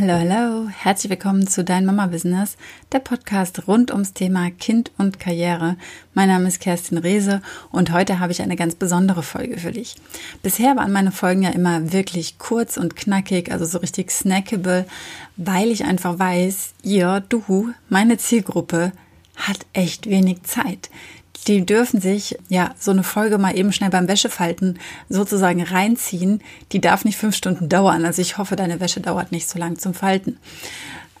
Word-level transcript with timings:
Hallo, 0.00 0.12
hallo, 0.12 0.68
herzlich 0.68 1.10
willkommen 1.10 1.48
zu 1.48 1.64
Dein 1.64 1.84
Mama 1.84 2.06
Business, 2.06 2.56
der 2.92 3.00
Podcast 3.00 3.66
rund 3.66 3.90
ums 3.90 4.12
Thema 4.12 4.48
Kind 4.52 4.92
und 4.96 5.18
Karriere. 5.18 5.76
Mein 6.14 6.28
Name 6.28 6.46
ist 6.46 6.60
Kerstin 6.60 6.98
Rehse 6.98 7.42
und 7.72 7.90
heute 7.90 8.20
habe 8.20 8.30
ich 8.30 8.40
eine 8.40 8.54
ganz 8.54 8.76
besondere 8.76 9.24
Folge 9.24 9.58
für 9.58 9.72
dich. 9.72 9.96
Bisher 10.40 10.76
waren 10.76 10.92
meine 10.92 11.10
Folgen 11.10 11.42
ja 11.42 11.50
immer 11.50 11.92
wirklich 11.92 12.38
kurz 12.38 12.76
und 12.76 12.94
knackig, 12.94 13.50
also 13.50 13.64
so 13.64 13.78
richtig 13.78 14.12
snackable, 14.12 14.86
weil 15.36 15.72
ich 15.72 15.82
einfach 15.82 16.16
weiß, 16.16 16.74
ihr, 16.84 17.20
du, 17.28 17.72
meine 17.88 18.18
Zielgruppe 18.18 18.92
hat 19.34 19.66
echt 19.72 20.08
wenig 20.08 20.44
Zeit 20.44 20.90
die 21.48 21.64
dürfen 21.64 22.00
sich 22.00 22.38
ja 22.48 22.74
so 22.78 22.90
eine 22.90 23.02
Folge 23.02 23.38
mal 23.38 23.56
eben 23.56 23.72
schnell 23.72 23.90
beim 23.90 24.06
Wäschefalten 24.06 24.78
sozusagen 25.08 25.62
reinziehen. 25.62 26.42
Die 26.72 26.80
darf 26.80 27.04
nicht 27.04 27.16
fünf 27.16 27.34
Stunden 27.34 27.68
dauern. 27.68 28.04
Also 28.04 28.20
ich 28.20 28.36
hoffe, 28.38 28.54
deine 28.54 28.80
Wäsche 28.80 29.00
dauert 29.00 29.32
nicht 29.32 29.48
so 29.48 29.58
lang 29.58 29.78
zum 29.78 29.94
Falten. 29.94 30.38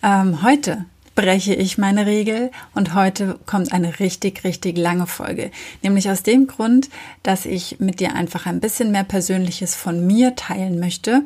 Ähm, 0.02 0.42
heute 0.42 0.84
breche 1.14 1.54
ich 1.54 1.78
meine 1.78 2.06
Regel 2.06 2.52
und 2.74 2.94
heute 2.94 3.40
kommt 3.44 3.72
eine 3.72 3.98
richtig, 3.98 4.44
richtig 4.44 4.78
lange 4.78 5.08
Folge. 5.08 5.50
Nämlich 5.82 6.08
aus 6.10 6.22
dem 6.22 6.46
Grund, 6.46 6.90
dass 7.24 7.44
ich 7.44 7.80
mit 7.80 7.98
dir 7.98 8.14
einfach 8.14 8.46
ein 8.46 8.60
bisschen 8.60 8.92
mehr 8.92 9.02
Persönliches 9.02 9.74
von 9.74 10.06
mir 10.06 10.36
teilen 10.36 10.78
möchte 10.78 11.22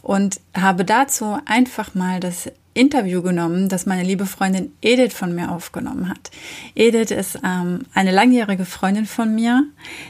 und 0.00 0.40
habe 0.54 0.86
dazu 0.86 1.36
einfach 1.44 1.94
mal 1.94 2.18
das 2.20 2.50
Interview 2.76 3.22
genommen, 3.22 3.68
das 3.68 3.86
meine 3.86 4.02
liebe 4.02 4.26
Freundin 4.26 4.72
Edith 4.82 5.14
von 5.14 5.32
mir 5.34 5.50
aufgenommen 5.50 6.08
hat. 6.08 6.30
Edith 6.74 7.10
ist 7.10 7.38
ähm, 7.44 7.80
eine 7.94 8.12
langjährige 8.12 8.64
Freundin 8.64 9.06
von 9.06 9.34
mir. 9.34 9.64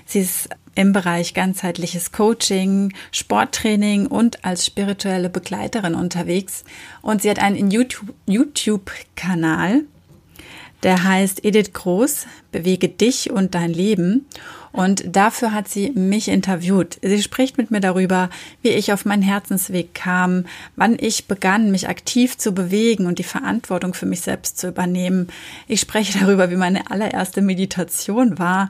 Sie 0.05 0.21
ist 0.21 0.49
im 0.75 0.93
Bereich 0.93 1.35
ganzheitliches 1.35 2.13
Coaching, 2.13 2.93
Sporttraining 3.11 4.07
und 4.07 4.45
als 4.45 4.67
spirituelle 4.67 5.31
Begleiterin 5.31 5.95
unterwegs. 5.95 6.65
Und 7.03 7.23
sie 7.23 7.31
hat 7.31 7.39
einen 7.39 7.71
YouTube-Kanal, 7.71 9.85
der 10.87 11.03
heißt 11.03 11.45
Edith 11.45 11.73
Groß, 11.73 12.27
bewege 12.53 12.89
dich 12.89 13.33
und 13.33 13.57
dein 13.57 13.73
Leben. 13.73 14.25
Und 14.71 15.17
dafür 15.17 15.53
hat 15.53 15.67
sie 15.69 15.91
mich 15.91 16.29
interviewt. 16.29 16.99
Sie 17.03 17.23
spricht 17.23 17.59
mit 17.59 17.73
mir 17.73 17.81
darüber, 17.81 18.31
wie 18.63 18.69
ich 18.69 18.93
auf 18.93 19.05
meinen 19.05 19.23
Herzensweg 19.23 19.95
kam, 19.95 20.45
wann 20.77 20.97
ich 21.01 21.27
begann, 21.27 21.73
mich 21.73 21.89
aktiv 21.89 22.39
zu 22.39 22.53
bewegen 22.53 23.07
und 23.07 23.19
die 23.19 23.25
Verantwortung 23.25 23.95
für 23.95 24.07
mich 24.07 24.21
selbst 24.21 24.59
zu 24.59 24.69
übernehmen. 24.69 25.27
Ich 25.67 25.81
spreche 25.81 26.21
darüber, 26.21 26.53
wie 26.53 26.57
meine 26.57 26.89
allererste 26.89 27.43
Meditation 27.43 28.39
war 28.39 28.69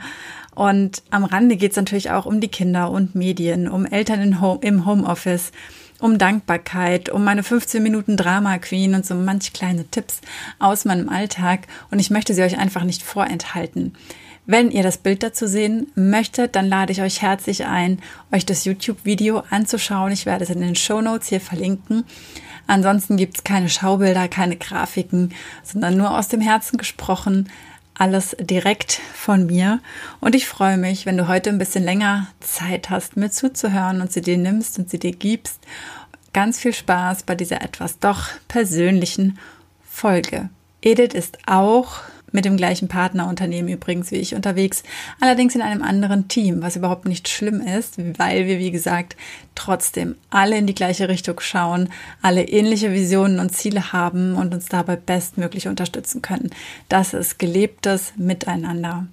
und 0.57 1.03
am 1.11 1.25
Rande 1.25 1.57
geht 1.57 1.73
es 1.73 1.77
natürlich 1.77 2.11
auch 2.11 2.25
um 2.25 2.41
die 2.41 2.49
Kinder 2.49 2.91
und 2.91 3.15
Medien, 3.15 3.69
um 3.69 3.85
Eltern 3.85 4.41
Home, 4.41 4.61
im 4.63 4.87
Homeoffice, 4.87 5.53
um 6.01 6.19
Dankbarkeit, 6.19 7.09
um 7.09 7.25
meine 7.25 7.43
15 7.43 7.83
Minuten 7.83 8.17
Drama 8.17 8.59
Queen 8.59 8.95
und 8.95 9.07
so 9.07 9.15
manch 9.15 9.53
kleine 9.53 9.85
Tipps 9.85 10.21
aus 10.59 10.85
meinem 10.85 11.09
Alltag. 11.09 11.61
Und 11.91 11.99
ich 11.99 12.11
möchte 12.11 12.35
sie 12.35 12.43
euch 12.43 12.59
einfach 12.59 12.85
nicht 12.85 13.03
vorenthalten. 13.03 13.95
Wenn 14.49 14.71
ihr 14.71 14.85
das 14.85 14.99
Bild 14.99 15.25
dazu 15.25 15.49
sehen 15.49 15.89
möchtet, 15.97 16.55
dann 16.55 16.69
lade 16.69 16.93
ich 16.93 17.03
euch 17.03 17.21
herzlich 17.21 17.67
ein, 17.67 17.99
euch 18.31 18.47
das 18.47 18.65
YouTube-Video 18.65 19.43
anzuschauen. 19.51 20.13
Ich 20.13 20.25
werde 20.25 20.45
es 20.45 20.51
in 20.51 20.61
den 20.61 20.77
Show 20.77 21.01
Notes 21.01 21.29
hier 21.29 21.41
verlinken. 21.41 22.05
Ansonsten 22.69 23.17
gibt 23.17 23.39
es 23.39 23.45
keine 23.45 23.69
Schaubilder, 23.69 24.29
keine 24.29 24.57
Grafiken, 24.57 25.35
sondern 25.65 25.97
nur 25.97 26.17
aus 26.17 26.29
dem 26.29 26.41
Herzen 26.41 26.79
gesprochen 26.79 27.49
alles 27.99 28.37
direkt 28.39 29.01
von 29.15 29.47
mir. 29.47 29.81
Und 30.21 30.35
ich 30.35 30.47
freue 30.47 30.77
mich, 30.77 31.07
wenn 31.07 31.17
du 31.17 31.29
heute 31.29 31.51
ein 31.51 31.59
bisschen 31.59 31.85
länger 31.85 32.29
Zeit 32.41 32.91
hast, 32.91 33.17
mir 33.17 33.31
zuzuhören 33.31 34.01
und 34.01 34.13
sie 34.13 34.21
dir 34.21 34.39
nimmst 34.39 34.79
und 34.79 34.91
sie 34.91 34.99
dir 34.99 35.13
gibst. 35.13 35.61
Ganz 36.33 36.59
viel 36.59 36.75
Spaß 36.75 37.23
bei 37.23 37.35
dieser 37.35 37.63
etwas 37.63 37.99
doch 37.99 38.29
persönlichen 38.49 39.39
Folge. 39.89 40.51
Edith 40.83 41.15
ist 41.15 41.39
auch 41.47 42.01
mit 42.33 42.45
dem 42.45 42.57
gleichen 42.57 42.89
Partnerunternehmen 42.89 43.73
übrigens 43.73 44.11
wie 44.11 44.17
ich 44.17 44.35
unterwegs, 44.35 44.83
allerdings 45.21 45.55
in 45.55 45.63
einem 45.63 45.83
anderen 45.83 46.29
Team, 46.29 46.63
was 46.63 46.77
überhaupt 46.77 47.07
nicht 47.07 47.29
schlimm 47.29 47.61
ist, 47.61 47.99
weil 48.19 48.47
wir, 48.47 48.59
wie 48.59 48.71
gesagt, 48.71 49.17
trotzdem 49.55 50.17
alle 50.31 50.59
in 50.59 50.67
die 50.67 50.75
gleiche 50.75 51.09
Richtung 51.09 51.41
schauen, 51.41 51.89
alle 52.23 52.45
ähnliche 52.45 52.93
Visionen 52.93 53.41
und 53.41 53.55
Ziele 53.55 53.93
haben 53.93 54.35
und 54.35 54.55
uns 54.55 54.67
dabei 54.67 54.97
bestmöglich 54.97 55.69
unterstützen 55.69 56.23
können. 56.23 56.51
Das 56.89 57.15
ist 57.15 57.39
gelebtes 57.39 58.13
Miteinander. 58.17 59.07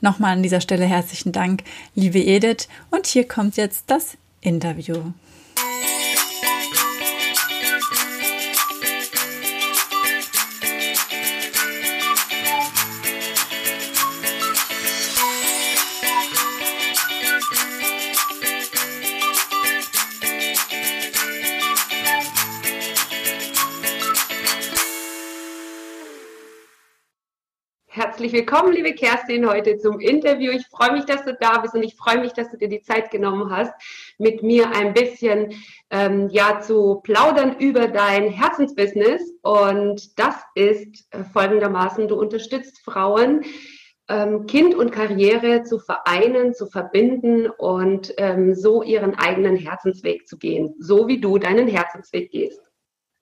Nochmal 0.00 0.32
an 0.32 0.42
dieser 0.42 0.60
Stelle 0.60 0.86
herzlichen 0.86 1.32
Dank, 1.32 1.64
liebe 1.94 2.20
Edith. 2.20 2.68
Und 2.90 3.06
hier 3.06 3.26
kommt 3.26 3.56
jetzt 3.56 3.84
das 3.88 4.16
Interview. 4.40 5.12
Herzlich 28.18 28.32
willkommen, 28.32 28.72
liebe 28.72 28.94
Kerstin, 28.94 29.48
heute 29.48 29.78
zum 29.78 30.00
Interview. 30.00 30.50
Ich 30.50 30.66
freue 30.66 30.90
mich, 30.90 31.04
dass 31.04 31.24
du 31.24 31.36
da 31.40 31.58
bist 31.58 31.74
und 31.74 31.84
ich 31.84 31.94
freue 31.94 32.18
mich, 32.18 32.32
dass 32.32 32.50
du 32.50 32.56
dir 32.56 32.68
die 32.68 32.82
Zeit 32.82 33.12
genommen 33.12 33.48
hast, 33.52 33.72
mit 34.18 34.42
mir 34.42 34.74
ein 34.74 34.92
bisschen 34.92 35.52
ähm, 35.90 36.28
ja 36.28 36.58
zu 36.58 36.96
plaudern 37.04 37.54
über 37.60 37.86
dein 37.86 38.28
Herzensbusiness. 38.28 39.22
Und 39.42 40.18
das 40.18 40.34
ist 40.56 41.06
äh, 41.12 41.22
folgendermaßen: 41.32 42.08
Du 42.08 42.16
unterstützt 42.16 42.80
Frauen, 42.84 43.44
ähm, 44.08 44.46
Kind 44.46 44.74
und 44.74 44.90
Karriere 44.90 45.62
zu 45.62 45.78
vereinen, 45.78 46.54
zu 46.54 46.66
verbinden 46.66 47.48
und 47.48 48.12
ähm, 48.16 48.52
so 48.56 48.82
ihren 48.82 49.14
eigenen 49.14 49.54
Herzensweg 49.54 50.26
zu 50.26 50.38
gehen, 50.38 50.74
so 50.80 51.06
wie 51.06 51.20
du 51.20 51.38
deinen 51.38 51.68
Herzensweg 51.68 52.32
gehst. 52.32 52.67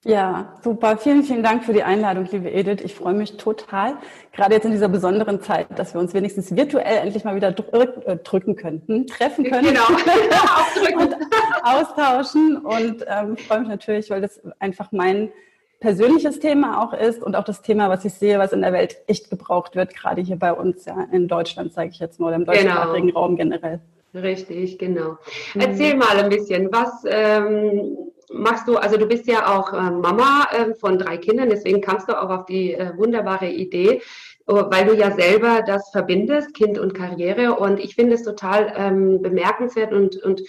Ja, 0.06 0.54
super. 0.62 0.98
Vielen, 0.98 1.24
vielen 1.24 1.42
Dank 1.42 1.64
für 1.64 1.72
die 1.72 1.82
Einladung, 1.82 2.28
liebe 2.30 2.48
Edith. 2.48 2.80
Ich 2.84 2.94
freue 2.94 3.14
mich 3.14 3.36
total, 3.38 3.96
gerade 4.32 4.54
jetzt 4.54 4.64
in 4.64 4.70
dieser 4.70 4.88
besonderen 4.88 5.40
Zeit, 5.42 5.66
dass 5.76 5.94
wir 5.94 6.00
uns 6.00 6.14
wenigstens 6.14 6.54
virtuell 6.54 6.98
endlich 6.98 7.24
mal 7.24 7.34
wieder 7.34 7.50
drück, 7.50 8.06
äh, 8.06 8.16
drücken 8.16 8.54
könnten, 8.54 9.08
treffen 9.08 9.44
können 9.50 9.66
genau. 9.66 9.88
und 11.02 11.16
austauschen. 11.64 12.56
Und 12.56 13.04
ähm, 13.08 13.36
freue 13.36 13.60
mich 13.60 13.68
natürlich, 13.68 14.08
weil 14.08 14.20
das 14.20 14.40
einfach 14.60 14.92
mein 14.92 15.32
persönliches 15.80 16.38
Thema 16.38 16.84
auch 16.84 16.92
ist 16.92 17.24
und 17.24 17.34
auch 17.34 17.44
das 17.44 17.62
Thema, 17.62 17.90
was 17.90 18.04
ich 18.04 18.14
sehe, 18.14 18.38
was 18.38 18.52
in 18.52 18.62
der 18.62 18.72
Welt 18.72 18.98
echt 19.08 19.28
gebraucht 19.28 19.74
wird, 19.74 19.92
gerade 19.92 20.22
hier 20.22 20.36
bei 20.36 20.52
uns, 20.52 20.84
ja, 20.84 21.08
in 21.10 21.26
Deutschland, 21.26 21.72
sage 21.72 21.90
ich 21.90 21.98
jetzt 21.98 22.20
mal, 22.20 22.28
oder 22.28 22.36
im 22.36 22.44
deutschsprachigen 22.44 23.08
genau. 23.08 23.20
Raum 23.20 23.36
generell. 23.36 23.80
Richtig, 24.14 24.78
genau. 24.78 25.18
Mhm. 25.54 25.60
Erzähl 25.60 25.96
mal 25.96 26.16
ein 26.16 26.30
bisschen, 26.30 26.68
was 26.72 27.04
ähm, 27.06 27.98
machst 28.32 28.68
du, 28.68 28.76
also 28.76 28.96
du 28.96 29.06
bist 29.06 29.26
ja 29.26 29.56
auch 29.56 29.72
äh, 29.72 29.90
Mama 29.90 30.46
äh, 30.52 30.74
von 30.74 30.98
drei 30.98 31.16
Kindern, 31.18 31.50
deswegen 31.50 31.80
kamst 31.80 32.08
du 32.08 32.20
auch 32.20 32.30
auf 32.30 32.46
die 32.46 32.74
äh, 32.74 32.96
wunderbare 32.96 33.48
Idee, 33.48 34.02
oh, 34.46 34.64
weil 34.70 34.86
du 34.86 34.94
ja 34.94 35.12
selber 35.12 35.62
das 35.66 35.90
verbindest, 35.90 36.54
Kind 36.54 36.78
und 36.78 36.94
Karriere. 36.94 37.54
Und 37.56 37.80
ich 37.80 37.94
finde 37.94 38.14
es 38.14 38.22
total 38.22 38.72
ähm, 38.76 39.22
bemerkenswert 39.22 39.92
und, 39.92 40.16
und 40.22 40.42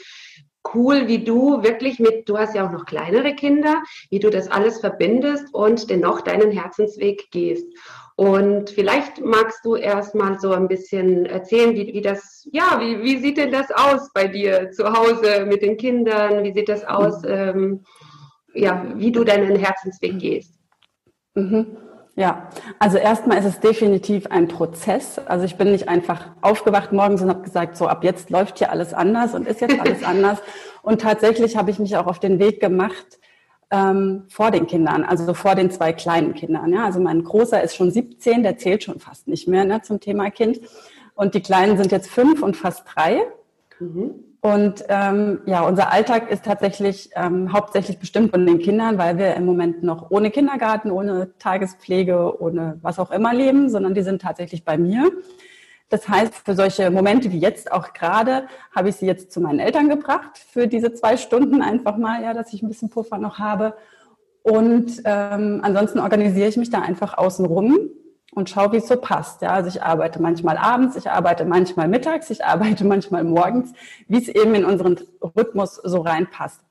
cool, 0.73 1.07
wie 1.07 1.23
du 1.23 1.63
wirklich 1.63 1.99
mit, 1.99 2.27
du 2.27 2.37
hast 2.37 2.55
ja 2.55 2.67
auch 2.67 2.71
noch 2.71 2.85
kleinere 2.85 3.35
Kinder, 3.35 3.81
wie 4.09 4.19
du 4.19 4.29
das 4.29 4.49
alles 4.49 4.79
verbindest 4.79 5.53
und 5.53 5.89
dennoch 5.89 6.21
deinen 6.21 6.51
Herzensweg 6.51 7.31
gehst. 7.31 7.67
Und 8.17 8.71
vielleicht 8.71 9.23
magst 9.23 9.63
du 9.63 9.75
erst 9.75 10.15
mal 10.15 10.39
so 10.39 10.51
ein 10.51 10.67
bisschen 10.67 11.27
erzählen, 11.27 11.75
wie, 11.75 11.93
wie 11.93 12.01
das, 12.01 12.47
ja, 12.51 12.79
wie, 12.79 13.03
wie 13.03 13.19
sieht 13.19 13.37
denn 13.37 13.51
das 13.51 13.69
aus 13.69 14.11
bei 14.11 14.27
dir 14.27 14.71
zu 14.71 14.91
Hause 14.91 15.45
mit 15.45 15.61
den 15.61 15.77
Kindern? 15.77 16.43
Wie 16.43 16.51
sieht 16.51 16.67
das 16.67 16.83
aus, 16.83 17.21
mhm. 17.21 17.29
ähm, 17.29 17.83
ja, 18.55 18.83
wie 18.95 19.11
du 19.11 19.23
deinen 19.23 19.55
Herzensweg 19.55 20.17
gehst? 20.17 20.55
Mhm. 21.35 21.77
Ja, 22.15 22.49
also 22.79 22.97
erstmal 22.97 23.37
ist 23.37 23.45
es 23.45 23.59
definitiv 23.59 24.25
ein 24.31 24.47
Prozess. 24.47 25.19
Also 25.19 25.45
ich 25.45 25.55
bin 25.55 25.71
nicht 25.71 25.87
einfach 25.87 26.29
aufgewacht 26.41 26.91
morgens 26.91 27.21
und 27.21 27.29
habe 27.29 27.43
gesagt, 27.43 27.77
so 27.77 27.85
ab 27.85 28.03
jetzt 28.03 28.31
läuft 28.31 28.57
hier 28.57 28.71
alles 28.71 28.95
anders 28.95 29.35
und 29.35 29.47
ist 29.47 29.61
jetzt 29.61 29.79
alles 29.79 30.03
anders. 30.03 30.39
Und 30.81 31.01
tatsächlich 31.01 31.55
habe 31.55 31.69
ich 31.69 31.77
mich 31.77 31.95
auch 31.95 32.07
auf 32.07 32.19
den 32.19 32.39
Weg 32.39 32.61
gemacht, 32.61 33.19
ähm, 33.71 34.23
vor 34.29 34.51
den 34.51 34.67
Kindern, 34.67 35.03
also 35.03 35.33
vor 35.33 35.55
den 35.55 35.71
zwei 35.71 35.93
kleinen 35.93 36.33
Kindern. 36.33 36.71
Ja? 36.71 36.85
Also 36.85 36.99
mein 36.99 37.23
Großer 37.23 37.61
ist 37.61 37.75
schon 37.75 37.91
17, 37.91 38.43
der 38.43 38.57
zählt 38.57 38.83
schon 38.83 38.99
fast 38.99 39.27
nicht 39.27 39.47
mehr 39.47 39.65
ne, 39.65 39.81
zum 39.81 39.99
Thema 39.99 40.29
Kind. 40.31 40.59
Und 41.15 41.33
die 41.33 41.41
Kleinen 41.41 41.77
sind 41.77 41.91
jetzt 41.91 42.09
fünf 42.09 42.43
und 42.43 42.55
fast 42.55 42.83
drei. 42.93 43.23
Mhm. 43.79 44.23
Und 44.39 44.85
ähm, 44.87 45.41
ja, 45.45 45.67
unser 45.67 45.91
Alltag 45.91 46.31
ist 46.31 46.45
tatsächlich 46.45 47.09
ähm, 47.15 47.51
hauptsächlich 47.51 47.97
bestimmt 47.97 48.31
von 48.31 48.45
den 48.45 48.59
Kindern, 48.59 48.97
weil 48.97 49.17
wir 49.17 49.35
im 49.35 49.45
Moment 49.45 49.83
noch 49.83 50.11
ohne 50.11 50.31
Kindergarten, 50.31 50.91
ohne 50.91 51.31
Tagespflege, 51.39 52.39
ohne 52.39 52.77
was 52.81 52.99
auch 52.99 53.11
immer 53.11 53.33
leben, 53.33 53.69
sondern 53.69 53.93
die 53.93 54.03
sind 54.03 54.21
tatsächlich 54.21 54.63
bei 54.63 54.77
mir. 54.77 55.11
Das 55.89 56.07
heißt, 56.09 56.33
für 56.33 56.53
solche 56.53 56.91
Momente 56.91 57.31
wie 57.31 57.39
jetzt 57.39 57.71
auch 57.71 57.93
gerade 57.93 58.47
habe 58.75 58.89
ich 58.89 58.97
sie 58.97 59.05
jetzt 59.05 59.31
zu 59.31 59.39
meinen 59.39 59.59
Eltern 59.59 59.87
gebracht 59.87 60.37
für 60.37 60.67
diese 60.67 60.93
zwei 60.93 61.15
Stunden 61.15 61.61
einfach 61.61 61.97
mal, 61.97 62.21
ja, 62.21 62.33
dass 62.33 62.53
ich 62.53 62.61
ein 62.61 62.67
bisschen 62.67 62.89
Puffer 62.89 63.17
noch 63.17 63.39
habe. 63.39 63.73
Und 64.43 65.01
ähm, 65.05 65.59
ansonsten 65.63 65.99
organisiere 65.99 66.49
ich 66.49 66.57
mich 66.57 66.69
da 66.69 66.79
einfach 66.79 67.17
außenrum 67.17 67.89
und 68.33 68.49
schaue, 68.49 68.73
wie 68.73 68.77
es 68.77 68.87
so 68.87 68.97
passt. 68.97 69.41
Ja, 69.41 69.51
also 69.51 69.69
ich 69.69 69.81
arbeite 69.81 70.21
manchmal 70.21 70.57
abends, 70.57 70.95
ich 70.95 71.09
arbeite 71.09 71.45
manchmal 71.45 71.87
mittags, 71.87 72.29
ich 72.29 72.43
arbeite 72.43 72.85
manchmal 72.85 73.23
morgens, 73.23 73.71
wie 74.07 74.17
es 74.17 74.27
eben 74.27 74.55
in 74.55 74.65
unseren 74.65 74.99
Rhythmus 75.35 75.75
so 75.75 76.01
reinpasst. 76.01 76.61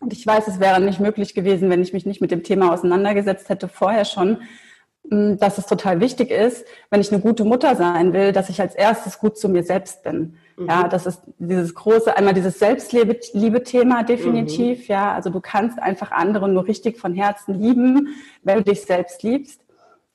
Und 0.00 0.12
ich 0.12 0.26
weiß, 0.26 0.48
es 0.48 0.60
wäre 0.60 0.80
nicht 0.80 1.00
möglich 1.00 1.34
gewesen, 1.34 1.70
wenn 1.70 1.82
ich 1.82 1.92
mich 1.92 2.06
nicht 2.06 2.20
mit 2.20 2.30
dem 2.30 2.44
Thema 2.44 2.72
auseinandergesetzt 2.72 3.48
hätte 3.48 3.68
vorher 3.68 4.04
schon, 4.04 4.38
dass 5.10 5.58
es 5.58 5.66
total 5.66 6.00
wichtig 6.00 6.30
ist, 6.30 6.66
wenn 6.90 7.00
ich 7.00 7.12
eine 7.12 7.20
gute 7.20 7.44
Mutter 7.44 7.76
sein 7.76 8.12
will, 8.12 8.32
dass 8.32 8.48
ich 8.48 8.60
als 8.60 8.74
erstes 8.74 9.18
gut 9.18 9.38
zu 9.38 9.48
mir 9.48 9.62
selbst 9.62 10.02
bin. 10.02 10.36
Mhm. 10.56 10.66
Ja, 10.66 10.88
das 10.88 11.06
ist 11.06 11.22
dieses 11.38 11.74
große, 11.74 12.14
einmal 12.16 12.34
dieses 12.34 12.58
Selbstliebe-Thema 12.58 14.02
definitiv. 14.02 14.80
Mhm. 14.80 14.84
Ja, 14.92 15.14
also 15.14 15.30
du 15.30 15.40
kannst 15.40 15.78
einfach 15.80 16.10
andere 16.10 16.48
nur 16.48 16.66
richtig 16.66 16.98
von 16.98 17.14
Herzen 17.14 17.54
lieben, 17.54 18.08
wenn 18.42 18.58
du 18.58 18.64
dich 18.64 18.82
selbst 18.82 19.22
liebst. 19.22 19.60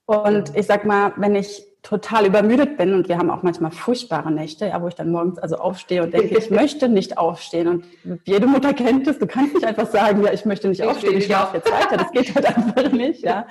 Und 0.06 0.51
mhm. 0.51 0.60
ich 0.60 0.68
sag 0.68 0.86
mal, 0.86 1.13
wenn 1.18 1.36
ich 1.36 1.66
total 1.81 2.25
übermüdet 2.25 2.78
bin 2.78 2.94
und 2.94 3.10
wir 3.10 3.18
haben 3.18 3.30
auch 3.30 3.44
manchmal 3.44 3.72
furchtbare 3.72 4.31
Nächte, 4.31 4.68
ja, 4.68 4.81
wo 4.81 4.88
ich 4.88 4.95
dann 4.95 5.12
morgens 5.12 5.38
also 5.40 5.57
aufstehe 5.57 6.04
und 6.04 6.13
denke, 6.13 6.38
ich 6.38 6.50
möchte 6.51 6.88
nicht 6.88 7.18
aufstehen. 7.18 7.68
Und 7.68 7.86
jede 8.25 8.48
Mutter 8.48 8.74
kennt 8.74 9.07
es, 9.07 9.18
du 9.18 9.28
kannst 9.28 9.56
nicht 9.56 9.66
einfach 9.66 9.88
sagen, 9.88 10.24
ja, 10.24 10.31
ich 10.31 10.45
möchte 10.45 10.69
nicht 10.69 10.81
ich 10.81 10.88
aufstehen, 10.88 11.18
ich 11.18 11.25
schlafe 11.25 11.57
jetzt 11.57 11.72
weiter. 11.72 11.98
Das 11.98 12.12
geht 12.12 12.36
halt 12.36 12.45
einfach 12.57 12.92
nicht, 12.92 13.24
ja 13.24 13.48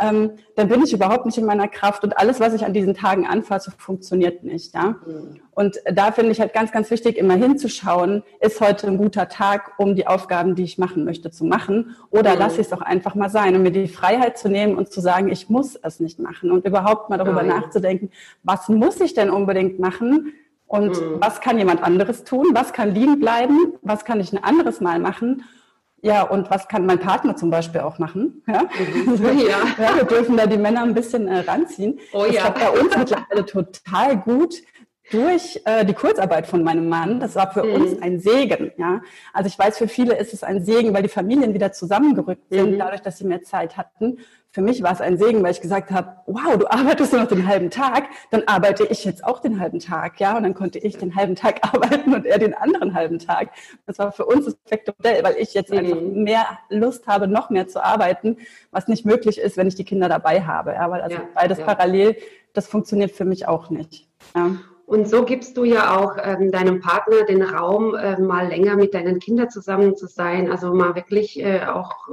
ähm, 0.00 0.32
dann 0.56 0.68
bin 0.68 0.82
ich 0.82 0.92
überhaupt 0.92 1.26
nicht 1.26 1.38
in 1.38 1.44
meiner 1.44 1.68
Kraft 1.68 2.04
und 2.04 2.16
alles, 2.16 2.40
was 2.40 2.54
ich 2.54 2.64
an 2.64 2.72
diesen 2.72 2.94
Tagen 2.94 3.26
anfasse, 3.26 3.72
funktioniert 3.76 4.44
nicht. 4.44 4.74
Ja? 4.74 4.96
Mhm. 5.04 5.40
Und 5.52 5.76
da 5.92 6.12
finde 6.12 6.32
ich 6.32 6.40
halt 6.40 6.52
ganz, 6.52 6.72
ganz 6.72 6.90
wichtig, 6.90 7.16
immer 7.16 7.34
hinzuschauen, 7.34 8.22
ist 8.40 8.60
heute 8.60 8.86
ein 8.86 8.96
guter 8.96 9.28
Tag, 9.28 9.72
um 9.78 9.96
die 9.96 10.06
Aufgaben, 10.06 10.54
die 10.54 10.64
ich 10.64 10.78
machen 10.78 11.04
möchte, 11.04 11.30
zu 11.30 11.44
machen 11.44 11.96
oder 12.10 12.34
mhm. 12.34 12.38
lasse 12.38 12.60
ich 12.60 12.66
es 12.68 12.72
auch 12.72 12.82
einfach 12.82 13.14
mal 13.14 13.30
sein 13.30 13.54
und 13.56 13.62
mir 13.62 13.72
die 13.72 13.88
Freiheit 13.88 14.38
zu 14.38 14.48
nehmen 14.48 14.76
und 14.76 14.92
zu 14.92 15.00
sagen, 15.00 15.30
ich 15.30 15.48
muss 15.48 15.76
es 15.76 16.00
nicht 16.00 16.18
machen 16.18 16.50
und 16.50 16.64
überhaupt 16.64 17.10
mal 17.10 17.18
darüber 17.18 17.42
oh, 17.42 17.46
ja. 17.46 17.60
nachzudenken, 17.60 18.10
was 18.42 18.68
muss 18.68 19.00
ich 19.00 19.14
denn 19.14 19.30
unbedingt 19.30 19.78
machen, 19.78 20.32
und 20.68 21.00
mhm. 21.00 21.16
was 21.18 21.40
kann 21.40 21.58
jemand 21.58 21.82
anderes 21.82 22.24
tun? 22.24 22.48
Was 22.52 22.74
kann 22.74 22.94
liegen 22.94 23.18
bleiben? 23.18 23.72
Was 23.80 24.04
kann 24.04 24.20
ich 24.20 24.32
ein 24.34 24.44
anderes 24.44 24.80
Mal 24.82 24.98
machen? 24.98 25.44
Ja, 26.00 26.22
und 26.22 26.50
was 26.50 26.68
kann 26.68 26.86
mein 26.86 27.00
Partner 27.00 27.34
zum 27.36 27.50
Beispiel 27.50 27.80
auch 27.80 27.98
machen? 27.98 28.42
Ja, 28.46 28.62
mhm. 28.62 29.18
ja. 29.38 29.84
ja 29.84 29.96
wir 29.96 30.04
dürfen 30.04 30.36
da 30.36 30.46
die 30.46 30.56
Männer 30.56 30.82
ein 30.82 30.94
bisschen 30.94 31.26
äh, 31.26 31.40
ranziehen. 31.40 31.98
Oh, 32.12 32.24
das 32.24 32.34
ja. 32.34 32.40
klappt 32.42 32.60
bei 32.60 32.80
uns 32.80 32.96
mittlerweile 32.96 33.46
total 33.46 34.16
gut 34.16 34.62
durch 35.10 35.60
äh, 35.64 35.84
die 35.84 35.94
Kurzarbeit 35.94 36.46
von 36.46 36.62
meinem 36.62 36.88
Mann. 36.88 37.20
Das 37.20 37.34
war 37.34 37.52
für 37.52 37.64
mhm. 37.64 37.74
uns 37.74 38.02
ein 38.02 38.20
Segen. 38.20 38.72
Ja, 38.76 39.00
also 39.32 39.48
ich 39.48 39.58
weiß, 39.58 39.78
für 39.78 39.88
viele 39.88 40.16
ist 40.16 40.32
es 40.32 40.42
ein 40.42 40.64
Segen, 40.64 40.94
weil 40.94 41.02
die 41.02 41.08
Familien 41.08 41.54
wieder 41.54 41.72
zusammengerückt 41.72 42.48
sind, 42.50 42.72
mhm. 42.72 42.78
dadurch, 42.78 43.02
dass 43.02 43.18
sie 43.18 43.24
mehr 43.24 43.42
Zeit 43.42 43.76
hatten 43.76 44.18
für 44.50 44.62
mich 44.62 44.82
war 44.82 44.92
es 44.92 45.00
ein 45.00 45.18
Segen, 45.18 45.42
weil 45.42 45.52
ich 45.52 45.60
gesagt 45.60 45.90
habe, 45.90 46.16
wow, 46.26 46.56
du 46.56 46.66
arbeitest 46.68 47.12
nur 47.12 47.22
noch 47.22 47.28
den 47.28 47.46
halben 47.46 47.70
Tag, 47.70 48.08
dann 48.30 48.44
arbeite 48.46 48.86
ich 48.86 49.04
jetzt 49.04 49.22
auch 49.22 49.40
den 49.40 49.60
halben 49.60 49.78
Tag, 49.78 50.18
ja, 50.20 50.36
und 50.36 50.42
dann 50.42 50.54
konnte 50.54 50.78
ich 50.78 50.96
den 50.96 51.14
halben 51.14 51.36
Tag 51.36 51.60
arbeiten 51.74 52.14
und 52.14 52.24
er 52.24 52.38
den 52.38 52.54
anderen 52.54 52.94
halben 52.94 53.18
Tag. 53.18 53.50
Das 53.86 53.98
war 53.98 54.10
für 54.10 54.24
uns 54.24 54.46
das 54.46 54.54
perfekte 54.54 54.94
Modell, 54.98 55.22
weil 55.22 55.36
ich 55.36 55.54
jetzt 55.54 55.70
mhm. 55.70 55.78
einfach 55.78 56.00
mehr 56.00 56.46
Lust 56.70 57.06
habe, 57.06 57.28
noch 57.28 57.50
mehr 57.50 57.68
zu 57.68 57.84
arbeiten, 57.84 58.38
was 58.70 58.88
nicht 58.88 59.04
möglich 59.04 59.38
ist, 59.38 59.56
wenn 59.56 59.68
ich 59.68 59.74
die 59.74 59.84
Kinder 59.84 60.08
dabei 60.08 60.42
habe, 60.42 60.72
ja, 60.72 60.90
weil 60.90 61.02
also 61.02 61.16
ja, 61.16 61.28
beides 61.34 61.58
ja. 61.58 61.64
parallel, 61.64 62.16
das 62.54 62.66
funktioniert 62.66 63.12
für 63.12 63.24
mich 63.24 63.46
auch 63.46 63.68
nicht. 63.70 64.08
Ja. 64.34 64.56
Und 64.88 65.06
so 65.06 65.26
gibst 65.26 65.54
du 65.58 65.64
ja 65.64 65.98
auch 65.98 66.16
ähm, 66.18 66.50
deinem 66.50 66.80
Partner 66.80 67.24
den 67.26 67.42
Raum, 67.42 67.94
äh, 67.94 68.18
mal 68.18 68.48
länger 68.48 68.74
mit 68.74 68.94
deinen 68.94 69.18
Kindern 69.18 69.50
zusammen 69.50 69.98
zu 69.98 70.06
sein, 70.06 70.50
also 70.50 70.72
mal 70.72 70.94
wirklich 70.94 71.38
äh, 71.38 71.66
auch 71.66 72.08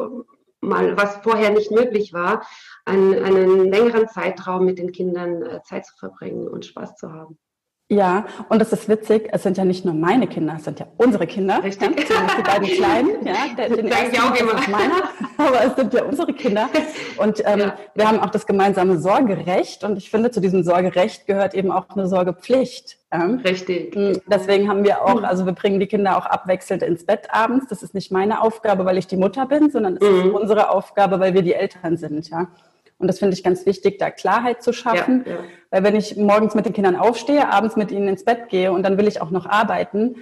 mal, 0.59 0.97
was 0.97 1.15
vorher 1.23 1.51
nicht 1.51 1.71
möglich 1.71 2.11
war, 2.11 2.45
einen, 2.83 3.23
einen 3.23 3.71
längeren 3.71 4.09
Zeitraum 4.09 4.65
mit 4.65 4.77
den 4.77 4.91
Kindern 4.91 5.41
äh, 5.41 5.61
Zeit 5.63 5.85
zu 5.85 5.95
verbringen 5.95 6.49
und 6.49 6.65
Spaß 6.65 6.97
zu 6.97 7.13
haben. 7.13 7.37
Ja, 7.87 8.25
und 8.49 8.59
das 8.59 8.73
ist 8.73 8.89
witzig, 8.89 9.29
es 9.31 9.43
sind 9.43 9.57
ja 9.57 9.63
nicht 9.63 9.85
nur 9.85 9.93
meine 9.93 10.25
Kinder, 10.25 10.55
es 10.57 10.63
sind 10.63 10.79
ja 10.79 10.87
unsere 10.97 11.27
Kinder. 11.27 11.61
Richtig. 11.63 12.09
Ja, 12.09 12.27
die 12.35 12.41
beiden 12.41 12.67
Kleinen, 12.67 13.25
ja, 13.27 13.35
der, 13.57 13.69
den 13.69 13.87
ersten 13.87 14.17
auch 14.21 14.35
immer. 14.35 14.55
ist 14.55 14.67
meiner, 14.69 15.03
aber 15.37 15.65
es 15.65 15.75
sind 15.75 15.93
ja 15.93 16.03
unsere 16.03 16.33
Kinder. 16.33 16.67
Und 17.17 17.43
ähm, 17.45 17.59
ja. 17.59 17.77
wir 17.93 18.07
haben 18.07 18.19
auch 18.19 18.31
das 18.31 18.47
gemeinsame 18.47 18.97
Sorgerecht 18.97 19.83
und 19.83 19.97
ich 19.97 20.09
finde, 20.09 20.31
zu 20.31 20.41
diesem 20.41 20.63
Sorgerecht 20.63 21.27
gehört 21.27 21.53
eben 21.53 21.71
auch 21.71 21.87
eine 21.89 22.07
Sorgepflicht. 22.07 22.97
Ja. 23.13 23.23
Richtig. 23.23 23.95
Mm, 23.95 24.13
deswegen 24.25 24.67
haben 24.67 24.83
wir 24.83 25.03
auch, 25.03 25.21
also 25.21 25.45
wir 25.45 25.53
bringen 25.53 25.79
die 25.79 25.87
Kinder 25.87 26.17
auch 26.17 26.25
abwechselnd 26.25 26.81
ins 26.81 27.05
Bett 27.05 27.27
abends. 27.29 27.67
Das 27.69 27.83
ist 27.83 27.93
nicht 27.93 28.11
meine 28.11 28.41
Aufgabe, 28.41 28.85
weil 28.85 28.97
ich 28.97 29.05
die 29.05 29.17
Mutter 29.17 29.45
bin, 29.45 29.69
sondern 29.69 29.97
es 29.97 30.09
mhm. 30.09 30.29
ist 30.29 30.33
unsere 30.33 30.71
Aufgabe, 30.71 31.19
weil 31.19 31.35
wir 31.35 31.43
die 31.43 31.53
Eltern 31.53 31.97
sind, 31.97 32.29
ja. 32.29 32.47
Und 32.97 33.07
das 33.07 33.19
finde 33.19 33.33
ich 33.33 33.43
ganz 33.43 33.65
wichtig, 33.65 33.97
da 33.97 34.09
Klarheit 34.09 34.63
zu 34.63 34.71
schaffen. 34.71 35.23
Ja, 35.25 35.33
ja. 35.33 35.39
Weil 35.69 35.83
wenn 35.83 35.95
ich 35.95 36.15
morgens 36.15 36.55
mit 36.55 36.65
den 36.65 36.73
Kindern 36.73 36.95
aufstehe, 36.95 37.49
abends 37.49 37.75
mit 37.75 37.91
ihnen 37.91 38.07
ins 38.07 38.23
Bett 38.23 38.49
gehe 38.49 38.71
und 38.71 38.83
dann 38.83 38.97
will 38.97 39.07
ich 39.07 39.21
auch 39.21 39.31
noch 39.31 39.45
arbeiten, 39.45 40.15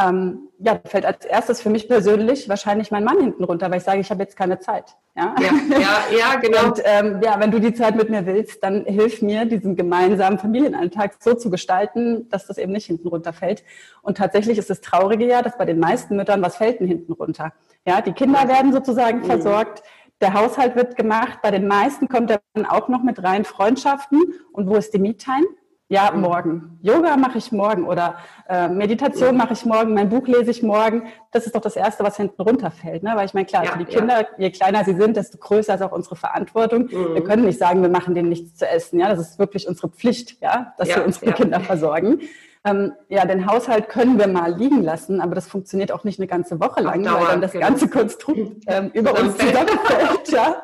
ähm, 0.00 0.48
ja, 0.58 0.80
fällt 0.84 1.04
als 1.04 1.24
erstes 1.24 1.60
für 1.60 1.70
mich 1.70 1.88
persönlich 1.88 2.48
wahrscheinlich 2.48 2.90
mein 2.90 3.04
Mann 3.04 3.18
hinten 3.18 3.44
runter, 3.44 3.70
weil 3.70 3.78
ich 3.78 3.84
sage, 3.84 4.00
ich 4.00 4.10
habe 4.10 4.22
jetzt 4.22 4.36
keine 4.36 4.58
Zeit. 4.60 4.96
Ja, 5.16 5.34
ja, 5.40 5.50
ja, 5.78 6.18
ja 6.18 6.40
genau. 6.40 6.68
Und 6.68 6.80
ähm, 6.84 7.20
ja, 7.22 7.40
wenn 7.40 7.50
du 7.50 7.58
die 7.58 7.74
Zeit 7.74 7.96
mit 7.96 8.08
mir 8.08 8.24
willst, 8.24 8.62
dann 8.62 8.84
hilf 8.84 9.20
mir, 9.20 9.44
diesen 9.46 9.74
gemeinsamen 9.74 10.38
Familienalltag 10.38 11.14
so 11.18 11.34
zu 11.34 11.50
gestalten, 11.50 12.28
dass 12.28 12.46
das 12.46 12.58
eben 12.58 12.72
nicht 12.72 12.86
hinten 12.86 13.08
runterfällt. 13.08 13.64
Und 14.02 14.16
tatsächlich 14.16 14.58
ist 14.58 14.70
das 14.70 14.80
Traurige 14.80 15.26
ja, 15.26 15.42
dass 15.42 15.58
bei 15.58 15.64
den 15.64 15.80
meisten 15.80 16.16
Müttern 16.16 16.40
was 16.40 16.56
fällt 16.56 16.80
denn 16.80 16.86
hinten 16.86 17.12
runter. 17.12 17.52
Ja, 17.86 18.00
die 18.00 18.12
Kinder 18.12 18.46
werden 18.46 18.72
sozusagen 18.72 19.18
mhm. 19.18 19.24
versorgt 19.24 19.82
der 20.20 20.34
Haushalt 20.34 20.76
wird 20.76 20.96
gemacht. 20.96 21.40
Bei 21.42 21.50
den 21.50 21.66
meisten 21.66 22.08
kommt 22.08 22.30
dann 22.30 22.66
auch 22.66 22.88
noch 22.88 23.02
mit 23.02 23.22
rein 23.22 23.44
Freundschaften. 23.44 24.22
Und 24.52 24.68
wo 24.68 24.76
ist 24.76 24.92
die 24.92 24.98
Me-Time? 24.98 25.46
Ja, 25.88 26.12
mhm. 26.12 26.20
morgen. 26.20 26.78
Yoga 26.82 27.16
mache 27.16 27.38
ich 27.38 27.50
morgen 27.50 27.84
oder 27.84 28.18
äh, 28.48 28.68
Meditation 28.68 29.36
mache 29.36 29.54
ich 29.54 29.64
morgen, 29.64 29.92
mein 29.92 30.08
Buch 30.08 30.24
lese 30.28 30.52
ich 30.52 30.62
morgen. 30.62 31.08
Das 31.32 31.46
ist 31.46 31.56
doch 31.56 31.60
das 31.60 31.74
Erste, 31.74 32.04
was 32.04 32.16
hinten 32.16 32.40
runterfällt. 32.40 33.02
Ne? 33.02 33.10
Weil 33.16 33.26
ich 33.26 33.34
meine, 33.34 33.46
klar, 33.46 33.64
ja, 33.64 33.72
für 33.72 33.78
die 33.78 33.86
Kinder, 33.86 34.20
ja. 34.20 34.26
je 34.38 34.50
kleiner 34.52 34.84
sie 34.84 34.94
sind, 34.94 35.16
desto 35.16 35.38
größer 35.38 35.74
ist 35.74 35.82
auch 35.82 35.90
unsere 35.90 36.14
Verantwortung. 36.14 36.84
Mhm. 36.84 37.14
Wir 37.14 37.24
können 37.24 37.44
nicht 37.44 37.58
sagen, 37.58 37.82
wir 37.82 37.88
machen 37.88 38.14
denen 38.14 38.28
nichts 38.28 38.54
zu 38.54 38.68
essen. 38.68 39.00
Ja, 39.00 39.08
Das 39.08 39.18
ist 39.18 39.40
wirklich 39.40 39.66
unsere 39.66 39.88
Pflicht, 39.88 40.40
ja, 40.40 40.74
dass 40.78 40.90
ja, 40.90 40.96
wir 40.96 41.06
unsere 41.06 41.32
Kinder 41.32 41.58
versorgen 41.58 42.20
ähm, 42.64 42.92
ja, 43.08 43.24
den 43.24 43.46
Haushalt 43.46 43.88
können 43.88 44.18
wir 44.18 44.26
mal 44.26 44.54
liegen 44.54 44.82
lassen, 44.82 45.20
aber 45.20 45.34
das 45.34 45.48
funktioniert 45.48 45.92
auch 45.92 46.04
nicht 46.04 46.18
eine 46.18 46.26
ganze 46.26 46.60
Woche 46.60 46.82
lang, 46.82 47.02
Dauer, 47.02 47.20
weil 47.20 47.26
dann 47.28 47.40
das 47.40 47.52
genau. 47.52 47.66
ganze 47.66 47.88
Konstrukt 47.88 48.64
ähm, 48.66 48.90
über 48.94 49.18
uns 49.18 49.36
zusammenfällt. 49.38 50.28
Ja. 50.28 50.62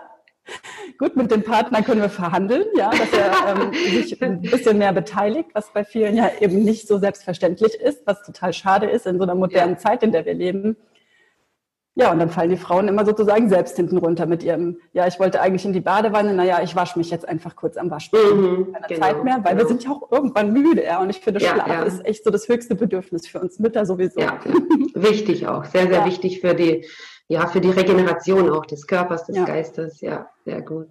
Gut, 0.99 1.17
mit 1.17 1.31
dem 1.31 1.43
Partner 1.43 1.83
können 1.83 2.01
wir 2.01 2.09
verhandeln, 2.09 2.67
ja, 2.77 2.91
dass 2.91 3.13
er 3.13 3.57
ähm, 3.57 3.73
sich 3.73 4.23
ein 4.23 4.41
bisschen 4.41 4.79
mehr 4.79 4.93
beteiligt, 4.93 5.51
was 5.55 5.73
bei 5.73 5.85
vielen 5.85 6.17
ja 6.17 6.31
eben 6.41 6.65
nicht 6.65 6.87
so 6.87 6.99
selbstverständlich 6.99 7.75
ist, 7.75 8.07
was 8.07 8.23
total 8.23 8.53
schade 8.53 8.87
ist 8.87 9.07
in 9.07 9.17
so 9.17 9.25
einer 9.25 9.35
modernen 9.35 9.75
ja. 9.75 9.79
Zeit, 9.79 10.03
in 10.03 10.13
der 10.13 10.25
wir 10.25 10.35
leben. 10.35 10.77
Ja, 11.99 12.13
und 12.13 12.19
dann 12.19 12.29
fallen 12.29 12.51
die 12.51 12.59
Frauen 12.59 12.89
immer 12.89 13.07
sozusagen 13.07 13.49
selbst 13.49 13.77
hinten 13.77 13.97
runter 13.97 14.27
mit 14.27 14.43
ihrem, 14.43 14.77
ja, 14.93 15.07
ich 15.07 15.19
wollte 15.19 15.41
eigentlich 15.41 15.65
in 15.65 15.73
die 15.73 15.81
Badewanne, 15.81 16.35
naja, 16.35 16.61
ich 16.63 16.77
wasche 16.77 16.99
mich 16.99 17.09
jetzt 17.11 17.27
einfach 17.27 17.57
kurz 17.57 17.79
am 17.79 17.91
Waschbecken. 17.91 18.39
Mhm, 18.39 18.73
Keine 18.75 18.87
genau, 18.87 19.01
Zeit 19.01 19.25
mehr, 19.25 19.37
weil 19.43 19.57
genau. 19.57 19.65
wir 19.65 19.69
sind 19.69 19.85
ja 19.85 19.91
auch 19.93 20.13
irgendwann 20.13 20.53
müde, 20.53 20.85
ja. 20.85 21.01
Und 21.01 21.09
ich 21.09 21.21
finde, 21.21 21.41
ja, 21.41 21.55
Schlaf 21.55 21.69
ja. 21.69 21.83
ist 21.85 22.05
echt 22.05 22.23
so 22.23 22.29
das 22.31 22.49
höchste 22.49 22.75
Bedürfnis 22.75 23.27
für 23.27 23.41
uns 23.41 23.59
Mütter 23.59 23.87
sowieso. 23.87 24.21
Ja, 24.21 24.39
wichtig 24.95 25.49
auch, 25.49 25.65
sehr, 25.65 25.85
sehr 25.85 26.01
ja. 26.01 26.05
wichtig 26.05 26.43
für 26.43 26.55
die, 26.55 26.85
ja, 27.29 27.47
für 27.47 27.63
die 27.63 27.71
Regeneration 27.71 28.51
auch 28.51 28.67
des 28.67 28.87
Körpers, 28.87 29.25
des 29.25 29.43
Geistes. 29.47 30.03
Ja, 30.03 30.29
sehr 30.45 30.61
gut. 30.61 30.89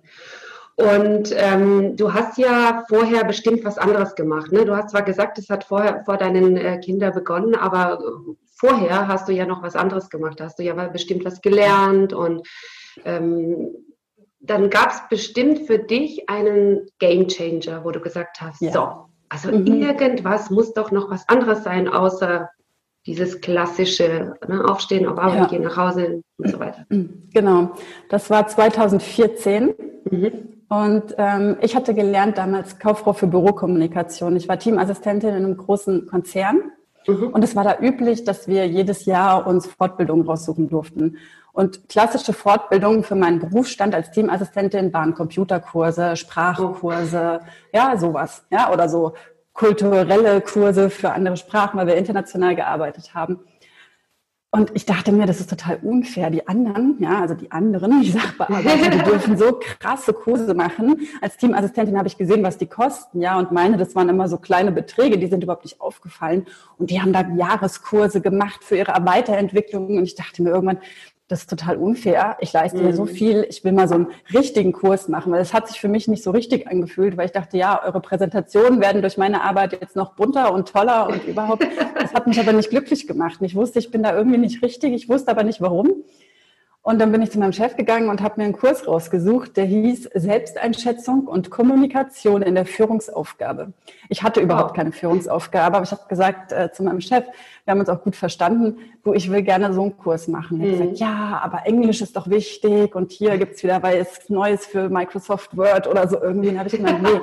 Und 0.78 1.34
ähm, 1.38 1.96
du 1.96 2.14
hast 2.14 2.40
ja 2.40 2.84
vorher 2.90 3.24
bestimmt 3.24 3.64
was 3.64 3.78
anderes 3.78 4.16
gemacht. 4.16 4.52
Ne? 4.52 4.66
Du 4.66 4.76
hast 4.76 4.90
zwar 4.90 5.04
gesagt, 5.04 5.38
es 5.38 5.50
hat 5.50 5.64
vorher 5.64 6.04
vor 6.04 6.18
deinen 6.18 6.58
äh, 6.58 6.80
Kindern 6.80 7.14
begonnen, 7.14 7.56
aber 7.56 8.00
vorher 8.56 9.08
hast 9.08 9.28
du 9.28 9.34
ja 9.34 9.46
noch 9.46 9.62
was 9.62 9.76
anderes 9.76 10.10
gemacht. 10.10 10.42
Hast 10.42 10.60
du 10.60 10.64
ja 10.64 10.74
bestimmt 10.88 11.26
was 11.26 11.42
gelernt 11.42 12.14
und 12.14 12.48
ähm, 13.04 13.70
dann 14.40 14.70
gab 14.70 14.92
es 14.92 15.02
bestimmt 15.10 15.68
für 15.68 15.80
dich 15.80 16.30
einen 16.30 16.88
Game 17.00 17.28
Changer, 17.28 17.84
wo 17.84 17.92
du 17.92 18.00
gesagt 18.00 18.42
hast, 18.42 18.62
ja. 18.62 18.72
so, 18.72 19.06
also 19.30 19.52
mhm. 19.52 19.66
irgendwas 19.66 20.50
muss 20.50 20.74
doch 20.74 20.92
noch 20.92 21.10
was 21.10 21.28
anderes 21.28 21.64
sein, 21.64 21.88
außer 21.88 22.50
dieses 23.06 23.42
klassische 23.42 24.34
ne, 24.48 24.66
Aufstehen, 24.66 25.08
auf 25.08 25.18
Arbeit 25.18 25.40
ja. 25.40 25.48
gehen, 25.48 25.64
nach 25.64 25.78
Hause 25.78 26.22
und 26.38 26.50
so 26.50 26.60
weiter. 26.60 26.86
Genau, 27.34 27.72
das 28.10 28.30
war 28.30 28.48
2014. 28.48 29.74
Mhm. 30.10 30.32
Und 30.68 31.14
ähm, 31.18 31.58
ich 31.62 31.76
hatte 31.76 31.94
gelernt 31.94 32.38
damals 32.38 32.80
Kauffrau 32.80 33.14
für 33.14 33.28
Bürokommunikation. 33.28 34.36
Ich 34.36 34.48
war 34.48 34.58
Teamassistentin 34.58 35.30
in 35.30 35.36
einem 35.36 35.58
großen 35.58 36.08
Konzern. 36.08 36.72
Mhm. 37.08 37.28
Und 37.28 37.44
es 37.44 37.56
war 37.56 37.64
da 37.64 37.78
üblich, 37.80 38.24
dass 38.24 38.48
wir 38.48 38.68
jedes 38.68 39.06
Jahr 39.06 39.48
uns 39.48 39.68
Fortbildungen 39.68 40.26
raussuchen 40.26 40.70
durften. 40.70 41.18
Und 41.54 41.88
klassische 41.88 42.34
Fortbildungen 42.34 43.04
für 43.04 43.16
meinen 43.16 43.40
Berufsstand 43.40 43.96
als 43.96 44.12
Teamassistentin 44.12 44.94
waren 44.94 45.14
Computerkurse, 45.14 46.18
Sprachkurse, 46.18 47.40
ja, 47.74 47.98
sowas, 47.98 48.46
ja, 48.50 48.74
oder 48.74 48.90
so 48.90 49.14
kulturelle 49.54 50.42
Kurse 50.42 50.90
für 50.90 51.14
andere 51.14 51.38
Sprachen, 51.38 51.80
weil 51.80 51.88
wir 51.88 51.96
international 51.96 52.56
gearbeitet 52.56 53.14
haben. 53.14 53.40
Und 54.56 54.72
ich 54.74 54.86
dachte 54.86 55.12
mir, 55.12 55.26
das 55.26 55.42
ist 55.42 55.50
total 55.50 55.80
unfair. 55.82 56.30
Die 56.30 56.48
anderen, 56.48 56.96
ja, 57.00 57.20
also 57.20 57.34
die 57.34 57.52
anderen, 57.52 58.02
die 58.02 58.12
Sachbearbeiter, 58.12 58.90
die 58.90 59.00
dürfen 59.00 59.38
so 59.38 59.60
krasse 59.80 60.14
Kurse 60.14 60.54
machen. 60.54 61.08
Als 61.20 61.36
Teamassistentin 61.36 61.98
habe 61.98 62.08
ich 62.08 62.18
gesehen, 62.18 62.42
was 62.42 62.58
die 62.58 62.66
kosten, 62.66 63.20
ja, 63.20 63.38
und 63.38 63.52
meine, 63.52 63.76
das 63.76 63.96
waren 63.96 64.08
immer 64.08 64.30
so 64.30 64.38
kleine 64.38 64.72
Beträge, 64.72 65.18
die 65.18 65.28
sind 65.28 65.44
überhaupt 65.44 65.66
nicht 65.66 65.82
aufgefallen. 65.82 66.46
Und 66.78 66.90
die 66.90 67.02
haben 67.02 67.12
da 67.12 67.28
Jahreskurse 67.36 68.22
gemacht 68.22 68.64
für 68.64 68.78
ihre 68.78 68.94
Weiterentwicklung. 69.06 69.98
Und 69.98 70.04
ich 70.06 70.16
dachte 70.16 70.42
mir 70.42 70.52
irgendwann, 70.52 70.78
das 71.28 71.42
ist 71.42 71.50
total 71.50 71.78
unfair. 71.78 72.38
Ich 72.40 72.54
leiste 72.54 72.78
mhm. 72.78 72.94
so 72.94 73.06
viel. 73.08 73.48
Ich 73.50 73.64
will 73.64 73.72
mal 73.72 73.88
so 73.88 73.96
einen 73.96 74.08
richtigen 74.34 74.74
Kurs 74.74 75.08
machen, 75.08 75.32
weil 75.32 75.42
es 75.42 75.54
hat 75.54 75.68
sich 75.68 75.80
für 75.80 75.88
mich 75.88 76.08
nicht 76.08 76.24
so 76.24 76.30
richtig 76.30 76.68
angefühlt, 76.68 77.18
weil 77.18 77.26
ich 77.26 77.32
dachte, 77.32 77.58
ja, 77.58 77.84
eure 77.84 78.00
Präsentationen 78.00 78.80
werden 78.80 79.02
durch 79.02 79.18
meine 79.18 79.42
Arbeit 79.42 79.74
jetzt 79.74 79.96
noch 79.96 80.14
bunter 80.14 80.54
und 80.54 80.70
toller 80.72 81.10
und 81.10 81.26
überhaupt. 81.26 81.66
Das 82.00 82.14
hat 82.14 82.28
mich 82.28 82.40
aber 82.40 82.54
nicht 82.54 82.70
glücklich 82.70 83.08
gemacht. 83.08 83.40
Ich 83.42 83.56
wusste, 83.56 83.80
ich 83.80 83.90
bin 83.90 84.04
da 84.04 84.16
irgendwie 84.16 84.38
nicht 84.38 84.62
richtig. 84.62 84.94
Ich 84.94 85.10
wusste 85.10 85.32
aber 85.32 85.44
nicht 85.44 85.62
warum. 85.62 86.04
Und 86.86 87.00
dann 87.00 87.12
bin 87.12 87.24
ich 87.24 87.32
zu 87.32 87.40
meinem 87.40 87.52
Chef 87.52 87.76
gegangen 87.76 88.10
und 88.10 88.22
habe 88.22 88.36
mir 88.38 88.44
einen 88.44 88.54
Kurs 88.54 88.88
rausgesucht, 88.88 89.58
der 89.58 89.66
hieß 89.66 90.08
Selbsteinschätzung 90.14 91.26
und 91.26 91.50
Kommunikation 91.50 92.44
in 92.44 92.54
der 92.54 92.68
Führungsaufgabe. 92.68 93.74
Ich 94.08 94.22
hatte 94.22 94.40
überhaupt 94.40 94.76
keine 94.76 94.92
Führungsaufgabe, 94.92 95.78
aber 95.78 95.84
ich 95.84 95.90
habe 95.90 96.04
gesagt 96.08 96.52
äh, 96.52 96.72
zu 96.72 96.84
meinem 96.84 97.02
Chef, 97.02 97.26
wir 97.64 97.72
haben 97.72 97.80
uns 97.80 97.90
auch 97.90 98.04
gut 98.04 98.16
verstanden, 98.16 98.78
du, 99.04 99.14
ich 99.14 99.32
will 99.32 99.42
gerne 99.42 99.74
so 99.74 99.82
einen 99.82 99.98
Kurs 99.98 100.28
machen. 100.28 100.62
Er 100.62 100.68
mhm. 100.68 100.72
gesagt, 100.74 101.00
ja, 101.00 101.42
aber 101.44 101.66
Englisch 101.66 102.04
ist 102.04 102.16
doch 102.16 102.30
wichtig 102.30 102.94
und 102.94 103.12
hier 103.12 103.40
gibt's 103.40 103.64
wieder 103.64 103.82
was 103.82 104.30
Neues 104.30 104.68
für 104.68 104.88
Microsoft 104.88 105.58
Word 105.58 105.88
oder 105.88 106.08
so 106.08 106.22
irgendwie. 106.22 106.50
Dann 106.50 106.60
habe 106.60 106.70
ich 106.70 106.76
gemeint, 106.76 107.02
nee, 107.02 107.20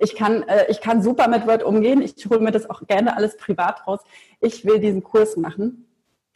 ich 0.00 0.16
kann, 0.16 0.42
äh, 0.44 0.70
ich 0.70 0.80
kann 0.80 1.02
super 1.02 1.28
mit 1.28 1.46
Word 1.46 1.64
umgehen, 1.64 2.00
ich 2.00 2.14
hole 2.30 2.40
mir 2.40 2.50
das 2.50 2.70
auch 2.70 2.86
gerne 2.86 3.14
alles 3.14 3.36
privat 3.36 3.86
raus. 3.86 4.00
Ich 4.40 4.64
will 4.64 4.78
diesen 4.78 5.02
Kurs 5.02 5.36
machen. 5.36 5.84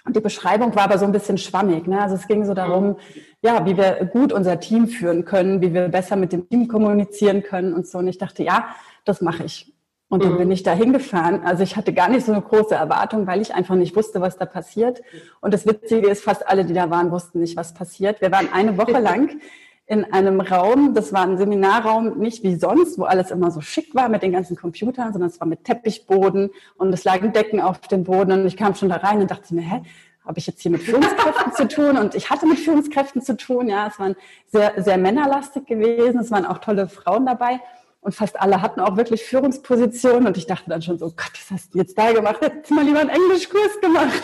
Und 0.06 0.14
die 0.14 0.20
Beschreibung 0.20 0.74
war 0.76 0.84
aber 0.84 0.98
so 0.98 1.04
ein 1.04 1.12
bisschen 1.12 1.36
schwammig. 1.36 1.88
Ne? 1.88 2.00
Also 2.00 2.14
es 2.14 2.28
ging 2.28 2.44
so 2.44 2.54
darum, 2.54 2.96
ja, 3.42 3.66
wie 3.66 3.76
wir 3.76 4.08
gut 4.12 4.32
unser 4.32 4.60
Team 4.60 4.86
führen 4.86 5.24
können, 5.24 5.60
wie 5.60 5.74
wir 5.74 5.88
besser 5.88 6.14
mit 6.14 6.32
dem 6.32 6.48
Team 6.48 6.68
kommunizieren 6.68 7.42
können 7.42 7.74
und 7.74 7.88
so. 7.88 7.98
Und 7.98 8.06
ich 8.06 8.16
dachte, 8.16 8.44
ja, 8.44 8.68
das 9.04 9.20
mache 9.20 9.44
ich. 9.44 9.74
Und 10.08 10.22
dann 10.22 10.34
mhm. 10.34 10.38
bin 10.38 10.50
ich 10.52 10.62
da 10.62 10.72
hingefahren. 10.72 11.42
Also 11.44 11.64
ich 11.64 11.76
hatte 11.76 11.92
gar 11.92 12.08
nicht 12.08 12.24
so 12.24 12.32
eine 12.32 12.40
große 12.40 12.76
Erwartung, 12.76 13.26
weil 13.26 13.40
ich 13.40 13.52
einfach 13.52 13.74
nicht 13.74 13.96
wusste, 13.96 14.20
was 14.20 14.36
da 14.36 14.46
passiert. 14.46 15.02
Und 15.40 15.52
das 15.52 15.66
Witzige 15.66 16.08
ist, 16.08 16.22
fast 16.22 16.46
alle, 16.46 16.64
die 16.64 16.74
da 16.74 16.88
waren, 16.90 17.10
wussten 17.10 17.40
nicht, 17.40 17.56
was 17.56 17.74
passiert. 17.74 18.20
Wir 18.20 18.30
waren 18.30 18.52
eine 18.52 18.78
Woche 18.78 18.92
lang 19.00 19.40
in 19.86 20.04
einem 20.12 20.40
Raum, 20.40 20.94
das 20.94 21.12
war 21.12 21.22
ein 21.22 21.38
Seminarraum, 21.38 22.18
nicht 22.18 22.42
wie 22.42 22.56
sonst, 22.56 22.98
wo 22.98 23.04
alles 23.04 23.30
immer 23.30 23.52
so 23.52 23.60
schick 23.60 23.94
war 23.94 24.08
mit 24.08 24.22
den 24.22 24.32
ganzen 24.32 24.56
Computern, 24.56 25.12
sondern 25.12 25.30
es 25.30 25.40
war 25.40 25.46
mit 25.46 25.62
Teppichboden 25.64 26.50
und 26.76 26.92
es 26.92 27.04
lagen 27.04 27.32
Decken 27.32 27.60
auf 27.60 27.80
dem 27.80 28.02
Boden 28.02 28.32
und 28.32 28.46
ich 28.46 28.56
kam 28.56 28.74
schon 28.74 28.88
da 28.88 28.96
rein 28.96 29.20
und 29.20 29.30
dachte 29.30 29.54
mir, 29.54 29.62
hä, 29.62 29.82
habe 30.26 30.40
ich 30.40 30.46
jetzt 30.48 30.60
hier 30.60 30.72
mit 30.72 30.82
Führungskräften 30.82 31.52
zu 31.52 31.68
tun? 31.68 31.96
Und 31.96 32.16
ich 32.16 32.30
hatte 32.30 32.46
mit 32.46 32.58
Führungskräften 32.58 33.22
zu 33.22 33.36
tun, 33.36 33.68
ja, 33.68 33.86
es 33.86 33.98
waren 34.00 34.16
sehr, 34.48 34.72
sehr 34.76 34.98
männerlastig 34.98 35.66
gewesen, 35.66 36.20
es 36.20 36.32
waren 36.32 36.44
auch 36.44 36.58
tolle 36.58 36.88
Frauen 36.88 37.26
dabei. 37.26 37.60
Und 38.00 38.14
fast 38.14 38.40
alle 38.40 38.62
hatten 38.62 38.80
auch 38.80 38.96
wirklich 38.96 39.24
Führungspositionen. 39.24 40.28
Und 40.28 40.36
ich 40.36 40.46
dachte 40.46 40.70
dann 40.70 40.80
schon 40.80 40.96
so, 40.96 41.06
Gott, 41.06 41.32
was 41.32 41.50
hast 41.50 41.74
du 41.74 41.78
jetzt 41.78 41.98
da 41.98 42.12
gemacht? 42.12 42.36
Hättest 42.40 42.70
mal 42.70 42.84
lieber 42.84 43.00
einen 43.00 43.10
Englischkurs 43.10 43.80
gemacht. 43.80 44.22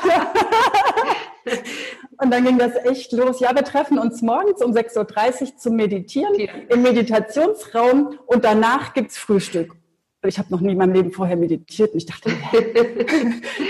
Und 2.18 2.30
dann 2.30 2.44
ging 2.44 2.58
das 2.58 2.74
echt 2.84 3.12
los. 3.12 3.40
Ja, 3.40 3.54
wir 3.54 3.64
treffen 3.64 3.98
uns 3.98 4.22
morgens 4.22 4.62
um 4.62 4.72
6.30 4.72 5.42
Uhr 5.42 5.56
zum 5.56 5.76
Meditieren 5.76 6.34
im 6.68 6.82
Meditationsraum 6.82 8.18
und 8.26 8.44
danach 8.44 8.94
gibt's 8.94 9.18
Frühstück. 9.18 9.74
Ich 10.24 10.38
habe 10.38 10.50
noch 10.50 10.60
nie 10.60 10.70
in 10.70 10.78
meinem 10.78 10.92
Leben 10.92 11.10
vorher 11.10 11.36
meditiert 11.36 11.92
und 11.92 11.98
ich 11.98 12.06
dachte, 12.06 12.30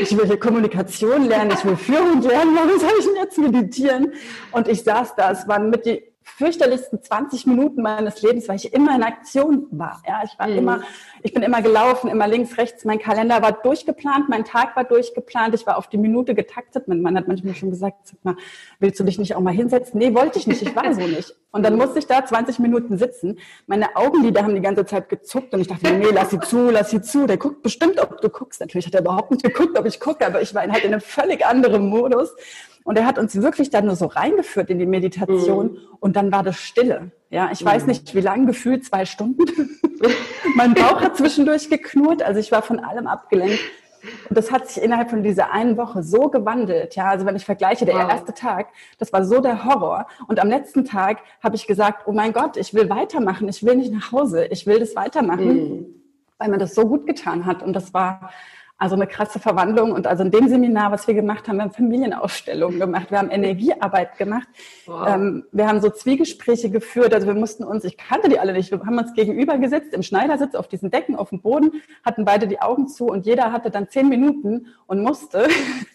ich 0.00 0.16
will 0.16 0.26
hier 0.26 0.38
Kommunikation 0.38 1.24
lernen, 1.24 1.52
ich 1.52 1.64
will 1.64 1.76
Führung 1.76 2.20
lernen, 2.20 2.54
warum 2.54 2.78
soll 2.78 2.90
ich 2.98 3.06
denn 3.06 3.16
jetzt 3.16 3.38
meditieren? 3.38 4.12
Und 4.50 4.68
ich 4.68 4.82
saß 4.82 5.14
da, 5.14 5.32
es 5.32 5.48
waren 5.48 5.70
mit 5.70 5.86
die 5.86 6.11
fürchterlichsten 6.22 7.02
20 7.02 7.46
Minuten 7.46 7.82
meines 7.82 8.22
Lebens, 8.22 8.48
weil 8.48 8.56
ich 8.56 8.72
immer 8.72 8.94
in 8.94 9.02
Aktion 9.02 9.66
war. 9.70 10.02
Ja, 10.06 10.22
ich 10.24 10.38
war 10.38 10.48
mhm. 10.48 10.58
immer, 10.58 10.80
ich 11.22 11.32
bin 11.32 11.42
immer 11.42 11.62
gelaufen, 11.62 12.10
immer 12.10 12.26
links, 12.28 12.58
rechts. 12.58 12.84
Mein 12.84 12.98
Kalender 12.98 13.42
war 13.42 13.52
durchgeplant, 13.52 14.28
mein 14.28 14.44
Tag 14.44 14.76
war 14.76 14.84
durchgeplant. 14.84 15.54
Ich 15.54 15.66
war 15.66 15.76
auf 15.76 15.88
die 15.88 15.98
Minute 15.98 16.34
getaktet. 16.34 16.88
Mein 16.88 17.02
Mann 17.02 17.16
hat 17.16 17.28
manchmal 17.28 17.54
schon 17.54 17.70
gesagt, 17.70 18.08
sag 18.08 18.24
mal, 18.24 18.36
willst 18.78 18.98
du 19.00 19.04
dich 19.04 19.18
nicht 19.18 19.34
auch 19.34 19.40
mal 19.40 19.54
hinsetzen? 19.54 19.98
Nee, 19.98 20.14
wollte 20.14 20.38
ich 20.38 20.46
nicht. 20.46 20.62
Ich 20.62 20.74
war 20.76 20.92
so 20.94 21.00
nicht. 21.00 21.34
Und 21.50 21.64
dann 21.64 21.76
musste 21.76 21.98
ich 21.98 22.06
da 22.06 22.24
20 22.24 22.58
Minuten 22.60 22.96
sitzen. 22.96 23.38
Meine 23.66 23.94
Augenlider 23.94 24.42
haben 24.42 24.54
die 24.54 24.62
ganze 24.62 24.86
Zeit 24.86 25.08
gezuckt 25.10 25.52
und 25.52 25.60
ich 25.60 25.68
dachte, 25.68 25.92
nee, 25.92 26.06
lass 26.10 26.30
sie 26.30 26.40
zu, 26.40 26.70
lass 26.70 26.90
sie 26.90 27.02
zu. 27.02 27.26
Der 27.26 27.36
guckt 27.36 27.62
bestimmt, 27.62 28.00
ob 28.00 28.20
du 28.20 28.30
guckst. 28.30 28.60
Natürlich 28.60 28.86
hat 28.86 28.94
er 28.94 29.02
überhaupt 29.02 29.30
nicht 29.30 29.42
geguckt, 29.42 29.78
ob 29.78 29.86
ich 29.86 30.00
gucke, 30.00 30.26
aber 30.26 30.40
ich 30.40 30.54
war 30.54 30.62
halt 30.62 30.84
in 30.84 30.92
einem 30.92 31.02
völlig 31.02 31.44
anderen 31.44 31.88
Modus. 31.88 32.34
Und 32.84 32.98
er 32.98 33.06
hat 33.06 33.18
uns 33.18 33.34
wirklich 33.40 33.70
dann 33.70 33.86
nur 33.86 33.96
so 33.96 34.06
reingeführt 34.06 34.70
in 34.70 34.78
die 34.78 34.86
Meditation 34.86 35.72
mhm. 35.72 35.78
und 36.00 36.16
dann 36.16 36.32
war 36.32 36.42
das 36.42 36.56
Stille. 36.56 37.12
Ja, 37.30 37.50
ich 37.52 37.62
mhm. 37.62 37.68
weiß 37.68 37.86
nicht, 37.86 38.14
wie 38.14 38.20
lange 38.20 38.46
gefühlt, 38.46 38.84
zwei 38.84 39.04
Stunden. 39.04 39.44
mein 40.56 40.74
Bauch 40.74 41.00
hat 41.00 41.16
zwischendurch 41.16 41.70
geknurrt, 41.70 42.22
also 42.22 42.40
ich 42.40 42.50
war 42.52 42.62
von 42.62 42.80
allem 42.80 43.06
abgelenkt. 43.06 43.60
Und 44.28 44.36
das 44.36 44.50
hat 44.50 44.68
sich 44.68 44.82
innerhalb 44.82 45.10
von 45.10 45.22
dieser 45.22 45.52
einen 45.52 45.76
Woche 45.76 46.02
so 46.02 46.28
gewandelt. 46.28 46.96
Ja, 46.96 47.08
also 47.08 47.24
wenn 47.24 47.36
ich 47.36 47.44
vergleiche, 47.44 47.84
der 47.84 47.94
wow. 47.94 48.10
erste 48.10 48.34
Tag, 48.34 48.68
das 48.98 49.12
war 49.12 49.24
so 49.24 49.40
der 49.40 49.64
Horror. 49.64 50.06
Und 50.26 50.40
am 50.40 50.48
letzten 50.48 50.84
Tag 50.84 51.18
habe 51.42 51.54
ich 51.54 51.66
gesagt, 51.66 52.02
oh 52.06 52.12
mein 52.12 52.32
Gott, 52.32 52.56
ich 52.56 52.74
will 52.74 52.90
weitermachen. 52.90 53.48
Ich 53.48 53.64
will 53.64 53.76
nicht 53.76 53.92
nach 53.92 54.10
Hause. 54.10 54.46
Ich 54.46 54.66
will 54.66 54.80
das 54.80 54.96
weitermachen, 54.96 55.46
mhm. 55.46 55.86
weil 56.38 56.48
mir 56.48 56.58
das 56.58 56.74
so 56.74 56.86
gut 56.86 57.06
getan 57.06 57.46
hat. 57.46 57.62
Und 57.62 57.74
das 57.74 57.94
war, 57.94 58.30
also 58.82 58.96
eine 58.96 59.06
krasse 59.06 59.38
Verwandlung. 59.38 59.92
Und 59.92 60.08
also 60.08 60.24
in 60.24 60.32
dem 60.32 60.48
Seminar, 60.48 60.90
was 60.90 61.06
wir 61.06 61.14
gemacht 61.14 61.46
haben, 61.46 61.58
wir 61.58 61.62
haben 61.62 61.70
Familienausstellungen 61.70 62.80
gemacht, 62.80 63.12
wir 63.12 63.18
haben 63.18 63.30
Energiearbeit 63.30 64.18
gemacht, 64.18 64.48
wow. 64.86 65.06
ähm, 65.06 65.44
wir 65.52 65.68
haben 65.68 65.80
so 65.80 65.88
Zwiegespräche 65.88 66.68
geführt. 66.68 67.14
Also 67.14 67.28
wir 67.28 67.34
mussten 67.34 67.62
uns, 67.62 67.84
ich 67.84 67.96
kannte 67.96 68.28
die 68.28 68.40
alle 68.40 68.52
nicht, 68.52 68.72
wir 68.72 68.80
haben 68.80 68.98
uns 68.98 69.14
gegenüber 69.14 69.56
gesetzt 69.58 69.94
im 69.94 70.02
Schneidersitz 70.02 70.56
auf 70.56 70.66
diesen 70.66 70.90
Decken 70.90 71.14
auf 71.14 71.28
dem 71.28 71.40
Boden, 71.40 71.80
hatten 72.04 72.24
beide 72.24 72.48
die 72.48 72.60
Augen 72.60 72.88
zu 72.88 73.06
und 73.06 73.24
jeder 73.24 73.52
hatte 73.52 73.70
dann 73.70 73.88
zehn 73.88 74.08
Minuten 74.08 74.66
und 74.86 75.00
musste 75.00 75.46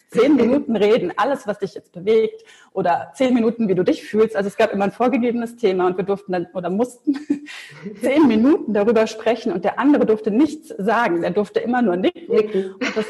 zehn 0.09 0.35
Minuten 0.35 0.75
reden, 0.75 1.13
alles, 1.15 1.47
was 1.47 1.59
dich 1.59 1.73
jetzt 1.73 1.91
bewegt 1.91 2.43
oder 2.73 3.11
zehn 3.13 3.33
Minuten, 3.33 3.67
wie 3.67 3.75
du 3.75 3.83
dich 3.83 4.03
fühlst. 4.03 4.35
Also 4.35 4.47
es 4.47 4.57
gab 4.57 4.71
immer 4.71 4.85
ein 4.85 4.91
vorgegebenes 4.91 5.57
Thema 5.57 5.87
und 5.87 5.97
wir 5.97 6.05
durften 6.05 6.31
dann 6.31 6.47
oder 6.53 6.69
mussten 6.69 7.17
zehn 8.01 8.27
Minuten 8.27 8.73
darüber 8.73 9.07
sprechen 9.07 9.51
und 9.51 9.65
der 9.65 9.79
andere 9.79 10.05
durfte 10.05 10.31
nichts 10.31 10.73
sagen. 10.77 11.21
Der 11.21 11.31
durfte 11.31 11.59
immer 11.59 11.81
nur 11.81 11.97
nicken. 11.97 12.73
Und 12.73 12.95
das, 12.95 13.05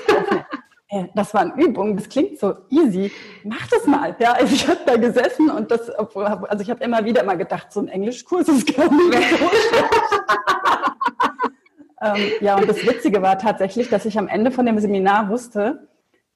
das 1.13 1.34
waren 1.34 1.54
Übungen, 1.58 1.96
das 1.98 2.10
klingt 2.10 2.39
so 2.39 2.56
easy. 2.70 3.12
Mach 3.44 3.68
das 3.68 3.86
mal. 3.86 4.16
Ja, 4.20 4.34
also 4.34 4.54
ich 4.54 4.68
habe 4.68 4.80
da 4.86 4.96
gesessen 4.96 5.50
und 5.50 5.70
das, 5.70 5.89
also 5.89 6.62
ich 6.62 6.70
habe 6.70 6.84
immer 6.84 7.04
wieder 7.06 7.24
mal 7.24 7.38
gedacht, 7.38 7.72
so 7.72 7.82
ein 7.82 7.89
Englischkurs 7.89 8.48
ist 8.48 8.75
gar 8.75 8.92
nicht 8.92 9.30
so 9.30 9.38
schlecht. 9.38 10.24
ähm, 12.01 12.32
ja, 12.42 12.58
und 12.58 12.70
das 12.70 12.86
Witzige 12.86 13.22
war 13.22 13.38
tatsächlich, 13.38 13.89
dass 13.89 14.06
ich 14.06 14.18
am 14.18 14.27
Ende 14.27 14.50
von 14.51 14.66
dem 14.66 14.80
Seminar 14.80 15.30
wusste, 15.30 15.88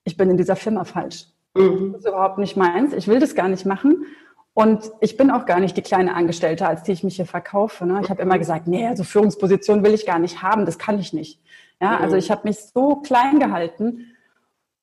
ich 0.04 0.18
bin 0.18 0.30
in 0.30 0.38
dieser 0.38 0.56
Firma 0.56 0.84
falsch. 0.84 1.28
Mhm. 1.54 1.94
Das 1.94 2.02
ist 2.02 2.08
überhaupt 2.08 2.38
nicht 2.38 2.58
meins. 2.58 2.94
Ich 2.94 3.08
will 3.08 3.20
das 3.20 3.36
gar 3.36 3.48
nicht 3.48 3.66
machen. 3.66 4.06
Und 4.54 4.92
ich 5.00 5.16
bin 5.16 5.32
auch 5.32 5.46
gar 5.46 5.60
nicht 5.60 5.78
die 5.78 5.82
kleine 5.82 6.14
Angestellte, 6.14 6.68
als 6.68 6.84
die 6.84 6.92
ich 6.92 7.04
mich 7.04 7.16
hier 7.16 7.26
verkaufe. 7.26 7.86
Ne? 7.86 8.02
Ich 8.04 8.10
habe 8.10 8.22
immer 8.22 8.38
gesagt, 8.38 8.68
nee, 8.68 8.86
also 8.86 9.04
Führungsposition 9.04 9.84
will 9.84 9.94
ich 9.94 10.06
gar 10.06 10.20
nicht 10.20 10.42
haben, 10.42 10.66
das 10.66 10.78
kann 10.78 11.00
ich 11.00 11.14
nicht. 11.14 11.40
Ja, 11.82 11.98
mhm. 11.98 12.04
also 12.04 12.16
ich 12.18 12.30
habe 12.30 12.42
mich 12.44 12.60
so 12.60 12.98
klein 12.98 13.40
gehalten. 13.40 14.08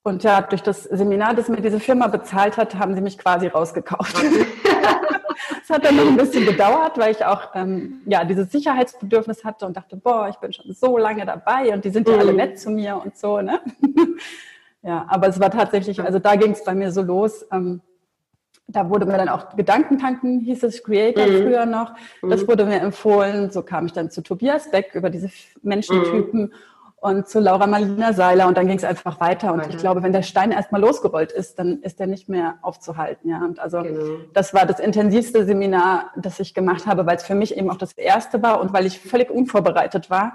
Und 0.02 0.22
ja, 0.24 0.40
durch 0.40 0.62
das 0.62 0.84
Seminar, 0.84 1.34
das 1.34 1.48
mir 1.48 1.60
diese 1.60 1.80
Firma 1.80 2.06
bezahlt 2.06 2.56
hat, 2.56 2.76
haben 2.76 2.94
sie 2.94 3.02
mich 3.02 3.18
quasi 3.18 3.48
rausgekauft. 3.48 4.16
Es 5.62 5.68
hat 5.68 5.84
dann 5.84 5.96
noch 5.96 6.06
ein 6.06 6.16
bisschen 6.16 6.46
gedauert, 6.46 6.96
weil 6.96 7.12
ich 7.12 7.24
auch 7.26 7.50
ähm, 7.54 8.00
ja 8.06 8.24
dieses 8.24 8.50
Sicherheitsbedürfnis 8.50 9.44
hatte 9.44 9.66
und 9.66 9.76
dachte, 9.76 9.96
boah, 9.96 10.28
ich 10.30 10.36
bin 10.36 10.50
schon 10.52 10.72
so 10.72 10.96
lange 10.96 11.26
dabei 11.26 11.74
und 11.74 11.84
die 11.84 11.90
sind 11.90 12.08
ja 12.08 12.16
alle 12.16 12.30
mhm. 12.30 12.38
nett 12.38 12.58
zu 12.58 12.70
mir 12.70 12.96
und 13.04 13.18
so. 13.18 13.42
Ne? 13.42 13.60
Ja, 14.82 15.06
aber 15.08 15.28
es 15.28 15.40
war 15.40 15.50
tatsächlich, 15.50 16.00
also 16.00 16.18
da 16.18 16.36
ging 16.36 16.52
es 16.52 16.64
bei 16.64 16.74
mir 16.74 16.92
so 16.92 17.02
los. 17.02 17.44
Ähm, 17.50 17.80
da 18.68 18.88
wurde 18.90 19.06
mir 19.06 19.16
dann 19.16 19.30
auch 19.30 19.56
Gedankentanken, 19.56 20.40
hieß 20.40 20.62
es 20.62 20.84
Creator 20.84 21.26
mhm. 21.26 21.42
früher 21.42 21.66
noch. 21.66 21.94
Das 22.22 22.42
mhm. 22.42 22.48
wurde 22.48 22.66
mir 22.66 22.80
empfohlen. 22.80 23.50
So 23.50 23.62
kam 23.62 23.86
ich 23.86 23.92
dann 23.92 24.10
zu 24.10 24.22
Tobias 24.22 24.70
Beck 24.70 24.94
über 24.94 25.08
diese 25.08 25.30
Menschentypen 25.62 26.40
mhm. 26.40 26.52
und 27.00 27.26
zu 27.28 27.40
Laura 27.40 27.66
Malina 27.66 28.12
Seiler 28.12 28.46
und 28.46 28.58
dann 28.58 28.66
ging 28.66 28.76
es 28.76 28.84
einfach 28.84 29.20
weiter. 29.20 29.54
Und 29.54 29.66
ich 29.68 29.78
glaube, 29.78 30.02
wenn 30.02 30.12
der 30.12 30.22
Stein 30.22 30.52
erstmal 30.52 30.82
losgerollt 30.82 31.32
ist, 31.32 31.58
dann 31.58 31.80
ist 31.80 31.98
der 31.98 32.08
nicht 32.08 32.28
mehr 32.28 32.58
aufzuhalten. 32.60 33.30
Ja, 33.30 33.42
und 33.42 33.58
also 33.58 33.80
genau. 33.80 34.18
das 34.34 34.52
war 34.52 34.66
das 34.66 34.80
intensivste 34.80 35.46
Seminar, 35.46 36.12
das 36.16 36.38
ich 36.38 36.52
gemacht 36.52 36.86
habe, 36.86 37.06
weil 37.06 37.16
es 37.16 37.24
für 37.24 37.34
mich 37.34 37.56
eben 37.56 37.70
auch 37.70 37.78
das 37.78 37.94
erste 37.94 38.42
war 38.42 38.60
und 38.60 38.74
weil 38.74 38.84
ich 38.84 39.00
völlig 39.00 39.30
unvorbereitet 39.30 40.10
war 40.10 40.34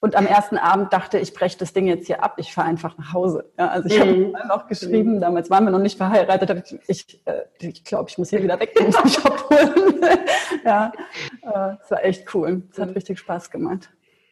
und 0.00 0.14
am 0.14 0.26
ersten 0.26 0.56
Abend 0.58 0.92
dachte 0.92 1.18
ich, 1.18 1.34
breche 1.34 1.58
das 1.58 1.72
Ding 1.72 1.86
jetzt 1.86 2.06
hier 2.06 2.22
ab, 2.22 2.34
ich 2.36 2.52
fahre 2.52 2.68
einfach 2.68 2.96
nach 2.98 3.12
Hause. 3.12 3.50
Ja, 3.58 3.68
also 3.68 3.88
ich 3.88 3.98
mhm. 3.98 4.36
habe 4.36 4.48
noch 4.48 4.66
geschrieben, 4.68 5.16
mhm. 5.16 5.20
damals 5.20 5.50
waren 5.50 5.64
wir 5.64 5.72
noch 5.72 5.80
nicht 5.80 5.96
verheiratet, 5.96 6.78
ich, 6.86 6.88
ich, 6.88 7.20
äh, 7.24 7.42
ich 7.58 7.82
glaube, 7.82 8.08
ich 8.08 8.16
muss 8.16 8.30
hier 8.30 8.42
wieder 8.42 8.60
weg 8.60 8.78
und 8.78 9.04
mich 9.04 9.18
abholen. 9.24 10.00
ja, 10.64 10.92
äh, 11.42 11.74
es 11.82 11.90
war 11.90 12.04
echt 12.04 12.32
cool. 12.34 12.62
Es 12.70 12.78
hat 12.78 12.88
mhm. 12.88 12.94
richtig 12.94 13.18
Spaß 13.18 13.50
gemacht. 13.50 13.90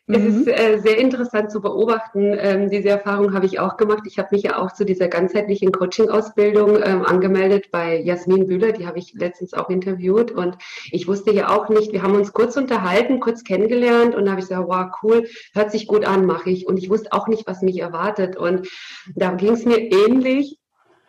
Es 0.08 0.18
mhm. 0.18 0.40
ist 0.42 0.46
äh, 0.46 0.78
sehr 0.78 0.98
interessant 0.98 1.50
zu 1.50 1.60
beobachten. 1.60 2.36
Ähm, 2.38 2.70
diese 2.70 2.90
Erfahrung 2.90 3.34
habe 3.34 3.46
ich 3.46 3.58
auch 3.58 3.76
gemacht. 3.76 4.04
Ich 4.06 4.18
habe 4.18 4.28
mich 4.30 4.44
ja 4.44 4.56
auch 4.56 4.70
zu 4.70 4.84
dieser 4.84 5.08
ganzheitlichen 5.08 5.72
Coaching-Ausbildung 5.72 6.80
ähm, 6.80 7.04
angemeldet 7.04 7.72
bei 7.72 8.00
Jasmin 8.00 8.46
Bühler. 8.46 8.70
Die 8.70 8.86
habe 8.86 9.00
ich 9.00 9.14
letztens 9.14 9.52
auch 9.52 9.68
interviewt. 9.68 10.30
Und 10.30 10.58
ich 10.92 11.08
wusste 11.08 11.32
ja 11.32 11.48
auch 11.48 11.68
nicht, 11.70 11.92
wir 11.92 12.02
haben 12.02 12.14
uns 12.14 12.32
kurz 12.32 12.56
unterhalten, 12.56 13.18
kurz 13.18 13.42
kennengelernt. 13.42 14.14
Und 14.14 14.26
da 14.26 14.32
habe 14.32 14.40
ich 14.40 14.46
gesagt, 14.48 14.68
wow, 14.68 14.86
cool, 15.02 15.26
hört 15.54 15.72
sich 15.72 15.88
gut 15.88 16.04
an, 16.04 16.24
mache 16.24 16.50
ich. 16.50 16.68
Und 16.68 16.76
ich 16.76 16.88
wusste 16.88 17.12
auch 17.12 17.26
nicht, 17.26 17.48
was 17.48 17.62
mich 17.62 17.80
erwartet. 17.80 18.36
Und 18.36 18.68
da 19.16 19.32
ging 19.32 19.54
es 19.54 19.64
mir 19.64 19.78
ähnlich. 19.78 20.60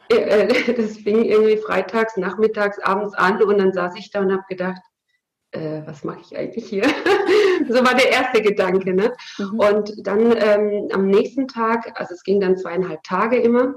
Äh, 0.09 0.15
äh, 0.15 0.73
das 0.75 0.97
fing 0.97 1.23
irgendwie 1.23 1.57
freitags, 1.57 2.17
nachmittags, 2.17 2.79
abends 2.79 3.13
an. 3.13 3.43
Und 3.43 3.59
dann 3.59 3.73
saß 3.73 3.95
ich 3.95 4.09
da 4.09 4.21
und 4.21 4.31
habe 4.31 4.43
gedacht, 4.49 4.81
äh, 5.51 5.81
was 5.85 6.03
mache 6.03 6.19
ich 6.21 6.37
eigentlich 6.37 6.67
hier? 6.67 6.83
so 7.69 7.75
war 7.75 7.95
der 7.95 8.11
erste 8.11 8.41
Gedanke. 8.41 8.93
Ne? 8.93 9.13
Mhm. 9.37 9.59
Und 9.59 10.07
dann 10.07 10.35
ähm, 10.37 10.89
am 10.91 11.07
nächsten 11.07 11.47
Tag, 11.47 11.99
also 11.99 12.13
es 12.13 12.23
ging 12.23 12.39
dann 12.39 12.57
zweieinhalb 12.57 13.03
Tage 13.03 13.37
immer, 13.37 13.75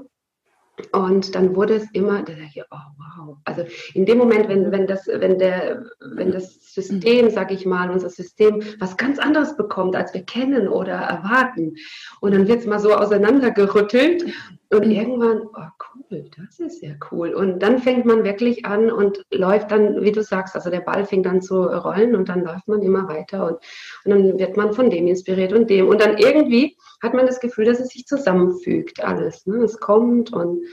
und 0.93 1.35
dann 1.35 1.55
wurde 1.55 1.75
es 1.75 1.91
immer, 1.91 2.23
da 2.23 2.33
sage 2.33 2.49
ich, 2.55 2.63
oh 2.71 2.77
wow. 2.97 3.37
Also 3.45 3.65
in 3.93 4.05
dem 4.05 4.17
Moment, 4.17 4.47
wenn, 4.49 4.71
wenn, 4.71 4.87
das, 4.87 5.07
wenn, 5.07 5.37
der, 5.37 5.85
wenn 6.15 6.31
das 6.31 6.73
System, 6.73 7.29
sage 7.29 7.53
ich 7.53 7.65
mal, 7.65 7.89
unser 7.91 8.09
System 8.09 8.61
was 8.79 8.97
ganz 8.97 9.19
anderes 9.19 9.55
bekommt, 9.55 9.95
als 9.95 10.13
wir 10.13 10.23
kennen 10.23 10.67
oder 10.67 10.93
erwarten, 10.93 11.75
und 12.19 12.33
dann 12.33 12.47
wird 12.47 12.61
es 12.61 12.65
mal 12.65 12.79
so 12.79 12.95
auseinandergerüttelt 12.95 14.25
und 14.73 14.89
irgendwann, 14.89 15.41
oh 15.53 15.85
cool, 16.09 16.29
das 16.37 16.59
ist 16.59 16.81
ja 16.81 16.91
cool. 17.11 17.33
Und 17.33 17.59
dann 17.59 17.79
fängt 17.79 18.05
man 18.05 18.23
wirklich 18.23 18.65
an 18.65 18.89
und 18.89 19.25
läuft 19.31 19.71
dann, 19.71 20.01
wie 20.01 20.11
du 20.11 20.23
sagst, 20.23 20.55
also 20.55 20.69
der 20.69 20.79
Ball 20.79 21.05
fängt 21.05 21.25
dann 21.25 21.41
zu 21.41 21.63
rollen 21.63 22.15
und 22.15 22.29
dann 22.29 22.43
läuft 22.43 22.67
man 22.67 22.81
immer 22.81 23.07
weiter 23.09 23.47
und, 23.47 23.57
und 24.05 24.11
dann 24.11 24.39
wird 24.39 24.55
man 24.55 24.73
von 24.73 24.89
dem 24.89 25.07
inspiriert 25.07 25.51
und 25.51 25.69
dem. 25.69 25.87
Und 25.89 26.01
dann 26.01 26.17
irgendwie 26.17 26.77
hat 27.01 27.13
man 27.13 27.25
das 27.25 27.39
Gefühl, 27.39 27.65
dass 27.65 27.79
es 27.79 27.89
sich 27.89 28.05
zusammenfügt, 28.05 29.03
alles. 29.03 29.45
Ne? 29.45 29.57
Es 29.57 29.79
kommt 29.79 30.31
und 30.31 30.63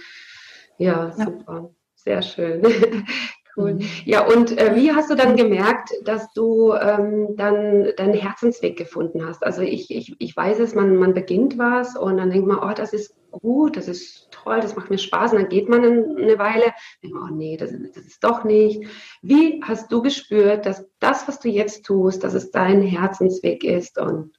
ja, 0.78 1.10
super. 1.10 1.44
Ja. 1.48 1.70
Sehr 1.96 2.22
schön. 2.22 2.62
Cool. 3.58 3.74
Mhm. 3.74 3.84
Ja, 4.04 4.24
und 4.24 4.56
äh, 4.56 4.76
wie 4.76 4.92
hast 4.92 5.10
du 5.10 5.16
dann 5.16 5.34
gemerkt, 5.34 5.90
dass 6.04 6.32
du 6.32 6.74
ähm, 6.74 7.34
dann 7.36 7.88
deinen 7.96 8.14
Herzensweg 8.14 8.78
gefunden 8.78 9.26
hast? 9.26 9.44
Also 9.44 9.62
ich, 9.62 9.90
ich, 9.90 10.14
ich 10.20 10.36
weiß 10.36 10.60
es, 10.60 10.76
man, 10.76 10.94
man 10.96 11.12
beginnt 11.12 11.58
was 11.58 11.96
und 11.96 12.18
dann 12.18 12.30
denkt 12.30 12.46
man, 12.46 12.58
oh, 12.58 12.72
das 12.72 12.92
ist 12.92 13.16
gut, 13.32 13.76
das 13.76 13.88
ist 13.88 14.28
toll, 14.30 14.60
das 14.60 14.76
macht 14.76 14.90
mir 14.90 14.98
Spaß. 14.98 15.32
Und 15.32 15.40
dann 15.40 15.48
geht 15.48 15.68
man 15.68 15.84
eine 15.84 16.38
Weile, 16.38 16.72
denkt 17.02 17.16
man, 17.16 17.32
oh 17.32 17.34
nee, 17.34 17.56
das, 17.56 17.72
das 17.72 18.04
ist 18.04 18.22
doch 18.22 18.44
nicht. 18.44 18.86
Wie 19.22 19.60
hast 19.64 19.90
du 19.90 20.02
gespürt, 20.02 20.64
dass 20.64 20.86
das, 21.00 21.26
was 21.26 21.40
du 21.40 21.48
jetzt 21.48 21.84
tust, 21.84 22.22
dass 22.22 22.34
es 22.34 22.52
dein 22.52 22.80
Herzensweg 22.80 23.64
ist? 23.64 23.98
Und 23.98 24.38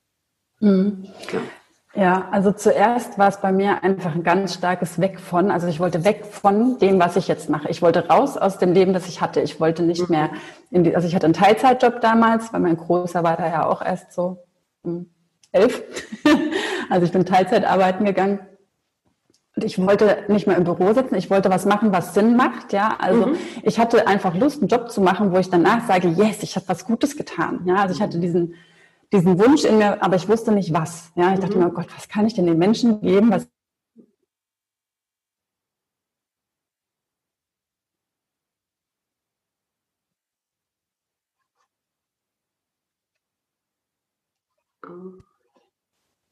mhm. 0.62 1.08
ja. 1.34 1.42
Ja, 1.96 2.28
also 2.30 2.52
zuerst 2.52 3.18
war 3.18 3.30
es 3.30 3.42
bei 3.42 3.52
mir 3.52 3.84
einfach 3.84 4.14
ein 4.14 4.22
ganz 4.22 4.54
starkes 4.54 5.02
Weg 5.02 5.20
von, 5.20 5.50
also 5.50 5.68
ich 5.68 5.80
wollte 5.80 6.04
weg 6.06 6.24
von 6.26 6.78
dem, 6.78 7.00
was 7.00 7.16
ich 7.16 7.28
jetzt 7.28 7.50
mache. 7.50 7.68
Ich 7.70 7.82
wollte 7.82 8.08
raus 8.08 8.38
aus 8.38 8.60
dem 8.60 8.74
Leben, 8.74 8.94
das 8.94 9.08
ich 9.08 9.22
hatte. 9.22 9.42
Ich 9.42 9.60
wollte 9.60 9.82
nicht 9.82 10.08
mhm. 10.08 10.16
mehr 10.16 10.30
in 10.70 10.84
die, 10.84 10.96
also 10.96 11.08
ich 11.08 11.16
hatte 11.16 11.26
einen 11.26 11.34
Teilzeitjob 11.34 12.00
damals, 12.00 12.54
weil 12.54 12.60
mein 12.60 12.78
Großer 12.78 13.24
war 13.24 13.38
da 13.38 13.48
ja 13.48 13.66
auch 13.66 13.82
erst 13.82 14.14
so 14.14 14.44
um 14.84 15.10
elf. 15.52 15.84
also 16.92 17.06
ich 17.06 17.12
bin 17.12 17.26
Teilzeit 17.26 17.66
arbeiten 17.66 18.06
gegangen. 18.06 18.40
Und 19.56 19.64
ich 19.64 19.80
wollte 19.84 20.26
nicht 20.28 20.46
mehr 20.46 20.58
im 20.58 20.66
Büro 20.66 20.94
sitzen, 20.94 21.16
ich 21.16 21.32
wollte 21.32 21.50
was 21.50 21.66
machen, 21.66 21.92
was 21.92 22.14
Sinn 22.14 22.36
macht, 22.36 22.72
ja. 22.72 22.98
Also 23.00 23.26
mhm. 23.26 23.38
ich 23.64 23.80
hatte 23.80 24.08
einfach 24.08 24.36
Lust, 24.36 24.62
einen 24.62 24.70
Job 24.70 24.92
zu 24.92 25.02
machen, 25.02 25.32
wo 25.34 25.38
ich 25.40 25.50
danach 25.50 25.88
sage, 25.88 26.10
yes, 26.10 26.44
ich 26.44 26.56
habe 26.56 26.68
was 26.70 26.86
Gutes 26.86 27.18
getan. 27.18 27.62
Ja, 27.66 27.78
also 27.78 27.96
ich 27.96 28.02
hatte 28.02 28.20
diesen 28.20 28.54
diesen 29.12 29.40
Wunsch 29.40 29.64
in 29.64 29.78
mir, 29.78 30.02
aber 30.04 30.16
ich 30.16 30.28
wusste 30.28 30.52
nicht 30.52 30.74
was. 30.74 31.12
Ja, 31.16 31.34
ich 31.34 31.40
dachte 31.40 31.56
mhm. 31.56 31.64
mir, 31.64 31.70
oh 31.70 31.74
Gott, 31.74 31.88
was 31.96 32.08
kann 32.08 32.28
ich 32.28 32.34
denn 32.34 32.46
den 32.46 32.58
Menschen 32.58 33.02
geben, 33.02 33.32
was 33.32 33.48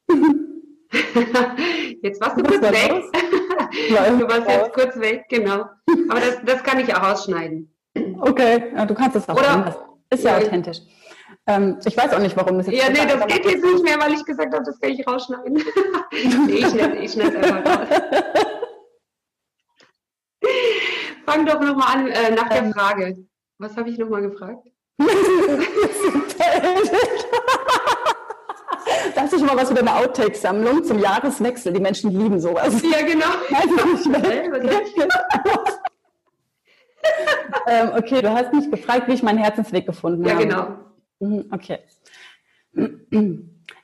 Jetzt 2.02 2.20
warst 2.20 2.38
du 2.38 2.42
kurz 2.42 2.62
weg. 2.62 3.04
du 4.18 4.28
warst 4.28 4.48
jetzt 4.48 4.72
kurz 4.72 4.98
weg, 4.98 5.26
genau. 5.28 5.66
Aber 6.08 6.20
das, 6.20 6.38
das 6.44 6.62
kann 6.62 6.80
ich 6.80 6.94
auch 6.94 7.02
ausschneiden. 7.02 7.72
Okay, 8.20 8.72
ja, 8.74 8.86
du 8.86 8.94
kannst 8.94 9.16
es 9.16 9.28
auch. 9.28 9.36
Oder, 9.36 9.76
ist 10.10 10.24
ja, 10.24 10.38
ja 10.38 10.46
authentisch. 10.46 10.78
Ähm, 11.48 11.78
ich 11.86 11.96
weiß 11.96 12.12
auch 12.12 12.18
nicht, 12.18 12.36
warum 12.36 12.58
das 12.58 12.66
jetzt 12.66 12.76
Ja, 12.76 12.90
nee, 12.90 13.06
das 13.10 13.26
geht 13.26 13.46
jetzt 13.46 13.64
nicht 13.64 13.82
mehr, 13.82 13.98
weil 13.98 14.12
ich 14.12 14.22
gesagt 14.22 14.54
habe, 14.54 14.62
das 14.64 14.82
werde 14.82 14.94
ich 14.94 15.06
rausschneiden. 15.06 15.54
nee, 16.46 16.52
ich 16.52 16.66
schneide 16.66 16.98
ich 16.98 17.12
schneid 17.12 17.34
einfach 17.36 17.80
raus. 17.80 17.88
Fang 21.24 21.46
doch 21.46 21.58
nochmal 21.60 21.96
an 21.96 22.08
äh, 22.08 22.34
nach 22.34 22.50
der 22.50 22.64
ähm. 22.64 22.74
Frage. 22.74 23.16
Was 23.56 23.78
habe 23.78 23.88
ich 23.88 23.96
nochmal 23.96 24.20
gefragt? 24.22 24.68
Das 29.14 29.32
ist 29.32 29.38
schon 29.40 29.46
mal 29.46 29.56
was 29.56 29.70
über 29.70 29.80
eine 29.80 29.96
Outtake-Sammlung 29.96 30.84
zum 30.84 30.98
Jahreswechsel. 30.98 31.72
Die 31.72 31.80
Menschen 31.80 32.10
lieben 32.10 32.38
sowas. 32.40 32.82
Ja, 32.82 33.00
genau. 33.04 33.24
ähm, 37.66 37.90
okay, 37.96 38.20
du 38.22 38.32
hast 38.32 38.52
mich 38.52 38.70
gefragt, 38.70 39.08
wie 39.08 39.14
ich 39.14 39.22
meinen 39.22 39.38
Herzensweg 39.38 39.86
gefunden 39.86 40.24
ja, 40.24 40.34
habe. 40.34 40.44
Ja, 40.44 40.48
genau. 40.48 40.87
Mhm, 41.20 41.46
okay. 41.50 41.78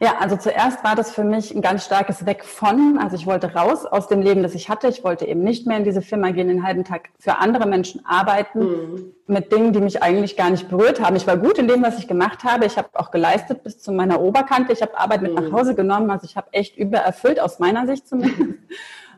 Ja, 0.01 0.16
also 0.18 0.37
zuerst 0.37 0.83
war 0.83 0.97
das 0.97 1.12
für 1.12 1.25
mich 1.25 1.55
ein 1.55 1.62
ganz 1.62 1.85
starkes 1.85 2.27
Weg 2.27 2.44
von, 2.44 2.99
also 2.99 3.16
ich 3.16 3.27
wollte 3.27 3.55
raus 3.55 3.87
aus 3.87 4.09
dem 4.09 4.20
Leben, 4.23 4.42
das 4.42 4.55
ich 4.55 4.68
hatte. 4.68 4.88
Ich 4.88 5.05
wollte 5.05 5.25
eben 5.25 5.42
nicht 5.42 5.66
mehr 5.66 5.79
in 5.79 5.85
diese 5.85 6.03
Firma 6.03 6.31
gehen, 6.31 6.49
den 6.49 6.66
halben 6.66 6.85
Tag 6.85 7.11
für 7.18 7.38
andere 7.38 7.66
Menschen 7.66 8.05
arbeiten 8.05 8.59
mhm. 8.59 9.12
mit 9.27 9.53
Dingen, 9.53 9.73
die 9.73 9.81
mich 9.81 10.03
eigentlich 10.03 10.37
gar 10.37 10.51
nicht 10.51 10.68
berührt 10.68 11.01
haben. 11.01 11.16
Ich 11.16 11.27
war 11.27 11.37
gut 11.37 11.59
in 11.59 11.68
dem, 11.68 11.83
was 11.83 11.99
ich 11.99 12.09
gemacht 12.09 12.44
habe. 12.44 12.66
Ich 12.66 12.77
habe 12.77 12.88
auch 12.94 13.11
geleistet 13.11 13.62
bis 13.62 13.79
zu 13.79 13.92
meiner 13.92 14.20
Oberkante. 14.20 14.73
Ich 14.73 14.83
habe 14.83 14.99
Arbeit 14.99 15.23
mit 15.23 15.35
mhm. 15.35 15.49
nach 15.49 15.53
Hause 15.53 15.75
genommen. 15.75 16.11
Also 16.11 16.27
ich 16.27 16.37
habe 16.37 16.49
echt 16.53 16.77
übererfüllt, 16.77 17.40
aus 17.40 17.59
meiner 17.59 17.87
Sicht 17.87 18.09
zumindest. 18.09 18.40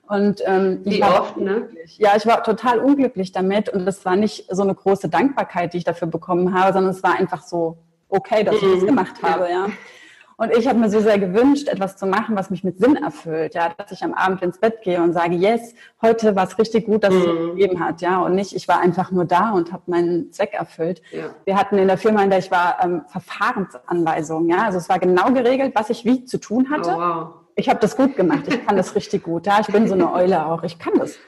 Und 0.09 0.40
ähm, 0.46 0.83
ich 0.85 1.00
war 1.00 1.20
oft, 1.20 1.37
ne? 1.37 1.68
Ja, 1.96 2.12
ich 2.16 2.26
war 2.26 2.44
total 2.44 2.79
unglücklich 2.79 3.33
damit 3.33 3.68
und 3.68 3.88
es 3.88 4.05
war 4.05 4.14
nicht 4.14 4.46
so 4.48 4.62
eine 4.62 4.72
große 4.72 5.09
Dankbarkeit, 5.09 5.72
die 5.72 5.79
ich 5.79 5.85
dafür 5.85 6.07
bekommen 6.07 6.55
habe, 6.55 6.72
sondern 6.72 6.92
es 6.92 7.02
war 7.02 7.18
einfach 7.18 7.42
so 7.42 7.79
okay, 8.16 8.44
dass 8.44 8.57
ich 8.57 8.62
das 8.62 8.83
mhm. 8.83 8.87
gemacht 8.87 9.22
habe, 9.22 9.50
ja. 9.50 9.66
Und 10.38 10.55
ich 10.55 10.68
habe 10.68 10.79
mir 10.79 10.90
so 10.90 11.00
sehr 11.00 11.18
gewünscht, 11.18 11.66
etwas 11.66 11.96
zu 11.96 12.05
machen, 12.07 12.37
was 12.37 12.50
mich 12.50 12.62
mit 12.62 12.79
Sinn 12.79 12.96
erfüllt, 12.96 13.55
ja, 13.55 13.72
dass 13.74 13.90
ich 13.90 14.05
am 14.05 14.12
Abend 14.12 14.42
ins 14.42 14.59
Bett 14.59 14.83
gehe 14.83 15.02
und 15.02 15.14
sage, 15.14 15.35
yes, 15.35 15.74
heute 16.02 16.37
war 16.37 16.46
es 16.46 16.59
richtig 16.59 16.85
gut, 16.85 17.05
dass 17.05 17.14
es 17.14 17.26
mhm. 17.26 17.57
gegeben 17.57 17.83
hat, 17.83 18.02
ja, 18.02 18.20
und 18.20 18.35
nicht, 18.35 18.55
ich 18.55 18.68
war 18.68 18.81
einfach 18.81 19.11
nur 19.11 19.24
da 19.24 19.52
und 19.52 19.72
habe 19.72 19.85
meinen 19.87 20.33
Zweck 20.33 20.52
erfüllt. 20.52 21.00
Ja. 21.11 21.31
Wir 21.46 21.57
hatten 21.57 21.79
in 21.79 21.88
der 21.88 21.96
Firma, 21.96 22.22
in 22.22 22.29
der 22.29 22.40
ich 22.40 22.50
war, 22.50 22.76
ähm, 22.83 23.02
Verfahrensanweisungen, 23.09 24.50
ja, 24.50 24.66
also 24.66 24.76
es 24.76 24.90
war 24.90 24.98
genau 24.98 25.33
geregelt, 25.33 25.72
was 25.74 25.88
ich 25.88 26.05
wie 26.05 26.26
zu 26.26 26.37
tun 26.38 26.70
hatte. 26.70 26.90
Oh, 26.90 26.98
wow. 26.98 27.29
Ich 27.55 27.70
habe 27.70 27.81
das 27.81 27.96
gut 27.96 28.14
gemacht, 28.16 28.44
ich 28.48 28.66
kann 28.66 28.76
das 28.76 28.94
richtig 28.94 29.22
gut, 29.22 29.46
ja, 29.46 29.61
ich 29.61 29.68
bin 29.68 29.88
so 29.88 29.94
eine 29.94 30.12
Eule 30.12 30.44
auch, 30.44 30.62
ich 30.64 30.79
kann 30.79 30.92
das 30.98 31.18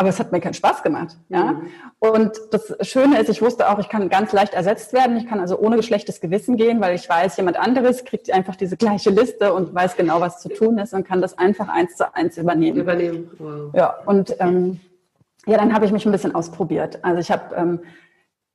aber 0.00 0.10
es 0.10 0.20
hat 0.20 0.30
mir 0.30 0.40
keinen 0.40 0.54
Spaß 0.54 0.84
gemacht. 0.84 1.16
Ja? 1.28 1.54
Mhm. 1.54 1.66
Und 1.98 2.32
das 2.52 2.72
Schöne 2.82 3.20
ist, 3.20 3.28
ich 3.28 3.42
wusste 3.42 3.68
auch, 3.68 3.80
ich 3.80 3.88
kann 3.88 4.08
ganz 4.08 4.32
leicht 4.32 4.54
ersetzt 4.54 4.92
werden. 4.92 5.16
Ich 5.16 5.26
kann 5.26 5.40
also 5.40 5.58
ohne 5.58 5.82
schlechtes 5.82 6.20
Gewissen 6.20 6.56
gehen, 6.56 6.80
weil 6.80 6.94
ich 6.94 7.08
weiß, 7.08 7.36
jemand 7.36 7.58
anderes 7.58 8.04
kriegt 8.04 8.30
einfach 8.30 8.54
diese 8.54 8.76
gleiche 8.76 9.10
Liste 9.10 9.52
und 9.52 9.74
weiß 9.74 9.96
genau, 9.96 10.20
was 10.20 10.40
zu 10.40 10.50
tun 10.50 10.78
ist 10.78 10.94
und 10.94 11.06
kann 11.06 11.20
das 11.20 11.36
einfach 11.36 11.68
eins 11.68 11.96
zu 11.96 12.14
eins 12.14 12.38
übernehmen. 12.38 12.78
Übernehmen. 12.78 13.30
Wow. 13.38 13.74
Ja, 13.74 13.96
und 14.06 14.36
ähm, 14.38 14.78
ja, 15.46 15.58
dann 15.58 15.74
habe 15.74 15.84
ich 15.84 15.90
mich 15.90 16.06
ein 16.06 16.12
bisschen 16.12 16.34
ausprobiert. 16.34 17.00
Also 17.02 17.18
ich 17.18 17.32
habe 17.32 17.56
ähm, 17.56 17.80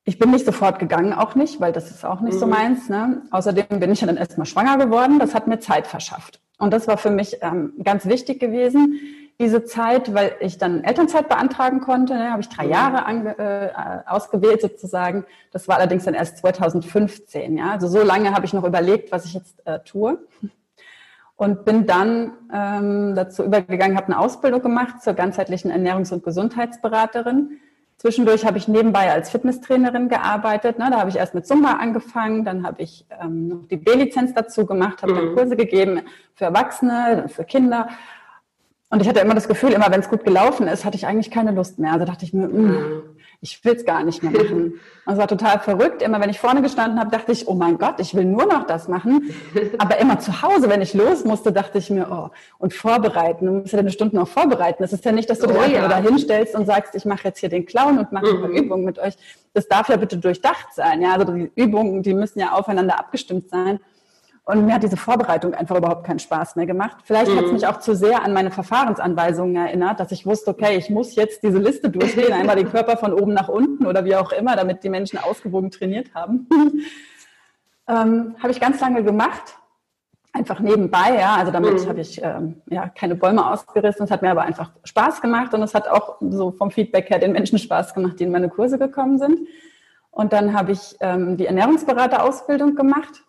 ich 0.06 0.20
bin 0.20 0.32
nicht 0.32 0.46
sofort 0.46 0.80
gegangen, 0.80 1.12
auch 1.12 1.36
nicht, 1.36 1.60
weil 1.60 1.74
das 1.74 1.92
ist 1.92 2.06
auch 2.06 2.22
nicht 2.22 2.36
mhm. 2.36 2.40
so 2.40 2.48
meins. 2.48 2.88
Ne? 2.88 3.22
Außerdem 3.32 3.80
bin 3.80 3.92
ich 3.92 4.00
ja 4.00 4.08
dann 4.08 4.18
erstmal 4.18 4.46
schwanger 4.46 4.78
geworden. 4.78 5.20
Das 5.20 5.36
hat 5.36 5.48
mir 5.48 5.60
Zeit 5.60 5.88
verschafft. 5.88 6.40
Und 6.58 6.72
das 6.72 6.88
war 6.88 6.98
für 6.98 7.10
mich 7.10 7.40
ähm, 7.42 7.74
ganz 7.84 8.06
wichtig 8.06 8.40
gewesen 8.40 9.00
diese 9.40 9.64
Zeit, 9.64 10.14
weil 10.14 10.36
ich 10.40 10.58
dann 10.58 10.84
Elternzeit 10.84 11.28
beantragen 11.28 11.80
konnte. 11.82 12.14
Ne, 12.14 12.32
habe 12.32 12.42
ich 12.42 12.50
drei 12.50 12.66
mhm. 12.66 12.72
Jahre 12.72 13.06
ange, 13.06 13.38
äh, 13.38 13.72
ausgewählt 14.06 14.62
sozusagen. 14.62 15.26
Das 15.52 15.68
war 15.68 15.78
allerdings 15.78 16.06
dann 16.06 16.14
erst 16.14 16.38
2015. 16.38 17.58
Ja, 17.58 17.72
also 17.72 17.88
so 17.88 18.04
lange 18.04 18.34
habe 18.34 18.46
ich 18.46 18.54
noch 18.54 18.64
überlegt, 18.64 19.12
was 19.12 19.26
ich 19.26 19.34
jetzt 19.34 19.66
äh, 19.66 19.80
tue. 19.80 20.20
Und 21.36 21.66
bin 21.66 21.88
dann 21.88 22.32
ähm, 22.54 23.16
dazu 23.16 23.44
übergegangen, 23.44 23.98
habe 23.98 24.08
eine 24.08 24.20
Ausbildung 24.20 24.62
gemacht 24.62 25.02
zur 25.02 25.14
ganzheitlichen 25.14 25.72
Ernährungs- 25.72 26.14
und 26.14 26.24
Gesundheitsberaterin. 26.24 27.60
Zwischendurch 27.98 28.46
habe 28.46 28.58
ich 28.58 28.68
nebenbei 28.68 29.12
als 29.12 29.30
Fitnesstrainerin 29.30 30.10
gearbeitet. 30.10 30.78
Ne? 30.78 30.90
Da 30.92 31.00
habe 31.00 31.10
ich 31.10 31.16
erst 31.16 31.34
mit 31.34 31.48
Zumba 31.48 31.78
angefangen, 31.80 32.46
dann 32.46 32.66
habe 32.66 32.82
ich 32.82 33.06
ähm, 33.22 33.48
noch 33.48 33.66
die 33.66 33.78
B-Lizenz 33.78 34.34
dazu 34.34 34.66
gemacht, 34.66 35.02
habe 35.02 35.14
dann 35.14 35.30
mhm. 35.30 35.36
Kurse 35.36 35.56
gegeben 35.56 36.02
für 36.36 36.46
Erwachsene, 36.46 37.26
für 37.30 37.46
Kinder 37.46 37.88
und 38.94 39.02
ich 39.02 39.08
hatte 39.08 39.22
immer 39.22 39.34
das 39.34 39.48
Gefühl, 39.48 39.72
immer 39.72 39.90
wenn 39.90 40.02
es 40.02 40.08
gut 40.08 40.24
gelaufen 40.24 40.68
ist, 40.68 40.86
hatte 40.86 40.96
ich 40.96 41.08
eigentlich 41.08 41.32
keine 41.32 41.52
Lust 41.52 41.80
mehr. 41.80 41.94
Also 41.94 42.06
dachte 42.06 42.26
ich 42.26 42.34
mir, 42.34 42.48
mh, 42.48 42.72
mm, 42.72 43.02
ich 43.42 43.66
will 43.66 43.74
es 43.74 43.86
gar 43.86 44.04
nicht 44.04 44.22
mehr 44.22 44.32
machen. 44.32 44.80
Und 45.06 45.14
es 45.14 45.18
war 45.18 45.28
total 45.28 45.60
verrückt. 45.60 46.04
Immer 46.04 46.22
wenn 46.22 46.30
ich 46.30 46.40
vorne 46.40 46.62
gestanden 46.62 47.00
habe, 47.00 47.10
dachte 47.10 47.32
ich, 47.32 47.48
oh 47.48 47.56
mein 47.56 47.80
Gott, 47.80 47.96
ich 47.98 48.14
will 48.14 48.24
nur 48.24 48.46
noch 48.46 48.68
das 48.68 48.88
machen. 48.88 49.34
Aber 49.80 49.98
immer 49.98 50.20
zu 50.20 50.44
Hause, 50.44 50.70
wenn 50.70 50.84
ich 50.84 50.94
los 50.94 51.26
musste, 51.26 51.52
dachte 51.52 51.80
ich 51.80 51.90
mir, 51.90 52.08
oh, 52.12 52.30
und 52.60 52.76
vorbereiten. 52.76 53.48
Du 53.48 53.52
musst 53.54 53.74
ja 53.74 53.78
deine 53.78 53.90
Stunden 53.90 54.20
auch 54.20 54.28
vorbereiten. 54.28 54.84
Das 54.84 54.94
ist 54.94 55.04
ja 55.04 55.12
nicht, 55.12 55.28
dass 55.28 55.40
du 55.40 55.48
dich 55.48 55.58
oh, 55.58 55.72
ja. 55.72 55.88
da 55.88 55.98
hinstellst 55.98 56.54
und 56.54 56.68
sagst, 56.68 56.94
ich 56.94 57.06
mache 57.06 57.30
jetzt 57.30 57.40
hier 57.40 57.50
den 57.50 57.66
Clown 57.66 57.98
und 57.98 58.12
mache 58.12 58.28
mhm. 58.28 58.36
ein 58.36 58.42
paar 58.42 58.62
Übungen 58.62 58.86
mit 58.86 59.00
euch. 59.00 59.16
Das 59.56 59.68
darf 59.68 59.90
ja 59.90 59.98
bitte 59.98 60.18
durchdacht 60.18 60.68
sein. 60.72 61.02
Ja, 61.02 61.14
also 61.16 61.34
die 61.34 61.52
Übungen, 61.56 62.04
die 62.04 62.14
müssen 62.14 62.40
ja 62.40 62.52
aufeinander 62.52 63.00
abgestimmt 63.00 63.50
sein. 63.50 63.80
Und 64.46 64.66
mir 64.66 64.74
hat 64.74 64.84
diese 64.84 64.98
Vorbereitung 64.98 65.54
einfach 65.54 65.78
überhaupt 65.78 66.06
keinen 66.06 66.20
Spaß 66.20 66.58
mehr 66.58 66.66
gemacht. 66.66 66.98
Vielleicht 67.06 67.32
mhm. 67.32 67.38
hat 67.38 67.46
es 67.46 67.52
mich 67.54 67.68
auch 67.68 67.80
zu 67.80 67.96
sehr 67.96 68.24
an 68.24 68.34
meine 68.34 68.52
Verfahrensanweisungen 68.52 69.56
erinnert, 69.56 70.02
dass 70.02 70.12
ich 70.12 70.26
wusste, 70.26 70.52
okay, 70.52 70.76
ich 70.76 70.90
muss 70.90 71.16
jetzt 71.16 71.44
diese 71.44 71.60
Liste 71.60 71.90
durchgehen, 71.90 72.34
einmal 72.34 72.58
den 72.58 72.70
Körper 72.70 72.98
von 72.98 73.14
oben 73.14 73.34
nach 73.34 73.48
unten 73.48 73.86
oder 73.86 74.04
wie 74.04 74.18
auch 74.18 74.34
immer, 74.34 74.58
damit 74.58 74.84
die 74.84 74.90
Menschen 74.90 75.18
ausgewogen 75.18 75.72
trainiert 75.72 76.14
haben. 76.14 76.50
ähm, 77.88 78.36
habe 78.40 78.52
ich 78.52 78.60
ganz 78.60 78.82
lange 78.82 79.04
gemacht. 79.04 79.56
Einfach 80.34 80.60
nebenbei, 80.60 81.16
ja. 81.20 81.36
Also 81.36 81.54
damit 81.54 81.82
mhm. 81.82 81.88
habe 81.88 82.02
ich 82.02 82.22
ähm, 82.22 82.62
ja 82.70 82.90
keine 82.90 83.16
Bäume 83.16 83.50
ausgerissen. 83.50 84.04
Es 84.04 84.12
hat 84.12 84.24
mir 84.24 84.32
aber 84.32 84.42
einfach 84.42 84.72
Spaß 84.84 85.22
gemacht 85.22 85.54
und 85.54 85.62
es 85.62 85.74
hat 85.74 85.88
auch 85.88 86.18
so 86.20 86.52
vom 86.52 86.70
Feedback 86.70 87.10
her 87.10 87.20
den 87.20 87.32
Menschen 87.32 87.60
Spaß 87.60 87.94
gemacht, 87.94 88.20
die 88.20 88.26
in 88.26 88.32
meine 88.32 88.50
Kurse 88.50 88.78
gekommen 88.78 89.20
sind. 89.20 89.48
Und 90.12 90.34
dann 90.34 90.54
habe 90.54 90.74
ich 90.74 90.98
ähm, 91.00 91.38
die 91.38 91.46
Ernährungsberaterausbildung 91.46 92.76
gemacht 92.76 93.24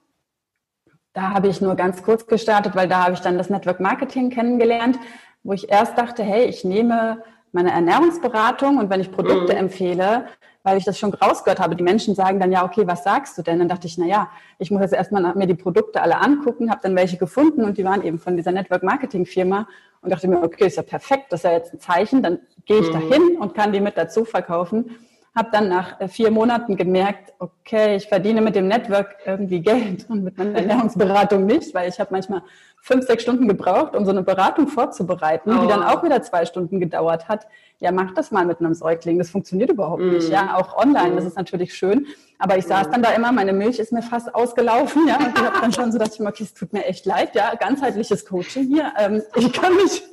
da 1.15 1.31
habe 1.31 1.49
ich 1.49 1.61
nur 1.61 1.77
ganz 1.77 2.03
kurz 2.03 2.27
gestartet, 2.27 2.75
weil 2.75 2.89
da 2.89 3.05
habe 3.05 3.15
ich 3.15 3.21
dann 3.21 3.39
das 3.39 3.49
Network 3.49 3.81
Marketing 3.81 4.31
kennengelernt, 4.31 4.99
wo 5.45 5.53
ich 5.53 5.71
erst 5.71 5.97
dachte, 5.97 6.23
hey, 6.23 6.45
ich 6.45 6.65
nehme 6.65 7.23
meine 7.53 7.71
Ernährungsberatung 7.71 8.79
und 8.79 8.91
wenn 8.91 9.01
ich 9.01 9.13
Produkte 9.13 9.53
mhm. 9.53 9.61
empfehle, 9.61 10.27
weil 10.65 10.77
ich 10.77 10.85
das 10.85 10.99
schon 10.99 11.15
rausgehört 11.15 11.61
habe, 11.61 11.77
die 11.77 11.85
Menschen 11.85 12.15
sagen 12.17 12.41
dann, 12.41 12.51
ja, 12.51 12.65
okay, 12.65 12.87
was 12.87 13.05
sagst 13.05 13.39
du 13.39 13.43
denn? 13.43 13.61
Dann 13.61 13.69
dachte 13.69 13.87
ich, 13.87 13.97
na 13.97 14.07
ja, 14.07 14.31
ich 14.59 14.71
muss 14.71 14.81
jetzt 14.81 14.95
erstmal 14.95 15.35
mir 15.37 15.47
die 15.47 15.55
Produkte 15.55 16.03
alle 16.03 16.21
angucken, 16.21 16.71
habe 16.71 16.81
dann 16.83 16.97
welche 16.97 17.17
gefunden 17.17 17.65
und 17.65 17.79
die 17.79 17.85
waren 17.85 18.03
eben 18.03 18.19
von 18.19 18.37
dieser 18.37 18.51
Network 18.51 18.83
Marketing 18.83 19.25
Firma 19.25 19.69
und 20.01 20.11
dachte 20.11 20.27
mir, 20.27 20.43
okay, 20.43 20.67
ist 20.67 20.79
ja 20.79 20.83
perfekt, 20.83 21.27
das 21.31 21.41
ist 21.41 21.45
ja 21.45 21.53
jetzt 21.53 21.75
ein 21.75 21.81
Zeichen, 21.81 22.23
dann 22.23 22.41
gehe 22.67 22.81
ich 22.81 22.89
mhm. 22.89 22.93
dahin 22.93 23.37
und 23.39 23.55
kann 23.55 23.73
die 23.73 23.81
mit 23.81 23.97
dazu 23.97 24.25
verkaufen 24.25 24.97
habe 25.35 25.49
dann 25.51 25.69
nach 25.69 26.01
äh, 26.01 26.09
vier 26.09 26.31
Monaten 26.31 26.77
gemerkt, 26.77 27.33
okay, 27.39 27.97
ich 27.97 28.07
verdiene 28.09 28.41
mit 28.41 28.55
dem 28.55 28.69
Network 28.69 29.17
irgendwie 29.25 29.61
Geld 29.61 30.09
und 30.09 30.23
mit 30.23 30.39
meiner 30.39 30.59
Ernährungsberatung 30.59 31.45
nicht, 31.45 31.75
weil 31.75 31.89
ich 31.89 31.99
habe 31.99 32.11
manchmal 32.13 32.43
fünf, 32.81 33.07
sechs 33.07 33.23
Stunden 33.23 33.49
gebraucht, 33.49 33.97
um 33.97 34.05
so 34.05 34.11
eine 34.11 34.23
Beratung 34.23 34.69
vorzubereiten, 34.69 35.57
oh. 35.57 35.63
die 35.63 35.69
dann 35.69 35.83
auch 35.83 36.05
wieder 36.05 36.23
zwei 36.23 36.45
Stunden 36.45 36.81
gedauert 36.81 37.29
hat. 37.29 37.47
Ja, 37.81 37.91
mach 37.91 38.13
das 38.15 38.31
mal 38.31 38.45
mit 38.45 38.61
einem 38.61 38.75
Säugling. 38.75 39.19
Das 39.19 39.31
funktioniert 39.31 39.71
überhaupt 39.71 40.03
mm. 40.03 40.11
nicht. 40.11 40.29
Ja, 40.29 40.57
auch 40.57 40.77
online, 40.77 41.17
das 41.17 41.25
ist 41.25 41.37
natürlich 41.37 41.75
schön. 41.75 42.07
Aber 42.39 42.57
ich 42.59 42.67
saß 42.67 42.91
dann 42.91 43.03
da 43.03 43.11
immer, 43.11 43.33
meine 43.33 43.53
Milch 43.53 43.79
ist 43.79 43.93
mir 43.93 44.03
fast 44.03 44.35
ausgelaufen. 44.35 45.09
Ja, 45.09 45.17
und 45.17 45.29
ich 45.35 45.43
habe 45.43 45.61
dann 45.61 45.73
schon 45.73 45.93
so, 45.93 45.99
dass 45.99 46.15
ich 46.15 46.21
mir, 46.21 46.29
okay, 46.29 46.45
es 46.45 46.55
tut 46.55 46.73
mir 46.73 46.85
echt 46.85 47.07
leid. 47.07 47.35
Ja, 47.35 47.55
ganzheitliches 47.55 48.27
Coaching 48.27 48.67
hier. 48.67 48.93
Ähm, 48.99 49.23
ich 49.35 49.53
kann 49.53 49.75
nicht. 49.77 50.05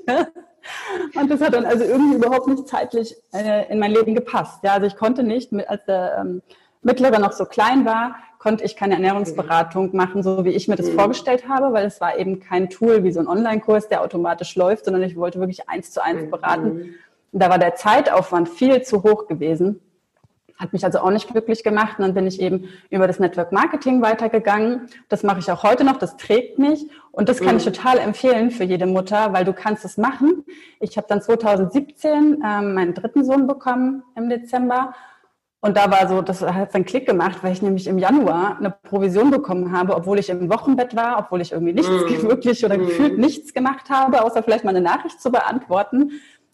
Und 1.16 1.30
das 1.32 1.42
hat 1.42 1.54
dann 1.54 1.66
also 1.66 1.84
irgendwie 1.84 2.16
überhaupt 2.16 2.48
nicht 2.48 2.68
zeitlich 2.68 3.16
äh, 3.34 3.72
in 3.72 3.80
mein 3.80 3.92
Leben 3.92 4.16
gepasst. 4.16 4.64
Ja, 4.64 4.74
also 4.74 4.88
ich 4.88 4.96
konnte 4.96 5.24
nicht, 5.24 5.52
als 5.68 5.86
der 5.86 6.18
ähm, 6.20 6.42
Mittlere 6.82 7.20
noch 7.20 7.32
so 7.32 7.46
klein 7.46 7.86
war, 7.86 8.16
konnte 8.40 8.64
ich 8.64 8.76
keine 8.76 8.96
Ernährungsberatung 8.96 9.96
machen, 9.96 10.24
so 10.24 10.46
wie 10.46 10.50
ich 10.50 10.68
mir 10.68 10.76
das 10.76 10.90
mhm. 10.90 10.96
vorgestellt 10.96 11.48
habe, 11.48 11.74
weil 11.74 11.86
es 11.86 12.02
war 12.02 12.18
eben 12.18 12.40
kein 12.40 12.70
Tool 12.70 13.04
wie 13.04 13.12
so 13.12 13.20
ein 13.20 13.28
Online-Kurs, 13.28 13.88
der 13.88 14.02
automatisch 14.02 14.56
läuft, 14.56 14.86
sondern 14.86 15.04
ich 15.04 15.16
wollte 15.16 15.40
wirklich 15.40 15.70
eins 15.70 15.92
zu 15.92 16.04
eins 16.04 16.30
beraten. 16.30 16.74
Mhm. 16.74 16.96
Und 17.34 17.40
da 17.40 17.50
war 17.50 17.60
der 17.60 17.76
Zeitaufwand 17.76 18.50
viel 18.50 18.82
zu 18.82 19.04
hoch 19.04 19.28
gewesen. 19.28 19.80
Hat 20.62 20.74
mich 20.74 20.86
also 20.86 21.00
auch 21.00 21.10
nicht 21.10 21.28
glücklich 21.28 21.64
gemacht. 21.64 21.98
Und 21.98 22.06
dann 22.06 22.14
bin 22.14 22.28
ich 22.28 22.40
eben 22.40 22.70
über 22.90 23.08
das 23.08 23.20
Network 23.20 23.52
Marketing 23.52 24.02
weitergegangen. 24.02 24.88
Das 25.10 25.24
mache 25.24 25.40
ich 25.40 25.52
auch 25.52 25.64
heute 25.64 25.84
noch. 25.84 25.98
Das 25.98 26.18
trägt 26.18 26.60
mich. 26.60 26.86
Und 27.12 27.30
das 27.30 27.40
kann 27.40 27.56
mhm. 27.56 27.58
ich 27.58 27.66
total 27.66 27.98
empfehlen 27.98 28.52
für 28.52 28.64
jede 28.64 28.86
Mutter, 28.86 29.34
weil 29.34 29.44
du 29.44 29.54
kannst 29.54 29.84
es 29.84 29.98
machen. 29.98 30.46
Ich 30.80 30.98
habe 30.98 31.08
dann 31.10 31.22
2017 31.22 32.42
ähm, 32.46 32.74
meinen 32.76 32.94
dritten 32.94 33.26
Sohn 33.26 33.48
bekommen 33.48 34.04
im 34.16 34.30
Dezember. 34.30 34.94
Und 35.64 35.78
da 35.78 35.92
war 35.92 36.08
so, 36.08 36.24
das 36.24 36.42
hat 36.42 36.74
einen 36.74 36.86
Klick 36.86 37.06
gemacht, 37.06 37.38
weil 37.44 37.54
ich 37.54 37.62
nämlich 37.62 37.86
im 37.86 38.00
Januar 38.00 38.58
eine 38.58 38.72
Provision 38.72 39.30
bekommen 39.30 39.72
habe, 39.72 39.96
obwohl 39.96 40.18
ich 40.18 40.30
im 40.30 40.50
Wochenbett 40.50 40.96
war, 40.96 41.20
obwohl 41.20 41.40
ich 41.40 41.52
irgendwie 41.52 41.74
nichts 41.74 41.90
mm. 41.90 42.24
wirklich 42.28 42.66
oder 42.66 42.80
mm. 42.80 42.82
gefühlt 42.82 43.18
nichts 43.20 43.54
gemacht 43.54 43.92
habe, 43.92 44.24
außer 44.24 44.42
vielleicht 44.42 44.64
mal 44.64 44.72
eine 44.72 44.82
Nachricht 44.82 45.22
zu 45.22 45.32
beantworten. 45.32 46.14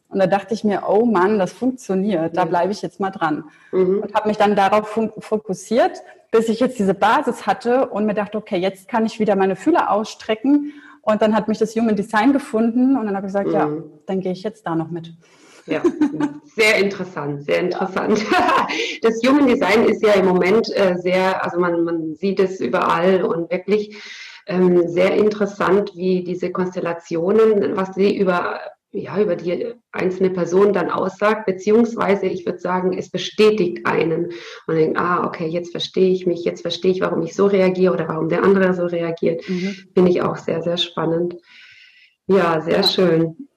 Und 0.09 0.19
da 0.19 0.27
dachte 0.27 0.53
ich 0.53 0.63
mir, 0.63 0.83
oh 0.87 1.05
Mann, 1.05 1.37
das 1.37 1.51
funktioniert, 1.51 2.37
da 2.37 2.45
bleibe 2.45 2.71
ich 2.71 2.81
jetzt 2.81 2.99
mal 2.99 3.11
dran. 3.11 3.43
Mhm. 3.71 3.99
Und 3.99 4.13
habe 4.13 4.29
mich 4.29 4.37
dann 4.37 4.55
darauf 4.55 4.97
fokussiert, 5.19 6.01
bis 6.31 6.49
ich 6.49 6.59
jetzt 6.59 6.79
diese 6.79 6.93
Basis 6.93 7.45
hatte 7.45 7.87
und 7.87 8.05
mir 8.05 8.13
dachte, 8.13 8.37
okay, 8.37 8.57
jetzt 8.57 8.87
kann 8.87 9.05
ich 9.05 9.19
wieder 9.19 9.35
meine 9.35 9.55
Fühler 9.55 9.91
ausstrecken. 9.91 10.73
Und 11.01 11.21
dann 11.21 11.35
hat 11.35 11.47
mich 11.47 11.57
das 11.57 11.75
Human 11.75 11.95
Design 11.95 12.33
gefunden 12.33 12.97
und 12.97 13.05
dann 13.05 13.15
habe 13.15 13.27
ich 13.27 13.33
gesagt, 13.33 13.47
mhm. 13.47 13.53
ja, 13.53 13.69
dann 14.05 14.21
gehe 14.21 14.31
ich 14.31 14.43
jetzt 14.43 14.65
da 14.65 14.75
noch 14.75 14.89
mit. 14.89 15.13
Ja, 15.65 15.81
sehr 16.55 16.77
interessant, 16.77 17.43
sehr 17.43 17.59
interessant. 17.59 18.25
Das 19.01 19.21
Human 19.25 19.47
Design 19.47 19.85
ist 19.85 20.01
ja 20.01 20.13
im 20.13 20.25
Moment 20.25 20.73
äh, 20.75 20.95
sehr, 20.97 21.43
also 21.43 21.59
man, 21.59 21.83
man 21.83 22.15
sieht 22.15 22.39
es 22.39 22.59
überall 22.59 23.23
und 23.23 23.51
wirklich 23.51 23.97
ähm, 24.47 24.87
sehr 24.87 25.13
interessant, 25.13 25.91
wie 25.95 26.23
diese 26.23 26.51
Konstellationen, 26.51 27.75
was 27.75 27.95
sie 27.95 28.17
über 28.17 28.59
ja, 28.91 29.19
über 29.19 29.35
die 29.35 29.73
einzelne 29.91 30.29
Person 30.29 30.73
dann 30.73 30.89
aussagt, 30.89 31.45
beziehungsweise 31.45 32.25
ich 32.25 32.45
würde 32.45 32.59
sagen, 32.59 32.97
es 32.97 33.09
bestätigt 33.09 33.85
einen. 33.85 34.31
Man 34.65 34.77
denkt, 34.77 34.99
ah, 34.99 35.25
okay, 35.25 35.47
jetzt 35.47 35.71
verstehe 35.71 36.11
ich 36.11 36.25
mich, 36.25 36.45
jetzt 36.45 36.61
verstehe 36.61 36.91
ich, 36.91 37.01
warum 37.01 37.21
ich 37.21 37.35
so 37.35 37.47
reagiere 37.47 37.93
oder 37.93 38.07
warum 38.07 38.29
der 38.29 38.43
andere 38.43 38.73
so 38.73 38.85
reagiert. 38.85 39.47
Mhm. 39.47 39.75
Finde 39.93 40.11
ich 40.11 40.21
auch 40.21 40.37
sehr, 40.37 40.61
sehr 40.61 40.77
spannend. 40.77 41.35
Ja, 42.27 42.61
sehr 42.61 42.77
ja. 42.77 42.83
schön. 42.83 43.49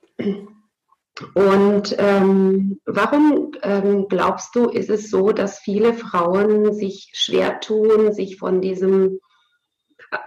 Und 1.34 1.94
ähm, 1.98 2.80
warum 2.86 3.52
ähm, 3.62 4.06
glaubst 4.08 4.54
du, 4.54 4.68
ist 4.68 4.90
es 4.90 5.10
so, 5.10 5.32
dass 5.32 5.58
viele 5.58 5.92
Frauen 5.92 6.72
sich 6.72 7.10
schwer 7.14 7.60
tun, 7.60 8.12
sich 8.12 8.38
von 8.38 8.60
diesem 8.60 9.20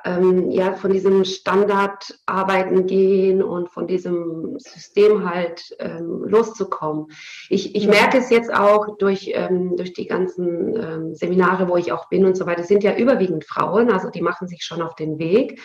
ähm, 0.05 0.49
ja, 0.49 0.73
von 0.73 0.91
diesem 0.91 1.25
Standard 1.25 2.17
arbeiten 2.25 2.85
gehen 2.85 3.43
und 3.43 3.69
von 3.69 3.87
diesem 3.87 4.57
System 4.57 5.29
halt 5.29 5.75
ähm, 5.79 6.23
loszukommen. 6.25 7.07
Ich, 7.49 7.75
ich 7.75 7.87
merke 7.87 8.17
es 8.17 8.29
jetzt 8.29 8.53
auch 8.53 8.97
durch, 8.97 9.31
ähm, 9.33 9.75
durch 9.75 9.93
die 9.93 10.07
ganzen 10.07 10.75
ähm, 10.75 11.15
Seminare, 11.15 11.67
wo 11.67 11.75
ich 11.75 11.91
auch 11.91 12.07
bin 12.07 12.25
und 12.25 12.37
so 12.37 12.45
weiter, 12.45 12.61
es 12.61 12.69
sind 12.69 12.83
ja 12.83 12.95
überwiegend 12.95 13.45
Frauen, 13.45 13.91
also 13.91 14.09
die 14.09 14.21
machen 14.21 14.47
sich 14.47 14.63
schon 14.63 14.81
auf 14.81 14.95
den 14.95 15.19
Weg. 15.19 15.61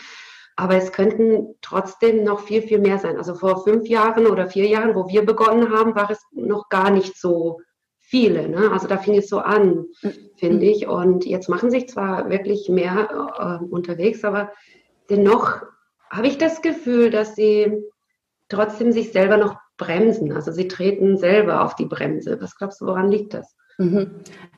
Aber 0.57 0.74
es 0.74 0.90
könnten 0.90 1.54
trotzdem 1.62 2.24
noch 2.24 2.40
viel, 2.40 2.62
viel 2.62 2.81
mehr 2.81 2.98
sein. 2.98 3.16
Also 3.16 3.37
vor 3.37 3.62
fünf 3.62 3.87
Jahren 3.87 4.26
oder 4.26 4.48
vier 4.48 4.66
Jahren, 4.66 4.96
wo 4.96 5.07
wir 5.07 5.24
begonnen 5.24 5.70
haben, 5.70 5.94
war 5.94 6.11
es 6.11 6.26
noch 6.33 6.68
gar 6.68 6.90
nicht 6.90 7.16
so 7.16 7.61
viele. 8.08 8.48
Ne? 8.48 8.70
Also 8.72 8.88
da 8.88 8.96
fing 8.96 9.16
es 9.16 9.28
so 9.28 9.38
an, 9.38 9.86
mhm. 10.02 10.12
finde 10.36 10.66
ich. 10.66 10.88
Und 10.88 11.26
jetzt 11.26 11.48
machen 11.48 11.70
sich 11.70 11.88
zwar 11.88 12.30
wirklich 12.30 12.68
mehr 12.68 13.60
äh, 13.60 13.64
unterwegs, 13.64 14.24
aber 14.24 14.50
dennoch 15.10 15.62
habe 16.10 16.26
ich 16.26 16.38
das 16.38 16.62
Gefühl, 16.62 17.10
dass 17.10 17.36
sie 17.36 17.70
trotzdem 18.48 18.92
sich 18.92 19.12
selber 19.12 19.36
noch 19.36 19.56
bremsen. 19.76 20.32
Also 20.32 20.52
sie 20.52 20.68
treten 20.68 21.18
selber 21.18 21.62
auf 21.64 21.76
die 21.76 21.84
Bremse. 21.84 22.40
Was 22.40 22.56
glaubst 22.56 22.80
du, 22.80 22.86
woran 22.86 23.10
liegt 23.10 23.34
das? 23.34 23.54
Mhm. 23.76 24.10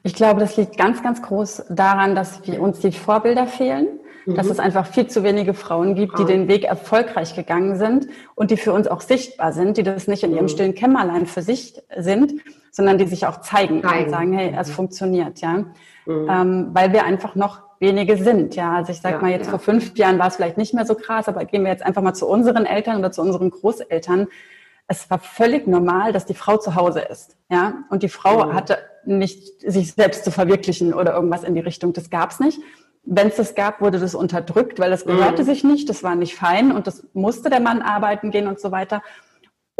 Ich 0.04 0.14
glaube, 0.14 0.40
das 0.40 0.56
liegt 0.56 0.78
ganz, 0.78 1.02
ganz 1.02 1.20
groß 1.20 1.64
daran, 1.70 2.14
dass 2.14 2.46
wir 2.46 2.60
uns 2.60 2.78
die 2.78 2.92
Vorbilder 2.92 3.46
fehlen 3.46 4.00
mhm. 4.26 4.34
dass 4.34 4.46
es 4.46 4.58
einfach 4.58 4.86
viel 4.86 5.06
zu 5.06 5.22
wenige 5.22 5.54
Frauen 5.54 5.94
gibt, 5.94 6.18
die 6.18 6.24
den 6.24 6.48
Weg 6.48 6.64
erfolgreich 6.64 7.34
gegangen 7.34 7.76
sind 7.76 8.06
und 8.34 8.50
die 8.50 8.56
für 8.56 8.72
uns 8.72 8.88
auch 8.88 9.00
sichtbar 9.00 9.52
sind, 9.52 9.76
die 9.76 9.82
das 9.82 10.08
nicht 10.08 10.22
in 10.22 10.32
ihrem 10.32 10.44
mhm. 10.44 10.48
stillen 10.48 10.74
Kämmerlein 10.74 11.26
für 11.26 11.42
sich 11.42 11.80
sind, 11.96 12.34
sondern 12.70 12.98
die 12.98 13.06
sich 13.06 13.26
auch 13.26 13.40
zeigen, 13.40 13.82
zeigen. 13.82 14.04
und 14.04 14.10
sagen, 14.10 14.32
hey, 14.32 14.54
es 14.58 14.68
mhm. 14.68 14.72
funktioniert, 14.72 15.40
ja. 15.40 15.52
Mhm. 16.06 16.28
Ähm, 16.28 16.70
weil 16.72 16.92
wir 16.92 17.04
einfach 17.04 17.34
noch 17.34 17.60
wenige 17.78 18.16
sind, 18.16 18.56
ja. 18.56 18.74
Also 18.74 18.92
ich 18.92 19.00
sag 19.00 19.14
ja, 19.14 19.20
mal, 19.20 19.30
jetzt 19.30 19.46
ja. 19.46 19.50
vor 19.50 19.58
fünf 19.58 19.96
Jahren 19.96 20.18
war 20.18 20.28
es 20.28 20.36
vielleicht 20.36 20.58
nicht 20.58 20.74
mehr 20.74 20.86
so 20.86 20.94
krass, 20.94 21.28
aber 21.28 21.44
gehen 21.44 21.62
wir 21.62 21.70
jetzt 21.70 21.84
einfach 21.84 22.02
mal 22.02 22.14
zu 22.14 22.26
unseren 22.26 22.66
Eltern 22.66 22.98
oder 22.98 23.12
zu 23.12 23.22
unseren 23.22 23.50
Großeltern. 23.50 24.28
Es 24.86 25.08
war 25.10 25.18
völlig 25.18 25.66
normal, 25.66 26.12
dass 26.12 26.26
die 26.26 26.34
Frau 26.34 26.56
zu 26.56 26.74
Hause 26.74 27.00
ist, 27.00 27.36
ja. 27.50 27.84
Und 27.90 28.02
die 28.02 28.08
Frau 28.08 28.46
mhm. 28.46 28.54
hatte 28.54 28.78
nicht 29.04 29.60
sich 29.60 29.92
selbst 29.92 30.24
zu 30.24 30.30
verwirklichen 30.30 30.92
oder 30.92 31.14
irgendwas 31.14 31.44
in 31.44 31.54
die 31.54 31.60
Richtung. 31.60 31.92
Das 31.92 32.10
gab's 32.10 32.40
nicht 32.40 32.60
wenn 33.04 33.28
es 33.28 33.36
das 33.36 33.54
gab, 33.54 33.80
wurde 33.80 33.98
das 33.98 34.14
unterdrückt, 34.14 34.78
weil 34.78 34.90
das 34.90 35.04
gehörte 35.04 35.42
mhm. 35.42 35.46
sich 35.46 35.64
nicht, 35.64 35.88
das 35.88 36.02
war 36.02 36.14
nicht 36.14 36.36
fein 36.36 36.72
und 36.72 36.86
das 36.86 37.06
musste 37.12 37.50
der 37.50 37.60
Mann 37.60 37.82
arbeiten 37.82 38.30
gehen 38.30 38.46
und 38.46 38.60
so 38.60 38.70
weiter. 38.70 39.02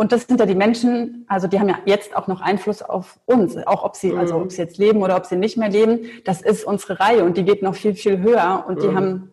Und 0.01 0.13
das 0.13 0.23
sind 0.23 0.41
ja 0.41 0.47
die 0.47 0.55
Menschen, 0.55 1.27
also 1.29 1.47
die 1.47 1.61
haben 1.61 1.69
ja 1.69 1.79
jetzt 1.85 2.17
auch 2.17 2.27
noch 2.27 2.41
Einfluss 2.41 2.81
auf 2.81 3.21
uns, 3.27 3.59
auch 3.67 3.85
ob 3.85 3.97
sie, 3.97 4.17
also 4.17 4.39
mhm. 4.39 4.45
ob 4.45 4.51
sie 4.51 4.63
jetzt 4.63 4.79
leben 4.79 5.03
oder 5.03 5.15
ob 5.15 5.27
sie 5.27 5.37
nicht 5.37 5.59
mehr 5.59 5.69
leben. 5.69 6.07
Das 6.25 6.41
ist 6.41 6.65
unsere 6.65 7.01
Reihe 7.01 7.23
und 7.23 7.37
die 7.37 7.45
geht 7.45 7.61
noch 7.61 7.75
viel, 7.75 7.95
viel 7.95 8.19
höher 8.19 8.65
und 8.67 8.81
die 8.83 8.89
mhm. 8.89 8.97
haben 8.97 9.33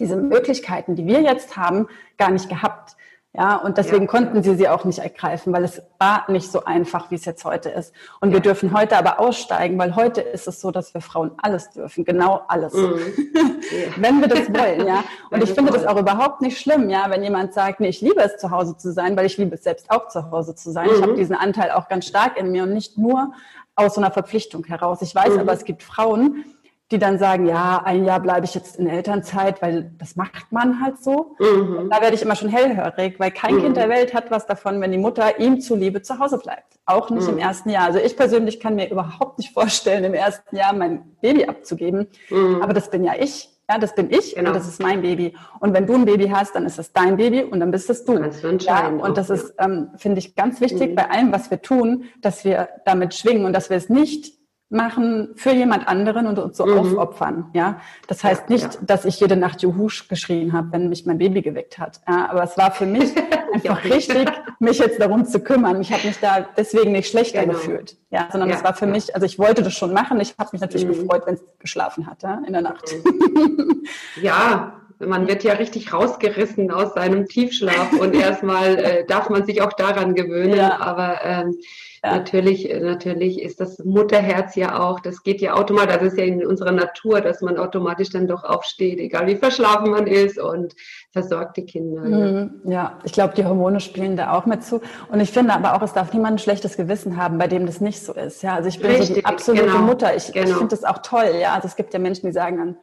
diese 0.00 0.16
Möglichkeiten, 0.16 0.96
die 0.96 1.06
wir 1.06 1.20
jetzt 1.20 1.56
haben, 1.56 1.86
gar 2.18 2.32
nicht 2.32 2.48
gehabt. 2.48 2.96
Ja, 3.32 3.56
und 3.56 3.78
deswegen 3.78 4.06
ja. 4.06 4.10
konnten 4.10 4.42
sie 4.42 4.56
sie 4.56 4.68
auch 4.68 4.84
nicht 4.84 4.98
ergreifen, 4.98 5.52
weil 5.52 5.62
es 5.62 5.80
war 6.00 6.28
nicht 6.28 6.50
so 6.50 6.64
einfach, 6.64 7.12
wie 7.12 7.14
es 7.14 7.24
jetzt 7.24 7.44
heute 7.44 7.68
ist. 7.68 7.94
Und 8.20 8.30
ja. 8.30 8.34
wir 8.34 8.40
dürfen 8.40 8.76
heute 8.76 8.96
aber 8.96 9.20
aussteigen, 9.20 9.78
weil 9.78 9.94
heute 9.94 10.20
ist 10.20 10.48
es 10.48 10.60
so, 10.60 10.72
dass 10.72 10.94
wir 10.94 11.00
Frauen 11.00 11.30
alles 11.36 11.70
dürfen, 11.70 12.04
genau 12.04 12.42
alles. 12.48 12.74
Mhm. 12.74 12.98
wenn 13.98 14.20
wir 14.20 14.26
das 14.26 14.48
wollen, 14.48 14.84
ja. 14.84 15.04
Und 15.30 15.44
ich 15.44 15.52
finde 15.52 15.70
das 15.70 15.86
auch 15.86 15.96
überhaupt 15.96 16.42
nicht 16.42 16.58
schlimm, 16.58 16.90
ja, 16.90 17.08
wenn 17.08 17.22
jemand 17.22 17.54
sagt, 17.54 17.78
nee, 17.78 17.88
ich 17.88 18.00
liebe 18.00 18.20
es 18.20 18.36
zu 18.38 18.50
Hause 18.50 18.76
zu 18.76 18.92
sein, 18.92 19.16
weil 19.16 19.26
ich 19.26 19.38
liebe 19.38 19.54
es 19.54 19.62
selbst 19.62 19.92
auch 19.92 20.08
zu 20.08 20.32
Hause 20.32 20.56
zu 20.56 20.72
sein. 20.72 20.88
Mhm. 20.88 20.94
Ich 20.94 21.02
habe 21.02 21.14
diesen 21.14 21.36
Anteil 21.36 21.70
auch 21.70 21.88
ganz 21.88 22.06
stark 22.06 22.36
in 22.36 22.50
mir 22.50 22.64
und 22.64 22.72
nicht 22.72 22.98
nur 22.98 23.32
aus 23.76 23.94
so 23.94 24.00
einer 24.00 24.10
Verpflichtung 24.10 24.64
heraus. 24.64 25.02
Ich 25.02 25.14
weiß 25.14 25.34
mhm. 25.34 25.40
aber, 25.40 25.52
es 25.52 25.64
gibt 25.64 25.84
Frauen, 25.84 26.44
die 26.90 26.98
dann 26.98 27.18
sagen, 27.18 27.46
ja, 27.46 27.82
ein 27.84 28.04
Jahr 28.04 28.20
bleibe 28.20 28.44
ich 28.44 28.54
jetzt 28.54 28.76
in 28.76 28.88
Elternzeit, 28.88 29.62
weil 29.62 29.92
das 29.98 30.16
macht 30.16 30.50
man 30.50 30.82
halt 30.82 30.98
so. 31.02 31.36
Mhm. 31.38 31.88
Da 31.88 32.00
werde 32.00 32.16
ich 32.16 32.22
immer 32.22 32.34
schon 32.34 32.48
hellhörig, 32.48 33.20
weil 33.20 33.30
kein 33.30 33.56
mhm. 33.56 33.62
Kind 33.62 33.76
der 33.76 33.88
Welt 33.88 34.12
hat 34.12 34.30
was 34.30 34.46
davon, 34.46 34.80
wenn 34.80 34.90
die 34.90 34.98
Mutter 34.98 35.38
ihm 35.38 35.60
zuliebe 35.60 36.02
zu 36.02 36.18
Hause 36.18 36.38
bleibt. 36.38 36.78
Auch 36.86 37.10
nicht 37.10 37.28
mhm. 37.28 37.34
im 37.34 37.38
ersten 37.38 37.70
Jahr. 37.70 37.84
Also 37.84 38.00
ich 38.00 38.16
persönlich 38.16 38.58
kann 38.58 38.74
mir 38.74 38.90
überhaupt 38.90 39.38
nicht 39.38 39.52
vorstellen, 39.54 40.02
im 40.02 40.14
ersten 40.14 40.56
Jahr 40.56 40.72
mein 40.72 41.16
Baby 41.20 41.44
abzugeben. 41.44 42.08
Mhm. 42.28 42.60
Aber 42.60 42.72
das 42.72 42.90
bin 42.90 43.04
ja 43.04 43.12
ich. 43.18 43.48
Ja, 43.70 43.78
das 43.78 43.94
bin 43.94 44.10
ich 44.10 44.34
genau. 44.34 44.48
und 44.48 44.56
das 44.56 44.66
ist 44.66 44.82
mein 44.82 45.00
Baby. 45.00 45.36
Und 45.60 45.72
wenn 45.74 45.86
du 45.86 45.94
ein 45.94 46.04
Baby 46.04 46.28
hast, 46.28 46.56
dann 46.56 46.66
ist 46.66 46.76
das 46.76 46.92
dein 46.92 47.16
Baby 47.16 47.44
und 47.44 47.60
dann 47.60 47.70
bist 47.70 47.88
es 47.88 48.04
du. 48.04 48.18
Das 48.18 48.42
ja, 48.64 48.88
und 48.88 49.16
das 49.16 49.30
ist, 49.30 49.54
ähm, 49.58 49.90
finde 49.96 50.18
ich, 50.18 50.34
ganz 50.34 50.60
wichtig 50.60 50.90
mhm. 50.90 50.94
bei 50.96 51.08
allem, 51.08 51.30
was 51.30 51.52
wir 51.52 51.62
tun, 51.62 52.06
dass 52.20 52.44
wir 52.44 52.68
damit 52.84 53.14
schwingen 53.14 53.44
und 53.44 53.52
dass 53.52 53.70
wir 53.70 53.76
es 53.76 53.88
nicht 53.88 54.39
machen 54.70 55.30
für 55.34 55.50
jemand 55.50 55.88
anderen 55.88 56.28
und 56.28 56.38
uns 56.38 56.56
so 56.56 56.64
mhm. 56.64 56.78
aufopfern. 56.78 57.50
Ja, 57.52 57.80
das 58.06 58.22
heißt 58.22 58.44
ja, 58.48 58.54
nicht, 58.54 58.74
ja. 58.74 58.80
dass 58.82 59.04
ich 59.04 59.18
jede 59.18 59.36
Nacht 59.36 59.62
Juhusch 59.62 60.08
geschrien 60.08 60.52
habe, 60.52 60.68
wenn 60.70 60.88
mich 60.88 61.04
mein 61.06 61.18
Baby 61.18 61.42
geweckt 61.42 61.78
hat. 61.78 62.00
Ja, 62.08 62.30
aber 62.30 62.44
es 62.44 62.56
war 62.56 62.70
für 62.70 62.86
mich 62.86 63.10
einfach 63.52 63.84
richtig, 63.84 64.30
mich 64.60 64.78
jetzt 64.78 65.00
darum 65.00 65.26
zu 65.26 65.40
kümmern. 65.40 65.80
Ich 65.80 65.92
habe 65.92 66.06
mich 66.06 66.18
da 66.20 66.46
deswegen 66.56 66.92
nicht 66.92 67.10
schlechter 67.10 67.40
genau. 67.40 67.54
gefühlt. 67.54 67.96
Ja, 68.10 68.28
sondern 68.30 68.50
es 68.50 68.62
war 68.62 68.74
für 68.74 68.86
mich, 68.86 69.12
also 69.14 69.26
ich 69.26 69.38
wollte 69.40 69.62
das 69.62 69.74
schon 69.74 69.92
machen. 69.92 70.20
Ich 70.20 70.34
habe 70.38 70.50
mich 70.52 70.60
natürlich 70.60 70.86
mhm. 70.86 71.02
gefreut, 71.02 71.22
wenn 71.26 71.34
es 71.34 71.42
geschlafen 71.58 72.06
hat 72.06 72.22
ja, 72.22 72.40
in 72.46 72.52
der 72.52 72.62
Nacht. 72.62 72.94
Mhm. 73.04 73.82
Ja, 74.22 74.80
man 75.00 75.26
wird 75.26 75.42
ja 75.44 75.54
richtig 75.54 75.92
rausgerissen 75.92 76.70
aus 76.70 76.94
seinem 76.94 77.26
Tiefschlaf 77.26 77.92
und 77.94 78.14
erstmal 78.20 78.78
äh, 78.78 79.06
darf 79.06 79.30
man 79.30 79.44
sich 79.46 79.62
auch 79.62 79.72
daran 79.72 80.14
gewöhnen. 80.14 80.56
Ja. 80.56 80.80
Aber 80.80 81.20
ähm, 81.24 81.58
ja. 82.02 82.16
Natürlich, 82.16 82.66
natürlich 82.80 83.42
ist 83.42 83.60
das 83.60 83.78
Mutterherz 83.84 84.54
ja 84.56 84.80
auch, 84.80 85.00
das 85.00 85.22
geht 85.22 85.42
ja 85.42 85.52
automatisch, 85.52 85.96
das 85.96 86.12
ist 86.12 86.18
ja 86.18 86.24
in 86.24 86.46
unserer 86.46 86.72
Natur, 86.72 87.20
dass 87.20 87.42
man 87.42 87.58
automatisch 87.58 88.08
dann 88.08 88.26
doch 88.26 88.42
aufsteht, 88.42 88.98
egal 88.98 89.26
wie 89.26 89.36
verschlafen 89.36 89.90
man 89.90 90.06
ist 90.06 90.38
und 90.38 90.74
versorgt 91.12 91.58
die 91.58 91.66
Kinder. 91.66 92.02
Mhm, 92.02 92.62
ja, 92.64 92.98
ich 93.04 93.12
glaube, 93.12 93.34
die 93.34 93.44
Hormone 93.44 93.80
spielen 93.80 94.16
da 94.16 94.32
auch 94.32 94.46
mit 94.46 94.64
zu. 94.64 94.80
Und 95.10 95.20
ich 95.20 95.30
finde 95.30 95.52
aber 95.52 95.74
auch, 95.74 95.82
es 95.82 95.92
darf 95.92 96.12
niemand 96.14 96.36
ein 96.36 96.38
schlechtes 96.38 96.78
Gewissen 96.78 97.18
haben, 97.18 97.36
bei 97.36 97.48
dem 97.48 97.66
das 97.66 97.82
nicht 97.82 98.00
so 98.02 98.14
ist. 98.14 98.42
Ja, 98.42 98.54
also 98.54 98.68
ich 98.68 98.78
bin 98.78 98.90
Richtig, 98.90 99.08
so 99.08 99.14
die 99.14 99.24
absolute 99.26 99.66
genau, 99.66 99.78
Mutter. 99.80 100.16
Ich, 100.16 100.32
genau. 100.32 100.46
ich 100.48 100.54
finde 100.54 100.68
das 100.68 100.84
auch 100.84 100.98
toll. 100.98 101.34
Ja, 101.38 101.54
also 101.54 101.68
es 101.68 101.76
gibt 101.76 101.92
ja 101.92 101.98
Menschen, 101.98 102.26
die 102.26 102.32
sagen 102.32 102.56
dann, 102.56 102.76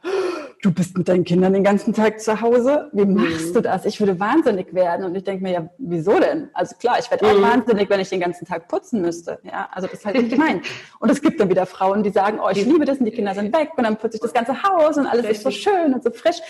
du 0.62 0.72
bist 0.72 0.96
mit 0.96 1.08
deinen 1.08 1.24
Kindern 1.24 1.52
den 1.52 1.64
ganzen 1.64 1.92
Tag 1.92 2.20
zu 2.20 2.40
Hause. 2.40 2.88
Wie 2.92 3.04
machst 3.04 3.50
mhm. 3.50 3.54
du 3.54 3.62
das? 3.62 3.84
Ich 3.84 4.00
würde 4.00 4.18
wahnsinnig 4.18 4.74
werden. 4.74 5.04
Und 5.04 5.14
ich 5.14 5.24
denke 5.24 5.42
mir, 5.42 5.52
ja, 5.52 5.68
wieso 5.78 6.18
denn? 6.18 6.50
Also 6.52 6.76
klar, 6.76 6.98
ich 6.98 7.10
werde 7.10 7.26
auch 7.26 7.38
mhm. 7.38 7.42
wahnsinnig, 7.42 7.88
wenn 7.88 8.00
ich 8.00 8.08
den 8.08 8.20
ganzen 8.20 8.46
Tag 8.46 8.68
putzen 8.68 9.00
müsste. 9.08 9.38
Ja, 9.42 9.68
also 9.72 9.88
das 9.88 10.00
ist 10.00 10.06
halt 10.06 10.22
nicht 10.22 10.36
mein. 10.36 10.62
Und 11.00 11.10
es 11.10 11.20
gibt 11.20 11.40
dann 11.40 11.48
wieder 11.48 11.66
Frauen, 11.66 12.02
die 12.02 12.10
sagen, 12.10 12.38
oh, 12.42 12.48
ich 12.50 12.64
liebe 12.64 12.84
das 12.84 12.98
und 12.98 13.06
die 13.06 13.10
Kinder 13.10 13.34
sind 13.34 13.54
weg 13.56 13.70
und 13.76 13.84
dann 13.84 13.96
putze 13.96 14.16
ich 14.16 14.22
das 14.22 14.32
ganze 14.32 14.54
Haus 14.62 14.96
und 14.98 15.06
alles 15.06 15.24
ist 15.26 15.42
so 15.42 15.50
schön 15.50 15.94
und 15.94 16.02
so 16.02 16.10
frisch. 16.10 16.40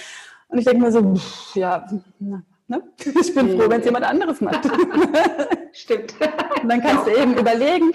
Und 0.49 0.59
ich 0.59 0.65
denke 0.65 0.83
mir 0.83 0.93
so, 0.93 1.03
pff, 1.15 1.57
ja, 1.57 1.87
na, 2.19 2.43
Ne? 2.69 2.83
Ich 3.21 3.35
bin 3.35 3.59
froh, 3.59 3.71
wenn 3.71 3.81
es 3.81 3.87
jemand 3.87 4.05
anderes 4.05 4.43
macht. 4.43 4.61
Stimmt. 5.73 6.15
Und 6.63 6.69
dann 6.69 6.83
kannst 6.83 7.07
du 7.07 7.11
eben 7.11 7.35
überlegen, 7.35 7.93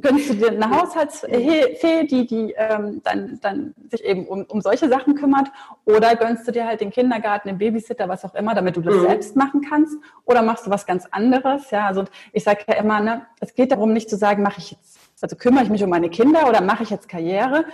gönnst 0.00 0.30
du 0.30 0.34
dir 0.34 0.50
eine 0.50 0.70
Haushaltsfee, 0.70 2.06
die, 2.06 2.26
die 2.26 2.54
ähm, 2.56 3.00
dann, 3.02 3.40
dann 3.42 3.74
sich 3.90 4.04
eben 4.04 4.26
um, 4.26 4.44
um 4.44 4.60
solche 4.60 4.88
Sachen 4.88 5.16
kümmert, 5.16 5.48
oder 5.86 6.14
gönnst 6.14 6.46
du 6.46 6.52
dir 6.52 6.66
halt 6.66 6.80
den 6.80 6.90
Kindergarten, 6.90 7.48
den 7.48 7.58
Babysitter, 7.58 8.08
was 8.08 8.24
auch 8.24 8.34
immer, 8.36 8.54
damit 8.54 8.76
du 8.76 8.80
das 8.80 8.94
mhm. 8.94 9.00
selbst 9.02 9.36
machen 9.36 9.60
kannst, 9.68 9.96
oder 10.24 10.42
machst 10.42 10.66
du 10.66 10.70
was 10.70 10.86
ganz 10.86 11.06
anderes. 11.10 11.70
Ja, 11.72 11.88
also 11.88 12.04
ich 12.32 12.44
sage 12.44 12.60
ja 12.68 12.74
immer, 12.74 13.00
ne, 13.00 13.26
es 13.40 13.54
geht 13.54 13.72
darum, 13.72 13.92
nicht 13.92 14.08
zu 14.08 14.16
sagen, 14.16 14.44
mache 14.44 14.58
ich 14.58 14.70
jetzt, 14.70 14.98
also 15.20 15.34
kümmere 15.34 15.64
ich 15.64 15.70
mich 15.70 15.82
um 15.82 15.90
meine 15.90 16.10
Kinder 16.10 16.48
oder 16.48 16.60
mache 16.60 16.84
ich 16.84 16.90
jetzt 16.90 17.08
Karriere, 17.08 17.64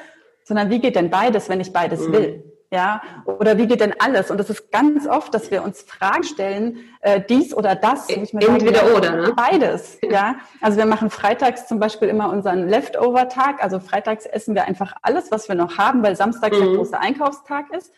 sondern 0.44 0.70
wie 0.70 0.78
geht 0.78 0.96
denn 0.96 1.10
beides, 1.10 1.50
wenn 1.50 1.60
ich 1.60 1.74
beides 1.74 2.08
mhm. 2.08 2.12
will? 2.12 2.57
Ja, 2.70 3.00
oder 3.24 3.56
wie 3.56 3.66
geht 3.66 3.80
denn 3.80 3.94
alles? 3.98 4.30
Und 4.30 4.38
es 4.40 4.50
ist 4.50 4.70
ganz 4.70 5.06
oft, 5.06 5.32
dass 5.32 5.50
wir 5.50 5.62
uns 5.62 5.80
Fragen 5.80 6.22
stellen, 6.22 6.78
äh, 7.00 7.18
dies 7.26 7.54
oder 7.54 7.74
das. 7.74 8.10
Entweder 8.10 8.80
sagen, 8.80 8.94
oder, 8.94 9.16
ne? 9.16 9.32
Beides, 9.34 9.98
ja. 10.10 10.36
Also 10.60 10.76
wir 10.76 10.84
machen 10.84 11.08
freitags 11.08 11.66
zum 11.66 11.78
Beispiel 11.78 12.08
immer 12.08 12.30
unseren 12.30 12.68
Leftover-Tag. 12.68 13.62
Also 13.62 13.80
freitags 13.80 14.26
essen 14.26 14.54
wir 14.54 14.64
einfach 14.66 14.92
alles, 15.00 15.30
was 15.30 15.48
wir 15.48 15.54
noch 15.54 15.78
haben, 15.78 16.02
weil 16.02 16.14
Samstag 16.14 16.52
mhm. 16.52 16.58
der 16.58 16.68
große 16.76 16.98
Einkaufstag 16.98 17.72
ist. 17.74 17.90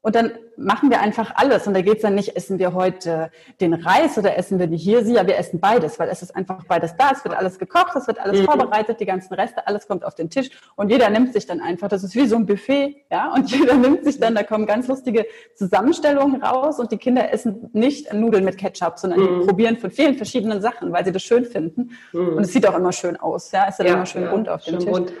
Und 0.00 0.14
dann 0.14 0.32
machen 0.56 0.90
wir 0.90 1.00
einfach 1.00 1.32
alles. 1.36 1.66
Und 1.66 1.74
da 1.74 1.82
geht 1.82 1.96
es 1.96 2.02
dann 2.02 2.14
nicht, 2.14 2.36
essen 2.36 2.58
wir 2.58 2.74
heute 2.74 3.30
den 3.60 3.74
Reis 3.74 4.18
oder 4.18 4.36
essen 4.36 4.58
wir 4.58 4.66
die 4.66 4.76
Hirsi. 4.76 5.14
Ja, 5.14 5.26
wir 5.26 5.38
essen 5.38 5.60
beides, 5.60 5.98
weil 5.98 6.08
es 6.08 6.22
ist 6.22 6.34
einfach 6.34 6.64
beides 6.64 6.96
da. 6.96 7.10
Es 7.12 7.24
wird 7.24 7.36
alles 7.36 7.58
gekocht, 7.58 7.94
es 7.96 8.06
wird 8.06 8.18
alles 8.18 8.40
mhm. 8.40 8.44
vorbereitet, 8.44 9.00
die 9.00 9.06
ganzen 9.06 9.34
Reste, 9.34 9.66
alles 9.66 9.86
kommt 9.86 10.04
auf 10.04 10.14
den 10.14 10.30
Tisch. 10.30 10.50
Und 10.76 10.90
jeder 10.90 11.10
nimmt 11.10 11.32
sich 11.32 11.46
dann 11.46 11.60
einfach, 11.60 11.88
das 11.88 12.02
ist 12.02 12.14
wie 12.14 12.26
so 12.26 12.36
ein 12.36 12.46
Buffet, 12.46 13.04
ja. 13.10 13.32
Und 13.32 13.50
jeder 13.56 13.74
nimmt 13.74 14.04
sich 14.04 14.18
dann, 14.18 14.34
da 14.34 14.42
kommen 14.42 14.66
ganz 14.66 14.88
lustige 14.88 15.26
Zusammenstellungen 15.54 16.42
raus. 16.42 16.78
Und 16.78 16.92
die 16.92 16.98
Kinder 16.98 17.32
essen 17.32 17.70
nicht 17.72 18.12
Nudeln 18.12 18.44
mit 18.44 18.58
Ketchup, 18.58 18.98
sondern 18.98 19.20
mhm. 19.20 19.40
die 19.40 19.46
probieren 19.46 19.76
von 19.78 19.90
vielen 19.90 20.14
verschiedenen 20.16 20.60
Sachen, 20.60 20.92
weil 20.92 21.04
sie 21.04 21.12
das 21.12 21.22
schön 21.22 21.44
finden. 21.44 21.90
Mhm. 22.12 22.36
Und 22.36 22.42
es 22.42 22.52
sieht 22.52 22.66
auch 22.66 22.76
immer 22.76 22.92
schön 22.92 23.16
aus, 23.16 23.52
ja. 23.52 23.66
Es 23.68 23.78
ist 23.78 23.86
ja, 23.86 23.94
immer 23.94 24.06
schön 24.06 24.22
ja, 24.22 24.30
bunt 24.30 24.48
auf 24.48 24.64
dem 24.64 24.78
Tisch. 24.78 24.90
Bunt. 24.90 25.12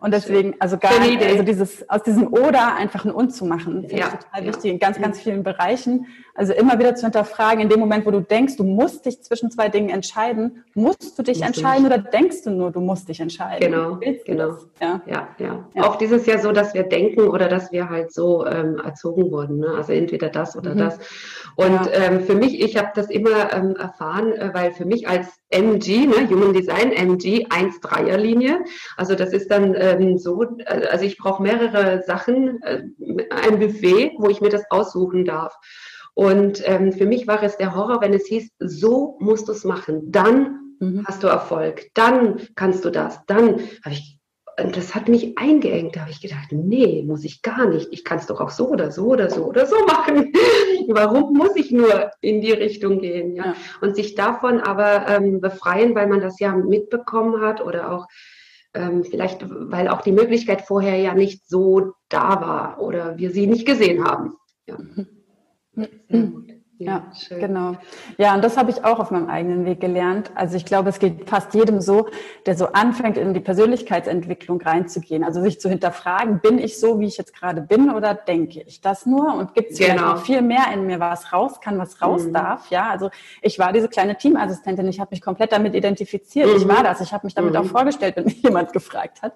Und 0.00 0.10
deswegen, 0.14 0.54
also 0.58 0.78
gar 0.78 0.98
nicht, 1.00 1.22
also 1.22 1.42
dieses, 1.42 1.88
aus 1.88 2.02
diesem 2.02 2.32
Oder 2.32 2.74
einfach 2.74 3.04
ein 3.04 3.10
Und 3.10 3.30
zu 3.30 3.44
machen, 3.44 3.82
finde 3.82 3.96
ja. 3.96 4.08
ich 4.18 4.25
total 4.26 4.46
wichtig 4.46 4.70
in 4.70 4.78
ganz, 4.78 5.00
ganz 5.00 5.20
vielen 5.20 5.42
Bereichen. 5.42 6.06
Also 6.36 6.52
immer 6.52 6.78
wieder 6.78 6.94
zu 6.94 7.06
hinterfragen, 7.06 7.60
in 7.60 7.68
dem 7.68 7.80
Moment, 7.80 8.06
wo 8.06 8.10
du 8.10 8.20
denkst, 8.20 8.56
du 8.56 8.64
musst 8.64 9.06
dich 9.06 9.22
zwischen 9.22 9.50
zwei 9.50 9.68
Dingen 9.68 9.90
entscheiden, 9.90 10.64
musst 10.74 11.18
du 11.18 11.22
dich 11.22 11.38
musst 11.38 11.48
entscheiden 11.48 11.88
du 11.88 11.94
oder 11.94 11.98
denkst 11.98 12.42
du 12.44 12.50
nur, 12.50 12.70
du 12.70 12.80
musst 12.80 13.08
dich 13.08 13.20
entscheiden? 13.20 13.60
Genau, 13.60 13.98
genau. 14.24 14.56
Ja. 14.80 15.00
Ja, 15.06 15.28
ja. 15.38 15.68
ja. 15.74 15.82
Auch 15.82 15.96
dieses 15.96 16.26
ja 16.26 16.38
so, 16.38 16.52
dass 16.52 16.74
wir 16.74 16.84
denken 16.84 17.28
oder 17.28 17.48
dass 17.48 17.72
wir 17.72 17.88
halt 17.88 18.12
so 18.12 18.46
ähm, 18.46 18.78
erzogen 18.84 19.30
wurden. 19.30 19.58
Ne? 19.58 19.68
Also 19.76 19.92
entweder 19.92 20.28
das 20.28 20.56
oder 20.56 20.74
mhm. 20.74 20.78
das. 20.78 20.98
Und 21.56 21.80
ähm, 21.92 22.20
für 22.20 22.34
mich, 22.34 22.60
ich 22.60 22.76
habe 22.76 22.90
das 22.94 23.08
immer 23.08 23.52
ähm, 23.52 23.76
erfahren, 23.76 24.32
äh, 24.32 24.50
weil 24.52 24.72
für 24.72 24.84
mich 24.84 25.08
als 25.08 25.28
MG, 25.50 26.06
ne, 26.06 26.28
Human 26.28 26.52
Design 26.52 26.92
MG, 26.92 27.46
1-3er-Linie. 27.46 28.64
Also 28.96 29.14
das 29.14 29.32
ist 29.32 29.50
dann 29.50 29.74
ähm, 29.74 30.18
so, 30.18 30.42
äh, 30.42 30.86
also 30.90 31.04
ich 31.04 31.16
brauche 31.16 31.42
mehrere 31.42 32.02
Sachen, 32.02 32.62
äh, 32.62 32.82
ein 33.30 33.58
Buffet, 33.58 34.12
wo 34.18 34.28
ich 34.28 34.40
mir 34.40 34.50
das 34.50 34.64
aussuchen 34.70 35.24
darf. 35.24 35.56
Und 36.16 36.62
ähm, 36.64 36.92
für 36.92 37.04
mich 37.04 37.26
war 37.26 37.42
es 37.42 37.58
der 37.58 37.76
Horror, 37.76 38.00
wenn 38.00 38.14
es 38.14 38.26
hieß, 38.26 38.48
so 38.58 39.18
musst 39.20 39.48
du 39.48 39.52
es 39.52 39.64
machen, 39.64 40.10
dann 40.10 40.76
mhm. 40.80 41.04
hast 41.06 41.22
du 41.22 41.26
Erfolg, 41.26 41.90
dann 41.92 42.40
kannst 42.54 42.86
du 42.86 42.90
das, 42.90 43.20
dann 43.26 43.60
habe 43.84 43.92
ich 43.92 44.18
und 44.58 44.74
das 44.74 44.94
hat 44.94 45.08
mich 45.08 45.36
eingeengt. 45.36 45.94
Da 45.94 46.00
habe 46.00 46.10
ich 46.10 46.22
gedacht, 46.22 46.50
nee, 46.50 47.04
muss 47.06 47.24
ich 47.24 47.42
gar 47.42 47.68
nicht. 47.68 47.88
Ich 47.92 48.04
kann 48.04 48.16
es 48.16 48.26
doch 48.26 48.40
auch 48.40 48.48
so 48.48 48.70
oder 48.70 48.90
so 48.90 49.08
oder 49.08 49.28
so 49.28 49.44
oder 49.44 49.66
so 49.66 49.76
machen. 49.84 50.32
Warum 50.88 51.34
muss 51.34 51.54
ich 51.56 51.70
nur 51.70 52.10
in 52.22 52.40
die 52.40 52.52
Richtung 52.52 53.00
gehen? 53.00 53.34
Ja? 53.34 53.48
ja. 53.48 53.54
Und 53.82 53.96
sich 53.96 54.14
davon 54.14 54.60
aber 54.60 55.08
ähm, 55.08 55.42
befreien, 55.42 55.94
weil 55.94 56.06
man 56.06 56.22
das 56.22 56.40
ja 56.40 56.56
mitbekommen 56.56 57.42
hat 57.42 57.60
oder 57.60 57.92
auch 57.92 58.06
ähm, 58.72 59.04
vielleicht, 59.04 59.44
weil 59.46 59.88
auch 59.88 60.00
die 60.00 60.12
Möglichkeit 60.12 60.62
vorher 60.62 60.96
ja 60.96 61.12
nicht 61.12 61.46
so 61.46 61.92
da 62.08 62.40
war 62.40 62.80
oder 62.80 63.18
wir 63.18 63.32
sie 63.32 63.46
nicht 63.46 63.66
gesehen 63.66 64.04
haben. 64.04 64.36
Ja. 64.66 64.78
Mhm. 64.78 65.15
Sehr 65.76 66.22
gut. 66.22 66.56
Ja, 66.78 67.10
ja 67.30 67.38
genau. 67.38 67.76
Ja, 68.18 68.34
und 68.34 68.44
das 68.44 68.58
habe 68.58 68.70
ich 68.70 68.84
auch 68.84 68.98
auf 68.98 69.10
meinem 69.10 69.30
eigenen 69.30 69.64
Weg 69.64 69.80
gelernt. 69.80 70.30
Also 70.34 70.56
ich 70.56 70.66
glaube, 70.66 70.90
es 70.90 70.98
geht 70.98 71.28
fast 71.28 71.54
jedem 71.54 71.80
so, 71.80 72.08
der 72.44 72.54
so 72.54 72.66
anfängt, 72.66 73.16
in 73.16 73.32
die 73.32 73.40
Persönlichkeitsentwicklung 73.40 74.60
reinzugehen. 74.60 75.24
Also 75.24 75.40
sich 75.40 75.58
zu 75.58 75.70
hinterfragen, 75.70 76.40
bin 76.40 76.58
ich 76.58 76.78
so, 76.78 77.00
wie 77.00 77.06
ich 77.06 77.16
jetzt 77.16 77.34
gerade 77.34 77.62
bin 77.62 77.90
oder 77.90 78.14
denke 78.14 78.62
ich 78.66 78.82
das 78.82 79.06
nur? 79.06 79.34
Und 79.34 79.54
gibt 79.54 79.72
es 79.72 79.78
genau. 79.78 80.12
noch 80.12 80.24
viel 80.24 80.42
mehr 80.42 80.66
in 80.74 80.86
mir, 80.86 81.00
was 81.00 81.32
raus 81.32 81.60
kann, 81.62 81.78
was 81.78 82.02
raus 82.02 82.24
mhm. 82.24 82.34
darf? 82.34 82.68
Ja, 82.70 82.90
also 82.90 83.10
ich 83.40 83.58
war 83.58 83.72
diese 83.72 83.88
kleine 83.88 84.18
Teamassistentin, 84.18 84.86
ich 84.88 85.00
habe 85.00 85.12
mich 85.12 85.22
komplett 85.22 85.52
damit 85.52 85.74
identifiziert. 85.74 86.48
Mhm. 86.48 86.56
Ich 86.56 86.68
war 86.68 86.82
das, 86.82 87.00
ich 87.00 87.12
habe 87.12 87.26
mich 87.26 87.34
damit 87.34 87.54
mhm. 87.54 87.60
auch 87.60 87.66
vorgestellt, 87.66 88.16
wenn 88.16 88.24
mich 88.24 88.42
jemand 88.42 88.72
gefragt 88.72 89.22
hat 89.22 89.32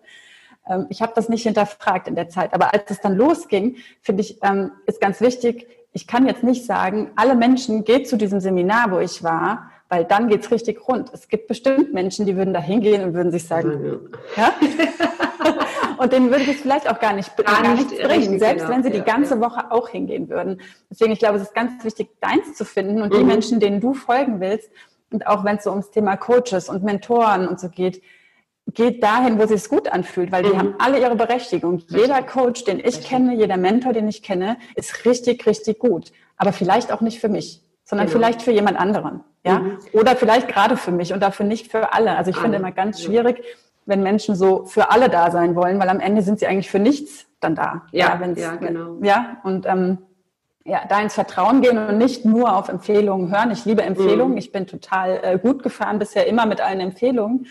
ähm, 0.68 0.87
ich 0.90 1.00
habe 1.00 1.12
das 1.16 1.31
nicht 1.31 1.44
hinterfragt 1.44 2.07
in 2.07 2.14
der 2.14 2.29
Zeit. 2.29 2.53
Aber 2.53 2.74
als 2.74 2.90
es 2.90 3.00
dann 3.00 3.16
losging, 3.16 3.79
finde 4.03 4.20
ich, 4.20 4.40
ähm, 4.42 4.72
ist 4.87 5.00
ganz 5.00 5.22
wichtig, 5.22 5.66
ich 5.92 6.07
kann 6.07 6.26
jetzt 6.26 6.42
nicht 6.42 6.64
sagen, 6.64 7.11
alle 7.16 7.35
Menschen 7.35 7.85
geht 7.85 8.09
zu 8.09 8.16
diesem 8.16 8.40
Seminar, 8.40 8.90
wo 8.90 8.98
ich 8.98 9.22
war, 9.22 9.70
weil 9.88 10.05
dann 10.05 10.29
geht's 10.29 10.50
richtig 10.50 10.87
rund. 10.87 11.11
Es 11.12 11.29
gibt 11.29 11.48
bestimmt 11.48 11.92
Menschen, 11.92 12.26
die 12.26 12.37
würden 12.37 12.55
da 12.55 12.61
hingehen 12.61 13.03
und 13.03 13.14
würden 13.14 13.33
sich 13.33 13.46
sagen, 13.46 14.00
ja. 14.37 14.42
ja? 14.42 14.55
Und 16.00 16.14
denen 16.14 16.31
würde 16.31 16.50
es 16.50 16.62
vielleicht 16.62 16.88
auch 16.88 16.98
gar 16.98 17.12
nicht, 17.12 17.37
gar 17.37 17.61
nicht 17.61 17.90
nichts 17.90 18.09
bringen, 18.09 18.38
selbst 18.38 18.62
genau. 18.62 18.74
wenn 18.74 18.83
sie 18.83 18.90
die 18.90 19.03
ganze 19.03 19.35
ja. 19.35 19.40
Woche 19.42 19.70
auch 19.70 19.90
hingehen 19.90 20.31
würden. 20.31 20.62
Deswegen, 20.90 21.12
ich 21.12 21.18
glaube, 21.18 21.37
es 21.37 21.42
ist 21.42 21.55
ganz 21.55 21.85
wichtig, 21.85 22.09
deins 22.22 22.55
zu 22.55 22.64
finden 22.64 23.03
und 23.03 23.12
mhm. 23.12 23.18
die 23.18 23.24
Menschen, 23.24 23.61
denen 23.61 23.83
du 23.83 23.92
folgen 23.92 24.40
willst. 24.40 24.70
Und 25.12 25.26
auch 25.26 25.44
wenn 25.44 25.57
es 25.57 25.64
so 25.64 25.70
ums 25.70 25.90
Thema 25.90 26.16
Coaches 26.16 26.70
und 26.70 26.85
Mentoren 26.85 27.46
und 27.46 27.61
so 27.61 27.68
geht, 27.68 28.03
geht 28.66 29.03
dahin, 29.03 29.38
wo 29.38 29.42
es 29.42 29.51
sich 29.51 29.68
gut 29.68 29.88
anfühlt, 29.88 30.33
weil 30.33 30.42
die 30.42 30.51
mhm. 30.51 30.59
haben 30.59 30.75
alle 30.79 31.01
ihre 31.01 31.16
Berechtigung. 31.16 31.77
Richtig. 31.77 31.96
Jeder 31.96 32.23
Coach, 32.23 32.64
den 32.64 32.79
ich 32.79 32.87
richtig. 32.87 33.09
kenne, 33.09 33.35
jeder 33.35 33.57
Mentor, 33.57 33.92
den 33.92 34.09
ich 34.09 34.23
kenne, 34.23 34.57
ist 34.75 35.05
richtig, 35.05 35.46
richtig 35.46 35.79
gut. 35.79 36.12
Aber 36.37 36.53
vielleicht 36.53 36.92
auch 36.92 37.01
nicht 37.01 37.20
für 37.20 37.29
mich, 37.29 37.62
sondern 37.85 38.07
genau. 38.07 38.18
vielleicht 38.18 38.42
für 38.42 38.53
jemand 38.53 38.79
anderen. 38.79 39.25
Ja? 39.44 39.61
Mhm. 39.61 39.79
Oder 39.92 40.16
vielleicht 40.16 40.49
gerade 40.49 40.77
für 40.77 40.92
mich 40.92 41.12
und 41.12 41.20
dafür 41.20 41.46
nicht 41.46 41.70
für 41.70 41.92
alle. 41.92 42.16
Also 42.16 42.31
ich 42.31 42.37
alle. 42.37 42.44
finde 42.44 42.59
immer 42.59 42.73
ganz 42.73 43.03
schwierig, 43.03 43.42
wenn 43.87 44.03
Menschen 44.03 44.35
so 44.35 44.64
für 44.64 44.90
alle 44.90 45.09
da 45.09 45.31
sein 45.31 45.57
wollen, 45.57 45.79
weil 45.81 45.88
am 45.88 46.01
Ende 46.01 46.23
sind 46.23 46.38
sie 46.38 46.46
eigentlich 46.46 46.70
für 46.70 46.79
nichts 46.79 47.27
dann 47.40 47.55
da. 47.55 47.83
Ja, 47.90 48.20
ja, 48.20 48.33
ja 48.35 48.55
genau. 48.57 48.99
Ja, 49.03 49.38
und 49.42 49.66
ähm, 49.66 49.99
ja, 50.64 50.83
da 50.88 51.01
ins 51.01 51.14
Vertrauen 51.14 51.62
gehen 51.62 51.79
und 51.79 51.99
nicht 51.99 52.25
nur 52.25 52.55
auf 52.55 52.68
Empfehlungen 52.68 53.31
hören. 53.31 53.51
Ich 53.51 53.64
liebe 53.64 53.83
Empfehlungen. 53.83 54.33
Mhm. 54.33 54.38
Ich 54.38 54.53
bin 54.53 54.66
total 54.66 55.20
äh, 55.23 55.38
gut 55.38 55.62
gefahren 55.62 55.99
bisher 55.99 56.27
immer 56.27 56.46
mit 56.46 56.61
allen 56.61 56.81
Empfehlungen. 56.81 57.46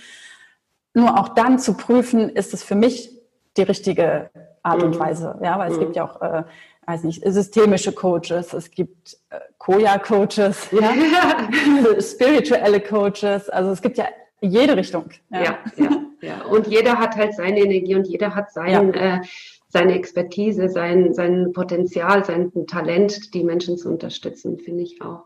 Nur 0.94 1.20
auch 1.20 1.30
dann 1.30 1.60
zu 1.60 1.76
prüfen, 1.76 2.30
ist 2.30 2.54
es 2.54 2.64
für 2.64 2.76
mich 2.76 3.12
die 3.58 3.64
richtige 3.64 4.30
Art 4.64 4.84
und 4.84 4.96
mhm. 4.96 5.00
Weise. 5.00 5.40
Ja, 5.44 5.58
weil 5.60 5.72
es 5.72 5.78
mhm. 5.78 5.82
gibt 5.82 5.96
ja 5.96 6.10
auch, 6.10 6.22
äh, 6.22 6.44
weiß 6.86 7.04
nicht, 7.04 7.24
systemische 7.26 7.92
Coaches, 7.92 8.54
es 8.54 8.72
gibt 8.72 9.18
äh, 9.30 9.40
Koya-Coaches, 9.58 10.70
ja? 10.72 10.92
spirituelle 12.02 12.80
Coaches. 12.80 13.50
Also 13.50 13.72
es 13.72 13.82
gibt 13.82 13.98
ja 13.98 14.06
jede 14.42 14.76
Richtung. 14.76 15.10
Ja. 15.30 15.42
ja. 15.42 15.58
Ja, 15.78 15.90
ja, 16.22 16.46
Und 16.46 16.68
jeder 16.68 16.98
hat 17.00 17.16
halt 17.16 17.34
seine 17.34 17.60
Energie 17.60 17.96
und 17.96 18.08
jeder 18.08 18.36
hat 18.36 18.52
sein, 18.52 18.94
ja. 18.94 19.18
äh, 19.18 19.22
seine 19.70 19.94
Expertise, 19.94 20.70
sein, 20.70 21.14
sein 21.14 21.54
Potenzial, 21.54 22.26
sein 22.26 22.52
Talent, 22.68 23.34
die 23.34 23.44
Menschen 23.44 23.78
zu 23.78 23.90
unterstützen, 23.90 24.58
finde 24.58 24.84
ich 24.84 25.02
auch. 25.02 25.26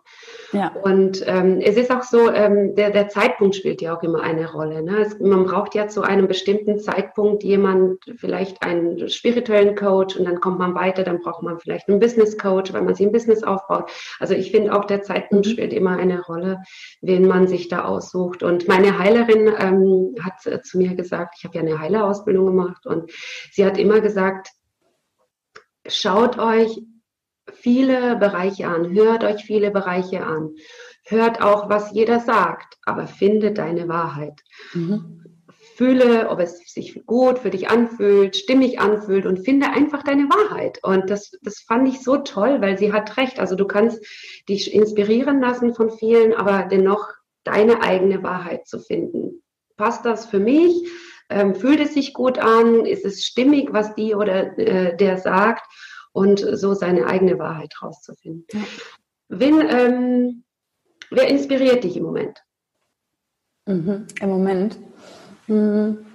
Ja. 0.54 0.72
Und 0.84 1.24
ähm, 1.26 1.60
es 1.62 1.78
ist 1.78 1.92
auch 1.92 2.04
so, 2.04 2.32
ähm, 2.32 2.76
der, 2.76 2.92
der 2.92 3.10
Zeitpunkt 3.10 3.56
spielt 3.56 3.82
ja 3.82 3.98
auch 3.98 4.04
immer 4.04 4.22
eine 4.22 4.52
Rolle. 4.52 4.84
Ne? 4.84 5.00
Es, 5.00 5.20
man 5.20 5.46
braucht 5.46 5.74
ja 5.74 5.88
zu 5.88 6.04
einem 6.04 6.28
bestimmten 6.28 6.80
Zeitpunkt 6.80 7.44
jemand, 7.44 8.00
vielleicht 8.18 8.62
einen 8.62 9.10
spirituellen 9.10 9.76
Coach 9.76 10.16
und 10.16 10.26
dann 10.26 10.39
kommt 10.39 10.60
man 10.60 10.76
weiter, 10.76 11.04
dann 11.04 11.22
braucht 11.22 11.42
man 11.42 11.60
vielleicht 11.60 11.89
einen 11.89 12.00
Business 12.00 12.38
Coach, 12.38 12.72
weil 12.72 12.84
man 12.84 12.94
sich 12.94 13.06
ein 13.06 13.12
Business 13.12 13.44
aufbaut. 13.44 13.92
Also 14.20 14.36
ich 14.36 14.52
finde 14.52 14.74
auch 14.74 14.86
der 14.86 15.02
Zeitpunkt 15.02 15.48
mhm. 15.48 15.52
spielt 15.52 15.74
immer 15.74 15.98
eine 15.98 16.22
Rolle, 16.22 16.62
wen 17.02 17.28
man 17.28 17.48
sich 17.48 17.68
da 17.68 17.86
aussucht. 17.86 18.44
Und 18.44 18.68
meine 18.68 19.00
Heilerin 19.00 19.52
ähm, 19.58 20.16
hat 20.24 20.46
äh, 20.46 20.62
zu 20.62 20.78
mir 20.78 20.96
gesagt, 20.96 21.36
ich 21.38 21.46
habe 21.46 21.56
ja 21.56 21.62
eine 21.62 21.80
Heilerausbildung 21.80 22.46
gemacht 22.46 22.86
und 22.86 23.12
sie 23.52 23.66
hat 23.66 23.80
immer 23.80 24.02
gesagt, 24.02 24.50
schaut 25.88 26.38
euch 26.38 26.80
viele 27.52 28.16
Bereiche 28.16 28.68
an, 28.68 28.94
hört 28.94 29.24
euch 29.24 29.44
viele 29.44 29.72
Bereiche 29.72 30.26
an, 30.26 30.56
hört 31.06 31.42
auch, 31.42 31.70
was 31.70 31.92
jeder 31.92 32.20
sagt, 32.20 32.78
aber 32.86 33.08
finde 33.08 33.52
deine 33.52 33.88
Wahrheit. 33.88 34.42
Mhm. 34.74 35.24
Fühle, 35.76 36.30
ob 36.30 36.40
es 36.40 36.60
sich 36.72 37.04
gut 37.08 37.40
für 37.40 37.50
dich 37.50 37.70
anfühlt, 37.70 38.36
stimmig 38.36 38.80
anfühlt 38.80 39.26
und 39.26 39.44
finde 39.44 39.72
einfach 39.72 40.04
deine 40.04 40.30
Wahrheit. 40.30 40.80
Und 40.84 41.10
das, 41.10 41.32
das 41.42 41.62
fand 41.62 41.88
ich 41.88 42.02
so 42.02 42.18
toll, 42.18 42.62
weil 42.62 42.78
sie 42.78 42.94
hat 42.94 43.18
recht. 43.18 43.40
Also 43.40 43.56
du 43.56 43.66
kannst 43.66 44.06
dich 44.48 44.72
inspirieren 44.72 45.42
lassen 45.42 45.74
von 45.74 45.90
vielen, 45.90 46.34
aber 46.34 46.68
dennoch 46.70 47.10
deine 47.44 47.82
eigene 47.82 48.22
Wahrheit 48.22 48.68
zu 48.68 48.80
finden. 48.80 49.42
Passt 49.76 50.06
das 50.06 50.28
für 50.28 50.40
mich? 50.40 50.88
Ähm, 51.30 51.56
fühlt 51.56 51.80
es 51.80 51.96
sich 51.96 52.14
gut 52.14 52.38
an? 52.38 52.86
Ist 52.86 53.06
es 53.06 53.26
stimmig, 53.26 53.74
was 53.74 53.96
die 53.96 54.14
oder 54.14 54.58
äh, 54.60 54.96
der 54.96 55.18
sagt? 55.18 55.66
Und 56.13 56.39
so 56.39 56.73
seine 56.73 57.08
eigene 57.08 57.38
Wahrheit 57.38 57.73
rauszufinden. 57.82 58.45
Ja. 58.54 58.62
Wen, 59.30 59.62
ähm, 59.69 60.43
wer 61.10 61.28
inspiriert 61.28 61.84
dich 61.84 61.97
im 61.97 62.04
Moment? 62.04 62.41
Mhm, 63.65 64.08
Im 64.21 64.30
Moment. 64.30 64.80
Mhm. 65.47 66.06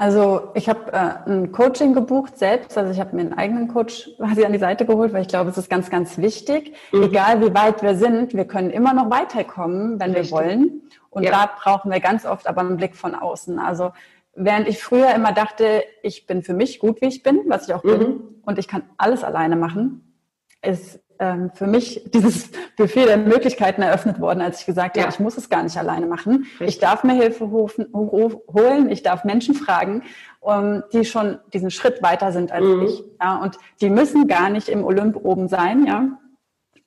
Also 0.00 0.52
ich 0.54 0.68
habe 0.68 0.92
äh, 0.92 1.28
ein 1.28 1.50
Coaching 1.50 1.92
gebucht 1.92 2.38
selbst, 2.38 2.78
also 2.78 2.92
ich 2.92 3.00
habe 3.00 3.16
mir 3.16 3.22
einen 3.22 3.32
eigenen 3.32 3.66
Coach 3.66 4.10
quasi 4.16 4.44
an 4.44 4.52
die 4.52 4.60
Seite 4.60 4.86
geholt, 4.86 5.12
weil 5.12 5.22
ich 5.22 5.28
glaube, 5.28 5.50
es 5.50 5.58
ist 5.58 5.68
ganz, 5.68 5.90
ganz 5.90 6.18
wichtig. 6.18 6.76
Mhm. 6.92 7.02
Egal 7.02 7.40
wie 7.40 7.52
weit 7.52 7.82
wir 7.82 7.96
sind, 7.96 8.32
wir 8.34 8.44
können 8.44 8.70
immer 8.70 8.94
noch 8.94 9.10
weiterkommen, 9.10 9.98
wenn 9.98 10.12
Richtig. 10.12 10.30
wir 10.30 10.38
wollen. 10.38 10.82
Und 11.10 11.24
ja. 11.24 11.30
da 11.32 11.50
brauchen 11.60 11.90
wir 11.90 11.98
ganz 11.98 12.24
oft 12.26 12.46
aber 12.46 12.60
einen 12.60 12.76
Blick 12.76 12.94
von 12.94 13.16
außen. 13.16 13.58
Also 13.58 13.90
während 14.34 14.68
ich 14.68 14.82
früher 14.82 15.14
immer 15.14 15.32
dachte, 15.32 15.82
ich 16.02 16.26
bin 16.26 16.42
für 16.42 16.54
mich 16.54 16.78
gut, 16.78 17.00
wie 17.00 17.06
ich 17.06 17.22
bin, 17.22 17.42
was 17.46 17.68
ich 17.68 17.74
auch 17.74 17.84
mhm. 17.84 17.98
bin, 17.98 18.20
und 18.42 18.58
ich 18.58 18.68
kann 18.68 18.82
alles 18.96 19.24
alleine 19.24 19.56
machen, 19.56 20.14
ist 20.62 21.00
ähm, 21.18 21.50
für 21.52 21.66
mich 21.66 22.02
dieses 22.14 22.50
Buffet 22.76 23.06
der 23.06 23.18
Möglichkeiten 23.18 23.82
eröffnet 23.82 24.20
worden, 24.20 24.40
als 24.40 24.60
ich 24.60 24.66
gesagt 24.66 24.96
habe, 24.96 25.06
ja. 25.06 25.08
ich 25.08 25.20
muss 25.20 25.36
es 25.36 25.48
gar 25.48 25.62
nicht 25.62 25.76
alleine 25.76 26.06
machen. 26.06 26.46
Richtig. 26.52 26.68
Ich 26.68 26.78
darf 26.78 27.04
mir 27.04 27.14
Hilfe 27.14 27.50
holen, 27.50 28.90
ich 28.90 29.02
darf 29.02 29.24
Menschen 29.24 29.54
fragen, 29.54 30.02
um, 30.40 30.82
die 30.92 31.04
schon 31.04 31.38
diesen 31.52 31.70
Schritt 31.70 32.02
weiter 32.02 32.32
sind 32.32 32.52
als 32.52 32.64
mhm. 32.64 32.82
ich. 32.82 33.04
Ja, 33.20 33.36
und 33.42 33.58
die 33.80 33.90
müssen 33.90 34.28
gar 34.28 34.50
nicht 34.50 34.68
im 34.68 34.84
Olymp 34.84 35.16
oben 35.16 35.48
sein, 35.48 35.86
ja. 35.86 36.18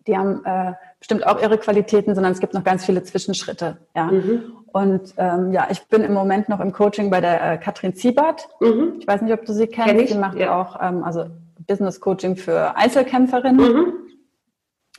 Die 0.08 0.18
haben 0.18 0.44
äh, 0.46 0.74
bestimmt 0.98 1.28
auch 1.28 1.40
ihre 1.40 1.60
Qualitäten, 1.60 2.16
sondern 2.16 2.32
es 2.32 2.40
gibt 2.40 2.56
noch 2.56 2.64
ganz 2.64 2.86
viele 2.86 3.04
Zwischenschritte. 3.04 3.78
Ja. 3.96 4.06
Mhm. 4.06 4.61
Und 4.74 5.14
ähm, 5.18 5.52
ja, 5.52 5.68
ich 5.70 5.86
bin 5.88 6.04
im 6.04 6.14
Moment 6.14 6.48
noch 6.48 6.60
im 6.60 6.72
Coaching 6.72 7.10
bei 7.10 7.20
der 7.20 7.54
äh, 7.54 7.58
Katrin 7.58 7.96
Ziebert. 7.96 8.48
Mhm. 8.62 8.96
Ich 9.00 9.08
weiß 9.08 9.22
nicht, 9.22 9.34
ob 9.34 9.46
du 9.46 9.54
sie 9.54 9.68
kennst. 9.68 9.96
Kenn 9.96 10.08
sie 10.08 10.18
macht 10.18 10.38
ja. 10.38 10.60
auch 10.60 10.82
ähm, 10.82 11.04
also 11.04 11.26
Business 11.68 12.00
Coaching 12.00 12.36
für 12.38 12.76
Einzelkämpferinnen. 12.76 13.74
Mhm. 13.74 13.94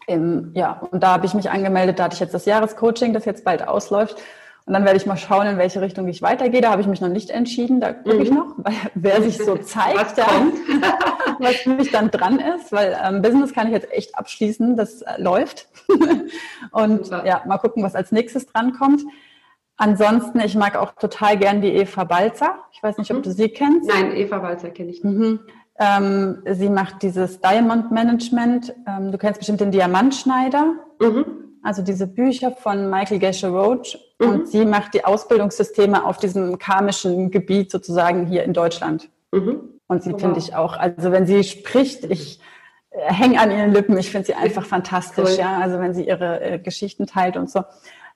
Im, 0.06 0.50
ja, 0.54 0.82
und 0.90 1.02
da 1.02 1.12
habe 1.12 1.26
ich 1.26 1.34
mich 1.34 1.50
angemeldet. 1.50 1.98
Da 1.98 2.04
hatte 2.04 2.14
ich 2.14 2.20
jetzt 2.20 2.34
das 2.34 2.44
Jahrescoaching, 2.44 3.12
das 3.12 3.24
jetzt 3.24 3.44
bald 3.44 3.66
ausläuft. 3.66 4.16
Und 4.64 4.74
dann 4.74 4.84
werde 4.84 4.96
ich 4.96 5.06
mal 5.06 5.16
schauen, 5.16 5.46
in 5.46 5.58
welche 5.58 5.80
Richtung 5.80 6.06
ich 6.06 6.22
weitergehe. 6.22 6.60
Da 6.60 6.70
habe 6.70 6.82
ich 6.82 6.86
mich 6.86 7.00
noch 7.00 7.08
nicht 7.08 7.30
entschieden. 7.30 7.80
Da 7.80 7.92
gucke 7.92 8.16
mhm. 8.16 8.22
ich 8.22 8.30
noch, 8.30 8.54
weil 8.58 8.74
wer 8.94 9.22
sich 9.22 9.38
so 9.38 9.56
zeigt, 9.56 10.16
was, 10.16 10.16
was 11.38 11.56
für 11.56 11.70
mich 11.70 11.90
dann 11.90 12.10
dran 12.10 12.38
ist. 12.38 12.72
Weil 12.72 12.96
ähm, 13.02 13.22
Business 13.22 13.52
kann 13.54 13.68
ich 13.68 13.72
jetzt 13.72 13.90
echt 13.90 14.16
abschließen. 14.16 14.76
Das 14.76 15.02
äh, 15.02 15.20
läuft. 15.20 15.68
und 16.72 17.06
Super. 17.06 17.26
ja, 17.26 17.42
mal 17.46 17.58
gucken, 17.58 17.82
was 17.82 17.94
als 17.94 18.12
nächstes 18.12 18.46
dran 18.46 18.74
kommt. 18.74 19.02
Ansonsten, 19.82 20.38
ich 20.38 20.54
mag 20.54 20.76
auch 20.76 20.92
total 20.92 21.36
gern 21.36 21.60
die 21.60 21.74
Eva 21.74 22.04
Balzer. 22.04 22.54
Ich 22.70 22.80
weiß 22.84 22.98
nicht, 22.98 23.10
ob 23.10 23.16
mhm. 23.16 23.22
du 23.22 23.32
sie 23.32 23.48
kennst. 23.48 23.88
Nein, 23.88 24.14
Eva 24.14 24.38
Balzer 24.38 24.70
kenne 24.70 24.92
ich 24.92 25.02
nicht. 25.02 25.18
Mhm. 25.18 25.40
Ähm, 25.76 26.40
sie 26.52 26.68
macht 26.68 27.02
dieses 27.02 27.40
Diamond 27.40 27.90
Management. 27.90 28.72
Ähm, 28.86 29.10
du 29.10 29.18
kennst 29.18 29.40
bestimmt 29.40 29.60
den 29.60 29.72
Diamantschneider. 29.72 30.74
Mhm. 31.00 31.24
Also 31.64 31.82
diese 31.82 32.06
Bücher 32.06 32.52
von 32.52 32.90
Michael 32.90 33.18
Gesher 33.18 33.48
Roach. 33.48 33.98
Mhm. 34.20 34.28
Und 34.28 34.48
sie 34.48 34.64
macht 34.64 34.94
die 34.94 35.04
Ausbildungssysteme 35.04 36.06
auf 36.06 36.18
diesem 36.18 36.60
karmischen 36.60 37.32
Gebiet 37.32 37.72
sozusagen 37.72 38.28
hier 38.28 38.44
in 38.44 38.52
Deutschland. 38.52 39.08
Mhm. 39.32 39.80
Und 39.88 40.04
sie 40.04 40.14
oh, 40.14 40.18
finde 40.18 40.38
ich 40.38 40.54
auch, 40.54 40.76
also 40.76 41.10
wenn 41.10 41.26
sie 41.26 41.42
spricht, 41.42 42.04
ich 42.04 42.38
äh, 42.90 43.12
hänge 43.12 43.40
an 43.40 43.50
ihren 43.50 43.72
Lippen. 43.72 43.98
Ich 43.98 44.12
finde 44.12 44.28
sie 44.28 44.34
einfach 44.34 44.64
fantastisch. 44.64 45.30
Cool. 45.30 45.38
Ja, 45.40 45.58
also 45.58 45.80
wenn 45.80 45.92
sie 45.92 46.06
ihre 46.06 46.40
äh, 46.40 46.58
Geschichten 46.60 47.08
teilt 47.08 47.36
und 47.36 47.50
so 47.50 47.62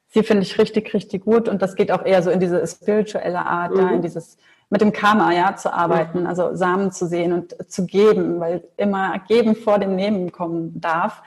sie 0.09 0.23
finde 0.23 0.43
ich 0.43 0.59
richtig, 0.59 0.93
richtig 0.95 1.25
gut 1.25 1.49
und 1.49 1.63
das 1.63 1.75
geht 1.75 1.93
auch 1.93 2.05
eher 2.05 2.23
so 2.23 2.31
in 2.31 2.41
diese 2.41 2.67
spirituelle 2.67 3.45
Art, 3.45 3.73
mhm. 3.73 3.81
ja, 3.81 3.89
in 3.91 4.03
dieses 4.03 4.37
mit 4.69 4.81
dem 4.81 4.93
Karma 4.93 5.33
ja 5.33 5.55
zu 5.57 5.73
arbeiten, 5.73 6.21
mhm. 6.21 6.27
also 6.27 6.55
Samen 6.55 6.91
zu 6.91 7.07
sehen 7.07 7.33
und 7.33 7.71
zu 7.71 7.87
geben, 7.87 8.41
weil 8.41 8.65
immer 8.77 9.19
geben 9.29 9.55
vor 9.55 9.79
dem 9.79 9.95
Nehmen 9.95 10.33
kommen 10.33 10.81
darf. 10.81 11.23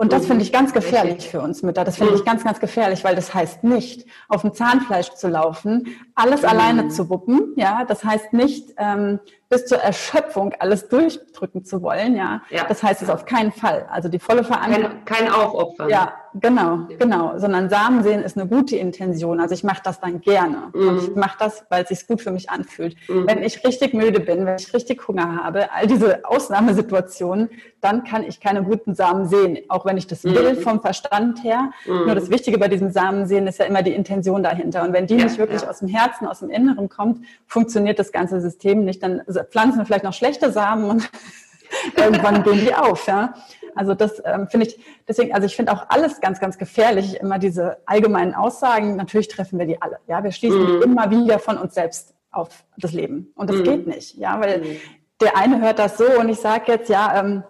Und 0.00 0.12
das 0.12 0.26
finde 0.26 0.44
ich 0.44 0.52
ganz 0.52 0.72
gefährlich 0.72 1.28
für 1.28 1.40
uns 1.40 1.64
Mütter. 1.64 1.82
Das 1.82 1.96
finde 1.96 2.14
ich 2.14 2.24
ganz, 2.24 2.44
ganz 2.44 2.60
gefährlich, 2.60 3.02
weil 3.02 3.16
das 3.16 3.34
heißt 3.34 3.64
nicht, 3.64 4.06
auf 4.28 4.42
dem 4.42 4.54
Zahnfleisch 4.54 5.10
zu 5.14 5.26
laufen, 5.26 5.88
alles 6.14 6.42
mhm. 6.42 6.48
alleine 6.48 6.88
zu 6.88 7.10
wuppen. 7.10 7.52
Ja, 7.56 7.84
das 7.84 8.04
heißt 8.04 8.32
nicht, 8.32 8.74
ähm, 8.76 9.18
bis 9.48 9.66
zur 9.66 9.78
Erschöpfung 9.78 10.54
alles 10.60 10.88
durchdrücken 10.88 11.64
zu 11.64 11.82
wollen. 11.82 12.14
Ja, 12.14 12.42
ja. 12.48 12.64
das 12.68 12.80
heißt 12.84 13.02
es 13.02 13.10
auf 13.10 13.24
keinen 13.24 13.50
Fall. 13.50 13.88
Also 13.90 14.08
die 14.08 14.20
volle 14.20 14.44
Verantwortung. 14.44 15.04
Kein, 15.04 15.26
kein 15.26 15.32
Aufopfern. 15.32 15.88
Ja, 15.88 16.12
genau, 16.34 16.86
genau. 16.98 17.38
Sondern 17.38 17.68
Samen 17.68 18.02
sehen 18.02 18.22
ist 18.22 18.36
eine 18.36 18.48
gute 18.48 18.76
Intention. 18.76 19.40
Also 19.40 19.54
ich 19.54 19.64
mache 19.64 19.80
das 19.82 20.00
dann 20.00 20.20
gerne. 20.20 20.70
Mhm. 20.72 20.88
Und 20.88 21.02
ich 21.02 21.14
mache 21.16 21.36
das, 21.38 21.64
weil 21.68 21.82
es 21.82 21.88
sich 21.88 22.06
gut 22.06 22.20
für 22.20 22.30
mich 22.30 22.50
anfühlt. 22.50 22.96
Mhm. 23.08 23.26
Wenn 23.26 23.42
ich 23.42 23.64
richtig 23.64 23.94
müde 23.94 24.20
bin, 24.20 24.46
wenn 24.46 24.56
ich 24.56 24.72
richtig 24.74 25.06
Hunger 25.06 25.42
habe, 25.42 25.72
all 25.72 25.86
diese 25.86 26.24
Ausnahmesituationen, 26.24 27.50
dann 27.80 28.04
kann 28.04 28.24
ich 28.24 28.40
keine 28.40 28.62
guten 28.62 28.94
Samen 28.94 29.26
sehen. 29.28 29.58
Auch 29.68 29.84
wenn 29.84 29.96
ich 29.96 30.06
das 30.06 30.24
mhm. 30.24 30.34
will 30.34 30.56
vom 30.56 30.80
Verstand 30.80 31.42
her. 31.44 31.70
Mhm. 31.86 32.06
Nur 32.06 32.14
das 32.14 32.30
Wichtige 32.30 32.58
bei 32.58 32.68
diesem 32.68 32.90
Samen 32.90 33.26
sehen 33.26 33.46
ist 33.46 33.58
ja 33.58 33.64
immer 33.64 33.82
die 33.82 33.94
Intention 33.94 34.42
dahinter. 34.42 34.82
Und 34.82 34.92
wenn 34.92 35.06
die 35.06 35.16
ja, 35.16 35.24
nicht 35.24 35.38
wirklich 35.38 35.62
ja. 35.62 35.68
aus 35.68 35.80
dem 35.80 35.88
Herzen, 35.88 36.26
aus 36.26 36.40
dem 36.40 36.50
Inneren 36.50 36.88
kommt, 36.88 37.24
funktioniert 37.46 37.98
das 37.98 38.12
ganze 38.12 38.40
System 38.40 38.84
nicht. 38.84 39.02
Dann 39.02 39.22
pflanzen 39.50 39.78
wir 39.78 39.86
vielleicht 39.86 40.04
noch 40.04 40.12
schlechte 40.12 40.52
Samen 40.52 40.84
und 40.84 41.10
irgendwann 41.96 42.42
gehen 42.42 42.60
die 42.60 42.74
auf. 42.74 43.06
Ja? 43.06 43.34
Also 43.78 43.94
das 43.94 44.20
ähm, 44.24 44.48
finde 44.48 44.66
ich, 44.66 44.78
deswegen, 45.06 45.32
also 45.32 45.46
ich 45.46 45.54
finde 45.54 45.72
auch 45.72 45.86
alles 45.88 46.20
ganz, 46.20 46.40
ganz 46.40 46.58
gefährlich, 46.58 47.20
immer 47.20 47.38
diese 47.38 47.78
allgemeinen 47.86 48.34
Aussagen. 48.34 48.96
Natürlich 48.96 49.28
treffen 49.28 49.58
wir 49.58 49.66
die 49.66 49.80
alle. 49.80 49.98
Ja, 50.08 50.24
wir 50.24 50.32
schließen 50.32 50.80
mm. 50.80 50.82
immer 50.82 51.10
wieder 51.10 51.38
von 51.38 51.58
uns 51.58 51.74
selbst 51.74 52.14
auf 52.30 52.64
das 52.76 52.92
Leben. 52.92 53.32
Und 53.34 53.50
das 53.50 53.58
mhm. 53.58 53.64
geht 53.64 53.86
nicht, 53.86 54.16
ja, 54.16 54.40
weil 54.40 54.60
mhm. 54.60 54.76
der 55.20 55.36
eine 55.36 55.60
hört 55.60 55.78
das 55.78 55.96
so 55.96 56.04
und 56.18 56.28
ich 56.28 56.38
sage 56.38 56.72
jetzt, 56.72 56.88
ja, 56.88 57.20
ähm, 57.20 57.42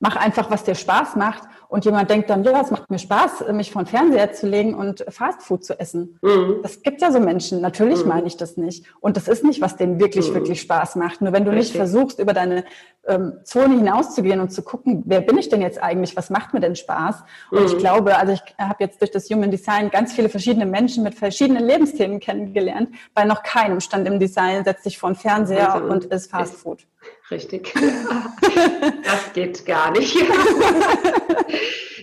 mach 0.00 0.16
einfach, 0.16 0.50
was 0.50 0.64
dir 0.64 0.74
Spaß 0.74 1.16
macht. 1.16 1.44
Und 1.68 1.84
jemand 1.84 2.10
denkt 2.10 2.30
dann, 2.30 2.44
ja, 2.44 2.60
es 2.60 2.70
macht 2.70 2.90
mir 2.90 2.98
Spaß, 2.98 3.44
mich 3.52 3.72
vor 3.72 3.82
den 3.82 3.88
Fernseher 3.88 4.32
zu 4.32 4.46
legen 4.46 4.74
und 4.74 5.04
Fastfood 5.08 5.64
zu 5.64 5.78
essen. 5.78 6.18
Mhm. 6.22 6.60
Das 6.62 6.82
gibt 6.82 7.02
ja 7.02 7.10
so 7.10 7.20
Menschen. 7.20 7.60
Natürlich 7.60 8.02
mhm. 8.02 8.08
meine 8.08 8.26
ich 8.26 8.36
das 8.36 8.56
nicht. 8.56 8.84
Und 9.00 9.16
das 9.16 9.28
ist 9.28 9.44
nicht, 9.44 9.60
was 9.60 9.76
denen 9.76 9.98
wirklich, 9.98 10.30
mhm. 10.30 10.34
wirklich 10.34 10.60
Spaß 10.60 10.96
macht. 10.96 11.20
Nur 11.20 11.32
wenn 11.32 11.44
du 11.44 11.50
Richtig. 11.50 11.74
nicht 11.74 11.76
versuchst, 11.76 12.18
über 12.18 12.32
deine 12.32 12.64
ähm, 13.06 13.34
Zone 13.44 13.76
hinauszugehen 13.76 14.40
und 14.40 14.50
zu 14.50 14.62
gucken, 14.62 15.02
wer 15.06 15.20
bin 15.20 15.38
ich 15.38 15.48
denn 15.48 15.62
jetzt 15.62 15.82
eigentlich? 15.82 16.16
Was 16.16 16.30
macht 16.30 16.54
mir 16.54 16.60
denn 16.60 16.76
Spaß? 16.76 17.24
Und 17.50 17.64
ich 17.64 17.74
mhm. 17.74 17.78
glaube, 17.78 18.16
also 18.16 18.32
ich 18.32 18.42
habe 18.58 18.76
jetzt 18.84 19.00
durch 19.00 19.10
das 19.10 19.28
Human 19.30 19.50
Design 19.50 19.90
ganz 19.90 20.12
viele 20.12 20.28
verschiedene 20.28 20.66
Menschen 20.66 21.02
mit 21.02 21.14
verschiedenen 21.14 21.64
Lebensthemen 21.64 22.20
kennengelernt. 22.20 22.90
Bei 23.14 23.24
noch 23.24 23.42
keinem 23.42 23.80
stand 23.80 24.06
im 24.06 24.18
Design, 24.18 24.64
setz 24.64 24.82
dich 24.82 24.98
vor 24.98 25.10
den 25.10 25.16
Fernseher 25.16 25.74
also, 25.74 25.86
und 25.86 26.04
isst 26.06 26.30
Fastfood. 26.30 26.86
Richtig. 27.30 27.72
das 29.04 29.32
geht 29.32 29.64
gar 29.64 29.90
nicht. 29.92 30.16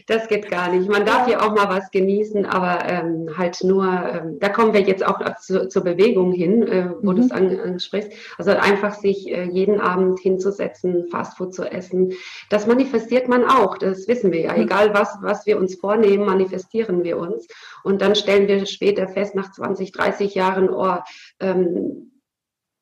das 0.08 0.28
geht 0.28 0.50
gar 0.50 0.72
nicht. 0.72 0.90
Man 0.90 1.06
darf 1.06 1.28
ja 1.28 1.42
auch 1.42 1.54
mal 1.54 1.70
was 1.70 1.92
genießen, 1.92 2.46
aber 2.46 2.86
ähm, 2.86 3.30
halt 3.38 3.64
nur, 3.64 3.86
ähm, 3.86 4.40
da 4.40 4.50
kommen 4.50 4.74
wir 4.74 4.82
jetzt 4.82 5.06
auch 5.06 5.20
zu, 5.38 5.70
zur 5.70 5.84
Bewegung 5.84 6.32
hin, 6.32 6.64
äh, 6.64 6.90
wo 7.02 7.12
mhm. 7.12 7.16
du 7.16 7.22
es 7.22 7.32
an, 7.32 7.60
ansprichst. 7.60 8.12
Also 8.40 8.52
einfach 8.52 8.96
sich 8.96 9.30
äh, 9.30 9.44
jeden 9.44 9.80
Abend 9.80 10.20
hinzusetzen, 10.20 11.08
Fastfood 11.08 11.54
zu 11.54 11.66
essen. 11.66 12.14
Das 12.50 12.66
manifestiert 12.66 13.28
man 13.28 13.46
auch, 13.46 13.78
das 13.78 14.08
wissen 14.08 14.32
wir 14.32 14.42
ja. 14.42 14.54
Mhm. 14.54 14.64
Egal 14.64 14.94
was, 14.94 15.18
was 15.22 15.46
wir 15.46 15.58
uns 15.58 15.76
vornehmen, 15.76 16.26
manifestieren 16.26 17.04
wir 17.04 17.18
uns. 17.18 17.48
Und 17.84 18.02
dann 18.02 18.16
stellen 18.16 18.48
wir 18.48 18.66
später 18.66 19.08
fest, 19.08 19.36
nach 19.36 19.52
20, 19.52 19.92
30 19.92 20.34
Jahren, 20.34 20.70
oh, 20.70 20.98
ähm, 21.40 22.11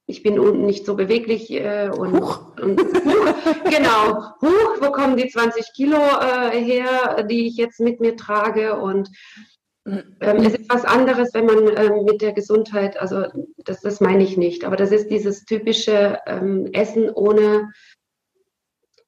ich 0.10 0.24
bin 0.24 0.40
unten 0.40 0.66
nicht 0.66 0.88
so 0.88 0.96
beweglich 0.96 1.52
äh, 1.52 1.90
und, 1.96 2.20
und 2.60 2.78
genau, 3.70 4.34
huch, 4.42 4.82
wo 4.82 4.92
kommen 4.92 5.18
die 5.18 5.30
20 5.30 5.72
Kilo 5.76 5.98
äh, 5.98 6.60
her, 6.60 7.24
die 7.30 7.46
ich 7.46 7.58
jetzt 7.58 7.80
mit 7.80 8.00
mir 8.00 8.16
trage? 8.18 8.76
Und 8.76 9.12
ähm, 9.86 10.38
es 10.38 10.56
ist 10.56 10.70
was 10.70 10.84
anderes, 10.84 11.34
wenn 11.36 11.46
man 11.46 11.78
ähm, 11.78 12.06
mit 12.06 12.24
der 12.24 12.34
Gesundheit, 12.34 13.00
also 13.00 13.26
das, 13.58 13.82
das 13.82 14.02
meine 14.02 14.24
ich 14.24 14.36
nicht, 14.36 14.66
aber 14.66 14.76
das 14.76 14.92
ist 14.92 15.10
dieses 15.10 15.46
typische 15.46 16.18
ähm, 16.26 16.68
Essen 16.74 17.12
ohne, 17.12 17.72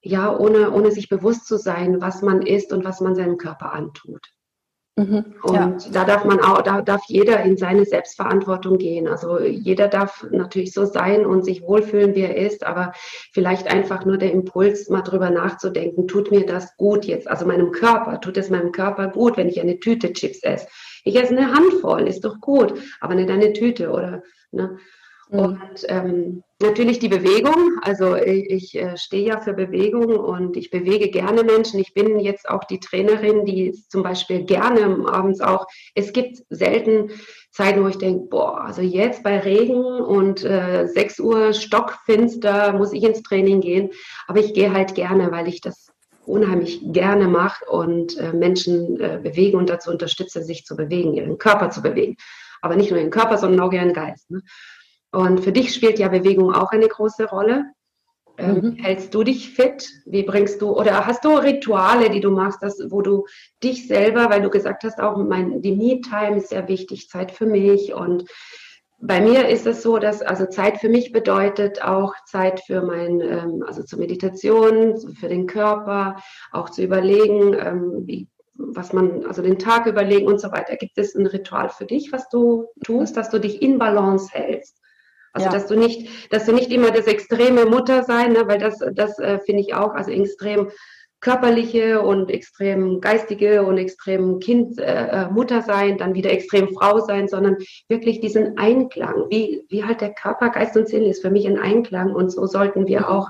ja, 0.04 0.38
ohne, 0.38 0.72
ohne 0.72 0.92
sich 0.92 1.10
bewusst 1.10 1.48
zu 1.48 1.58
sein, 1.58 2.00
was 2.00 2.22
man 2.22 2.44
isst 2.44 2.74
und 2.74 2.86
was 2.86 3.02
man 3.02 3.16
seinem 3.16 3.38
Körper 3.38 3.74
antut. 3.74 4.31
Mhm, 5.02 5.26
und 5.42 5.56
ja. 5.56 5.78
da 5.92 6.04
darf 6.04 6.26
man 6.26 6.40
auch, 6.42 6.62
da 6.62 6.82
darf 6.82 7.02
jeder 7.08 7.42
in 7.42 7.58
seine 7.58 7.86
Selbstverantwortung 7.86 8.78
gehen. 8.78 9.08
Also 9.08 9.40
jeder 9.40 9.88
darf 9.88 10.28
natürlich 10.30 10.74
so 10.74 10.86
sein 10.86 11.26
und 11.26 11.44
sich 11.44 11.64
wohlfühlen, 11.64 12.14
wie 12.14 12.22
er 12.22 12.38
ist, 12.38 12.66
aber 12.66 12.94
vielleicht 13.32 13.68
einfach 13.68 14.06
nur 14.06 14.18
der 14.18 14.32
Impuls, 14.32 14.90
mal 14.90 15.02
drüber 15.02 15.32
nachzudenken, 15.32 16.08
tut 16.08 16.30
mir 16.30 16.46
das 16.46 16.78
gut 16.78 17.06
jetzt? 17.06 17.28
Also 17.28 17.48
meinem 17.48 17.72
Körper, 17.72 18.22
tut 18.22 18.38
es 18.38 18.52
meinem 18.52 18.72
Körper 18.72 19.08
gut, 19.08 19.38
wenn 19.38 19.50
ich 19.50 19.60
eine 19.60 19.80
Tüte 19.80 20.14
Chips 20.14 20.44
esse? 20.44 20.68
Ich 21.04 21.16
esse 21.16 21.36
eine 21.36 21.52
Handvoll, 21.52 22.08
ist 22.08 22.24
doch 22.24 22.40
gut, 22.40 22.76
aber 23.00 23.16
nicht 23.16 23.30
eine 23.32 23.54
Tüte 23.54 23.90
oder, 23.90 24.22
ne? 24.52 24.78
Mhm. 25.32 25.40
Und 25.40 25.86
ähm, 25.88 26.44
natürlich 26.62 27.00
die 27.00 27.08
Bewegung. 27.08 27.80
Also 27.82 28.16
ich, 28.16 28.50
ich 28.50 28.76
äh, 28.76 28.98
stehe 28.98 29.28
ja 29.28 29.40
für 29.40 29.54
Bewegung 29.54 30.18
und 30.18 30.58
ich 30.58 30.70
bewege 30.70 31.10
gerne 31.10 31.44
Menschen. 31.44 31.80
Ich 31.80 31.94
bin 31.94 32.20
jetzt 32.20 32.50
auch 32.50 32.66
die 32.66 32.80
Trainerin, 32.80 33.46
die 33.46 33.72
zum 33.90 34.04
Beispiel 34.04 34.44
gerne 34.44 35.06
abends 35.08 35.42
auch, 35.42 35.66
es 35.96 36.14
gibt 36.14 36.44
selten 36.50 37.12
Zeiten, 37.52 37.84
wo 37.84 37.88
ich 37.88 37.98
denke, 37.98 38.28
boah, 38.30 38.62
also 38.62 38.82
jetzt 38.82 39.24
bei 39.24 39.40
Regen 39.40 39.84
und 39.84 40.44
äh, 40.44 40.88
6 40.88 41.20
Uhr 41.20 41.54
stockfinster 41.54 42.74
muss 42.74 42.94
ich 42.94 43.04
ins 43.04 43.24
Training 43.24 43.62
gehen. 43.62 43.90
Aber 44.28 44.40
ich 44.40 44.54
gehe 44.54 44.74
halt 44.74 44.96
gerne, 44.96 45.32
weil 45.32 45.48
ich 45.48 45.62
das 45.62 45.88
unheimlich 46.26 46.82
gerne 46.84 47.28
mache 47.28 47.66
und 47.66 48.18
äh, 48.18 48.32
Menschen 48.32 49.00
äh, 49.00 49.20
bewegen 49.22 49.58
und 49.58 49.70
dazu 49.70 49.90
unterstütze, 49.90 50.44
sich 50.44 50.66
zu 50.66 50.76
bewegen, 50.76 51.14
ihren 51.14 51.38
Körper 51.38 51.72
zu 51.72 51.82
bewegen. 51.82 52.16
Aber 52.62 52.76
nicht 52.76 52.92
nur 52.92 53.00
ihren 53.00 53.10
Körper, 53.10 53.38
sondern 53.38 53.60
auch 53.60 53.74
ihren 53.74 53.94
Geist. 53.94 54.30
Ne? 54.30 54.42
Und 55.12 55.42
für 55.42 55.52
dich 55.52 55.74
spielt 55.74 56.00
ja 56.00 56.08
Bewegung 56.08 56.54
auch 56.54 56.72
eine 56.72 56.88
große 56.88 57.30
Rolle. 57.30 57.66
Ähm, 58.38 58.56
mhm. 58.56 58.76
Hältst 58.76 59.14
du 59.14 59.24
dich 59.24 59.52
fit? 59.52 59.90
Wie 60.06 60.24
bringst 60.24 60.62
du, 60.62 60.72
oder 60.78 61.06
hast 61.06 61.26
du 61.26 61.30
Rituale, 61.30 62.10
die 62.10 62.22
du 62.22 62.32
machst, 62.32 62.64
dass, 62.64 62.80
wo 62.90 63.02
du 63.02 63.26
dich 63.64 63.88
selber, 63.88 64.30
weil 64.30 64.42
du 64.42 64.50
gesagt 64.50 64.84
hast, 64.84 65.00
auch 65.00 65.18
mein, 65.18 65.62
die 65.62 65.76
Me-Time 65.76 66.38
ist 66.38 66.50
sehr 66.50 66.68
wichtig, 66.68 67.10
Zeit 67.10 67.32
für 67.32 67.46
mich. 67.46 67.94
Und 67.94 68.26
bei 69.00 69.20
mir 69.20 69.50
ist 69.50 69.68
es 69.68 69.82
so, 69.82 69.98
dass 69.98 70.22
also 70.22 70.46
Zeit 70.46 70.78
für 70.78 70.90
mich 70.90 71.12
bedeutet 71.12 71.84
auch 71.84 72.14
Zeit 72.26 72.62
für 72.62 72.82
mein, 72.82 73.20
ähm, 73.20 73.64
also 73.68 73.84
zur 73.84 74.00
Meditation, 74.00 74.98
für 75.16 75.28
den 75.28 75.48
Körper, 75.48 76.18
auch 76.52 76.70
zu 76.70 76.84
überlegen, 76.84 77.54
ähm, 77.54 78.04
wie, 78.06 78.28
was 78.54 78.94
man, 78.94 79.26
also 79.26 79.42
den 79.42 79.60
Tag 79.60 79.88
überlegen 79.88 80.28
und 80.28 80.40
so 80.40 80.52
weiter. 80.52 80.76
Gibt 80.78 80.98
es 80.98 81.16
ein 81.16 81.26
Ritual 81.26 81.70
für 81.70 81.86
dich, 81.86 82.12
was 82.12 82.30
du 82.30 82.68
tust, 82.84 83.18
dass 83.18 83.30
du 83.30 83.40
dich 83.40 83.62
in 83.62 83.78
Balance 83.80 84.30
hältst? 84.32 84.81
Also 85.34 85.48
ja. 85.48 85.54
dass 85.54 85.68
du 85.68 85.76
nicht, 85.76 86.34
dass 86.34 86.46
du 86.46 86.54
nicht 86.54 86.72
immer 86.72 86.92
das 86.92 87.08
extreme 87.08 87.66
Mutter 87.66 88.04
sein, 88.04 88.34
ne, 88.34 88.48
weil 88.48 88.60
das, 88.60 88.80
das 88.94 89.18
äh, 89.20 89.40
finde 89.40 89.62
ich 89.62 89.74
auch, 89.74 89.94
also 89.94 90.12
extrem 90.12 90.72
körperliche 91.22 92.02
und 92.02 92.32
extrem 92.32 93.00
geistige 93.00 93.64
und 93.64 93.78
extrem 93.78 94.40
Kind 94.40 94.80
äh, 94.80 95.08
äh, 95.08 95.30
Mutter 95.30 95.62
sein, 95.62 95.98
dann 95.98 96.16
wieder 96.16 96.32
extrem 96.32 96.70
Frau 96.74 97.00
sein, 97.00 97.28
sondern 97.28 97.58
wirklich 97.88 98.20
diesen 98.20 98.58
Einklang, 98.58 99.28
wie, 99.30 99.64
wie 99.70 99.84
halt 99.86 100.02
der 100.02 100.14
Körper, 100.14 100.50
Geist 100.50 100.76
und 100.76 100.90
Sinn 100.90 101.04
ist 101.04 101.22
für 101.22 101.30
mich 101.30 101.48
ein 101.48 101.60
Einklang 101.60 102.14
und 102.14 102.32
so 102.32 102.48
sollten 102.48 102.88
wir 102.88 103.10
auch 103.10 103.30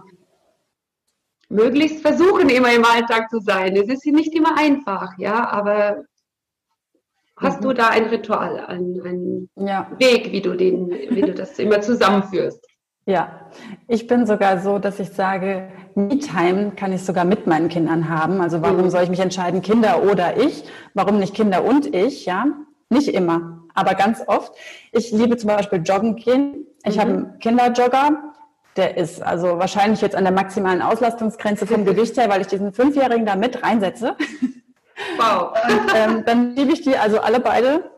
möglichst 1.50 2.02
versuchen, 2.02 2.50
immer 2.50 2.74
im 2.74 2.86
Alltag 2.86 3.30
zu 3.30 3.40
sein. 3.42 3.76
Es 3.76 3.90
ist 3.90 4.06
nicht 4.06 4.34
immer 4.34 4.58
einfach, 4.58 5.12
ja, 5.18 5.50
aber 5.50 6.06
Hast 7.42 7.60
mhm. 7.60 7.66
du 7.66 7.74
da 7.74 7.90
ein 7.90 8.06
Ritual, 8.06 8.60
einen, 8.68 9.50
ja. 9.56 9.88
Weg, 9.98 10.32
wie 10.32 10.42
du, 10.42 10.56
den, 10.56 10.90
wie 10.90 11.22
du 11.22 11.34
das 11.34 11.58
immer 11.60 11.82
zusammenführst? 11.82 12.66
Ja, 13.08 13.50
ich 13.88 14.06
bin 14.06 14.28
sogar 14.28 14.60
so, 14.60 14.78
dass 14.78 15.00
ich 15.00 15.10
sage, 15.10 15.70
Me-Time 15.96 16.74
kann 16.76 16.94
ich 16.94 17.04
sogar 17.04 17.26
mit 17.26 17.48
meinen 17.48 17.68
Kindern 17.68 18.10
haben. 18.10 18.42
Also 18.42 18.62
warum 18.62 18.84
mhm. 18.84 18.90
soll 18.92 19.04
ich 19.04 19.10
mich 19.10 19.20
entscheiden, 19.20 19.62
Kinder 19.62 20.04
oder 20.04 20.38
ich? 20.38 20.64
Warum 20.94 21.18
nicht 21.18 21.34
Kinder 21.34 21.66
und 21.66 21.96
ich? 21.96 22.26
Ja, 22.26 22.46
nicht 22.90 23.08
immer, 23.08 23.64
aber 23.74 23.96
ganz 23.96 24.22
oft. 24.28 24.54
Ich 24.92 25.12
liebe 25.12 25.36
zum 25.38 25.50
Beispiel 25.50 25.82
Joggen 25.84 26.16
gehen. 26.16 26.68
Ich 26.86 26.98
mhm. 26.98 27.00
habe 27.00 27.12
einen 27.12 27.40
Kinderjogger. 27.40 28.24
Der 28.78 28.96
ist 28.98 29.22
also 29.22 29.58
wahrscheinlich 29.58 30.00
jetzt 30.02 30.16
an 30.16 30.24
der 30.24 30.32
maximalen 30.32 30.82
Auslastungsgrenze 30.82 31.66
vom 31.66 31.84
Gewicht 31.84 32.16
her, 32.18 32.30
weil 32.30 32.42
ich 32.42 32.48
diesen 32.48 32.72
Fünfjährigen 32.72 33.26
da 33.26 33.36
mit 33.36 33.64
reinsetze. 33.64 34.16
Wow. 35.18 35.54
Und 35.70 35.92
ähm, 35.96 36.24
dann 36.26 36.56
liebe 36.56 36.72
ich 36.72 36.82
die 36.82 36.98
also 36.98 37.20
alle 37.20 37.40
beide. 37.40 37.92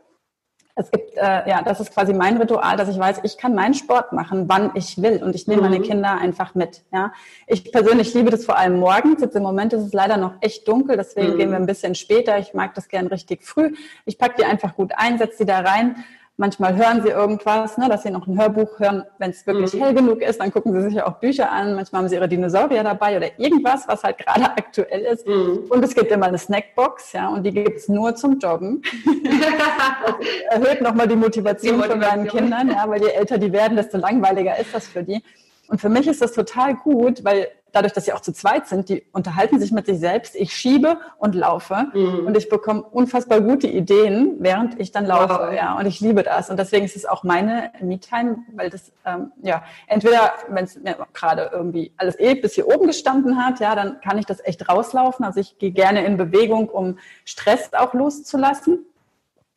Es 0.76 0.90
gibt, 0.90 1.16
äh, 1.16 1.48
ja, 1.48 1.62
das 1.62 1.78
ist 1.78 1.94
quasi 1.94 2.12
mein 2.12 2.36
Ritual, 2.36 2.76
dass 2.76 2.88
ich 2.88 2.98
weiß, 2.98 3.20
ich 3.22 3.38
kann 3.38 3.54
meinen 3.54 3.74
Sport 3.74 4.12
machen, 4.12 4.48
wann 4.48 4.72
ich 4.74 5.00
will. 5.00 5.22
Und 5.22 5.36
ich 5.36 5.46
nehme 5.46 5.62
mhm. 5.62 5.68
meine 5.68 5.80
Kinder 5.80 6.18
einfach 6.18 6.56
mit. 6.56 6.82
Ja. 6.92 7.12
Ich 7.46 7.70
persönlich 7.70 8.12
liebe 8.12 8.30
das 8.30 8.44
vor 8.44 8.58
allem 8.58 8.80
morgens. 8.80 9.20
Jetzt 9.20 9.36
im 9.36 9.44
Moment 9.44 9.72
ist 9.72 9.82
es 9.82 9.92
leider 9.92 10.16
noch 10.16 10.32
echt 10.40 10.66
dunkel, 10.66 10.96
deswegen 10.96 11.34
mhm. 11.34 11.38
gehen 11.38 11.50
wir 11.50 11.58
ein 11.58 11.66
bisschen 11.66 11.94
später. 11.94 12.38
Ich 12.38 12.54
mag 12.54 12.74
das 12.74 12.88
gern 12.88 13.06
richtig 13.06 13.44
früh. 13.44 13.72
Ich 14.04 14.18
packe 14.18 14.34
die 14.38 14.44
einfach 14.44 14.74
gut 14.74 14.92
ein, 14.96 15.16
setze 15.18 15.38
sie 15.38 15.46
da 15.46 15.60
rein 15.60 16.04
Manchmal 16.36 16.74
hören 16.74 17.00
sie 17.00 17.10
irgendwas, 17.10 17.78
ne, 17.78 17.88
dass 17.88 18.02
sie 18.02 18.10
noch 18.10 18.26
ein 18.26 18.36
Hörbuch 18.36 18.80
hören. 18.80 19.04
Wenn 19.18 19.30
es 19.30 19.46
wirklich 19.46 19.72
mhm. 19.72 19.84
hell 19.84 19.94
genug 19.94 20.20
ist, 20.20 20.40
dann 20.40 20.52
gucken 20.52 20.72
sie 20.72 20.82
sich 20.82 20.94
ja 20.94 21.06
auch 21.06 21.20
Bücher 21.20 21.52
an. 21.52 21.76
Manchmal 21.76 22.02
haben 22.02 22.08
sie 22.08 22.16
ihre 22.16 22.28
Dinosaurier 22.28 22.82
dabei 22.82 23.16
oder 23.16 23.38
irgendwas, 23.38 23.86
was 23.86 24.02
halt 24.02 24.18
gerade 24.18 24.44
aktuell 24.56 25.02
ist. 25.02 25.28
Mhm. 25.28 25.66
Und 25.68 25.84
es 25.84 25.94
gibt 25.94 26.10
immer 26.10 26.26
eine 26.26 26.38
Snackbox, 26.38 27.12
ja, 27.12 27.28
und 27.28 27.44
die 27.44 27.52
gibt's 27.52 27.88
nur 27.88 28.16
zum 28.16 28.40
Joggen. 28.40 28.82
das 30.50 30.60
erhöht 30.60 30.80
nochmal 30.80 31.06
die 31.06 31.14
Motivation, 31.14 31.74
die 31.74 31.78
Motivation 31.78 31.90
von 31.90 31.98
meinen 32.00 32.28
Kindern, 32.28 32.68
ja, 32.68 32.88
weil 32.88 33.00
je 33.00 33.10
älter 33.10 33.38
die 33.38 33.52
werden, 33.52 33.76
desto 33.76 33.98
langweiliger 33.98 34.58
ist 34.58 34.74
das 34.74 34.88
für 34.88 35.04
die. 35.04 35.22
Und 35.68 35.80
für 35.80 35.88
mich 35.88 36.08
ist 36.08 36.20
das 36.20 36.32
total 36.32 36.74
gut, 36.74 37.24
weil 37.24 37.46
dadurch, 37.74 37.92
dass 37.92 38.04
sie 38.04 38.12
auch 38.12 38.20
zu 38.20 38.32
zweit 38.32 38.66
sind, 38.66 38.88
die 38.88 39.04
unterhalten 39.12 39.58
sich 39.58 39.72
mit 39.72 39.86
sich 39.86 39.98
selbst. 39.98 40.34
Ich 40.36 40.52
schiebe 40.52 40.98
und 41.18 41.34
laufe 41.34 41.86
mhm. 41.92 42.26
und 42.26 42.36
ich 42.36 42.48
bekomme 42.48 42.82
unfassbar 42.82 43.40
gute 43.40 43.66
Ideen, 43.66 44.36
während 44.38 44.80
ich 44.80 44.92
dann 44.92 45.06
laufe. 45.06 45.34
Wow. 45.34 45.52
Ja, 45.52 45.78
und 45.78 45.86
ich 45.86 46.00
liebe 46.00 46.22
das. 46.22 46.50
Und 46.50 46.58
deswegen 46.58 46.84
ist 46.84 46.96
es 46.96 47.06
auch 47.06 47.24
meine 47.24 47.70
Me-Time, 47.80 48.38
weil 48.54 48.70
das, 48.70 48.92
ähm, 49.04 49.32
ja, 49.42 49.62
entweder, 49.86 50.32
wenn 50.48 50.64
es 50.64 50.76
mir 50.76 50.96
gerade 51.12 51.50
irgendwie 51.52 51.92
alles 51.96 52.18
eh 52.18 52.34
bis 52.34 52.54
hier 52.54 52.68
oben 52.68 52.86
gestanden 52.86 53.44
hat, 53.44 53.60
ja, 53.60 53.74
dann 53.74 54.00
kann 54.00 54.18
ich 54.18 54.26
das 54.26 54.44
echt 54.44 54.68
rauslaufen. 54.68 55.24
Also 55.24 55.40
ich 55.40 55.58
gehe 55.58 55.72
gerne 55.72 56.04
in 56.04 56.16
Bewegung, 56.16 56.68
um 56.68 56.98
Stress 57.24 57.72
auch 57.72 57.94
loszulassen 57.94 58.86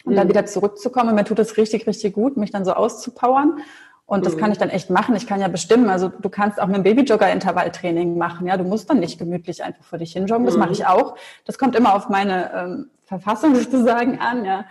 und 0.04 0.14
mhm. 0.14 0.16
dann 0.16 0.30
wieder 0.30 0.46
zurückzukommen. 0.46 1.10
Und 1.10 1.16
mir 1.16 1.26
tut 1.26 1.40
es 1.40 1.58
richtig, 1.58 1.86
richtig 1.86 2.14
gut, 2.14 2.38
mich 2.38 2.52
dann 2.52 2.66
so 2.66 2.74
auszupowern. 2.74 3.60
Und 4.08 4.26
das 4.26 4.38
kann 4.38 4.48
mhm. 4.48 4.54
ich 4.54 4.58
dann 4.58 4.70
echt 4.70 4.90
machen. 4.90 5.16
Ich 5.18 5.28
kann 5.28 5.42
ja 5.42 5.50
bestimmen. 5.50 5.90
Also 5.90 6.08
du 6.08 6.30
kannst 6.30 6.62
auch 6.62 6.68
mit 6.68 6.78
dem 6.78 6.84
Babyjogger 6.84 7.30
Intervalltraining 7.30 8.18
machen. 8.18 8.48
Ja, 8.48 8.56
du 8.56 8.64
musst 8.64 8.90
dann 8.90 9.02
nicht 9.02 9.20
gemütlich 9.20 9.64
einfach 9.64 9.84
vor 9.84 10.00
dich 10.00 10.14
hinjoggen. 10.14 10.46
Das 10.46 10.56
mache 10.56 10.72
ich 10.72 10.80
mhm. 10.80 10.86
auch. 10.86 11.18
Das 11.46 11.58
kommt 11.58 11.76
immer 11.76 11.94
auf 11.94 12.08
meine 12.08 12.52
ähm, 12.54 12.90
Verfassung 13.04 13.54
sozusagen 13.62 14.20
an. 14.20 14.46
Ja. 14.46 14.66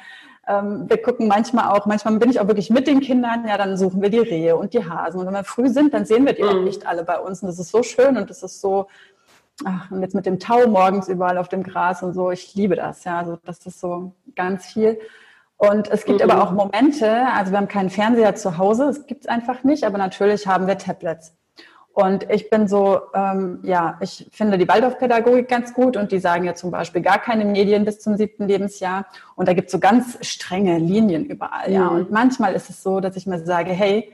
Ähm, 0.49 0.89
wir 0.89 1.03
gucken 1.03 1.29
manchmal 1.29 1.77
auch, 1.77 1.85
manchmal 1.85 2.19
bin 2.19 2.31
ich 2.31 2.41
auch 2.41 2.47
wirklich 2.47 2.71
mit 2.71 2.87
den 2.87 3.01
Kindern, 3.01 3.47
ja, 3.47 3.59
dann 3.59 3.77
suchen 3.77 4.01
wir 4.01 4.11
die 4.11 4.21
Rehe 4.21 4.57
und 4.57 4.73
die 4.73 4.89
Hasen. 4.89 5.21
Und 5.21 5.27
wenn 5.27 5.35
wir 5.35 5.45
früh 5.45 5.69
sind, 5.69 5.93
dann 5.93 6.07
sehen 6.07 6.25
wir 6.25 6.33
die 6.33 6.43
mhm. 6.43 6.49
auch 6.49 6.63
nicht 6.63 6.87
alle 6.87 7.05
bei 7.05 7.19
uns. 7.19 7.43
Und 7.43 7.49
das 7.49 7.59
ist 7.59 7.71
so 7.71 7.83
schön 7.83 8.17
und 8.17 8.31
das 8.31 8.43
ist 8.43 8.63
so, 8.63 8.87
ach, 9.67 9.91
und 9.91 10.01
jetzt 10.01 10.15
mit 10.15 10.25
dem 10.25 10.39
Tau 10.39 10.67
morgens 10.67 11.09
überall 11.09 11.37
auf 11.37 11.49
dem 11.49 11.63
Gras 11.63 12.03
und 12.03 12.15
so, 12.15 12.31
ich 12.31 12.55
liebe 12.55 12.75
das, 12.75 13.05
ja, 13.05 13.19
also 13.19 13.39
das 13.45 13.59
ist 13.67 13.81
so 13.81 14.13
ganz 14.35 14.65
viel. 14.65 14.99
Und 15.59 15.89
es 15.89 16.05
gibt 16.05 16.23
mhm. 16.23 16.31
aber 16.31 16.43
auch 16.43 16.53
Momente, 16.53 17.11
also 17.35 17.51
wir 17.51 17.59
haben 17.59 17.69
keinen 17.69 17.91
Fernseher 17.91 18.35
zu 18.35 18.59
Hause, 18.59 18.85
es 18.85 19.07
gibt 19.07 19.23
es 19.23 19.29
einfach 19.29 19.65
nicht, 19.65 19.85
aber 19.85 19.97
natürlich 19.97 20.47
haben 20.47 20.67
wir 20.67 20.77
Tablets. 20.77 21.35
Und 21.95 22.31
ich 22.31 22.51
bin 22.51 22.69
so, 22.69 23.01
ähm, 23.15 23.61
ja, 23.63 23.97
ich 24.03 24.29
finde 24.31 24.59
die 24.59 24.69
Waldorfpädagogik 24.69 25.49
ganz 25.49 25.73
gut 25.73 25.97
und 25.97 26.13
die 26.13 26.19
sagen 26.19 26.45
ja 26.45 26.55
zum 26.55 26.71
Beispiel 26.71 27.01
gar 27.01 27.19
keine 27.19 27.47
Medien 27.47 27.87
bis 27.87 28.01
zum 28.01 28.19
siebten 28.19 28.47
Lebensjahr. 28.47 29.07
Und 29.35 29.49
da 29.49 29.55
gibt 29.55 29.69
es 29.69 29.73
so 29.73 29.79
ganz 29.79 30.19
strenge 30.21 30.77
Linien 30.77 31.25
überall, 31.25 31.73
ja. 31.73 31.89
Mhm. 31.89 31.97
Und 31.97 32.11
manchmal 32.11 32.53
ist 32.53 32.69
es 32.69 32.83
so, 32.83 33.01
dass 33.01 33.17
ich 33.17 33.27
mir 33.27 33.39
sage, 33.39 33.71
hey, 33.71 34.13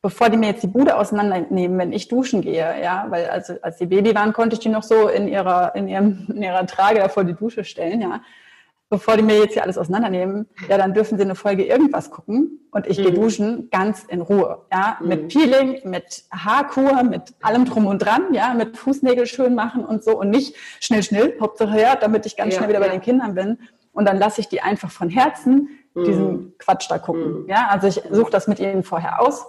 bevor 0.00 0.30
die 0.30 0.38
mir 0.38 0.46
jetzt 0.46 0.62
die 0.62 0.68
Bude 0.68 0.96
auseinandernehmen, 0.96 1.76
wenn 1.76 1.92
ich 1.92 2.08
duschen 2.08 2.40
gehe, 2.40 2.82
ja, 2.82 3.04
weil 3.10 3.28
also 3.28 3.52
als 3.60 3.76
die 3.76 3.84
Baby 3.84 4.14
waren, 4.14 4.32
konnte 4.32 4.54
ich 4.54 4.60
die 4.60 4.70
noch 4.70 4.82
so 4.82 5.08
in 5.08 5.28
ihrer 5.28 5.74
in 5.74 5.88
ihrem 5.88 6.26
in 6.34 6.42
ihrer 6.42 6.66
Trage 6.66 7.06
vor 7.10 7.24
die 7.24 7.34
Dusche 7.34 7.64
stellen, 7.64 8.00
ja 8.00 8.22
bevor 8.90 9.16
die 9.16 9.22
mir 9.22 9.38
jetzt 9.38 9.54
hier 9.54 9.62
alles 9.62 9.78
auseinandernehmen, 9.78 10.48
ja, 10.68 10.76
dann 10.76 10.92
dürfen 10.92 11.16
sie 11.16 11.24
eine 11.24 11.36
Folge 11.36 11.64
irgendwas 11.64 12.10
gucken 12.10 12.60
und 12.72 12.88
ich 12.88 12.98
mhm. 12.98 13.02
gehe 13.02 13.12
duschen 13.12 13.68
ganz 13.70 14.04
in 14.04 14.20
Ruhe, 14.20 14.62
ja, 14.70 14.98
mhm. 15.00 15.08
mit 15.08 15.28
Peeling, 15.28 15.80
mit 15.84 16.24
Haarkur, 16.30 17.04
mit 17.04 17.34
allem 17.40 17.64
drum 17.64 17.86
und 17.86 18.00
dran, 18.00 18.34
ja, 18.34 18.52
mit 18.52 18.76
Fußnägel 18.76 19.26
schön 19.26 19.54
machen 19.54 19.84
und 19.84 20.02
so 20.02 20.18
und 20.18 20.30
nicht 20.30 20.56
schnell, 20.80 21.04
schnell, 21.04 21.36
Hauptsache 21.40 21.80
ja, 21.80 21.94
damit 21.96 22.26
ich 22.26 22.36
ganz 22.36 22.52
ja, 22.52 22.58
schnell 22.58 22.68
wieder 22.68 22.80
ja. 22.80 22.86
bei 22.86 22.92
den 22.92 23.00
Kindern 23.00 23.34
bin 23.34 23.58
und 23.92 24.06
dann 24.06 24.18
lasse 24.18 24.40
ich 24.40 24.48
die 24.48 24.60
einfach 24.60 24.90
von 24.90 25.08
Herzen 25.08 25.68
diesen 25.94 26.26
mhm. 26.26 26.52
Quatsch 26.58 26.90
da 26.90 26.98
gucken, 26.98 27.42
mhm. 27.42 27.48
ja, 27.48 27.68
also 27.70 27.86
ich 27.86 28.02
suche 28.10 28.30
das 28.30 28.48
mit 28.48 28.58
ihnen 28.58 28.82
vorher 28.82 29.22
aus, 29.22 29.46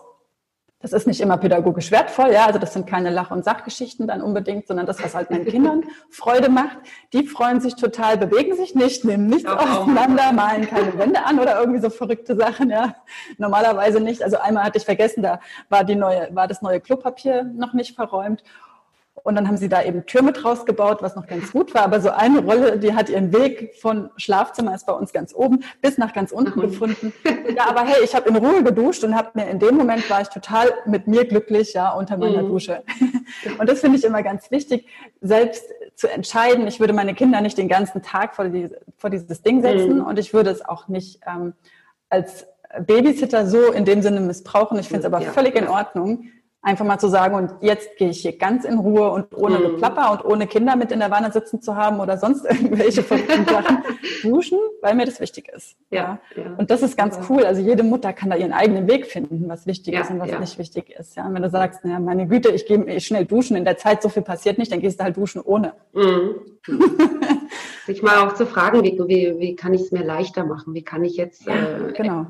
das 0.81 0.93
ist 0.93 1.07
nicht 1.07 1.21
immer 1.21 1.37
pädagogisch 1.37 1.91
wertvoll, 1.91 2.31
ja, 2.31 2.45
also 2.45 2.59
das 2.59 2.73
sind 2.73 2.87
keine 2.87 3.09
Lach- 3.09 3.31
und 3.31 3.45
Sachgeschichten 3.45 4.07
dann 4.07 4.21
unbedingt, 4.21 4.67
sondern 4.67 4.85
das, 4.85 5.01
was 5.03 5.13
halt 5.13 5.29
meinen 5.29 5.45
Kindern 5.45 5.83
Freude 6.09 6.49
macht. 6.49 6.77
Die 7.13 7.25
freuen 7.25 7.61
sich 7.61 7.75
total, 7.75 8.17
bewegen 8.17 8.55
sich 8.55 8.75
nicht, 8.75 9.05
nehmen 9.05 9.27
nichts 9.27 9.49
auseinander, 9.49 10.31
malen 10.33 10.67
keine 10.67 10.97
Wände 10.97 11.23
an 11.23 11.39
oder 11.39 11.59
irgendwie 11.59 11.79
so 11.79 11.89
verrückte 11.89 12.35
Sachen, 12.35 12.69
ja. 12.69 12.95
Normalerweise 13.37 13.99
nicht. 13.99 14.23
Also 14.23 14.39
einmal 14.39 14.63
hatte 14.63 14.77
ich 14.77 14.85
vergessen, 14.85 15.21
da 15.23 15.39
war 15.69 15.83
die 15.83 15.95
neue, 15.95 16.29
war 16.33 16.47
das 16.47 16.61
neue 16.61 16.81
Klopapier 16.81 17.43
noch 17.43 17.73
nicht 17.73 17.95
verräumt 17.95 18.43
und 19.23 19.35
dann 19.35 19.47
haben 19.47 19.57
sie 19.57 19.69
da 19.69 19.83
eben 19.83 20.05
Türme 20.05 20.31
draus 20.31 20.65
gebaut, 20.65 20.99
was 21.01 21.15
noch 21.15 21.27
ganz 21.27 21.51
gut 21.51 21.73
war. 21.73 21.83
Aber 21.83 22.01
so 22.01 22.09
eine 22.09 22.39
Rolle, 22.39 22.79
die 22.79 22.93
hat 22.93 23.09
ihren 23.09 23.33
Weg 23.33 23.75
von 23.79 24.09
Schlafzimmer, 24.17 24.73
ist 24.73 24.85
bei 24.85 24.93
uns 24.93 25.13
ganz 25.13 25.33
oben, 25.33 25.63
bis 25.81 25.97
nach 25.97 26.13
ganz 26.13 26.31
unten 26.31 26.59
mhm. 26.59 26.63
gefunden. 26.63 27.13
Ja, 27.55 27.67
aber 27.67 27.81
hey, 27.81 28.03
ich 28.03 28.15
habe 28.15 28.29
in 28.29 28.35
Ruhe 28.35 28.63
geduscht 28.63 29.03
und 29.03 29.15
habe 29.15 29.31
mir 29.33 29.49
in 29.49 29.59
dem 29.59 29.75
Moment 29.75 30.09
war 30.09 30.21
ich 30.21 30.29
total 30.29 30.71
mit 30.85 31.07
mir 31.07 31.25
glücklich, 31.25 31.73
ja, 31.73 31.91
unter 31.91 32.17
meiner 32.17 32.43
mhm. 32.43 32.49
Dusche. 32.49 32.83
Und 33.59 33.69
das 33.69 33.79
finde 33.79 33.97
ich 33.97 34.03
immer 34.03 34.23
ganz 34.23 34.51
wichtig, 34.51 34.87
selbst 35.21 35.63
zu 35.95 36.11
entscheiden. 36.11 36.67
Ich 36.67 36.79
würde 36.79 36.93
meine 36.93 37.13
Kinder 37.13 37.39
nicht 37.41 37.57
den 37.57 37.69
ganzen 37.69 38.01
Tag 38.01 38.35
vor, 38.35 38.49
die, 38.49 38.69
vor 38.97 39.09
dieses 39.09 39.41
Ding 39.41 39.61
setzen 39.61 39.99
mhm. 39.99 40.05
und 40.05 40.19
ich 40.19 40.33
würde 40.33 40.49
es 40.49 40.63
auch 40.65 40.87
nicht 40.87 41.21
ähm, 41.25 41.53
als 42.09 42.47
Babysitter 42.79 43.47
so 43.47 43.71
in 43.71 43.85
dem 43.85 44.01
Sinne 44.01 44.19
missbrauchen. 44.19 44.79
Ich 44.79 44.87
finde 44.87 45.01
es 45.01 45.05
aber 45.05 45.21
ja. 45.21 45.31
völlig 45.31 45.55
in 45.55 45.67
Ordnung, 45.67 46.25
Einfach 46.63 46.85
mal 46.85 46.99
zu 46.99 47.07
sagen, 47.07 47.33
und 47.33 47.51
jetzt 47.61 47.97
gehe 47.97 48.09
ich 48.09 48.21
hier 48.21 48.37
ganz 48.37 48.65
in 48.65 48.77
Ruhe 48.77 49.09
und 49.09 49.35
ohne 49.35 49.57
mhm. 49.57 49.63
Geplapper 49.63 50.11
und 50.11 50.23
ohne 50.23 50.45
Kinder 50.45 50.75
mit 50.75 50.91
in 50.91 50.99
der 50.99 51.09
Wanne 51.09 51.31
sitzen 51.31 51.59
zu 51.59 51.75
haben 51.75 51.99
oder 51.99 52.19
sonst 52.19 52.45
irgendwelche 52.49 53.01
verrückten 53.01 53.45
Sachen 53.47 53.79
duschen, 54.21 54.59
weil 54.81 54.93
mir 54.93 55.05
das 55.05 55.19
wichtig 55.19 55.47
ist. 55.47 55.75
Ja, 55.89 56.19
ja. 56.35 56.53
Und 56.57 56.69
das 56.69 56.83
ist 56.83 56.95
ganz 56.95 57.17
cool. 57.29 57.45
Also 57.45 57.61
jede 57.61 57.81
Mutter 57.81 58.13
kann 58.13 58.29
da 58.29 58.35
ihren 58.35 58.53
eigenen 58.53 58.87
Weg 58.87 59.07
finden, 59.07 59.49
was 59.49 59.65
wichtig 59.65 59.95
ja, 59.95 60.01
ist 60.01 60.11
und 60.11 60.19
was 60.19 60.29
ja. 60.29 60.39
nicht 60.39 60.59
wichtig 60.59 60.91
ist. 60.91 61.15
Ja, 61.15 61.25
und 61.25 61.33
wenn 61.33 61.41
du 61.41 61.49
sagst, 61.49 61.79
na, 61.83 61.99
meine 61.99 62.27
Güte, 62.27 62.49
ich 62.49 62.67
gehe 62.67 63.01
schnell 63.01 63.25
duschen, 63.25 63.57
in 63.57 63.65
der 63.65 63.77
Zeit 63.77 64.03
so 64.03 64.09
viel 64.09 64.21
passiert 64.21 64.59
nicht, 64.59 64.71
dann 64.71 64.81
gehst 64.81 64.99
du 64.99 65.03
halt 65.03 65.17
duschen 65.17 65.41
ohne. 65.41 65.73
Mhm. 65.93 66.35
Sich 67.87 68.03
mal 68.03 68.27
auch 68.27 68.35
zu 68.35 68.45
fragen, 68.45 68.83
wie, 68.83 68.99
wie, 69.07 69.39
wie 69.39 69.55
kann 69.55 69.73
ich 69.73 69.81
es 69.81 69.91
mir 69.91 70.03
leichter 70.03 70.45
machen? 70.45 70.75
Wie 70.75 70.83
kann 70.83 71.03
ich 71.03 71.17
jetzt 71.17 71.47
äh, 71.47 71.91
genau 71.93 72.27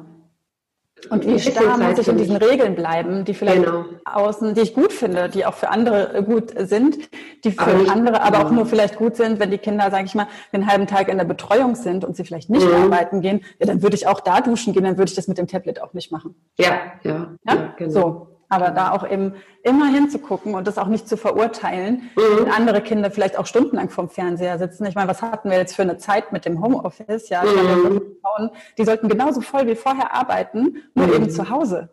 und 1.09 1.25
wie 1.25 1.39
starr 1.39 1.77
muss 1.77 1.99
ich 1.99 2.07
in 2.07 2.17
diesen 2.17 2.35
Regeln 2.35 2.75
bleiben, 2.75 3.25
die 3.25 3.33
vielleicht 3.33 3.63
genau. 3.63 3.85
außen, 4.05 4.53
die 4.53 4.61
ich 4.61 4.73
gut 4.73 4.93
finde, 4.93 5.29
die 5.29 5.45
auch 5.45 5.53
für 5.53 5.69
andere 5.69 6.23
gut 6.23 6.53
sind, 6.55 6.97
die 7.43 7.51
für 7.51 7.61
aber 7.61 7.91
andere 7.91 8.21
aber 8.21 8.45
auch 8.45 8.51
nur 8.51 8.65
vielleicht 8.65 8.97
gut 8.97 9.15
sind, 9.15 9.39
wenn 9.39 9.51
die 9.51 9.57
Kinder, 9.57 9.89
sage 9.91 10.05
ich 10.05 10.15
mal, 10.15 10.27
den 10.53 10.67
halben 10.67 10.87
Tag 10.87 11.07
in 11.07 11.17
der 11.17 11.25
Betreuung 11.25 11.75
sind 11.75 12.05
und 12.05 12.15
sie 12.15 12.23
vielleicht 12.23 12.49
nicht 12.49 12.65
mhm. 12.65 12.83
arbeiten 12.83 13.21
gehen, 13.21 13.41
ja, 13.59 13.65
dann 13.65 13.81
würde 13.81 13.95
ich 13.95 14.07
auch 14.07 14.19
da 14.19 14.41
duschen 14.41 14.73
gehen, 14.73 14.83
dann 14.83 14.97
würde 14.97 15.09
ich 15.09 15.15
das 15.15 15.27
mit 15.27 15.37
dem 15.37 15.47
Tablet 15.47 15.81
auch 15.81 15.93
nicht 15.93 16.11
machen. 16.11 16.35
Ja, 16.57 16.67
ja, 17.03 17.35
ja, 17.45 17.53
ja 17.53 17.73
genau. 17.77 17.91
So. 17.91 18.30
Aber 18.51 18.71
da 18.71 18.91
auch 18.91 19.09
eben 19.09 19.35
immer 19.63 19.87
hinzugucken 19.87 20.55
und 20.55 20.67
das 20.67 20.77
auch 20.77 20.87
nicht 20.87 21.07
zu 21.07 21.15
verurteilen, 21.15 22.09
mhm. 22.15 22.21
wenn 22.37 22.51
andere 22.51 22.81
Kinder 22.81 23.09
vielleicht 23.09 23.37
auch 23.39 23.45
stundenlang 23.45 23.89
vorm 23.89 24.09
Fernseher 24.09 24.59
sitzen. 24.59 24.85
Ich 24.85 24.95
meine, 24.95 25.09
was 25.09 25.21
hatten 25.21 25.49
wir 25.49 25.57
jetzt 25.57 25.73
für 25.75 25.83
eine 25.83 25.97
Zeit 25.97 26.33
mit 26.33 26.43
dem 26.43 26.61
Homeoffice? 26.61 27.29
Ja, 27.29 27.43
mhm. 27.43 28.01
Frauen, 28.21 28.49
die 28.77 28.83
sollten 28.83 29.07
genauso 29.07 29.39
voll 29.39 29.67
wie 29.67 29.75
vorher 29.75 30.13
arbeiten, 30.13 30.83
nur 30.95 31.07
mhm. 31.07 31.13
eben 31.13 31.29
zu 31.29 31.49
Hause. 31.49 31.89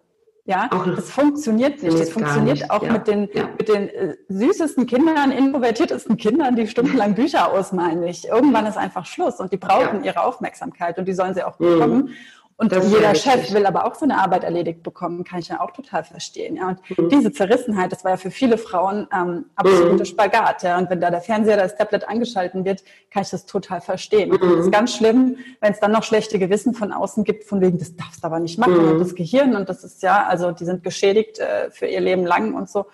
Ja, 0.47 0.69
auch 0.73 0.87
das 0.97 1.11
funktioniert 1.11 1.83
nicht. 1.83 2.01
Das 2.01 2.11
funktioniert 2.11 2.57
nicht. 2.57 2.71
auch 2.71 2.83
ja. 2.83 2.93
mit 2.93 3.07
den, 3.07 3.29
ja. 3.35 3.51
mit 3.57 3.69
den 3.69 3.89
äh, 3.91 4.17
süßesten 4.29 4.87
Kindern, 4.87 5.31
introvertiertesten 5.31 6.17
Kindern, 6.17 6.57
die 6.57 6.67
stundenlang 6.67 7.15
Bücher 7.15 7.53
ausmalen 7.53 8.01
nicht. 8.01 8.25
Irgendwann 8.25 8.67
ist 8.67 8.79
einfach 8.79 9.05
Schluss 9.05 9.41
und 9.41 9.53
die 9.53 9.59
brauchen 9.59 9.99
ja. 9.99 10.13
ihre 10.13 10.25
Aufmerksamkeit 10.25 10.99
und 10.99 11.07
die 11.07 11.13
sollen 11.13 11.35
sie 11.35 11.45
auch 11.45 11.59
mhm. 11.61 11.65
bekommen. 11.65 12.11
Und 12.61 12.73
das 12.73 12.91
jeder 12.91 13.15
Chef 13.15 13.53
will 13.55 13.67
aber 13.67 13.87
auch 13.87 13.95
seine 13.95 14.19
Arbeit 14.19 14.43
erledigt 14.43 14.83
bekommen, 14.83 15.23
kann 15.23 15.39
ich 15.39 15.47
ja 15.47 15.61
auch 15.61 15.71
total 15.71 16.03
verstehen. 16.03 16.57
Ja. 16.57 16.71
Und 16.71 16.99
mhm. 16.99 17.09
diese 17.09 17.31
Zerrissenheit, 17.31 17.93
das 17.93 18.03
war 18.03 18.11
ja 18.11 18.17
für 18.17 18.33
viele 18.33 18.59
Frauen 18.59 19.07
ähm, 19.15 19.45
absolute 19.55 20.03
mhm. 20.03 20.05
Spagat. 20.05 20.65
Ja. 20.65 20.77
Und 20.77 20.91
wenn 20.91 21.01
da 21.01 21.13
der 21.13 21.21
Fernseher, 21.21 21.57
das 21.57 21.77
Tablet 21.77 22.09
angeschalten 22.09 22.65
wird, 22.65 22.83
kann 23.13 23.23
ich 23.23 23.31
das 23.31 23.47
total 23.47 23.81
verstehen. 23.81 24.31
Mhm. 24.31 24.41
Das 24.41 24.65
ist 24.65 24.73
ganz 24.73 24.93
schlimm, 24.93 25.37
wenn 25.61 25.73
es 25.73 25.79
dann 25.79 25.93
noch 25.93 26.03
schlechte 26.03 26.41
Gewissen 26.41 26.75
von 26.75 26.93
außen 26.93 27.23
gibt, 27.23 27.45
von 27.45 27.61
wegen, 27.61 27.79
das 27.79 27.95
darfst 27.95 28.25
du 28.25 28.27
aber 28.27 28.41
nicht 28.41 28.59
machen. 28.59 28.83
Mhm. 28.83 28.91
Und 28.91 28.99
das 28.99 29.15
Gehirn, 29.15 29.55
und 29.55 29.69
das 29.69 29.85
ist 29.85 30.03
ja, 30.03 30.27
also 30.27 30.51
die 30.51 30.65
sind 30.65 30.83
geschädigt 30.83 31.39
äh, 31.39 31.71
für 31.71 31.87
ihr 31.87 32.01
Leben 32.01 32.27
lang 32.27 32.55
und 32.55 32.69
so. 32.69 32.87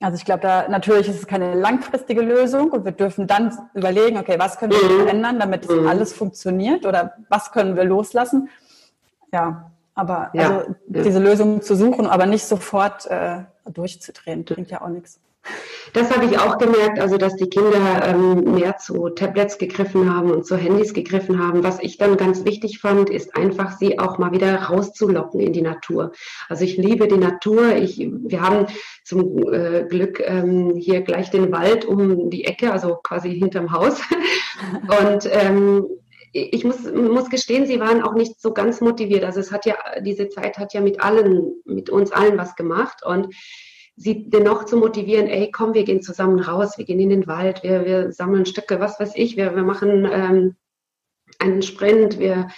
Also 0.00 0.16
ich 0.16 0.24
glaube, 0.24 0.40
da 0.40 0.66
natürlich 0.66 1.08
ist 1.08 1.16
es 1.18 1.26
keine 1.26 1.54
langfristige 1.54 2.22
Lösung 2.22 2.70
und 2.70 2.86
wir 2.86 2.92
dürfen 2.92 3.26
dann 3.26 3.52
überlegen, 3.74 4.16
okay, 4.16 4.36
was 4.38 4.58
können 4.58 4.72
wir 4.72 4.82
mhm. 4.82 5.02
verändern, 5.02 5.38
damit 5.38 5.68
das 5.68 5.76
mhm. 5.76 5.88
alles 5.88 6.14
funktioniert 6.14 6.86
oder 6.86 7.12
was 7.28 7.52
können 7.52 7.76
wir 7.76 7.84
loslassen 7.84 8.48
ja, 9.32 9.70
aber 9.94 10.30
ja, 10.32 10.58
also 10.58 10.74
diese 10.86 11.18
Lösung 11.18 11.62
zu 11.62 11.74
suchen, 11.74 12.06
aber 12.06 12.26
nicht 12.26 12.44
sofort 12.44 13.06
äh, 13.06 13.44
durchzudrehen, 13.66 14.44
bringt 14.44 14.70
ja 14.70 14.82
auch 14.82 14.88
nichts. 14.88 15.20
Das 15.94 16.14
habe 16.14 16.26
ich 16.26 16.38
auch 16.38 16.58
gemerkt, 16.58 17.00
also 17.00 17.16
dass 17.16 17.36
die 17.36 17.48
Kinder 17.48 18.04
ähm, 18.04 18.54
mehr 18.54 18.76
zu 18.76 19.08
Tablets 19.08 19.56
gegriffen 19.56 20.14
haben 20.14 20.30
und 20.30 20.44
zu 20.44 20.56
Handys 20.56 20.92
gegriffen 20.92 21.42
haben. 21.42 21.64
Was 21.64 21.80
ich 21.80 21.96
dann 21.96 22.16
ganz 22.16 22.44
wichtig 22.44 22.78
fand, 22.78 23.08
ist 23.08 23.34
einfach 23.34 23.78
sie 23.78 23.98
auch 23.98 24.18
mal 24.18 24.32
wieder 24.32 24.54
rauszulocken 24.54 25.40
in 25.40 25.52
die 25.52 25.62
Natur. 25.62 26.12
Also 26.48 26.64
ich 26.64 26.76
liebe 26.76 27.08
die 27.08 27.16
Natur. 27.16 27.74
Ich, 27.76 27.98
wir 27.98 28.42
haben 28.42 28.66
zum 29.04 29.52
äh, 29.52 29.84
Glück 29.84 30.20
ähm, 30.24 30.74
hier 30.76 31.00
gleich 31.00 31.30
den 31.30 31.50
Wald 31.52 31.86
um 31.86 32.28
die 32.28 32.44
Ecke, 32.44 32.70
also 32.70 32.96
quasi 32.96 33.30
hinterm 33.38 33.72
Haus. 33.72 34.00
Und 35.04 35.28
ähm, 35.32 35.86
ich 36.32 36.64
muss, 36.64 36.90
muss 36.92 37.30
gestehen, 37.30 37.66
sie 37.66 37.80
waren 37.80 38.02
auch 38.02 38.14
nicht 38.14 38.40
so 38.40 38.52
ganz 38.52 38.80
motiviert. 38.80 39.24
Also 39.24 39.40
es 39.40 39.52
hat 39.52 39.66
ja, 39.66 39.76
diese 40.00 40.28
Zeit 40.28 40.58
hat 40.58 40.74
ja 40.74 40.80
mit 40.80 41.00
allen, 41.00 41.54
mit 41.64 41.90
uns 41.90 42.12
allen 42.12 42.38
was 42.38 42.56
gemacht 42.56 43.04
und 43.04 43.34
sie 43.96 44.28
dennoch 44.28 44.64
zu 44.64 44.76
motivieren, 44.76 45.26
ey, 45.26 45.50
komm, 45.50 45.74
wir 45.74 45.84
gehen 45.84 46.02
zusammen 46.02 46.38
raus, 46.38 46.78
wir 46.78 46.84
gehen 46.84 47.00
in 47.00 47.10
den 47.10 47.26
Wald, 47.26 47.62
wir, 47.62 47.84
wir 47.84 48.12
sammeln 48.12 48.46
Stücke, 48.46 48.80
was 48.80 49.00
weiß 49.00 49.12
ich, 49.16 49.36
wir, 49.36 49.56
wir 49.56 49.64
machen 49.64 50.08
ähm, 50.10 50.56
einen 51.38 51.62
Sprint, 51.62 52.18
wir 52.18 52.48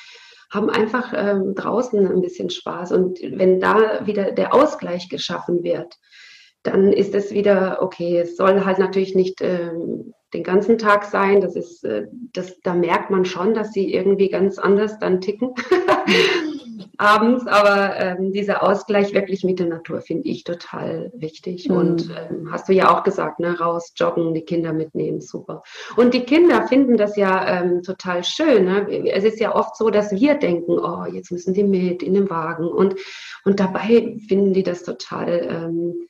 haben 0.51 0.68
einfach 0.68 1.12
ähm, 1.16 1.55
draußen 1.55 2.07
ein 2.07 2.21
bisschen 2.21 2.51
Spaß. 2.51 2.93
Und 2.93 3.21
wenn 3.23 3.61
da 3.61 4.07
wieder 4.07 4.33
der 4.33 4.53
Ausgleich 4.53 5.09
geschaffen 5.09 5.62
wird, 5.62 5.97
dann 6.62 6.93
ist 6.93 7.14
es 7.14 7.33
wieder 7.33 7.79
okay. 7.81 8.18
Es 8.18 8.37
soll 8.37 8.64
halt 8.64 8.79
natürlich 8.79 9.14
nicht 9.14 9.41
ähm, 9.41 10.12
den 10.35 10.43
ganzen 10.43 10.78
Tag 10.78 11.05
sein. 11.05 11.41
Das 11.41 11.57
ist, 11.57 11.85
äh, 11.85 12.07
das, 12.33 12.61
da 12.61 12.74
merkt 12.74 13.11
man 13.11 13.24
schon, 13.24 13.55
dass 13.55 13.72
sie 13.72 13.93
irgendwie 13.93 14.28
ganz 14.28 14.59
anders 14.59 14.99
dann 14.99 15.20
ticken 15.20 15.55
abends. 16.99 17.47
Aber 17.47 17.97
ähm, 17.97 18.33
dieser 18.33 18.62
Ausgleich 18.62 19.12
wirklich 19.12 19.43
mit 19.43 19.59
der 19.59 19.66
Natur 19.66 20.01
finde 20.01 20.28
ich 20.28 20.45
total 20.45 21.11
wichtig. 21.14 21.68
Mhm. 21.68 21.76
Und 21.76 22.11
ähm, 22.11 22.49
hast 22.53 22.68
du 22.68 22.72
ja 22.72 22.97
auch 22.97 23.03
gesagt, 23.03 23.41
ne, 23.41 23.59
raus 23.59 23.93
joggen, 23.97 24.35
die 24.35 24.45
Kinder 24.45 24.72
mitnehmen, 24.72 25.20
super. 25.20 25.62
Und 25.97 26.14
die 26.14 26.24
Kinder 26.24 26.66
finden 26.68 26.97
das 26.97 27.16
ja 27.16 27.62
ähm, 27.62 27.83
total 27.83 28.22
schön. 28.22 28.66
Ne? 28.66 29.11
Es 29.11 29.24
ist 29.24 29.41
ja 29.41 29.55
oft 29.55 29.76
so, 29.76 29.91
dass 29.91 30.12
wir 30.12 30.35
denken, 30.35 30.78
oh, 30.78 31.05
jetzt 31.11 31.33
müssen 31.33 31.55
die 31.55 31.64
mit 31.64 32.03
in 32.03 32.14
den 32.14 32.31
Wagen. 32.31 32.66
Und, 32.66 32.95
und 33.45 33.59
dabei 33.59 34.16
finden 34.28 34.53
die 34.53 34.62
das 34.62 34.85
total 34.85 35.49
ähm, 35.51 36.07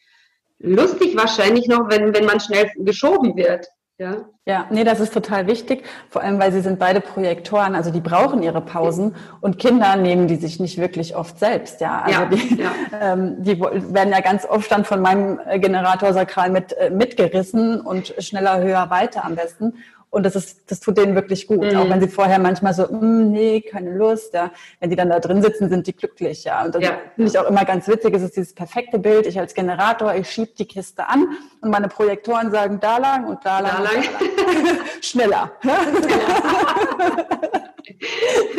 lustig 0.58 1.16
wahrscheinlich 1.16 1.66
noch, 1.68 1.88
wenn, 1.88 2.14
wenn 2.14 2.26
man 2.26 2.40
schnell 2.40 2.70
geschoben 2.76 3.36
wird. 3.36 3.66
Ja. 4.00 4.24
ja, 4.46 4.66
nee, 4.70 4.82
das 4.82 4.98
ist 4.98 5.12
total 5.12 5.46
wichtig, 5.46 5.84
vor 6.08 6.22
allem 6.22 6.40
weil 6.40 6.52
sie 6.52 6.62
sind 6.62 6.78
beide 6.78 7.02
Projektoren, 7.02 7.74
also 7.74 7.90
die 7.90 8.00
brauchen 8.00 8.42
ihre 8.42 8.62
Pausen 8.62 9.14
und 9.42 9.58
Kinder 9.58 9.94
nehmen 9.96 10.26
die 10.26 10.36
sich 10.36 10.58
nicht 10.58 10.78
wirklich 10.78 11.16
oft 11.16 11.38
selbst, 11.38 11.82
ja. 11.82 12.00
Also 12.00 12.20
ja, 12.20 12.26
die, 12.26 12.62
ja. 12.62 12.70
Ähm, 12.98 13.42
die 13.42 13.60
werden 13.60 14.10
ja 14.10 14.20
ganz 14.20 14.46
oft 14.46 14.72
dann 14.72 14.86
von 14.86 15.02
meinem 15.02 15.38
Generator 15.60 16.14
sakral 16.14 16.48
mit, 16.48 16.72
äh, 16.78 16.88
mitgerissen 16.88 17.82
und 17.82 18.14
schneller, 18.20 18.62
höher, 18.62 18.88
weiter 18.88 19.22
am 19.22 19.34
besten. 19.34 19.74
Und 20.10 20.26
das 20.26 20.34
ist, 20.34 20.70
das 20.70 20.80
tut 20.80 20.98
denen 20.98 21.14
wirklich 21.14 21.46
gut. 21.46 21.72
Mhm. 21.72 21.76
Auch 21.76 21.88
wenn 21.88 22.00
sie 22.00 22.08
vorher 22.08 22.40
manchmal 22.40 22.74
so, 22.74 22.82
mm, 22.84 23.30
nee, 23.30 23.60
keine 23.60 23.94
Lust, 23.94 24.34
ja. 24.34 24.50
Wenn 24.80 24.90
die 24.90 24.96
dann 24.96 25.08
da 25.08 25.20
drin 25.20 25.40
sitzen, 25.40 25.68
sind 25.68 25.86
die 25.86 25.94
glücklich, 25.94 26.44
ja. 26.44 26.64
Und 26.64 26.74
das 26.74 26.82
ja. 26.82 26.98
finde 27.14 27.30
ich 27.30 27.38
auch 27.38 27.48
immer 27.48 27.64
ganz 27.64 27.86
witzig. 27.86 28.14
Es 28.14 28.22
ist 28.22 28.36
dieses 28.36 28.52
perfekte 28.52 28.98
Bild. 28.98 29.26
Ich 29.26 29.38
als 29.38 29.54
Generator, 29.54 30.14
ich 30.14 30.28
schieb 30.28 30.56
die 30.56 30.66
Kiste 30.66 31.08
an 31.08 31.28
und 31.60 31.70
meine 31.70 31.86
Projektoren 31.86 32.50
sagen 32.50 32.80
da 32.80 32.98
lang 32.98 33.26
und 33.26 33.44
da 33.44 33.60
lang. 33.60 33.72
Da 33.76 33.82
lang. 33.82 34.02
Da 34.02 34.70
lang. 34.70 34.78
schneller. 35.00 35.52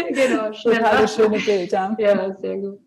genau, 0.09 0.53
schneller. 0.53 0.89
Total 0.89 1.07
schöne 1.07 1.39
Bild, 1.39 1.71
ja. 1.71 1.95
Ja, 1.99 2.35
sehr 2.39 2.57
gut. 2.57 2.79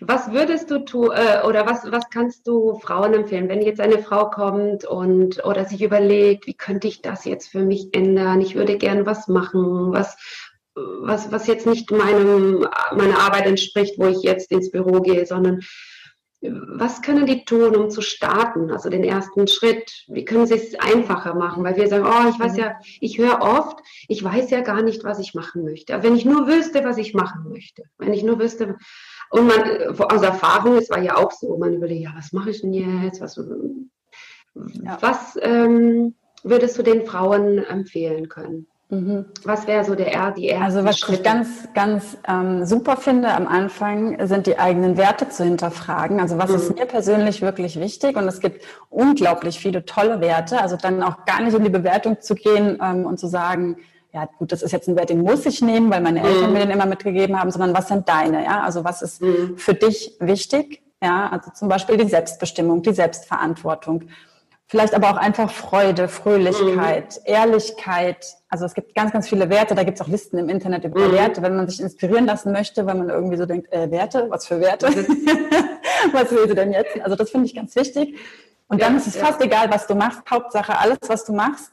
Was 0.00 0.32
würdest 0.32 0.70
du 0.70 0.84
tun 0.84 1.10
äh, 1.12 1.46
oder 1.46 1.66
was, 1.66 1.90
was 1.90 2.08
kannst 2.10 2.46
du 2.46 2.78
Frauen 2.78 3.14
empfehlen, 3.14 3.48
wenn 3.48 3.62
jetzt 3.62 3.80
eine 3.80 3.98
Frau 3.98 4.30
kommt 4.30 4.84
und 4.84 5.44
oder 5.44 5.64
sich 5.64 5.82
überlegt, 5.82 6.46
wie 6.46 6.54
könnte 6.54 6.88
ich 6.88 7.02
das 7.02 7.24
jetzt 7.24 7.48
für 7.48 7.62
mich 7.62 7.94
ändern? 7.94 8.40
Ich 8.40 8.54
würde 8.54 8.78
gerne 8.78 9.06
was 9.06 9.28
machen, 9.28 9.92
was, 9.92 10.16
was, 10.74 11.32
was 11.32 11.46
jetzt 11.46 11.66
nicht 11.66 11.90
meinem, 11.90 12.66
meiner 12.94 13.18
Arbeit 13.18 13.46
entspricht, 13.46 13.98
wo 13.98 14.06
ich 14.06 14.22
jetzt 14.22 14.50
ins 14.52 14.70
Büro 14.70 15.00
gehe, 15.00 15.26
sondern 15.26 15.60
was 16.42 17.02
können 17.02 17.24
die 17.26 17.44
tun, 17.44 17.76
um 17.76 17.88
zu 17.88 18.02
starten, 18.02 18.70
also 18.72 18.90
den 18.90 19.04
ersten 19.04 19.46
Schritt? 19.46 20.04
Wie 20.08 20.24
können 20.24 20.46
sie 20.46 20.54
es 20.54 20.74
einfacher 20.74 21.34
machen? 21.34 21.62
Weil 21.62 21.76
wir 21.76 21.86
sagen, 21.86 22.04
oh, 22.04 22.28
ich 22.28 22.38
weiß 22.38 22.56
ja, 22.56 22.74
ich 23.00 23.18
höre 23.18 23.40
oft, 23.42 23.78
ich 24.08 24.24
weiß 24.24 24.50
ja 24.50 24.60
gar 24.60 24.82
nicht, 24.82 25.04
was 25.04 25.20
ich 25.20 25.34
machen 25.34 25.62
möchte. 25.62 25.94
Aber 25.94 26.02
wenn 26.02 26.16
ich 26.16 26.24
nur 26.24 26.48
wüsste, 26.48 26.82
was 26.84 26.98
ich 26.98 27.14
machen 27.14 27.48
möchte, 27.48 27.84
wenn 27.98 28.12
ich 28.12 28.24
nur 28.24 28.40
wüsste, 28.40 28.76
und 29.32 29.46
man, 29.46 29.98
aus 29.98 30.22
Erfahrung, 30.22 30.76
es 30.76 30.90
war 30.90 31.00
ja 31.00 31.16
auch 31.16 31.30
so, 31.30 31.56
man 31.56 31.72
überlegt, 31.72 32.02
ja, 32.02 32.12
was 32.14 32.32
mache 32.34 32.50
ich 32.50 32.60
denn 32.60 32.74
jetzt? 32.74 33.22
Was, 33.22 33.40
ja. 34.84 34.98
was 35.00 35.38
ähm, 35.40 36.14
würdest 36.42 36.78
du 36.78 36.82
den 36.82 37.06
Frauen 37.06 37.56
empfehlen 37.64 38.28
können? 38.28 38.66
Mhm. 38.90 39.24
Was 39.44 39.66
wäre 39.66 39.84
so 39.84 39.94
der 39.94 40.32
die 40.32 40.48
erste 40.48 40.64
Also 40.66 40.84
was 40.84 40.98
Schritte? 40.98 41.20
ich 41.20 41.22
ganz, 41.22 41.48
ganz 41.72 42.18
ähm, 42.28 42.66
super 42.66 42.98
finde 42.98 43.32
am 43.32 43.48
Anfang, 43.48 44.26
sind 44.26 44.46
die 44.46 44.58
eigenen 44.58 44.98
Werte 44.98 45.30
zu 45.30 45.44
hinterfragen. 45.44 46.20
Also 46.20 46.36
was 46.36 46.50
mhm. 46.50 46.56
ist 46.56 46.74
mir 46.74 46.84
persönlich 46.84 47.40
wirklich 47.40 47.80
wichtig? 47.80 48.18
Und 48.18 48.28
es 48.28 48.38
gibt 48.38 48.66
unglaublich 48.90 49.58
viele 49.58 49.86
tolle 49.86 50.20
Werte. 50.20 50.60
Also 50.60 50.76
dann 50.76 51.02
auch 51.02 51.24
gar 51.24 51.40
nicht 51.40 51.56
in 51.56 51.64
die 51.64 51.70
Bewertung 51.70 52.20
zu 52.20 52.34
gehen 52.34 52.78
ähm, 52.82 53.06
und 53.06 53.18
zu 53.18 53.28
sagen, 53.28 53.78
ja 54.12 54.28
gut, 54.38 54.52
das 54.52 54.62
ist 54.62 54.72
jetzt 54.72 54.88
ein 54.88 54.96
Wert, 54.96 55.10
den 55.10 55.22
muss 55.22 55.46
ich 55.46 55.62
nehmen, 55.62 55.90
weil 55.90 56.02
meine 56.02 56.22
Eltern 56.22 56.48
mhm. 56.48 56.52
mir 56.52 56.58
den 56.60 56.70
immer 56.70 56.86
mitgegeben 56.86 57.38
haben, 57.38 57.50
sondern 57.50 57.74
was 57.74 57.88
sind 57.88 58.08
deine, 58.08 58.44
ja? 58.44 58.62
Also 58.62 58.84
was 58.84 59.00
ist 59.02 59.22
mhm. 59.22 59.56
für 59.56 59.74
dich 59.74 60.16
wichtig? 60.20 60.82
Ja, 61.02 61.30
also 61.30 61.50
zum 61.50 61.68
Beispiel 61.68 61.96
die 61.96 62.08
Selbstbestimmung, 62.08 62.82
die 62.82 62.92
Selbstverantwortung. 62.92 64.04
Vielleicht 64.68 64.94
aber 64.94 65.10
auch 65.10 65.16
einfach 65.16 65.50
Freude, 65.50 66.08
Fröhlichkeit, 66.08 67.20
mhm. 67.20 67.34
Ehrlichkeit. 67.34 68.24
Also 68.48 68.64
es 68.64 68.74
gibt 68.74 68.94
ganz, 68.94 69.12
ganz 69.12 69.28
viele 69.28 69.50
Werte. 69.50 69.74
Da 69.74 69.82
gibt 69.82 69.98
es 69.98 70.04
auch 70.04 70.08
Listen 70.08 70.38
im 70.38 70.48
Internet 70.48 70.84
über 70.84 71.08
mhm. 71.08 71.12
Werte, 71.12 71.42
wenn 71.42 71.56
man 71.56 71.68
sich 71.68 71.80
inspirieren 71.80 72.26
lassen 72.26 72.52
möchte, 72.52 72.86
wenn 72.86 72.98
man 72.98 73.10
irgendwie 73.10 73.36
so 73.36 73.46
denkt, 73.46 73.72
äh, 73.72 73.90
Werte, 73.90 74.26
was 74.30 74.46
für 74.46 74.60
Werte? 74.60 74.86
was 76.12 76.30
will 76.30 76.48
sie 76.48 76.54
denn 76.54 76.72
jetzt? 76.72 77.00
Also 77.02 77.16
das 77.16 77.30
finde 77.30 77.46
ich 77.46 77.54
ganz 77.54 77.74
wichtig. 77.76 78.18
Und 78.68 78.80
dann 78.80 78.96
ist 78.96 79.06
es 79.06 79.16
ja. 79.16 79.26
fast 79.26 79.40
egal, 79.42 79.70
was 79.70 79.86
du 79.86 79.94
machst. 79.94 80.22
Hauptsache, 80.30 80.78
alles, 80.78 80.98
was 81.06 81.24
du 81.24 81.32
machst, 81.32 81.72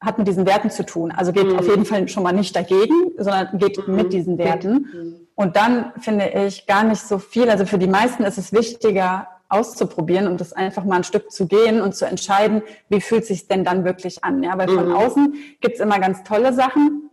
hat 0.00 0.18
mit 0.18 0.28
diesen 0.28 0.46
Werten 0.46 0.70
zu 0.70 0.84
tun. 0.84 1.12
Also 1.12 1.32
geht 1.32 1.46
mhm. 1.46 1.58
auf 1.58 1.66
jeden 1.66 1.84
Fall 1.84 2.06
schon 2.08 2.22
mal 2.22 2.32
nicht 2.32 2.54
dagegen, 2.54 3.12
sondern 3.16 3.58
geht 3.58 3.86
mhm. 3.86 3.94
mit 3.94 4.12
diesen 4.12 4.38
Werten. 4.38 5.26
Und 5.34 5.56
dann 5.56 5.92
finde 5.98 6.28
ich 6.46 6.66
gar 6.66 6.84
nicht 6.84 7.00
so 7.00 7.18
viel. 7.18 7.50
Also 7.50 7.66
für 7.66 7.78
die 7.78 7.86
meisten 7.86 8.22
ist 8.24 8.38
es 8.38 8.52
wichtiger, 8.52 9.28
auszuprobieren 9.48 10.26
und 10.26 10.40
das 10.40 10.52
einfach 10.52 10.84
mal 10.84 10.96
ein 10.96 11.04
Stück 11.04 11.30
zu 11.30 11.46
gehen 11.46 11.80
und 11.80 11.94
zu 11.94 12.06
entscheiden, 12.06 12.62
wie 12.88 13.00
fühlt 13.00 13.24
sich 13.24 13.46
denn 13.46 13.64
dann 13.64 13.84
wirklich 13.84 14.24
an. 14.24 14.42
Ja, 14.42 14.58
weil 14.58 14.68
von 14.68 14.88
mhm. 14.88 14.94
außen 14.94 15.34
gibt's 15.60 15.80
immer 15.80 15.98
ganz 16.00 16.24
tolle 16.24 16.52
Sachen. 16.52 17.10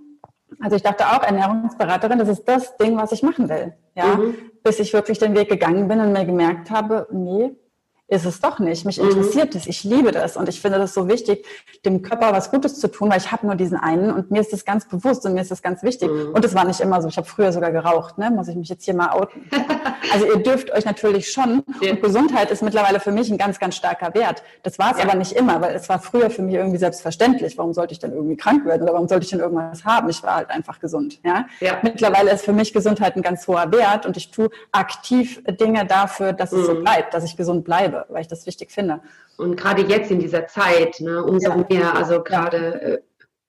Also 0.59 0.75
ich 0.75 0.83
dachte 0.83 1.05
auch, 1.07 1.23
Ernährungsberaterin, 1.23 2.19
das 2.19 2.29
ist 2.29 2.45
das 2.45 2.77
Ding, 2.77 2.97
was 2.97 3.11
ich 3.11 3.23
machen 3.23 3.49
will. 3.49 3.73
Ja, 3.95 4.17
mhm. 4.17 4.35
bis 4.63 4.79
ich 4.79 4.93
wirklich 4.93 5.19
den 5.19 5.35
Weg 5.35 5.49
gegangen 5.49 5.87
bin 5.87 5.99
und 5.99 6.13
mir 6.13 6.25
gemerkt 6.25 6.71
habe, 6.71 7.07
nee, 7.11 7.51
ist 8.11 8.25
es 8.25 8.41
doch 8.41 8.59
nicht. 8.59 8.85
Mich 8.85 9.01
mhm. 9.01 9.07
interessiert 9.07 9.55
es. 9.55 9.67
Ich 9.67 9.85
liebe 9.85 10.11
das 10.11 10.35
und 10.35 10.49
ich 10.49 10.59
finde 10.59 10.77
das 10.77 10.93
so 10.93 11.07
wichtig, 11.07 11.45
dem 11.85 12.01
Körper 12.01 12.33
was 12.33 12.51
Gutes 12.51 12.77
zu 12.77 12.89
tun, 12.89 13.09
weil 13.09 13.17
ich 13.17 13.31
habe 13.31 13.47
nur 13.47 13.55
diesen 13.55 13.77
einen 13.77 14.11
und 14.11 14.31
mir 14.31 14.41
ist 14.41 14.51
das 14.51 14.65
ganz 14.65 14.85
bewusst 14.85 15.25
und 15.25 15.33
mir 15.33 15.41
ist 15.41 15.49
das 15.49 15.61
ganz 15.61 15.81
wichtig. 15.81 16.11
Mhm. 16.11 16.33
Und 16.33 16.43
es 16.43 16.53
war 16.53 16.65
nicht 16.65 16.81
immer 16.81 17.01
so. 17.01 17.07
Ich 17.07 17.15
habe 17.15 17.25
früher 17.25 17.53
sogar 17.53 17.71
geraucht, 17.71 18.17
ne? 18.17 18.29
Muss 18.29 18.49
ich 18.49 18.57
mich 18.57 18.67
jetzt 18.67 18.83
hier 18.83 18.95
mal 18.95 19.11
outen. 19.11 19.49
also 20.13 20.25
ihr 20.25 20.43
dürft 20.43 20.71
euch 20.73 20.83
natürlich 20.83 21.31
schon. 21.31 21.63
Ja. 21.79 21.91
Und 21.91 22.01
Gesundheit 22.01 22.51
ist 22.51 22.61
mittlerweile 22.61 22.99
für 22.99 23.13
mich 23.13 23.31
ein 23.31 23.37
ganz, 23.37 23.59
ganz 23.59 23.77
starker 23.77 24.13
Wert. 24.13 24.43
Das 24.63 24.77
war 24.77 24.91
es 24.91 24.97
ja. 24.97 25.05
aber 25.05 25.15
nicht 25.15 25.31
immer, 25.31 25.61
weil 25.61 25.73
es 25.73 25.87
war 25.87 25.99
früher 25.99 26.29
für 26.29 26.41
mich 26.41 26.55
irgendwie 26.55 26.79
selbstverständlich. 26.79 27.57
Warum 27.57 27.73
sollte 27.73 27.93
ich 27.93 27.99
denn 27.99 28.11
irgendwie 28.11 28.35
krank 28.35 28.65
werden 28.65 28.83
oder 28.83 28.91
warum 28.91 29.07
sollte 29.07 29.23
ich 29.23 29.29
denn 29.29 29.39
irgendwas 29.39 29.85
haben? 29.85 30.09
Ich 30.09 30.21
war 30.21 30.35
halt 30.35 30.49
einfach 30.49 30.81
gesund. 30.81 31.21
Ja? 31.23 31.45
ja. 31.61 31.77
Mittlerweile 31.81 32.31
ist 32.31 32.43
für 32.43 32.53
mich 32.53 32.73
Gesundheit 32.73 33.15
ein 33.15 33.21
ganz 33.21 33.47
hoher 33.47 33.71
Wert 33.71 34.05
und 34.05 34.17
ich 34.17 34.31
tue 34.31 34.49
aktiv 34.73 35.41
Dinge 35.47 35.85
dafür, 35.85 36.33
dass 36.33 36.51
es 36.51 36.65
so 36.65 36.75
mhm. 36.75 36.83
bleibt, 36.83 37.13
dass 37.13 37.23
ich 37.23 37.37
gesund 37.37 37.63
bleibe 37.63 38.00
weil 38.09 38.21
ich 38.21 38.27
das 38.27 38.45
wichtig 38.45 38.71
finde. 38.71 39.01
Und 39.37 39.55
gerade 39.55 39.83
jetzt 39.83 40.11
in 40.11 40.19
dieser 40.19 40.47
Zeit, 40.47 40.99
ne, 40.99 41.23
umso 41.23 41.49
ja. 41.49 41.65
mehr, 41.69 41.95
also 41.95 42.21
gerade 42.21 42.81
äh, 42.81 42.99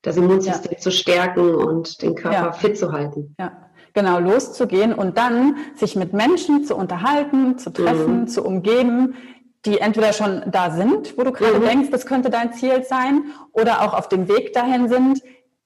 das 0.03 0.17
Immunsystem 0.17 0.73
ja. 0.73 0.79
zu 0.79 0.91
stärken 0.91 1.55
und 1.55 2.03
den 2.03 2.15
Körper 2.15 2.37
ja. 2.37 2.53
fit 2.53 2.77
zu 2.79 2.93
halten. 2.93 3.35
Ja 3.39 3.69
genau 3.95 4.19
loszugehen 4.19 4.95
und 4.95 5.19
dann 5.19 5.57
sich 5.75 5.97
mit 5.97 6.13
Menschen 6.13 6.65
zu 6.65 6.77
unterhalten, 6.77 7.59
zu 7.59 7.71
treffen, 7.71 8.21
mhm. 8.21 8.27
zu 8.27 8.43
umgeben, 8.43 9.15
die 9.65 9.79
entweder 9.79 10.13
schon 10.13 10.43
da 10.51 10.71
sind, 10.71 11.17
wo 11.17 11.23
du 11.23 11.33
gerade 11.33 11.59
mhm. 11.59 11.65
denkst, 11.65 11.91
das 11.91 12.07
könnte 12.07 12.31
dein 12.31 12.53
Ziel 12.53 12.83
sein, 12.85 13.25
oder 13.53 13.83
auch 13.83 13.95
auf 13.95 14.09
dem 14.09 14.29
Weg 14.29 14.53
dahin 14.53 14.89
sind, 14.89 15.23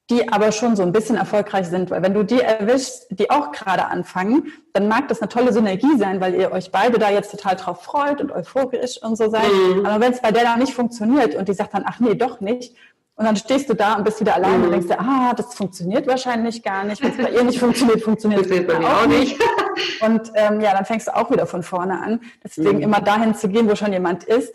die 0.09 0.31
aber 0.31 0.51
schon 0.51 0.75
so 0.75 0.83
ein 0.83 0.91
bisschen 0.93 1.17
erfolgreich 1.17 1.67
sind. 1.67 1.91
Weil 1.91 2.01
wenn 2.01 2.13
du 2.13 2.23
die 2.23 2.39
erwischst, 2.39 3.07
die 3.09 3.29
auch 3.29 3.51
gerade 3.51 3.87
anfangen, 3.87 4.53
dann 4.73 4.87
mag 4.87 5.07
das 5.09 5.21
eine 5.21 5.29
tolle 5.29 5.51
Synergie 5.51 5.97
sein, 5.97 6.21
weil 6.21 6.35
ihr 6.35 6.51
euch 6.51 6.71
beide 6.71 6.97
da 6.97 7.09
jetzt 7.09 7.31
total 7.31 7.55
drauf 7.55 7.83
freut 7.83 8.21
und 8.21 8.31
euphorisch 8.31 9.01
und 9.01 9.17
so 9.17 9.29
seid. 9.29 9.51
Mhm. 9.51 9.85
Aber 9.85 9.99
wenn 9.99 10.13
es 10.13 10.21
bei 10.21 10.31
der 10.31 10.43
da 10.43 10.55
nicht 10.55 10.73
funktioniert 10.73 11.35
und 11.35 11.49
die 11.49 11.53
sagt 11.53 11.73
dann, 11.73 11.83
ach 11.85 11.99
nee, 11.99 12.15
doch 12.15 12.39
nicht, 12.39 12.73
und 13.17 13.25
dann 13.25 13.35
stehst 13.35 13.67
du 13.67 13.73
da 13.73 13.95
und 13.95 14.03
bist 14.03 14.19
wieder 14.19 14.35
allein 14.35 14.59
mhm. 14.59 14.65
und 14.65 14.71
denkst 14.71 14.87
dir, 14.87 14.99
ah, 14.99 15.33
das 15.35 15.55
funktioniert 15.55 16.05
wahrscheinlich 16.05 16.61
gar 16.61 16.83
nicht. 16.83 17.01
Wenn 17.01 17.09
es 17.09 17.17
bei 17.17 17.31
ihr 17.31 17.43
nicht 17.43 17.57
funktioniert, 17.59 18.03
funktioniert 18.03 18.45
es 18.45 18.67
bei 18.67 18.77
mir 18.77 18.87
auch 18.87 19.07
nicht. 19.07 19.41
Und 20.01 20.31
ähm, 20.35 20.61
ja, 20.61 20.73
dann 20.73 20.85
fängst 20.85 21.07
du 21.07 21.15
auch 21.15 21.31
wieder 21.31 21.47
von 21.47 21.63
vorne 21.63 21.99
an. 21.99 22.21
Deswegen 22.43 22.77
mhm. 22.77 22.83
immer 22.83 23.01
dahin 23.01 23.33
zu 23.33 23.49
gehen, 23.49 23.67
wo 23.67 23.75
schon 23.75 23.91
jemand 23.91 24.23
ist, 24.23 24.53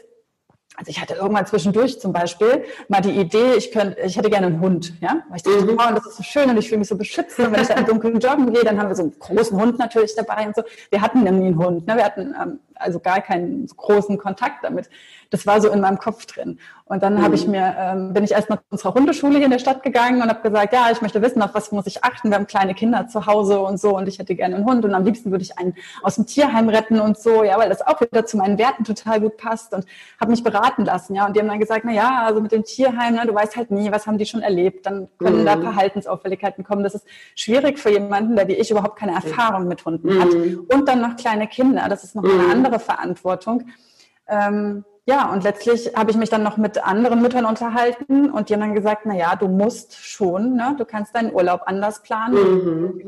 also 0.77 0.91
ich 0.91 1.01
hatte 1.01 1.15
irgendwann 1.15 1.47
zwischendurch 1.47 2.01
zum 2.01 2.13
Beispiel 2.13 2.65
mal 2.89 3.01
die 3.01 3.11
Idee, 3.11 3.55
ich 3.57 3.73
könnte, 3.73 4.01
ich 4.01 4.17
hätte 4.17 4.31
gerne 4.31 4.47
einen 4.47 4.61
Hund, 4.61 4.95
ja, 5.01 5.23
weil 5.29 5.37
ich 5.37 5.43
dachte, 5.43 5.65
mhm. 5.65 5.79
oh, 5.79 5.95
das 5.95 6.07
ist 6.07 6.17
so 6.17 6.23
schön 6.23 6.49
und 6.49 6.57
ich 6.57 6.69
fühle 6.69 6.79
mich 6.79 6.89
so 6.89 6.97
beschützt. 6.97 7.39
Und 7.39 7.53
wenn 7.53 7.61
ich 7.61 7.69
da 7.69 7.75
im 7.75 7.87
Dunkeln 7.87 8.19
joggen 8.19 8.53
gehe, 8.53 8.65
dann 8.65 8.79
haben 8.79 8.89
wir 8.89 8.97
so 8.97 9.03
einen 9.03 9.19
großen 9.19 9.61
Hund 9.61 9.79
natürlich 9.79 10.15
dabei 10.15 10.47
und 10.47 10.57
so. 10.57 10.63
Wir 10.91 11.03
hatten 11.03 11.23
nie 11.23 11.29
einen 11.29 11.59
Hund, 11.59 11.87
ne? 11.87 11.97
wir 11.97 12.05
hatten 12.05 12.35
ähm, 12.41 12.61
also 12.75 13.01
gar 13.01 13.21
keinen 13.21 13.67
großen 13.67 14.19
Kontakt 14.19 14.65
damit 14.65 14.89
das 15.33 15.47
war 15.47 15.61
so 15.61 15.71
in 15.71 15.81
meinem 15.81 15.99
Kopf 15.99 16.27
drin. 16.27 16.59
Und 16.85 17.03
dann 17.03 17.15
mhm. 17.15 17.23
habe 17.23 17.35
ich 17.35 17.47
mir, 17.47 17.75
ähm, 17.79 18.13
bin 18.13 18.23
ich 18.23 18.33
erstmal 18.33 18.59
zu 18.59 18.65
unserer 18.71 18.95
Hundeschule 18.95 19.37
hier 19.37 19.47
in 19.47 19.51
der 19.51 19.59
Stadt 19.59 19.83
gegangen 19.83 20.21
und 20.21 20.29
habe 20.29 20.43
gesagt, 20.43 20.75
ja, 20.75 20.91
ich 20.93 21.01
möchte 21.01 21.23
wissen, 21.23 21.41
auf 21.41 21.55
was 21.55 21.73
muss 21.73 21.87
ich 21.87 22.05
achten. 22.05 22.29
Wir 22.29 22.37
haben 22.37 22.47
kleine 22.47 22.75
Kinder 22.75 23.09
zu 23.09 23.27
Hause 23.27 23.61
und 23.61 23.81
so 23.81 23.97
und 23.97 24.07
ich 24.09 24.19
hätte 24.19 24.35
gerne 24.35 24.57
einen 24.57 24.67
Hund 24.67 24.85
und 24.85 24.95
am 24.95 25.05
liebsten 25.05 25.31
würde 25.31 25.43
ich 25.43 25.59
einen 25.59 25.75
aus 26.03 26.17
dem 26.17 26.27
Tierheim 26.27 26.69
retten 26.69 27.01
und 27.01 27.19
so, 27.19 27.45
ja, 27.45 27.59
weil 27.59 27.71
das 27.71 27.81
auch 27.81 27.99
wieder 28.03 28.27
zu 28.27 28.37
meinen 28.37 28.59
Werten 28.59 28.85
total 28.85 29.21
gut 29.23 29.39
passt 29.39 29.73
und 29.73 29.87
habe 30.21 30.31
mich 30.31 30.45
beraten 30.45 30.62
lassen, 30.85 31.15
ja. 31.15 31.27
Und 31.27 31.37
die 31.37 31.41
haben 31.41 31.49
dann 31.49 31.61
gesagt, 31.61 31.85
na 31.85 31.93
ja, 31.93 32.23
also 32.25 32.41
mit 32.41 32.53
dem 32.53 32.65
Tierheim, 32.65 33.15
ne, 33.15 33.27
du 33.27 33.35
weißt 33.35 33.57
halt 33.57 33.71
nie, 33.71 33.91
was 33.91 34.07
haben 34.07 34.19
die 34.19 34.27
schon 34.27 34.43
erlebt, 34.43 34.87
dann 34.87 35.09
können 35.19 35.43
mhm. 35.43 35.47
da 35.47 35.59
Verhaltensauffälligkeiten 35.59 36.65
kommen. 36.65 36.83
Das 36.83 36.95
ist 36.95 37.07
schwierig 37.35 37.79
für 37.79 37.91
jemanden, 37.91 38.37
der 38.37 38.49
wie 38.49 38.55
ich 38.55 38.71
überhaupt 38.71 38.99
keine 38.99 39.13
Erfahrung 39.13 39.69
mit 39.69 39.85
Hunden 39.85 40.15
mhm. 40.15 40.21
hat. 40.21 40.29
Und 40.75 40.89
dann 40.89 41.01
noch 41.01 41.17
kleine 41.17 41.49
Kinder, 41.49 41.89
das 41.89 42.05
ist 42.05 42.15
noch 42.15 42.25
eine 42.25 42.33
mhm. 42.35 42.51
andere 42.51 42.79
Verantwortung. 42.79 43.65
Ähm, 44.29 44.85
ja, 45.05 45.33
und 45.33 45.43
letztlich 45.43 45.97
habe 45.97 46.13
ich 46.13 46.17
mich 46.17 46.31
dann 46.31 46.45
noch 46.45 46.57
mit 46.57 46.87
anderen 46.87 47.21
Müttern 47.23 47.45
unterhalten 47.45 48.31
und 48.31 48.49
die 48.49 48.55
haben 48.55 48.61
dann 48.61 48.75
gesagt, 48.75 49.03
na 49.05 49.17
ja, 49.17 49.35
du 49.35 49.49
musst 49.49 49.97
schon, 49.97 50.55
ne? 50.55 50.77
du 50.79 50.85
kannst 50.85 51.17
deinen 51.17 51.33
Urlaub 51.33 51.63
anders 51.67 52.03
planen. 52.03 52.35
Mhm. 52.37 53.03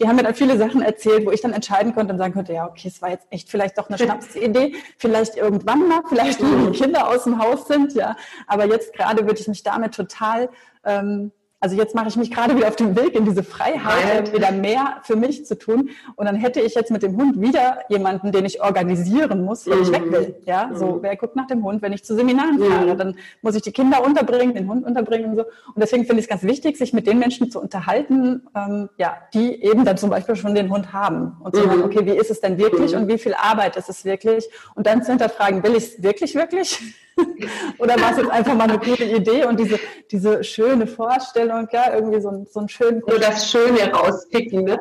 Die 0.00 0.08
haben 0.08 0.16
mir 0.16 0.24
dann 0.24 0.34
viele 0.34 0.58
Sachen 0.58 0.82
erzählt, 0.82 1.24
wo 1.24 1.30
ich 1.30 1.40
dann 1.40 1.52
entscheiden 1.52 1.94
konnte 1.94 2.12
und 2.12 2.18
sagen 2.18 2.34
konnte, 2.34 2.52
ja, 2.52 2.66
okay, 2.66 2.88
es 2.88 3.00
war 3.00 3.10
jetzt 3.10 3.28
echt 3.30 3.48
vielleicht 3.48 3.78
doch 3.78 3.88
eine 3.88 3.98
Schnapsidee, 4.04 4.74
vielleicht 4.98 5.36
irgendwann 5.36 5.86
mal, 5.86 6.00
vielleicht 6.08 6.42
wenn 6.42 6.72
die 6.72 6.78
Kinder 6.78 7.08
aus 7.08 7.22
dem 7.22 7.38
Haus 7.38 7.68
sind, 7.68 7.94
ja. 7.94 8.16
Aber 8.48 8.64
jetzt 8.64 8.92
gerade 8.92 9.24
würde 9.24 9.40
ich 9.40 9.46
mich 9.46 9.62
damit 9.62 9.94
total 9.94 10.48
ähm, 10.84 11.30
also 11.62 11.76
jetzt 11.76 11.94
mache 11.94 12.08
ich 12.08 12.16
mich 12.16 12.32
gerade 12.32 12.56
wieder 12.56 12.66
auf 12.66 12.74
den 12.74 12.96
Weg 12.96 13.14
in 13.14 13.24
diese 13.24 13.44
Freiheit, 13.44 14.34
wieder 14.34 14.50
mehr 14.50 14.96
für 15.04 15.14
mich 15.14 15.46
zu 15.46 15.56
tun. 15.56 15.90
Und 16.16 16.26
dann 16.26 16.34
hätte 16.34 16.60
ich 16.60 16.74
jetzt 16.74 16.90
mit 16.90 17.04
dem 17.04 17.16
Hund 17.16 17.40
wieder 17.40 17.78
jemanden, 17.88 18.32
den 18.32 18.44
ich 18.44 18.60
organisieren 18.60 19.44
muss, 19.44 19.64
wenn 19.68 19.78
mhm. 19.78 19.84
ich 19.84 19.92
weg 19.92 20.10
will. 20.10 20.34
Ja, 20.44 20.66
mhm. 20.66 20.76
so, 20.76 20.98
wer 21.02 21.14
guckt 21.14 21.36
nach 21.36 21.46
dem 21.46 21.62
Hund, 21.64 21.80
wenn 21.80 21.92
ich 21.92 22.02
zu 22.02 22.16
Seminaren 22.16 22.56
mhm. 22.56 22.64
fahre? 22.64 22.96
Dann 22.96 23.16
muss 23.42 23.54
ich 23.54 23.62
die 23.62 23.70
Kinder 23.70 24.04
unterbringen, 24.04 24.56
den 24.56 24.68
Hund 24.68 24.84
unterbringen 24.84 25.30
und 25.30 25.36
so. 25.36 25.42
Und 25.42 25.76
deswegen 25.76 26.04
finde 26.04 26.18
ich 26.18 26.24
es 26.24 26.28
ganz 26.28 26.42
wichtig, 26.42 26.76
sich 26.76 26.92
mit 26.92 27.06
den 27.06 27.20
Menschen 27.20 27.48
zu 27.48 27.60
unterhalten, 27.60 28.42
ähm, 28.56 28.88
ja, 28.98 29.18
die 29.32 29.62
eben 29.62 29.84
dann 29.84 29.96
zum 29.96 30.10
Beispiel 30.10 30.34
schon 30.34 30.56
den 30.56 30.68
Hund 30.68 30.92
haben. 30.92 31.36
Und 31.44 31.54
zu 31.54 31.62
sagen, 31.62 31.78
mhm. 31.78 31.84
okay, 31.84 32.04
wie 32.04 32.18
ist 32.18 32.32
es 32.32 32.40
denn 32.40 32.58
wirklich 32.58 32.92
mhm. 32.92 33.02
und 33.02 33.08
wie 33.08 33.18
viel 33.18 33.34
Arbeit 33.34 33.76
ist 33.76 33.88
es 33.88 34.04
wirklich? 34.04 34.48
Und 34.74 34.88
dann 34.88 35.04
zu 35.04 35.12
hinterfragen, 35.12 35.62
will 35.62 35.76
ich 35.76 35.84
es 35.84 36.02
wirklich, 36.02 36.34
wirklich? 36.34 36.96
Oder 37.78 38.00
war 38.00 38.12
es 38.12 38.18
jetzt 38.18 38.30
einfach 38.30 38.54
mal 38.54 38.68
eine 38.68 38.78
gute 38.78 39.04
Idee 39.04 39.44
und 39.44 39.58
diese, 39.58 39.78
diese 40.10 40.42
schöne 40.44 40.86
Vorstellung, 40.86 41.68
ja, 41.72 41.94
irgendwie 41.94 42.20
so, 42.20 42.30
ein, 42.30 42.46
so 42.46 42.60
ein 42.60 42.68
schön. 42.68 43.02
Nur 43.06 43.18
das 43.18 43.50
Schöne 43.50 43.92
rauspicken, 43.92 44.64
ne? 44.64 44.80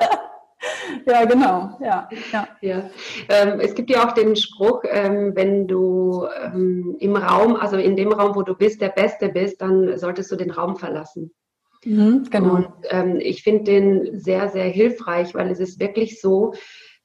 ja, 1.06 1.24
genau. 1.24 1.78
Ja, 1.80 2.08
ja. 2.32 2.48
ja. 2.60 2.90
Ähm, 3.28 3.60
es 3.60 3.74
gibt 3.74 3.90
ja 3.90 4.06
auch 4.06 4.12
den 4.12 4.36
Spruch, 4.36 4.82
ähm, 4.88 5.32
wenn 5.34 5.66
du 5.66 6.26
ähm, 6.42 6.96
im 7.00 7.16
Raum, 7.16 7.56
also 7.56 7.76
in 7.76 7.96
dem 7.96 8.12
Raum, 8.12 8.34
wo 8.34 8.42
du 8.42 8.54
bist, 8.54 8.80
der 8.80 8.90
Beste 8.90 9.28
bist, 9.28 9.60
dann 9.60 9.96
solltest 9.98 10.30
du 10.30 10.36
den 10.36 10.50
Raum 10.50 10.76
verlassen. 10.76 11.32
Mhm, 11.84 12.26
genau. 12.30 12.54
Und 12.56 12.68
ähm, 12.90 13.18
ich 13.20 13.42
finde 13.42 13.64
den 13.64 14.18
sehr, 14.18 14.48
sehr 14.48 14.64
hilfreich, 14.64 15.34
weil 15.34 15.50
es 15.50 15.60
ist 15.60 15.78
wirklich 15.80 16.20
so, 16.20 16.54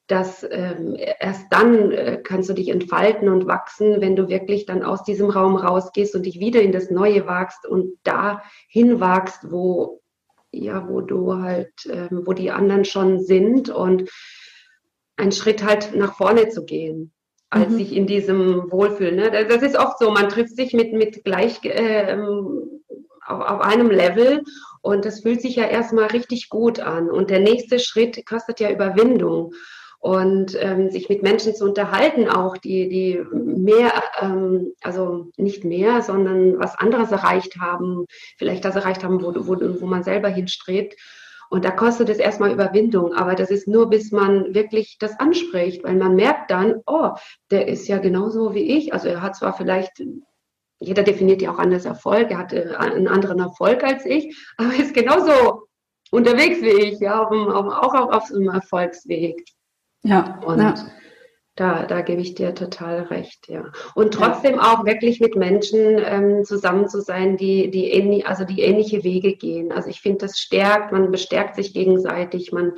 dass 0.08 0.46
ähm, 0.50 0.96
erst 1.20 1.46
dann 1.50 1.92
äh, 1.92 2.20
kannst 2.22 2.50
du 2.50 2.54
dich 2.54 2.68
entfalten 2.68 3.28
und 3.28 3.46
wachsen, 3.46 4.00
wenn 4.00 4.16
du 4.16 4.28
wirklich 4.28 4.66
dann 4.66 4.82
aus 4.82 5.04
diesem 5.04 5.30
Raum 5.30 5.56
rausgehst 5.56 6.14
und 6.14 6.26
dich 6.26 6.40
wieder 6.40 6.60
in 6.60 6.72
das 6.72 6.90
Neue 6.90 7.26
wagst 7.26 7.66
und 7.66 7.94
dahin 8.02 9.00
wagst, 9.00 9.50
wo 9.50 10.02
ja, 10.52 10.86
wo 10.88 11.00
du 11.00 11.34
halt, 11.42 11.72
ähm, 11.90 12.22
wo 12.24 12.34
die 12.34 12.50
anderen 12.50 12.84
schon 12.84 13.20
sind 13.20 13.70
und 13.70 14.10
einen 15.16 15.32
Schritt 15.32 15.64
halt 15.64 15.94
nach 15.94 16.14
vorne 16.14 16.48
zu 16.50 16.64
gehen, 16.64 17.12
als 17.50 17.70
mhm. 17.70 17.76
sich 17.76 17.96
in 17.96 18.06
diesem 18.06 18.70
Wohlfühlen. 18.70 19.16
Ne? 19.16 19.30
Das 19.48 19.62
ist 19.62 19.78
oft 19.78 19.98
so, 19.98 20.10
man 20.10 20.28
trifft 20.28 20.54
sich 20.56 20.74
mit, 20.74 20.92
mit 20.92 21.24
gleich 21.24 21.64
äh, 21.64 22.18
auf, 23.26 23.40
auf 23.40 23.60
einem 23.60 23.90
Level 23.90 24.42
und 24.82 25.04
das 25.04 25.20
fühlt 25.20 25.40
sich 25.40 25.56
ja 25.56 25.64
erstmal 25.64 26.08
richtig 26.08 26.48
gut 26.50 26.80
an. 26.80 27.10
Und 27.10 27.30
der 27.30 27.40
nächste 27.40 27.78
Schritt 27.78 28.26
kostet 28.26 28.60
ja 28.60 28.70
Überwindung 28.70 29.54
und 30.02 30.56
ähm, 30.60 30.90
sich 30.90 31.08
mit 31.08 31.22
Menschen 31.22 31.54
zu 31.54 31.64
unterhalten, 31.64 32.28
auch 32.28 32.56
die, 32.56 32.88
die 32.88 33.22
mehr, 33.32 33.92
ähm, 34.20 34.72
also 34.82 35.30
nicht 35.36 35.62
mehr, 35.62 36.02
sondern 36.02 36.58
was 36.58 36.76
anderes 36.76 37.12
erreicht 37.12 37.60
haben, 37.60 38.06
vielleicht 38.36 38.64
das 38.64 38.74
erreicht 38.74 39.04
haben, 39.04 39.22
wo, 39.22 39.32
wo, 39.46 39.80
wo 39.80 39.86
man 39.86 40.02
selber 40.02 40.28
hinstrebt. 40.28 40.96
Und 41.50 41.64
da 41.64 41.70
kostet 41.70 42.08
es 42.08 42.18
erstmal 42.18 42.50
Überwindung, 42.50 43.14
aber 43.14 43.36
das 43.36 43.52
ist 43.52 43.68
nur, 43.68 43.90
bis 43.90 44.10
man 44.10 44.52
wirklich 44.56 44.96
das 44.98 45.20
anspricht, 45.20 45.84
weil 45.84 45.94
man 45.94 46.16
merkt 46.16 46.50
dann, 46.50 46.80
oh, 46.86 47.10
der 47.52 47.68
ist 47.68 47.86
ja 47.86 47.98
genauso 47.98 48.54
wie 48.54 48.76
ich. 48.76 48.92
Also 48.92 49.06
er 49.06 49.22
hat 49.22 49.36
zwar 49.36 49.56
vielleicht, 49.56 50.02
jeder 50.80 51.04
definiert 51.04 51.42
ja 51.42 51.54
auch 51.54 51.60
anders 51.60 51.84
Erfolg, 51.84 52.32
er 52.32 52.38
hatte 52.38 52.80
einen 52.80 53.06
anderen 53.06 53.38
Erfolg 53.38 53.84
als 53.84 54.04
ich, 54.04 54.36
aber 54.56 54.72
er 54.72 54.80
ist 54.80 54.94
genauso 54.94 55.68
unterwegs 56.10 56.60
wie 56.60 56.88
ich, 56.88 56.98
ja, 56.98 57.22
auf 57.22 57.28
dem, 57.28 57.48
auch 57.48 57.94
auf 57.94 58.32
einem 58.32 58.48
Erfolgsweg. 58.48 59.44
Ja. 60.02 60.40
Und 60.44 60.60
ja. 60.60 60.74
Da, 61.54 61.84
da 61.84 62.00
gebe 62.00 62.22
ich 62.22 62.34
dir 62.34 62.54
total 62.54 63.02
recht, 63.02 63.46
ja. 63.48 63.70
Und 63.94 64.14
trotzdem 64.14 64.54
ja. 64.54 64.62
auch 64.62 64.86
wirklich 64.86 65.20
mit 65.20 65.36
Menschen 65.36 65.98
ähm, 66.02 66.44
zusammen 66.44 66.88
zu 66.88 67.02
sein, 67.02 67.36
die, 67.36 67.70
die, 67.70 67.90
ähnlich, 67.90 68.26
also 68.26 68.44
die 68.44 68.62
ähnliche 68.62 69.04
Wege 69.04 69.36
gehen. 69.36 69.70
Also 69.70 69.90
ich 69.90 70.00
finde, 70.00 70.18
das 70.18 70.38
stärkt, 70.38 70.92
man 70.92 71.10
bestärkt 71.10 71.56
sich 71.56 71.74
gegenseitig, 71.74 72.52
man 72.52 72.72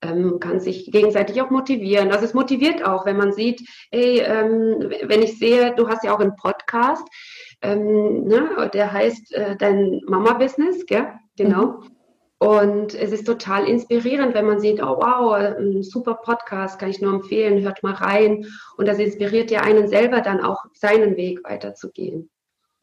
ähm, 0.00 0.38
kann 0.40 0.58
sich 0.58 0.90
gegenseitig 0.90 1.42
auch 1.42 1.50
motivieren. 1.50 2.12
Also 2.12 2.24
es 2.24 2.32
motiviert 2.32 2.82
auch, 2.86 3.04
wenn 3.04 3.18
man 3.18 3.32
sieht, 3.32 3.60
ey, 3.90 4.20
ähm, 4.20 4.90
wenn 5.02 5.22
ich 5.22 5.38
sehe, 5.38 5.74
du 5.74 5.88
hast 5.88 6.02
ja 6.02 6.14
auch 6.14 6.20
einen 6.20 6.36
Podcast, 6.36 7.06
ähm, 7.60 8.24
ne, 8.24 8.70
der 8.72 8.90
heißt 8.90 9.34
äh, 9.34 9.56
dein 9.56 10.00
Mama-Business, 10.06 10.86
gell? 10.86 11.08
Genau. 11.36 11.66
Mhm. 11.66 11.94
Und 12.38 12.94
es 12.94 13.12
ist 13.12 13.26
total 13.26 13.68
inspirierend, 13.68 14.34
wenn 14.34 14.46
man 14.46 14.60
sieht, 14.60 14.82
oh 14.82 14.98
wow, 14.98 15.32
ein 15.34 15.82
super 15.82 16.14
Podcast, 16.14 16.78
kann 16.78 16.90
ich 16.90 17.00
nur 17.00 17.14
empfehlen, 17.14 17.62
hört 17.62 17.82
mal 17.82 17.94
rein. 17.94 18.46
Und 18.76 18.86
das 18.86 18.98
inspiriert 18.98 19.50
ja 19.50 19.60
einen 19.60 19.88
selber 19.88 20.20
dann 20.20 20.40
auch, 20.40 20.64
seinen 20.74 21.16
Weg 21.16 21.40
weiterzugehen. 21.44 22.30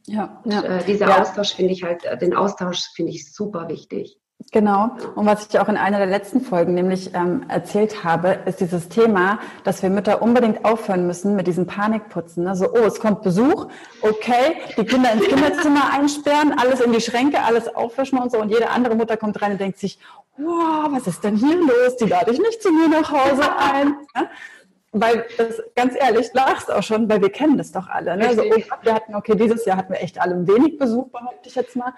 Ja, 0.08 0.42
ja. 0.46 0.60
Und, 0.60 0.66
äh, 0.66 0.84
dieser 0.86 1.10
ja. 1.10 1.22
Austausch 1.22 1.54
finde 1.54 1.74
ich 1.74 1.84
halt, 1.84 2.04
den 2.22 2.36
Austausch 2.36 2.90
finde 2.96 3.12
ich 3.12 3.32
super 3.32 3.70
wichtig. 3.70 4.18
Genau. 4.52 4.92
Und 5.16 5.26
was 5.26 5.48
ich 5.48 5.60
auch 5.60 5.70
in 5.70 5.78
einer 5.78 5.98
der 5.98 6.08
letzten 6.08 6.42
Folgen 6.42 6.74
nämlich 6.74 7.14
ähm, 7.14 7.46
erzählt 7.48 8.04
habe, 8.04 8.40
ist 8.46 8.60
dieses 8.60 8.90
Thema, 8.90 9.40
dass 9.64 9.84
wir 9.84 9.90
Mütter 9.90 10.22
unbedingt 10.22 10.66
aufhören 10.66 11.06
müssen 11.06 11.36
mit 11.36 11.48
diesem 11.48 11.68
Panikputzen. 11.68 12.48
Also, 12.48 12.72
oh, 12.72 12.86
es 12.86 13.00
kommt 13.00 13.22
Besuch, 13.22 13.68
okay, 14.02 14.58
die 14.78 14.86
Kinder 14.86 15.12
ins 15.12 15.26
Kinderzimmer 15.26 15.94
einsperren, 15.94 16.54
alles 16.58 16.82
in 16.82 16.92
die 16.92 17.02
Schränke, 17.02 17.44
alles 17.44 17.74
aufwischen 17.76 18.18
und 18.18 18.32
so. 18.32 18.40
Und 18.40 18.50
jede 18.50 18.70
andere 18.70 18.96
Mutter 18.96 19.18
kommt 19.18 19.42
rein 19.42 19.54
und 19.54 19.62
denkt 19.62 19.78
sich, 19.78 20.00
wow, 20.38 20.88
was 20.90 21.08
ist 21.08 21.24
denn 21.24 21.36
hier 21.36 21.58
los? 21.58 21.98
Die 22.00 22.06
lade 22.06 22.32
ich 22.32 22.40
nicht 22.40 22.64
zu 22.64 22.72
mir 22.72 22.88
nach 22.88 23.12
Hause 23.12 23.44
ein. 23.58 23.96
Ja? 24.16 24.30
Weil 24.94 25.26
das, 25.38 25.62
ganz 25.74 25.94
ehrlich, 25.98 26.34
lachst 26.34 26.70
auch 26.70 26.84
schon, 26.84 27.08
weil 27.08 27.22
wir 27.22 27.30
kennen 27.30 27.58
das 27.58 27.72
doch 27.72 27.88
alle. 27.88 28.18
Ne? 28.18 28.28
Also, 28.28 28.42
oh, 28.42 28.62
wir 28.82 28.94
hatten, 28.94 29.16
okay, 29.16 29.36
dieses 29.36 29.64
Jahr 29.64 29.78
hatten 29.78 29.94
wir 29.94 30.02
echt 30.02 30.20
alle 30.20 30.46
wenig 30.46 30.78
Besuch, 30.78 31.08
behaupte 31.12 31.48
ich 31.48 31.56
jetzt 31.56 31.78
mal. 31.78 31.94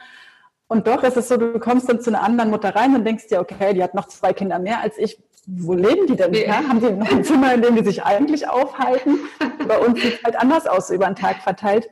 Und 0.73 0.87
doch 0.87 1.03
ist 1.03 1.15
es 1.15 1.27
so, 1.27 1.37
du 1.37 1.59
kommst 1.59 1.87
dann 1.87 2.01
zu 2.01 2.09
einer 2.09 2.23
anderen 2.23 2.49
Mutter 2.49 2.75
rein 2.75 2.95
und 2.95 3.05
denkst 3.05 3.27
dir, 3.27 3.39
okay, 3.39 3.75
die 3.75 3.83
hat 3.83 3.93
noch 3.93 4.07
zwei 4.07 4.33
Kinder 4.33 4.57
mehr 4.57 4.79
als 4.79 4.97
ich. 4.97 5.21
Wo 5.45 5.73
leben 5.73 6.07
die 6.07 6.15
denn? 6.15 6.33
Ja? 6.33 6.67
Haben 6.67 6.79
die 6.79 6.89
noch 6.89 7.11
ein 7.11 7.23
Zimmer, 7.23 7.53
in 7.53 7.61
dem 7.61 7.75
die 7.75 7.83
sich 7.83 8.03
eigentlich 8.03 8.49
aufhalten? 8.49 9.19
Bei 9.67 9.77
uns 9.77 10.01
sieht 10.01 10.15
es 10.15 10.23
halt 10.23 10.35
anders 10.35 10.65
aus, 10.65 10.89
über 10.89 11.05
den 11.05 11.15
Tag 11.15 11.43
verteilt. 11.43 11.91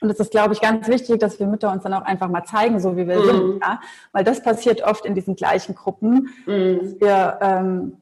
Und 0.00 0.10
es 0.10 0.18
ist, 0.18 0.32
glaube 0.32 0.52
ich, 0.52 0.60
ganz 0.60 0.88
wichtig, 0.88 1.20
dass 1.20 1.38
wir 1.38 1.46
Mütter 1.46 1.70
uns 1.70 1.84
dann 1.84 1.94
auch 1.94 2.02
einfach 2.02 2.28
mal 2.28 2.42
zeigen, 2.42 2.80
so 2.80 2.96
wie 2.96 3.06
wir 3.06 3.20
mm. 3.20 3.24
sind. 3.24 3.60
Ja? 3.62 3.80
Weil 4.10 4.24
das 4.24 4.42
passiert 4.42 4.82
oft 4.82 5.06
in 5.06 5.14
diesen 5.14 5.36
gleichen 5.36 5.76
Gruppen, 5.76 6.28
mm. 6.44 6.78
dass 6.80 7.00
wir 7.00 7.38
ähm, 7.40 8.01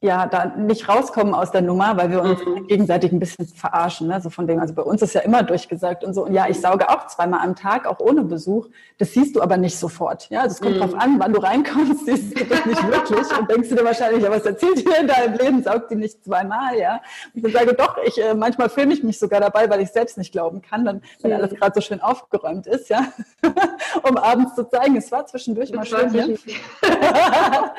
ja 0.00 0.26
da 0.26 0.46
nicht 0.46 0.88
rauskommen 0.88 1.34
aus 1.34 1.50
der 1.50 1.60
Nummer, 1.60 1.96
weil 1.96 2.10
wir 2.10 2.22
uns 2.22 2.44
mhm. 2.44 2.68
gegenseitig 2.68 3.10
ein 3.10 3.18
bisschen 3.18 3.46
verarschen. 3.46 4.06
Ne? 4.06 4.20
So 4.20 4.30
von 4.30 4.46
dem, 4.46 4.60
also 4.60 4.72
bei 4.72 4.82
uns 4.82 5.02
ist 5.02 5.14
ja 5.14 5.22
immer 5.22 5.42
durchgesagt 5.42 6.04
und 6.04 6.14
so. 6.14 6.24
Und 6.24 6.34
ja, 6.34 6.46
ich 6.48 6.60
sauge 6.60 6.88
auch 6.88 7.08
zweimal 7.08 7.40
am 7.40 7.56
Tag, 7.56 7.84
auch 7.86 7.98
ohne 7.98 8.22
Besuch. 8.22 8.68
Das 8.98 9.12
siehst 9.12 9.34
du 9.34 9.42
aber 9.42 9.56
nicht 9.56 9.76
sofort. 9.76 10.30
Ja, 10.30 10.42
also 10.42 10.54
es 10.54 10.60
kommt 10.60 10.76
mhm. 10.76 10.80
drauf 10.80 10.94
an, 10.94 11.18
wann 11.18 11.32
du 11.32 11.40
reinkommst, 11.40 12.04
siehst 12.06 12.38
du 12.38 12.44
das 12.44 12.64
nicht 12.64 12.86
wirklich 12.88 13.38
und 13.38 13.50
denkst 13.50 13.68
du 13.70 13.74
dir 13.74 13.84
wahrscheinlich, 13.84 14.22
ja, 14.22 14.30
was 14.30 14.46
erzählt 14.46 14.84
ihr 14.84 15.00
in 15.00 15.08
deinem 15.08 15.36
Leben? 15.36 15.62
Saugt 15.64 15.90
die 15.90 15.96
nicht 15.96 16.22
zweimal, 16.24 16.78
ja? 16.78 17.00
Und 17.34 17.44
ich 17.44 17.52
sage 17.52 17.74
doch, 17.74 17.98
ich 18.06 18.22
äh, 18.22 18.34
manchmal 18.34 18.68
filme 18.68 18.94
ich 18.94 19.02
mich 19.02 19.18
sogar 19.18 19.40
dabei, 19.40 19.68
weil 19.68 19.80
ich 19.80 19.90
selbst 19.90 20.16
nicht 20.16 20.30
glauben 20.30 20.62
kann, 20.62 20.84
dann, 20.84 21.02
wenn 21.22 21.32
mhm. 21.32 21.38
alles 21.38 21.54
gerade 21.56 21.72
so 21.74 21.80
schön 21.80 22.00
aufgeräumt 22.00 22.68
ist, 22.68 22.88
ja, 22.88 23.04
um 24.08 24.16
abends 24.16 24.54
zu 24.54 24.68
zeigen, 24.68 24.96
es 24.96 25.10
war 25.10 25.26
zwischendurch 25.26 25.72
das 25.72 25.90
mal 25.90 26.08
schön. 26.10 26.38
Ja? 26.38 27.74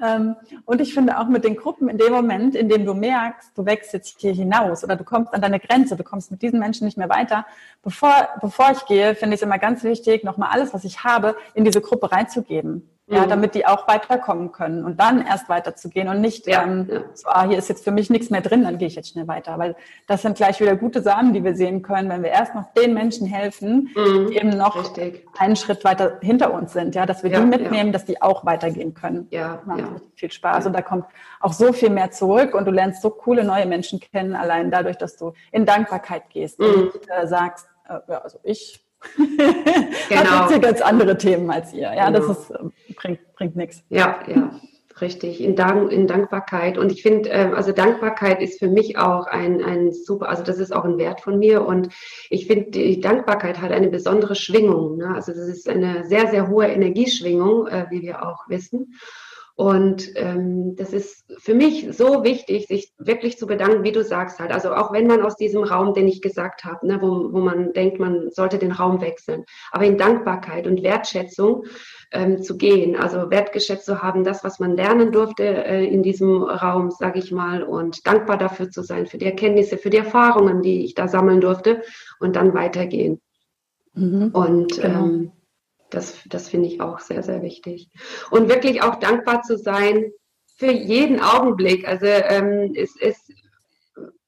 ähm, 0.14 0.36
und 0.66 0.80
ich 0.80 0.94
finde 0.94 1.18
auch 1.18 1.26
mit 1.26 1.42
den 1.42 1.56
Gruppen 1.64 1.88
in 1.88 1.96
dem 1.96 2.12
Moment, 2.12 2.54
in 2.54 2.68
dem 2.68 2.84
du 2.84 2.92
merkst, 2.92 3.56
du 3.56 3.64
wächst 3.64 3.94
jetzt 3.94 4.20
hier 4.20 4.34
hinaus 4.34 4.84
oder 4.84 4.96
du 4.96 5.04
kommst 5.04 5.32
an 5.32 5.40
deine 5.40 5.58
Grenze, 5.58 5.96
du 5.96 6.04
kommst 6.04 6.30
mit 6.30 6.42
diesen 6.42 6.60
Menschen 6.60 6.84
nicht 6.84 6.98
mehr 6.98 7.08
weiter. 7.08 7.46
Bevor, 7.82 8.28
bevor 8.42 8.70
ich 8.72 8.84
gehe, 8.84 9.14
finde 9.14 9.34
ich 9.34 9.40
es 9.40 9.46
immer 9.46 9.58
ganz 9.58 9.82
wichtig, 9.82 10.24
nochmal 10.24 10.50
alles, 10.52 10.74
was 10.74 10.84
ich 10.84 11.04
habe, 11.04 11.36
in 11.54 11.64
diese 11.64 11.80
Gruppe 11.80 12.12
reinzugeben 12.12 12.86
ja, 13.06 13.24
mhm. 13.24 13.28
damit 13.28 13.54
die 13.54 13.66
auch 13.66 13.86
weiterkommen 13.86 14.50
können 14.50 14.82
und 14.82 14.98
dann 14.98 15.26
erst 15.26 15.50
weiterzugehen 15.50 16.08
und 16.08 16.22
nicht 16.22 16.46
ja, 16.46 16.62
ähm, 16.62 16.88
ja. 16.90 17.00
so, 17.12 17.28
ah, 17.28 17.46
hier 17.46 17.58
ist 17.58 17.68
jetzt 17.68 17.84
für 17.84 17.90
mich 17.90 18.08
nichts 18.08 18.30
mehr 18.30 18.40
drin, 18.40 18.64
dann 18.64 18.78
gehe 18.78 18.88
ich 18.88 18.94
jetzt 18.94 19.10
schnell 19.10 19.28
weiter, 19.28 19.58
weil 19.58 19.76
das 20.06 20.22
sind 20.22 20.36
gleich 20.36 20.58
wieder 20.58 20.74
gute 20.74 21.02
Samen, 21.02 21.34
die 21.34 21.44
wir 21.44 21.54
sehen 21.54 21.82
können, 21.82 22.08
wenn 22.08 22.22
wir 22.22 22.30
erst 22.30 22.54
noch 22.54 22.72
den 22.72 22.94
Menschen 22.94 23.26
helfen, 23.26 23.90
mhm. 23.94 24.28
die 24.28 24.36
eben 24.36 24.50
noch 24.50 24.76
Richtig. 24.76 25.26
einen 25.36 25.56
Schritt 25.56 25.84
weiter 25.84 26.18
hinter 26.22 26.54
uns 26.54 26.72
sind, 26.72 26.94
ja, 26.94 27.04
dass 27.04 27.22
wir 27.22 27.30
ja, 27.30 27.40
die 27.40 27.46
mitnehmen, 27.46 27.92
dass 27.92 28.06
die 28.06 28.22
auch 28.22 28.46
weitergehen 28.46 28.94
können. 28.94 29.28
Ja, 29.30 29.56
das 29.56 29.66
macht 29.66 30.02
viel 30.14 30.30
Spaß 30.30 30.64
und 30.66 30.72
da 30.72 30.80
kommt 30.80 31.04
auch 31.40 31.52
so 31.52 31.74
viel 31.74 31.90
mehr 31.90 32.10
zurück 32.10 32.54
und 32.54 32.64
du 32.64 32.70
lernst 32.70 33.02
so 33.02 33.10
coole 33.10 33.44
neue 33.44 33.66
Menschen 33.66 34.00
kennen, 34.00 34.34
allein 34.34 34.70
dadurch, 34.70 34.96
dass 34.96 35.18
du 35.18 35.34
in 35.52 35.66
Dankbarkeit 35.66 36.30
gehst 36.30 36.58
mhm. 36.58 36.66
und 36.66 36.92
äh, 37.10 37.26
sagst, 37.26 37.68
äh, 37.86 37.98
ja, 38.08 38.18
also 38.18 38.38
ich 38.42 38.83
genau. 40.08 40.30
Hat 40.30 40.50
jetzt 40.50 40.62
ganz 40.62 40.80
andere 40.80 41.16
Themen 41.16 41.50
als 41.50 41.72
ihr. 41.72 41.92
Ja, 41.94 42.10
genau. 42.10 42.26
das 42.26 42.38
ist, 42.38 42.50
äh, 42.50 42.94
bringt, 42.96 43.34
bringt 43.34 43.56
nichts. 43.56 43.82
Ja, 43.88 44.20
ja. 44.26 44.50
Richtig, 45.00 45.42
in, 45.42 45.56
Dank, 45.56 45.90
in 45.90 46.06
Dankbarkeit. 46.06 46.78
Und 46.78 46.92
ich 46.92 47.02
finde, 47.02 47.28
äh, 47.28 47.50
also 47.52 47.72
Dankbarkeit 47.72 48.40
ist 48.40 48.60
für 48.60 48.68
mich 48.68 48.96
auch 48.96 49.26
ein, 49.26 49.62
ein 49.62 49.92
super, 49.92 50.28
also 50.28 50.44
das 50.44 50.58
ist 50.58 50.72
auch 50.72 50.84
ein 50.84 50.98
Wert 50.98 51.20
von 51.20 51.40
mir. 51.40 51.66
Und 51.66 51.88
ich 52.30 52.46
finde, 52.46 52.70
die 52.70 53.00
Dankbarkeit 53.00 53.60
hat 53.60 53.72
eine 53.72 53.88
besondere 53.88 54.36
Schwingung. 54.36 54.98
Ne? 54.98 55.12
Also 55.12 55.32
das 55.32 55.48
ist 55.48 55.68
eine 55.68 56.04
sehr, 56.04 56.28
sehr 56.28 56.48
hohe 56.48 56.66
Energieschwingung, 56.66 57.66
äh, 57.66 57.86
wie 57.90 58.02
wir 58.02 58.24
auch 58.24 58.48
wissen. 58.48 58.94
Und 59.56 60.10
ähm, 60.16 60.74
das 60.74 60.92
ist 60.92 61.24
für 61.38 61.54
mich 61.54 61.86
so 61.96 62.24
wichtig, 62.24 62.66
sich 62.66 62.92
wirklich 62.98 63.38
zu 63.38 63.46
bedanken, 63.46 63.84
wie 63.84 63.92
du 63.92 64.02
sagst 64.02 64.40
halt. 64.40 64.50
Also 64.50 64.74
auch 64.74 64.92
wenn 64.92 65.06
man 65.06 65.22
aus 65.22 65.36
diesem 65.36 65.62
Raum, 65.62 65.94
den 65.94 66.08
ich 66.08 66.20
gesagt 66.20 66.64
habe, 66.64 66.84
ne, 66.84 67.00
wo, 67.00 67.32
wo 67.32 67.38
man 67.38 67.72
denkt, 67.72 68.00
man 68.00 68.30
sollte 68.30 68.58
den 68.58 68.72
Raum 68.72 69.00
wechseln, 69.00 69.44
aber 69.70 69.84
in 69.84 69.96
Dankbarkeit 69.96 70.66
und 70.66 70.82
Wertschätzung 70.82 71.66
ähm, 72.10 72.42
zu 72.42 72.56
gehen, 72.56 72.96
also 72.96 73.30
wertgeschätzt 73.30 73.86
zu 73.86 74.02
haben, 74.02 74.24
das, 74.24 74.42
was 74.42 74.58
man 74.58 74.74
lernen 74.74 75.12
durfte 75.12 75.44
äh, 75.44 75.84
in 75.86 76.02
diesem 76.02 76.42
Raum, 76.42 76.90
sage 76.90 77.20
ich 77.20 77.30
mal, 77.30 77.62
und 77.62 78.04
dankbar 78.08 78.38
dafür 78.38 78.70
zu 78.70 78.82
sein, 78.82 79.06
für 79.06 79.18
die 79.18 79.26
Erkenntnisse, 79.26 79.78
für 79.78 79.90
die 79.90 79.98
Erfahrungen, 79.98 80.62
die 80.62 80.84
ich 80.84 80.94
da 80.94 81.06
sammeln 81.06 81.40
durfte 81.40 81.82
und 82.18 82.34
dann 82.34 82.54
weitergehen. 82.54 83.20
Mhm, 83.92 84.30
und 84.32 84.80
genau. 84.80 85.04
ähm, 85.04 85.32
das, 85.94 86.18
das 86.26 86.48
finde 86.48 86.68
ich 86.68 86.80
auch 86.80 86.98
sehr, 86.98 87.22
sehr 87.22 87.42
wichtig. 87.42 87.90
Und 88.30 88.48
wirklich 88.48 88.82
auch 88.82 88.96
dankbar 88.96 89.42
zu 89.42 89.56
sein 89.56 90.10
für 90.56 90.70
jeden 90.70 91.20
Augenblick. 91.20 91.86
Also 91.86 92.06
ähm, 92.06 92.72
es 92.76 92.96
ist, 92.96 93.32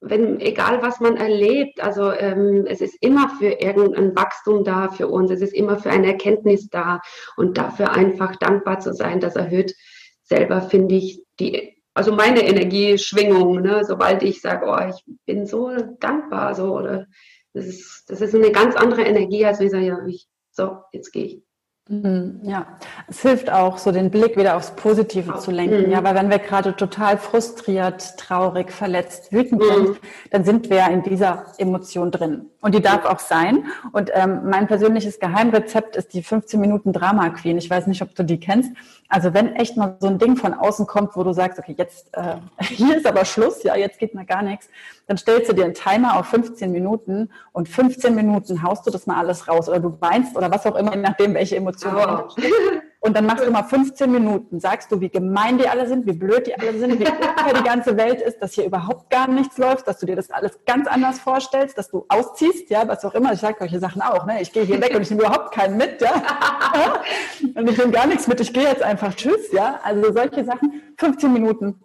wenn, 0.01 0.41
egal 0.41 0.83
was 0.83 1.01
man 1.01 1.17
erlebt, 1.17 1.83
also 1.83 2.13
ähm, 2.13 2.67
es 2.69 2.81
ist 2.81 2.97
immer 3.01 3.31
für 3.39 3.49
irgendein 3.49 4.15
Wachstum 4.15 4.65
da 4.65 4.89
für 4.89 5.09
uns, 5.09 5.31
es 5.31 5.41
ist 5.41 5.55
immer 5.55 5.79
für 5.79 5.91
eine 5.91 6.09
Erkenntnis 6.09 6.69
da 6.69 7.01
und 7.37 7.59
dafür 7.59 7.93
einfach 7.93 8.37
dankbar 8.37 8.81
zu 8.81 8.93
sein, 8.93 9.21
das 9.21 9.37
erhöht 9.37 9.75
selber, 10.23 10.63
finde 10.63 10.97
ich, 10.97 11.23
die, 11.39 11.77
also 11.95 12.13
meine 12.13 12.47
Energieschwingung, 12.47 13.63
ne? 13.63 13.85
sobald 13.85 14.23
ich 14.23 14.41
sage, 14.41 14.67
oh, 14.67 14.89
ich 14.89 15.03
bin 15.25 15.47
so 15.47 15.71
dankbar, 16.01 16.55
so, 16.55 16.75
oder 16.77 17.07
das 17.55 17.67
ist, 17.67 18.05
das 18.09 18.21
ist 18.21 18.35
eine 18.35 18.53
ganz 18.53 18.77
andere 18.77 19.03
Energie, 19.03 19.47
als 19.47 19.59
wenn 19.59 19.67
ich 19.67 19.73
sage, 19.73 19.87
ja, 19.87 20.07
ich, 20.07 20.27
so, 20.51 20.79
jetzt 20.93 21.11
gehe 21.13 21.25
ich. 21.25 21.46
Mhm, 21.89 22.41
ja, 22.43 22.67
es 23.07 23.23
hilft 23.23 23.49
auch, 23.49 23.79
so 23.79 23.93
den 23.93 24.11
Blick 24.11 24.37
wieder 24.37 24.57
aufs 24.57 24.73
Positive 24.73 25.35
oh. 25.37 25.39
zu 25.39 25.53
lenken. 25.53 25.87
Mhm. 25.87 25.93
Ja, 25.93 26.03
weil 26.03 26.17
wenn 26.17 26.31
wir 26.31 26.41
gerade 26.41 26.75
total 26.75 27.17
frustriert, 27.17 28.17
traurig, 28.19 28.73
verletzt, 28.73 29.33
wütend 29.33 29.63
mhm. 29.63 29.67
sind, 29.67 30.01
dann 30.31 30.45
sind 30.45 30.69
wir 30.69 30.79
ja 30.79 30.87
in 30.89 31.05
dieser 31.05 31.47
Emotion 31.59 32.11
drin. 32.11 32.47
Und 32.67 32.75
die 32.75 32.83
darf 32.83 33.05
auch 33.05 33.21
sein. 33.21 33.67
Und 33.93 34.11
ähm, 34.13 34.41
mein 34.51 34.67
persönliches 34.67 35.21
Geheimrezept 35.21 35.95
ist 35.95 36.13
die 36.15 36.21
15 36.25 36.61
Minuten 36.61 36.93
Drama 36.93 37.29
Queen. 37.29 37.59
Ich 37.59 37.71
weiß 37.71 37.87
nicht, 37.87 38.03
ob 38.03 38.13
du 38.17 38.25
die 38.25 38.41
kennst. 38.41 38.73
Also 39.09 39.33
wenn 39.35 39.55
echt 39.55 39.77
mal 39.77 39.97
so 40.01 40.09
ein 40.09 40.19
Ding 40.19 40.37
von 40.37 40.53
außen 40.53 40.85
kommt, 40.89 41.15
wo 41.15 41.23
du 41.23 41.33
sagst, 41.33 41.61
okay, 41.61 41.77
jetzt 41.79 42.13
äh, 42.15 42.39
hier 42.65 42.97
ist 42.97 43.07
aber 43.07 43.25
Schluss, 43.25 43.63
ja, 43.63 43.77
jetzt 43.77 44.01
geht 44.01 44.17
mal 44.17 44.25
gar 44.27 44.43
nichts, 44.43 44.69
dann 45.07 45.17
stellst 45.17 45.49
du 45.49 45.53
dir 45.55 45.65
einen 45.65 45.75
Timer 45.75 46.19
auf 46.19 46.27
15 46.27 46.73
Minuten 46.73 47.31
und 47.53 47.69
15 47.69 48.17
Minuten 48.17 48.65
haust 48.65 48.85
du 48.85 48.91
das 48.91 49.07
mal 49.07 49.19
alles 49.19 49.47
raus 49.47 49.69
oder 49.69 49.79
du 49.79 50.01
weinst 50.01 50.37
oder 50.37 50.51
was 50.51 50.67
auch 50.67 50.75
immer, 50.75 50.93
je 50.93 51.03
nachdem, 51.03 51.35
welche 51.35 51.55
Emotionen 51.55 52.19
oh. 52.19 52.35
Und 53.01 53.17
dann 53.17 53.27
machst 53.27 53.45
du 53.45 53.51
mal 53.51 53.63
15 53.63 54.11
Minuten, 54.11 54.59
sagst 54.59 54.91
du, 54.91 55.01
wie 55.01 55.11
gemein 55.11 55.59
die 55.59 55.69
alle 55.69 55.87
sind, 55.87 56.07
wie 56.07 56.13
blöd 56.13 56.47
die 56.47 56.59
alle 56.59 56.77
sind, 56.79 56.99
wie 56.99 57.05
unfair 57.05 57.55
die 57.55 57.63
ganze 57.63 57.97
Welt 57.97 58.21
ist, 58.21 58.41
dass 58.41 58.55
hier 58.55 58.65
überhaupt 58.65 59.11
gar 59.11 59.29
nichts 59.29 59.59
läuft, 59.59 59.87
dass 59.87 59.99
du 59.99 60.07
dir 60.07 60.17
das 60.17 60.31
alles 60.31 60.59
ganz 60.65 60.89
anders 60.89 61.21
vorstellst, 61.21 61.79
dass 61.79 61.91
du 61.91 62.07
ausziehst, 62.09 62.71
ja, 62.71 62.89
was 62.89 63.05
auch 63.05 63.15
immer. 63.15 63.33
Ich 63.33 63.41
sage 63.41 63.57
solche 63.59 63.79
Sachen 63.79 64.03
auch, 64.03 64.27
ne? 64.27 64.41
Ich 64.41 64.53
gehe 64.53 64.65
hier 64.65 64.81
weg 64.81 64.95
und 64.95 65.03
ich 65.03 65.11
nehme 65.11 65.23
überhaupt 65.23 65.55
keinen 65.55 65.77
mit, 65.77 66.01
ja. 66.01 66.15
und 67.55 67.71
ich 67.71 67.79
nehme 67.79 67.93
gar 67.93 68.07
nichts 68.07 68.27
mit, 68.27 68.41
ich 68.41 68.53
gehe 68.53 68.65
jetzt 68.65 68.83
einfach 68.83 69.15
tschüss, 69.15 69.53
ja. 69.53 69.79
Also 69.83 70.13
solche 70.13 70.45
Sachen, 70.45 70.83
15 70.97 71.33
Minuten. 71.33 71.81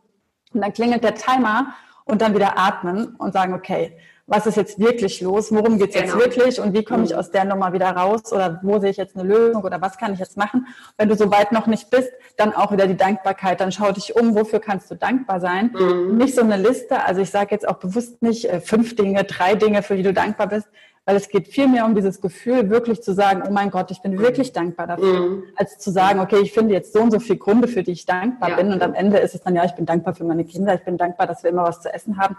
Und 0.53 0.61
dann 0.61 0.73
klingelt 0.73 1.03
der 1.03 1.15
Timer 1.15 1.73
und 2.05 2.21
dann 2.21 2.33
wieder 2.33 2.57
atmen 2.57 3.15
und 3.17 3.33
sagen, 3.33 3.53
okay, 3.53 3.97
was 4.27 4.45
ist 4.45 4.55
jetzt 4.55 4.79
wirklich 4.79 5.21
los, 5.21 5.51
worum 5.51 5.77
geht 5.77 5.89
es 5.89 6.01
genau. 6.01 6.15
jetzt 6.15 6.25
wirklich 6.25 6.61
und 6.61 6.73
wie 6.73 6.83
komme 6.83 7.03
ich 7.03 7.11
mhm. 7.11 7.17
aus 7.17 7.31
der 7.31 7.45
Nummer 7.45 7.73
wieder 7.73 7.89
raus 7.89 8.31
oder 8.31 8.59
wo 8.63 8.79
sehe 8.79 8.91
ich 8.91 8.97
jetzt 8.97 9.15
eine 9.17 9.27
Lösung 9.27 9.63
oder 9.63 9.81
was 9.81 9.97
kann 9.97 10.13
ich 10.13 10.19
jetzt 10.19 10.37
machen. 10.37 10.67
Wenn 10.97 11.09
du 11.09 11.15
so 11.15 11.31
weit 11.31 11.51
noch 11.51 11.67
nicht 11.67 11.89
bist, 11.89 12.11
dann 12.37 12.53
auch 12.53 12.71
wieder 12.71 12.87
die 12.87 12.97
Dankbarkeit, 12.97 13.59
dann 13.59 13.71
schau 13.71 13.91
dich 13.91 14.15
um, 14.15 14.35
wofür 14.35 14.59
kannst 14.59 14.89
du 14.91 14.95
dankbar 14.95 15.39
sein. 15.39 15.75
Mhm. 15.77 16.17
Nicht 16.17 16.35
so 16.35 16.41
eine 16.41 16.57
Liste, 16.57 17.03
also 17.03 17.21
ich 17.21 17.29
sage 17.29 17.49
jetzt 17.51 17.67
auch 17.67 17.77
bewusst 17.77 18.21
nicht 18.21 18.45
äh, 18.45 18.61
fünf 18.61 18.95
Dinge, 18.95 19.23
drei 19.23 19.55
Dinge, 19.55 19.83
für 19.83 19.95
die 19.95 20.03
du 20.03 20.13
dankbar 20.13 20.47
bist, 20.47 20.67
weil 21.05 21.15
es 21.15 21.29
geht 21.29 21.47
viel 21.47 21.67
mehr 21.67 21.85
um 21.85 21.95
dieses 21.95 22.21
Gefühl, 22.21 22.69
wirklich 22.69 23.01
zu 23.01 23.13
sagen, 23.13 23.43
oh 23.47 23.51
mein 23.51 23.71
Gott, 23.71 23.89
ich 23.91 24.01
bin 24.01 24.19
wirklich 24.19 24.53
dankbar 24.53 24.87
dafür, 24.87 25.19
mhm. 25.19 25.43
als 25.55 25.79
zu 25.79 25.91
sagen, 25.91 26.19
okay, 26.19 26.39
ich 26.41 26.53
finde 26.53 26.73
jetzt 26.73 26.93
so 26.93 27.01
und 27.01 27.11
so 27.11 27.19
viele 27.19 27.39
Gründe, 27.39 27.67
für 27.67 27.83
die 27.83 27.91
ich 27.91 28.05
dankbar 28.05 28.51
ja. 28.51 28.55
bin 28.55 28.71
und 28.71 28.83
am 28.83 28.93
Ende 28.93 29.17
ist 29.17 29.33
es 29.33 29.41
dann, 29.41 29.55
ja, 29.55 29.65
ich 29.65 29.73
bin 29.73 29.85
dankbar 29.85 30.13
für 30.13 30.23
meine 30.23 30.45
Kinder, 30.45 30.75
ich 30.75 30.83
bin 30.83 30.97
dankbar, 30.97 31.27
dass 31.27 31.43
wir 31.43 31.49
immer 31.49 31.63
was 31.63 31.81
zu 31.81 31.91
essen 31.91 32.17
haben 32.17 32.37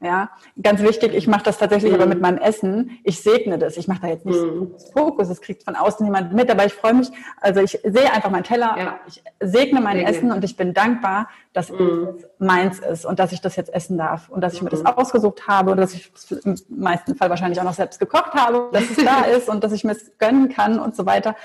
ja, 0.00 0.30
ganz 0.60 0.82
wichtig, 0.82 1.14
ich 1.14 1.28
mache 1.28 1.44
das 1.44 1.58
tatsächlich 1.58 1.92
mm. 1.92 1.94
aber 1.94 2.06
mit 2.06 2.20
meinem 2.20 2.38
Essen. 2.38 2.98
Ich 3.04 3.22
segne 3.22 3.58
das. 3.58 3.76
Ich 3.76 3.86
mache 3.86 4.00
da 4.02 4.08
jetzt 4.08 4.26
nicht 4.26 4.40
mm. 4.40 4.74
Fokus, 4.92 5.28
es 5.28 5.40
kriegt 5.40 5.62
von 5.62 5.76
außen 5.76 6.04
niemand 6.04 6.32
mit, 6.32 6.50
aber 6.50 6.66
ich 6.66 6.74
freue 6.74 6.94
mich, 6.94 7.10
also 7.40 7.60
ich 7.60 7.78
sehe 7.84 8.12
einfach 8.12 8.30
meinen 8.30 8.42
Teller, 8.42 8.74
ja. 8.76 9.00
ich 9.06 9.22
segne 9.40 9.80
mein 9.80 9.98
Segne. 9.98 10.10
Essen 10.10 10.32
und 10.32 10.42
ich 10.42 10.56
bin 10.56 10.74
dankbar, 10.74 11.28
dass 11.52 11.70
mm. 11.70 11.74
es 11.74 12.26
meins 12.38 12.80
ist 12.80 13.06
und 13.06 13.20
dass 13.20 13.30
ich 13.30 13.40
das 13.40 13.54
jetzt 13.54 13.72
essen 13.72 13.98
darf 13.98 14.28
und 14.30 14.40
dass 14.40 14.54
ich 14.54 14.62
mir 14.62 14.70
das 14.70 14.84
ausgesucht 14.84 15.46
habe 15.46 15.70
und 15.70 15.76
dass 15.76 15.94
ich 15.94 16.10
es 16.12 16.32
im 16.32 16.56
meisten 16.68 17.14
Fall 17.14 17.30
wahrscheinlich 17.30 17.60
auch 17.60 17.64
noch 17.64 17.74
selbst 17.74 18.00
gekocht 18.00 18.34
habe, 18.34 18.68
dass 18.72 18.90
es 18.90 18.96
da 18.96 19.20
ist 19.36 19.48
und 19.48 19.62
dass 19.62 19.72
ich 19.72 19.84
mir 19.84 19.92
es 19.92 20.18
gönnen 20.18 20.48
kann 20.48 20.80
und 20.80 20.96
so 20.96 21.06
weiter. 21.06 21.36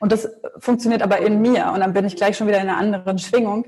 Und 0.00 0.12
das 0.12 0.28
funktioniert 0.58 1.02
aber 1.02 1.18
in 1.20 1.40
mir 1.40 1.70
und 1.72 1.80
dann 1.80 1.94
bin 1.94 2.04
ich 2.04 2.16
gleich 2.16 2.36
schon 2.36 2.46
wieder 2.46 2.60
in 2.60 2.68
einer 2.68 2.76
anderen 2.76 3.18
Schwingung 3.18 3.64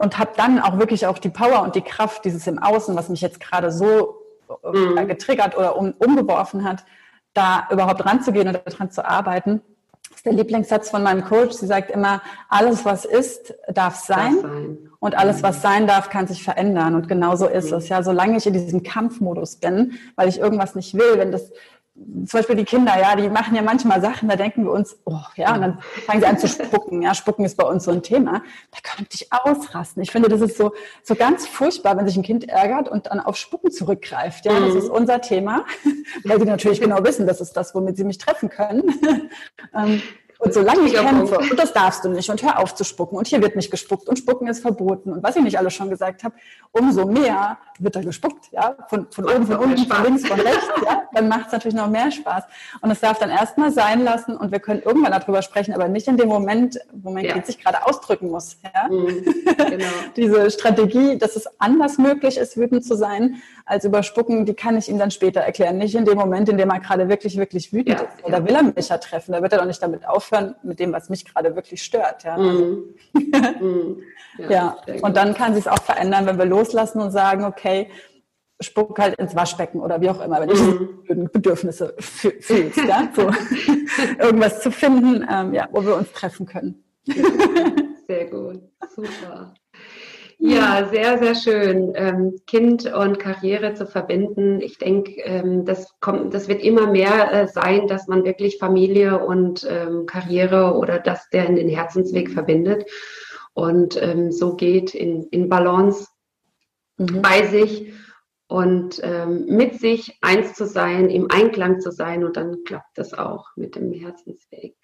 und 0.00 0.18
habe 0.18 0.30
dann 0.34 0.58
auch 0.60 0.78
wirklich 0.78 1.06
auch 1.06 1.18
die 1.18 1.28
Power 1.28 1.60
und 1.62 1.74
die 1.74 1.82
Kraft 1.82 2.24
dieses 2.24 2.46
im 2.46 2.58
Außen, 2.58 2.96
was 2.96 3.10
mich 3.10 3.20
jetzt 3.20 3.38
gerade 3.38 3.70
so 3.70 4.16
äh, 4.64 4.76
mhm. 4.76 5.06
getriggert 5.06 5.58
oder 5.58 5.76
um, 5.76 5.92
umgeworfen 5.98 6.64
hat, 6.64 6.84
da 7.34 7.68
überhaupt 7.70 8.06
ranzugehen 8.06 8.48
oder 8.48 8.60
daran 8.60 8.90
zu 8.90 9.06
arbeiten. 9.06 9.60
Das 10.08 10.16
ist 10.16 10.26
der 10.26 10.32
Lieblingssatz 10.32 10.88
von 10.88 11.02
meinem 11.02 11.22
Coach. 11.22 11.52
Sie 11.52 11.66
sagt 11.66 11.90
immer, 11.90 12.22
alles, 12.48 12.86
was 12.86 13.04
ist, 13.04 13.52
darf 13.68 13.96
sein. 13.96 14.36
Darf 14.36 14.50
sein. 14.50 14.78
Und 15.00 15.18
alles, 15.18 15.42
was 15.42 15.58
mhm. 15.58 15.60
sein 15.60 15.86
darf, 15.86 16.08
kann 16.08 16.26
sich 16.26 16.42
verändern. 16.42 16.94
Und 16.94 17.06
genau 17.06 17.36
so 17.36 17.46
ist 17.46 17.70
mhm. 17.70 17.76
es. 17.76 17.90
Ja, 17.90 18.02
solange 18.02 18.38
ich 18.38 18.46
in 18.46 18.54
diesem 18.54 18.82
Kampfmodus 18.82 19.56
bin, 19.56 19.98
weil 20.16 20.30
ich 20.30 20.38
irgendwas 20.38 20.74
nicht 20.74 20.94
will, 20.94 21.18
wenn 21.18 21.30
das 21.30 21.52
zum 22.26 22.38
Beispiel 22.38 22.56
die 22.56 22.64
Kinder, 22.64 22.98
ja, 22.98 23.14
die 23.14 23.28
machen 23.28 23.54
ja 23.54 23.62
manchmal 23.62 24.00
Sachen, 24.00 24.28
da 24.28 24.36
denken 24.36 24.64
wir 24.64 24.72
uns, 24.72 24.96
oh, 25.04 25.20
ja, 25.36 25.54
und 25.54 25.60
dann 25.60 25.80
fangen 26.06 26.20
sie 26.20 26.26
an 26.26 26.38
zu 26.38 26.48
spucken. 26.48 27.02
Ja, 27.02 27.14
spucken 27.14 27.44
ist 27.44 27.56
bei 27.56 27.64
uns 27.64 27.84
so 27.84 27.90
ein 27.90 28.02
Thema. 28.02 28.42
Da 28.70 28.78
könnte 28.82 29.10
ich 29.14 29.30
ausrasten. 29.30 30.02
Ich 30.02 30.10
finde, 30.10 30.28
das 30.28 30.40
ist 30.40 30.56
so, 30.56 30.72
so 31.02 31.14
ganz 31.14 31.46
furchtbar, 31.46 31.96
wenn 31.96 32.06
sich 32.06 32.16
ein 32.16 32.22
Kind 32.22 32.48
ärgert 32.48 32.88
und 32.88 33.06
dann 33.06 33.20
auf 33.20 33.36
Spucken 33.36 33.70
zurückgreift. 33.70 34.46
Ja, 34.46 34.58
das 34.58 34.72
mhm. 34.72 34.78
ist 34.78 34.88
unser 34.88 35.20
Thema, 35.20 35.66
weil 36.24 36.38
sie 36.38 36.46
natürlich 36.46 36.80
genau 36.80 37.04
wissen, 37.04 37.26
das 37.26 37.40
ist 37.40 37.56
das, 37.56 37.74
womit 37.74 37.96
sie 37.96 38.04
mich 38.04 38.18
treffen 38.18 38.48
können. 38.48 38.94
Und 40.40 40.54
solange 40.54 40.86
ich 40.86 40.94
kämpfe, 40.94 41.38
und 41.38 41.58
das 41.58 41.72
darfst 41.74 42.02
du 42.02 42.08
nicht, 42.08 42.30
und 42.30 42.42
hör 42.42 42.58
auf 42.58 42.74
zu 42.74 42.82
spucken, 42.82 43.18
und 43.18 43.26
hier 43.26 43.42
wird 43.42 43.56
nicht 43.56 43.70
gespuckt, 43.70 44.08
und 44.08 44.16
spucken 44.16 44.48
ist 44.48 44.60
verboten, 44.60 45.12
und 45.12 45.22
was 45.22 45.36
ich 45.36 45.42
nicht 45.42 45.58
alles 45.58 45.74
schon 45.74 45.90
gesagt 45.90 46.24
habe, 46.24 46.34
umso 46.72 47.04
mehr 47.04 47.58
wird 47.78 47.94
da 47.94 48.00
gespuckt, 48.00 48.50
ja, 48.50 48.74
von, 48.88 49.06
von 49.10 49.26
oben, 49.26 49.46
von 49.46 49.56
unten, 49.56 49.86
von 49.86 50.02
links, 50.02 50.26
von 50.26 50.40
rechts, 50.40 50.66
ja, 50.86 51.02
dann 51.12 51.28
macht 51.28 51.48
es 51.48 51.52
natürlich 51.52 51.76
noch 51.76 51.90
mehr 51.90 52.10
Spaß. 52.10 52.44
Und 52.80 52.90
es 52.90 53.00
darf 53.00 53.18
dann 53.18 53.28
erstmal 53.28 53.70
sein 53.70 54.02
lassen, 54.02 54.34
und 54.34 54.50
wir 54.50 54.60
können 54.60 54.80
irgendwann 54.82 55.12
darüber 55.12 55.42
sprechen, 55.42 55.74
aber 55.74 55.88
nicht 55.88 56.08
in 56.08 56.16
dem 56.16 56.28
Moment, 56.28 56.80
wo 56.90 57.10
mein 57.10 57.26
ja. 57.26 57.34
Kind 57.34 57.44
sich 57.44 57.62
gerade 57.62 57.86
ausdrücken 57.86 58.30
muss, 58.30 58.56
ja. 58.64 58.88
Mhm, 58.88 59.22
genau. 59.56 59.86
Diese 60.16 60.50
Strategie, 60.50 61.18
dass 61.18 61.36
es 61.36 61.48
anders 61.60 61.98
möglich 61.98 62.38
ist, 62.38 62.56
wütend 62.56 62.82
zu 62.86 62.96
sein, 62.96 63.42
als 63.70 63.84
überspucken, 63.84 64.44
die 64.46 64.54
kann 64.54 64.76
ich 64.76 64.88
ihm 64.88 64.98
dann 64.98 65.12
später 65.12 65.40
erklären. 65.40 65.78
Nicht 65.78 65.94
in 65.94 66.04
dem 66.04 66.18
Moment, 66.18 66.48
in 66.48 66.58
dem 66.58 66.68
er 66.70 66.80
gerade 66.80 67.08
wirklich, 67.08 67.36
wirklich 67.36 67.72
wütend 67.72 68.00
ja, 68.00 68.04
ist. 68.04 68.24
Oder 68.24 68.38
ja. 68.38 68.46
will 68.46 68.54
er 68.54 68.62
mich 68.64 68.88
ja 68.88 68.98
treffen. 68.98 69.32
Da 69.32 69.42
wird 69.42 69.52
er 69.52 69.60
doch 69.60 69.66
nicht 69.66 69.80
damit 69.80 70.06
aufhören, 70.06 70.56
mit 70.62 70.80
dem, 70.80 70.92
was 70.92 71.08
mich 71.08 71.24
gerade 71.24 71.54
wirklich 71.54 71.82
stört. 71.82 72.24
Ja, 72.24 72.36
mhm. 72.36 72.94
mhm. 73.14 74.02
ja, 74.38 74.48
ja. 74.48 74.76
und 75.02 75.16
dann 75.16 75.34
kann 75.34 75.54
sich 75.54 75.66
es 75.66 75.68
auch 75.68 75.82
verändern, 75.82 76.26
wenn 76.26 76.36
wir 76.36 76.46
loslassen 76.46 77.00
und 77.00 77.12
sagen, 77.12 77.44
okay, 77.44 77.88
spuck 78.60 78.98
halt 78.98 79.14
ins 79.18 79.36
Waschbecken 79.36 79.80
oder 79.80 80.00
wie 80.00 80.10
auch 80.10 80.20
immer, 80.20 80.40
wenn 80.40 80.48
mhm. 80.48 80.98
du 81.06 81.28
Bedürfnisse 81.28 81.94
fühlst, 81.98 82.76
ja, 82.76 83.08
so 83.16 83.30
irgendwas 84.18 84.60
zu 84.60 84.72
finden, 84.72 85.26
ähm, 85.30 85.54
ja, 85.54 85.68
wo 85.70 85.84
wir 85.84 85.96
uns 85.96 86.12
treffen 86.12 86.44
können. 86.44 86.82
Sehr 88.06 88.26
gut, 88.26 88.60
super. 88.94 89.54
Ja, 90.42 90.88
sehr, 90.90 91.18
sehr 91.18 91.34
schön. 91.34 91.92
Ähm, 91.94 92.40
kind 92.46 92.90
und 92.90 93.18
Karriere 93.18 93.74
zu 93.74 93.86
verbinden. 93.86 94.62
Ich 94.62 94.78
denke, 94.78 95.20
ähm, 95.20 95.66
das 95.66 95.94
kommt, 96.00 96.32
das 96.32 96.48
wird 96.48 96.62
immer 96.62 96.90
mehr 96.90 97.30
äh, 97.30 97.46
sein, 97.46 97.86
dass 97.86 98.08
man 98.08 98.24
wirklich 98.24 98.56
Familie 98.56 99.22
und 99.22 99.66
ähm, 99.68 100.06
Karriere 100.06 100.74
oder 100.76 100.98
das, 100.98 101.28
der 101.28 101.46
in 101.46 101.56
den 101.56 101.68
Herzensweg 101.68 102.30
verbindet 102.30 102.86
und 103.52 104.00
ähm, 104.02 104.32
so 104.32 104.56
geht 104.56 104.94
in, 104.94 105.24
in 105.24 105.50
Balance 105.50 106.08
mhm. 106.96 107.20
bei 107.20 107.46
sich 107.46 107.92
und 108.46 108.98
ähm, 109.02 109.44
mit 109.44 109.78
sich 109.78 110.16
eins 110.22 110.54
zu 110.54 110.66
sein, 110.66 111.10
im 111.10 111.30
Einklang 111.30 111.80
zu 111.80 111.92
sein 111.92 112.24
und 112.24 112.38
dann 112.38 112.64
klappt 112.64 112.96
das 112.96 113.12
auch 113.12 113.48
mit 113.56 113.76
dem 113.76 113.92
Herzensweg. 113.92 114.74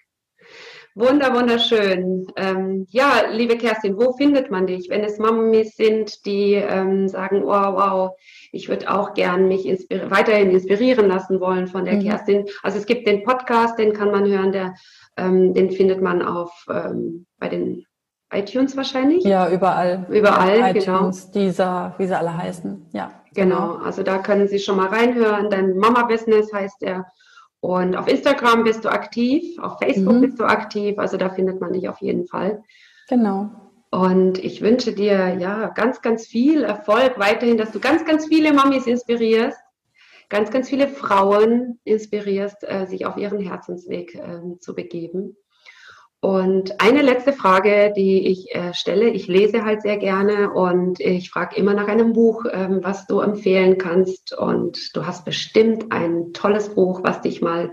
Wunder, 0.97 1.31
wunderschön. 1.31 2.25
Ähm, 2.37 2.87
ja, 2.89 3.25
liebe 3.31 3.55
Kerstin, 3.55 3.97
wo 3.97 4.13
findet 4.13 4.49
man 4.49 4.65
dich, 4.65 4.89
wenn 4.89 5.03
es 5.03 5.19
Mamis 5.19 5.75
sind, 5.75 6.25
die 6.25 6.55
ähm, 6.55 7.07
sagen, 7.07 7.43
oh, 7.43 7.49
wow, 7.49 8.11
ich 8.51 8.67
würde 8.67 8.89
auch 8.89 9.13
gern 9.13 9.47
mich 9.47 9.67
inspir 9.67 10.09
weiterhin 10.09 10.49
inspirieren 10.49 11.07
lassen 11.07 11.39
wollen 11.39 11.67
von 11.67 11.85
der 11.85 11.97
mhm. 11.97 12.03
Kerstin. 12.03 12.45
Also 12.63 12.79
es 12.79 12.87
gibt 12.87 13.05
den 13.05 13.23
Podcast, 13.23 13.77
den 13.77 13.93
kann 13.93 14.09
man 14.09 14.25
hören, 14.25 14.51
der, 14.51 14.73
ähm, 15.17 15.53
den 15.53 15.69
findet 15.69 16.01
man 16.01 16.23
auf 16.23 16.65
ähm, 16.67 17.27
bei 17.37 17.49
den 17.49 17.85
iTunes 18.33 18.75
wahrscheinlich? 18.75 19.23
Ja, 19.23 19.51
überall. 19.51 20.07
Überall, 20.09 20.59
ja, 20.59 20.69
iTunes, 20.69 21.31
genau. 21.31 21.45
dieser, 21.45 21.95
wie 21.99 22.07
sie 22.07 22.17
alle 22.17 22.35
heißen. 22.35 22.87
Ja. 22.93 23.11
Genau. 23.35 23.75
genau, 23.75 23.85
also 23.85 24.01
da 24.01 24.17
können 24.17 24.47
Sie 24.47 24.57
schon 24.57 24.77
mal 24.77 24.87
reinhören. 24.87 25.51
Dein 25.51 25.77
Mama-Business 25.77 26.51
heißt 26.51 26.81
er. 26.81 27.05
Und 27.59 27.95
auf 27.95 28.07
Instagram 28.07 28.63
bist 28.63 28.85
du 28.85 28.89
aktiv, 28.89 29.57
auf 29.59 29.79
Facebook 29.79 30.15
mhm. 30.15 30.21
bist 30.21 30.39
du 30.39 30.43
aktiv, 30.43 30.99
also 30.99 31.17
da 31.17 31.29
findet 31.29 31.59
man 31.59 31.73
dich 31.73 31.89
auf 31.89 31.99
jeden 32.01 32.27
Fall. 32.27 32.63
Genau. 33.09 33.49
Und 33.89 34.37
ich 34.43 34.61
wünsche 34.61 34.93
dir 34.93 35.35
ja 35.39 35.69
ganz, 35.69 36.01
ganz 36.01 36.27
viel 36.27 36.63
Erfolg 36.63 37.17
weiterhin, 37.17 37.57
dass 37.57 37.71
du 37.71 37.79
ganz, 37.79 38.05
ganz 38.05 38.27
viele 38.27 38.53
Mamis 38.53 38.85
inspirierst, 38.85 39.57
ganz, 40.29 40.51
ganz 40.51 40.69
viele 40.69 40.87
Frauen 40.87 41.79
inspirierst, 41.83 42.63
äh, 42.63 42.85
sich 42.85 43.05
auf 43.05 43.17
ihren 43.17 43.39
Herzensweg 43.39 44.15
äh, 44.15 44.59
zu 44.59 44.75
begeben. 44.75 45.37
Und 46.19 46.81
eine 46.81 47.03
letzte 47.03 47.31
Frage, 47.31 47.93
die 47.95 48.27
ich 48.27 48.53
äh, 48.55 48.73
stelle, 48.73 49.09
ich 49.09 49.27
lese 49.27 49.63
halt 49.63 49.83
sehr 49.83 49.97
gerne 49.97 50.51
und 50.51 50.99
ich 50.99 51.29
frage 51.29 51.55
immer 51.55 51.75
nach 51.75 51.87
einem 51.87 52.13
Buch, 52.13 52.45
ähm, 52.51 52.79
was 52.81 53.05
du 53.05 53.19
empfehlen 53.19 53.77
kannst. 53.77 54.35
Und 54.35 54.95
du 54.95 55.05
hast 55.05 55.25
bestimmt 55.25 55.91
ein 55.91 56.33
tolles 56.33 56.69
Buch, 56.69 57.01
was 57.03 57.21
dich 57.21 57.41
mal 57.41 57.71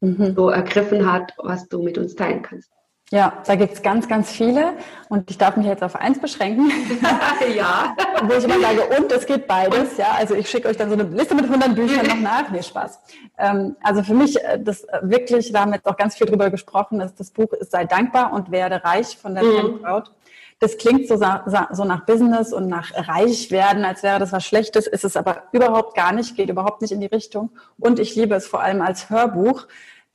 mhm. 0.00 0.34
so 0.34 0.48
ergriffen 0.48 1.10
hat, 1.10 1.34
was 1.36 1.68
du 1.68 1.82
mit 1.82 1.98
uns 1.98 2.14
teilen 2.14 2.40
kannst. 2.40 2.70
Ja, 3.12 3.40
da 3.46 3.54
gibt's 3.54 3.82
ganz, 3.82 4.08
ganz 4.08 4.32
viele 4.32 4.72
und 5.08 5.30
ich 5.30 5.38
darf 5.38 5.56
mich 5.56 5.66
jetzt 5.66 5.84
auf 5.84 5.94
eins 5.94 6.20
beschränken. 6.20 6.72
ja. 7.56 7.94
Wo 8.22 8.32
ich 8.32 8.42
immer 8.42 8.58
sage, 8.58 8.82
und 8.98 9.12
es 9.12 9.26
geht 9.26 9.46
beides. 9.46 9.96
Ja, 9.96 10.16
also 10.18 10.34
ich 10.34 10.50
schicke 10.50 10.66
euch 10.66 10.76
dann 10.76 10.88
so 10.88 10.94
eine 10.94 11.04
Liste 11.04 11.36
mit 11.36 11.44
100 11.44 11.76
Büchern 11.76 12.04
noch 12.04 12.20
nach. 12.20 12.50
Nee, 12.50 12.64
Spaß. 12.64 12.98
Ähm, 13.38 13.76
also 13.80 14.02
für 14.02 14.14
mich, 14.14 14.42
äh, 14.42 14.58
das 14.60 14.82
äh, 14.84 14.98
wirklich, 15.02 15.52
da 15.52 15.60
haben 15.60 15.70
wir 15.70 15.76
jetzt 15.76 15.86
auch 15.86 15.96
ganz 15.96 16.16
viel 16.16 16.26
drüber 16.26 16.50
gesprochen, 16.50 17.00
ist 17.00 17.20
das 17.20 17.30
Buch 17.30 17.52
ist 17.52 17.70
Sei 17.70 17.84
dankbar 17.84 18.32
und 18.32 18.50
werde 18.50 18.82
reich 18.82 19.16
von 19.16 19.36
der 19.36 19.44
mhm. 19.44 19.82
Braut. 19.82 20.10
Das 20.58 20.76
klingt 20.78 21.06
so, 21.06 21.16
so 21.16 21.84
nach 21.84 22.06
Business 22.06 22.52
und 22.52 22.66
nach 22.66 22.90
reich 22.94 23.50
werden, 23.50 23.84
als 23.84 24.02
wäre 24.02 24.18
das 24.18 24.32
was 24.32 24.44
Schlechtes, 24.44 24.86
ist 24.86 25.04
es 25.04 25.16
aber 25.16 25.42
überhaupt 25.52 25.94
gar 25.94 26.12
nicht, 26.12 26.34
geht 26.34 26.48
überhaupt 26.48 26.80
nicht 26.80 26.92
in 26.92 27.00
die 27.00 27.06
Richtung. 27.06 27.50
Und 27.78 27.98
ich 27.98 28.16
liebe 28.16 28.34
es 28.34 28.46
vor 28.46 28.62
allem 28.62 28.80
als 28.80 29.10
Hörbuch, 29.10 29.66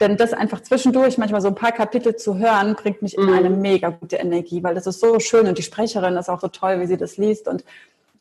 denn 0.02 0.18
das 0.18 0.34
einfach 0.34 0.62
zwischendurch 0.62 1.18
manchmal 1.18 1.42
so 1.42 1.48
ein 1.48 1.56
paar 1.56 1.72
Kapitel 1.72 2.16
zu 2.16 2.38
hören, 2.38 2.76
bringt 2.76 3.02
mich 3.02 3.18
in 3.18 3.26
mhm. 3.26 3.34
eine 3.34 3.50
mega 3.50 3.90
gute 3.90 4.18
Energie, 4.18 4.64
weil 4.64 4.76
das 4.76 4.88
ist 4.88 5.00
so 5.00 5.20
schön 5.20 5.48
und 5.48 5.58
die 5.58 5.64
Sprecherin 5.64 6.18
ist 6.18 6.30
auch 6.30 6.42
so 6.42 6.48
toll, 6.48 6.80
wie 6.82 6.88
sie 6.88 6.98
das 6.98 7.18
liest. 7.18 7.48
Und 7.48 7.64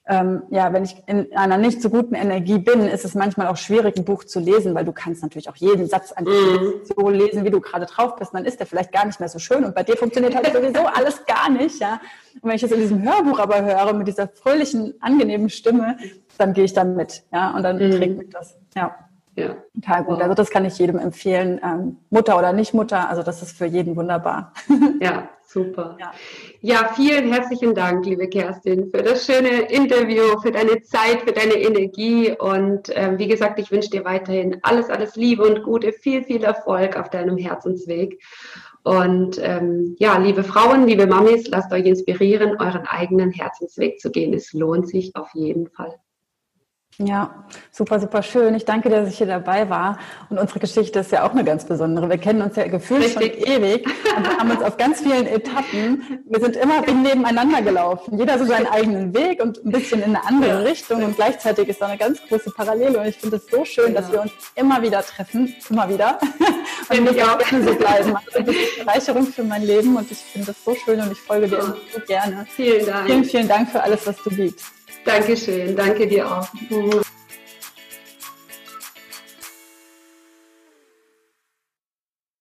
ähm, 0.07 0.43
ja, 0.51 0.73
wenn 0.73 0.85
ich 0.85 0.97
in 1.07 1.35
einer 1.37 1.57
nicht 1.57 1.81
so 1.81 1.89
guten 1.89 2.15
Energie 2.15 2.59
bin, 2.59 2.81
ist 2.81 3.05
es 3.05 3.15
manchmal 3.15 3.47
auch 3.47 3.57
schwierig, 3.57 3.97
ein 3.97 4.05
Buch 4.05 4.25
zu 4.25 4.41
lesen, 4.41 4.75
weil 4.75 4.85
du 4.85 4.93
kannst 4.93 5.23
natürlich 5.23 5.49
auch 5.49 5.57
jeden 5.57 5.87
Satz 5.87 6.13
mhm. 6.19 6.73
so 6.85 7.09
lesen, 7.09 7.45
wie 7.45 7.51
du 7.51 7.61
gerade 7.61 7.87
drauf 7.87 8.17
bist. 8.17 8.35
dann 8.35 8.45
ist 8.45 8.59
der 8.59 8.67
vielleicht 8.67 8.93
gar 8.93 9.07
nicht 9.07 9.21
mehr 9.21 9.29
so 9.29 9.39
schön 9.39 9.65
und 9.65 9.75
bei 9.75 9.83
dir 9.83 9.97
funktioniert 9.97 10.35
halt 10.35 10.53
sowieso 10.53 10.87
alles 10.95 11.25
gar 11.27 11.49
nicht, 11.49 11.81
ja. 11.81 12.01
Und 12.41 12.49
wenn 12.49 12.57
ich 12.57 12.63
es 12.63 12.73
in 12.73 12.81
diesem 12.81 13.03
Hörbuch 13.03 13.39
aber 13.39 13.63
höre, 13.63 13.93
mit 13.93 14.09
dieser 14.09 14.29
fröhlichen, 14.29 14.95
angenehmen 15.01 15.49
Stimme, 15.49 15.97
dann 16.39 16.53
gehe 16.53 16.65
ich 16.65 16.73
dann 16.73 16.97
mit, 16.97 17.23
ja, 17.33 17.55
und 17.55 17.63
dann 17.63 17.77
mhm. 17.77 17.93
trägt 17.93 18.19
mich 18.19 18.31
das, 18.31 18.57
ja. 18.75 18.95
Ja. 19.37 19.57
Total 19.75 20.05
gut. 20.05 20.21
Also 20.21 20.35
das 20.35 20.51
kann 20.51 20.65
ich 20.65 20.79
jedem 20.79 20.99
empfehlen, 20.99 21.61
ähm, 21.63 21.99
Mutter 22.11 22.37
oder 22.39 22.53
nicht 22.53 22.75
Mutter. 22.75 23.09
Also 23.09 23.23
das 23.23 23.43
ist 23.43 23.57
für 23.57 23.67
jeden 23.67 23.97
wunderbar. 23.97 24.53
Ja, 25.01 25.31
super. 25.47 25.97
Ja. 25.99 26.13
ja, 26.61 26.91
vielen 26.95 27.33
herzlichen 27.33 27.75
Dank, 27.75 28.05
liebe 28.05 28.29
Kerstin, 28.29 28.91
für 28.91 29.03
das 29.03 29.25
schöne 29.25 29.63
Interview, 29.71 30.39
für 30.43 30.53
deine 30.53 30.83
Zeit, 30.83 31.23
für 31.23 31.33
deine 31.33 31.55
Energie. 31.55 32.35
Und 32.39 32.91
ähm, 32.95 33.19
wie 33.19 33.29
gesagt, 33.29 33.59
ich 33.59 33.71
wünsche 33.71 33.91
dir 33.91 34.05
weiterhin 34.05 34.59
alles, 34.63 34.91
alles 34.91 35.17
Liebe 35.17 35.45
und 35.45 35.63
Gute, 35.63 35.93
viel, 35.93 36.23
viel 36.23 36.45
Erfolg 36.45 36.97
auf 36.97 37.09
deinem 37.09 37.39
Herzensweg. 37.39 38.21
Und 38.83 39.39
ähm, 39.43 39.97
ja, 39.99 40.19
liebe 40.19 40.45
Frauen, 40.45 40.87
liebe 40.87 41.07
Mamis, 41.07 41.49
lasst 41.49 41.73
euch 41.73 41.87
inspirieren, 41.87 42.57
euren 42.59 42.87
eigenen 42.87 43.31
Herzensweg 43.31 44.01
zu 44.01 44.11
gehen. 44.11 44.35
Es 44.35 44.53
lohnt 44.53 44.89
sich 44.89 45.17
auf 45.17 45.31
jeden 45.35 45.69
Fall. 45.69 45.99
Ja, 47.03 47.47
super, 47.73 47.99
super 47.99 48.23
schön. 48.23 48.55
Ich 48.55 48.67
danke 48.67 48.91
dir, 48.91 48.97
dass 48.97 49.09
ich 49.09 49.17
hier 49.17 49.27
dabei 49.27 49.71
war. 49.71 49.99
Und 50.29 50.39
unsere 50.39 50.61
Geschichte 50.61 50.99
ist 50.99 51.11
ja 51.11 51.27
auch 51.27 51.31
eine 51.31 51.45
ganz 51.45 51.65
besondere. 51.65 52.11
Wir 52.11 52.19
kennen 52.19 52.43
uns 52.43 52.57
ja 52.57 52.69
gefühlt 52.69 53.05
Richtig. 53.05 53.43
schon 53.43 53.55
ewig 53.55 53.87
und 54.17 54.29
wir 54.29 54.37
haben 54.39 54.51
uns 54.51 54.63
auf 54.63 54.77
ganz 54.77 55.01
vielen 55.01 55.27
Etappen, 55.27 56.23
wir 56.29 56.41
sind 56.41 56.57
immer 56.57 56.83
nebeneinander 56.83 57.63
gelaufen. 57.63 58.19
Jeder 58.19 58.39
so 58.39 58.45
seinen 58.45 58.67
eigenen 58.67 59.15
Weg 59.15 59.43
und 59.43 59.65
ein 59.65 59.73
bisschen 59.73 60.03
in 60.03 60.15
eine 60.15 60.27
andere. 60.27 60.65
Richtung. 60.65 61.03
Und 61.03 61.17
gleichzeitig 61.17 61.69
ist 61.69 61.81
da 61.81 61.87
eine 61.87 61.97
ganz 61.97 62.21
große 62.29 62.51
Parallele. 62.51 62.99
Und 62.99 63.07
ich 63.07 63.17
finde 63.17 63.37
es 63.37 63.47
so 63.47 63.65
schön, 63.65 63.95
dass 63.95 64.13
wir 64.13 64.21
uns 64.21 64.33
immer 64.55 64.83
wieder 64.83 65.03
treffen. 65.03 65.55
Immer 65.71 65.89
wieder. 65.89 66.19
Und 66.91 67.07
das 67.07 67.29
auch 67.29 67.39
gerne 67.39 67.65
so 67.65 67.75
bleiben. 67.75 68.17
Also 68.17 68.43
das 68.43 68.57
ist 68.57 68.77
eine 68.77 68.85
Bereicherung 68.85 69.27
für 69.27 69.45
mein 69.45 69.63
Leben 69.63 69.97
und 69.97 70.11
ich 70.11 70.19
finde 70.19 70.49
das 70.49 70.65
so 70.65 70.75
schön 70.75 71.01
und 71.01 71.13
ich 71.13 71.19
folge 71.21 71.47
dir 71.47 71.63
so 71.63 72.01
gerne. 72.05 72.45
Vielen 72.49 72.85
Dank. 72.85 73.07
Vielen, 73.07 73.25
vielen 73.25 73.49
Dank 73.49 73.71
für 73.71 73.81
alles, 73.81 74.05
was 74.09 74.17
du 74.25 74.31
gibst. 74.31 74.80
Dankeschön, 75.11 75.75
danke 75.75 76.07
dir 76.07 76.31
auch. 76.31 76.49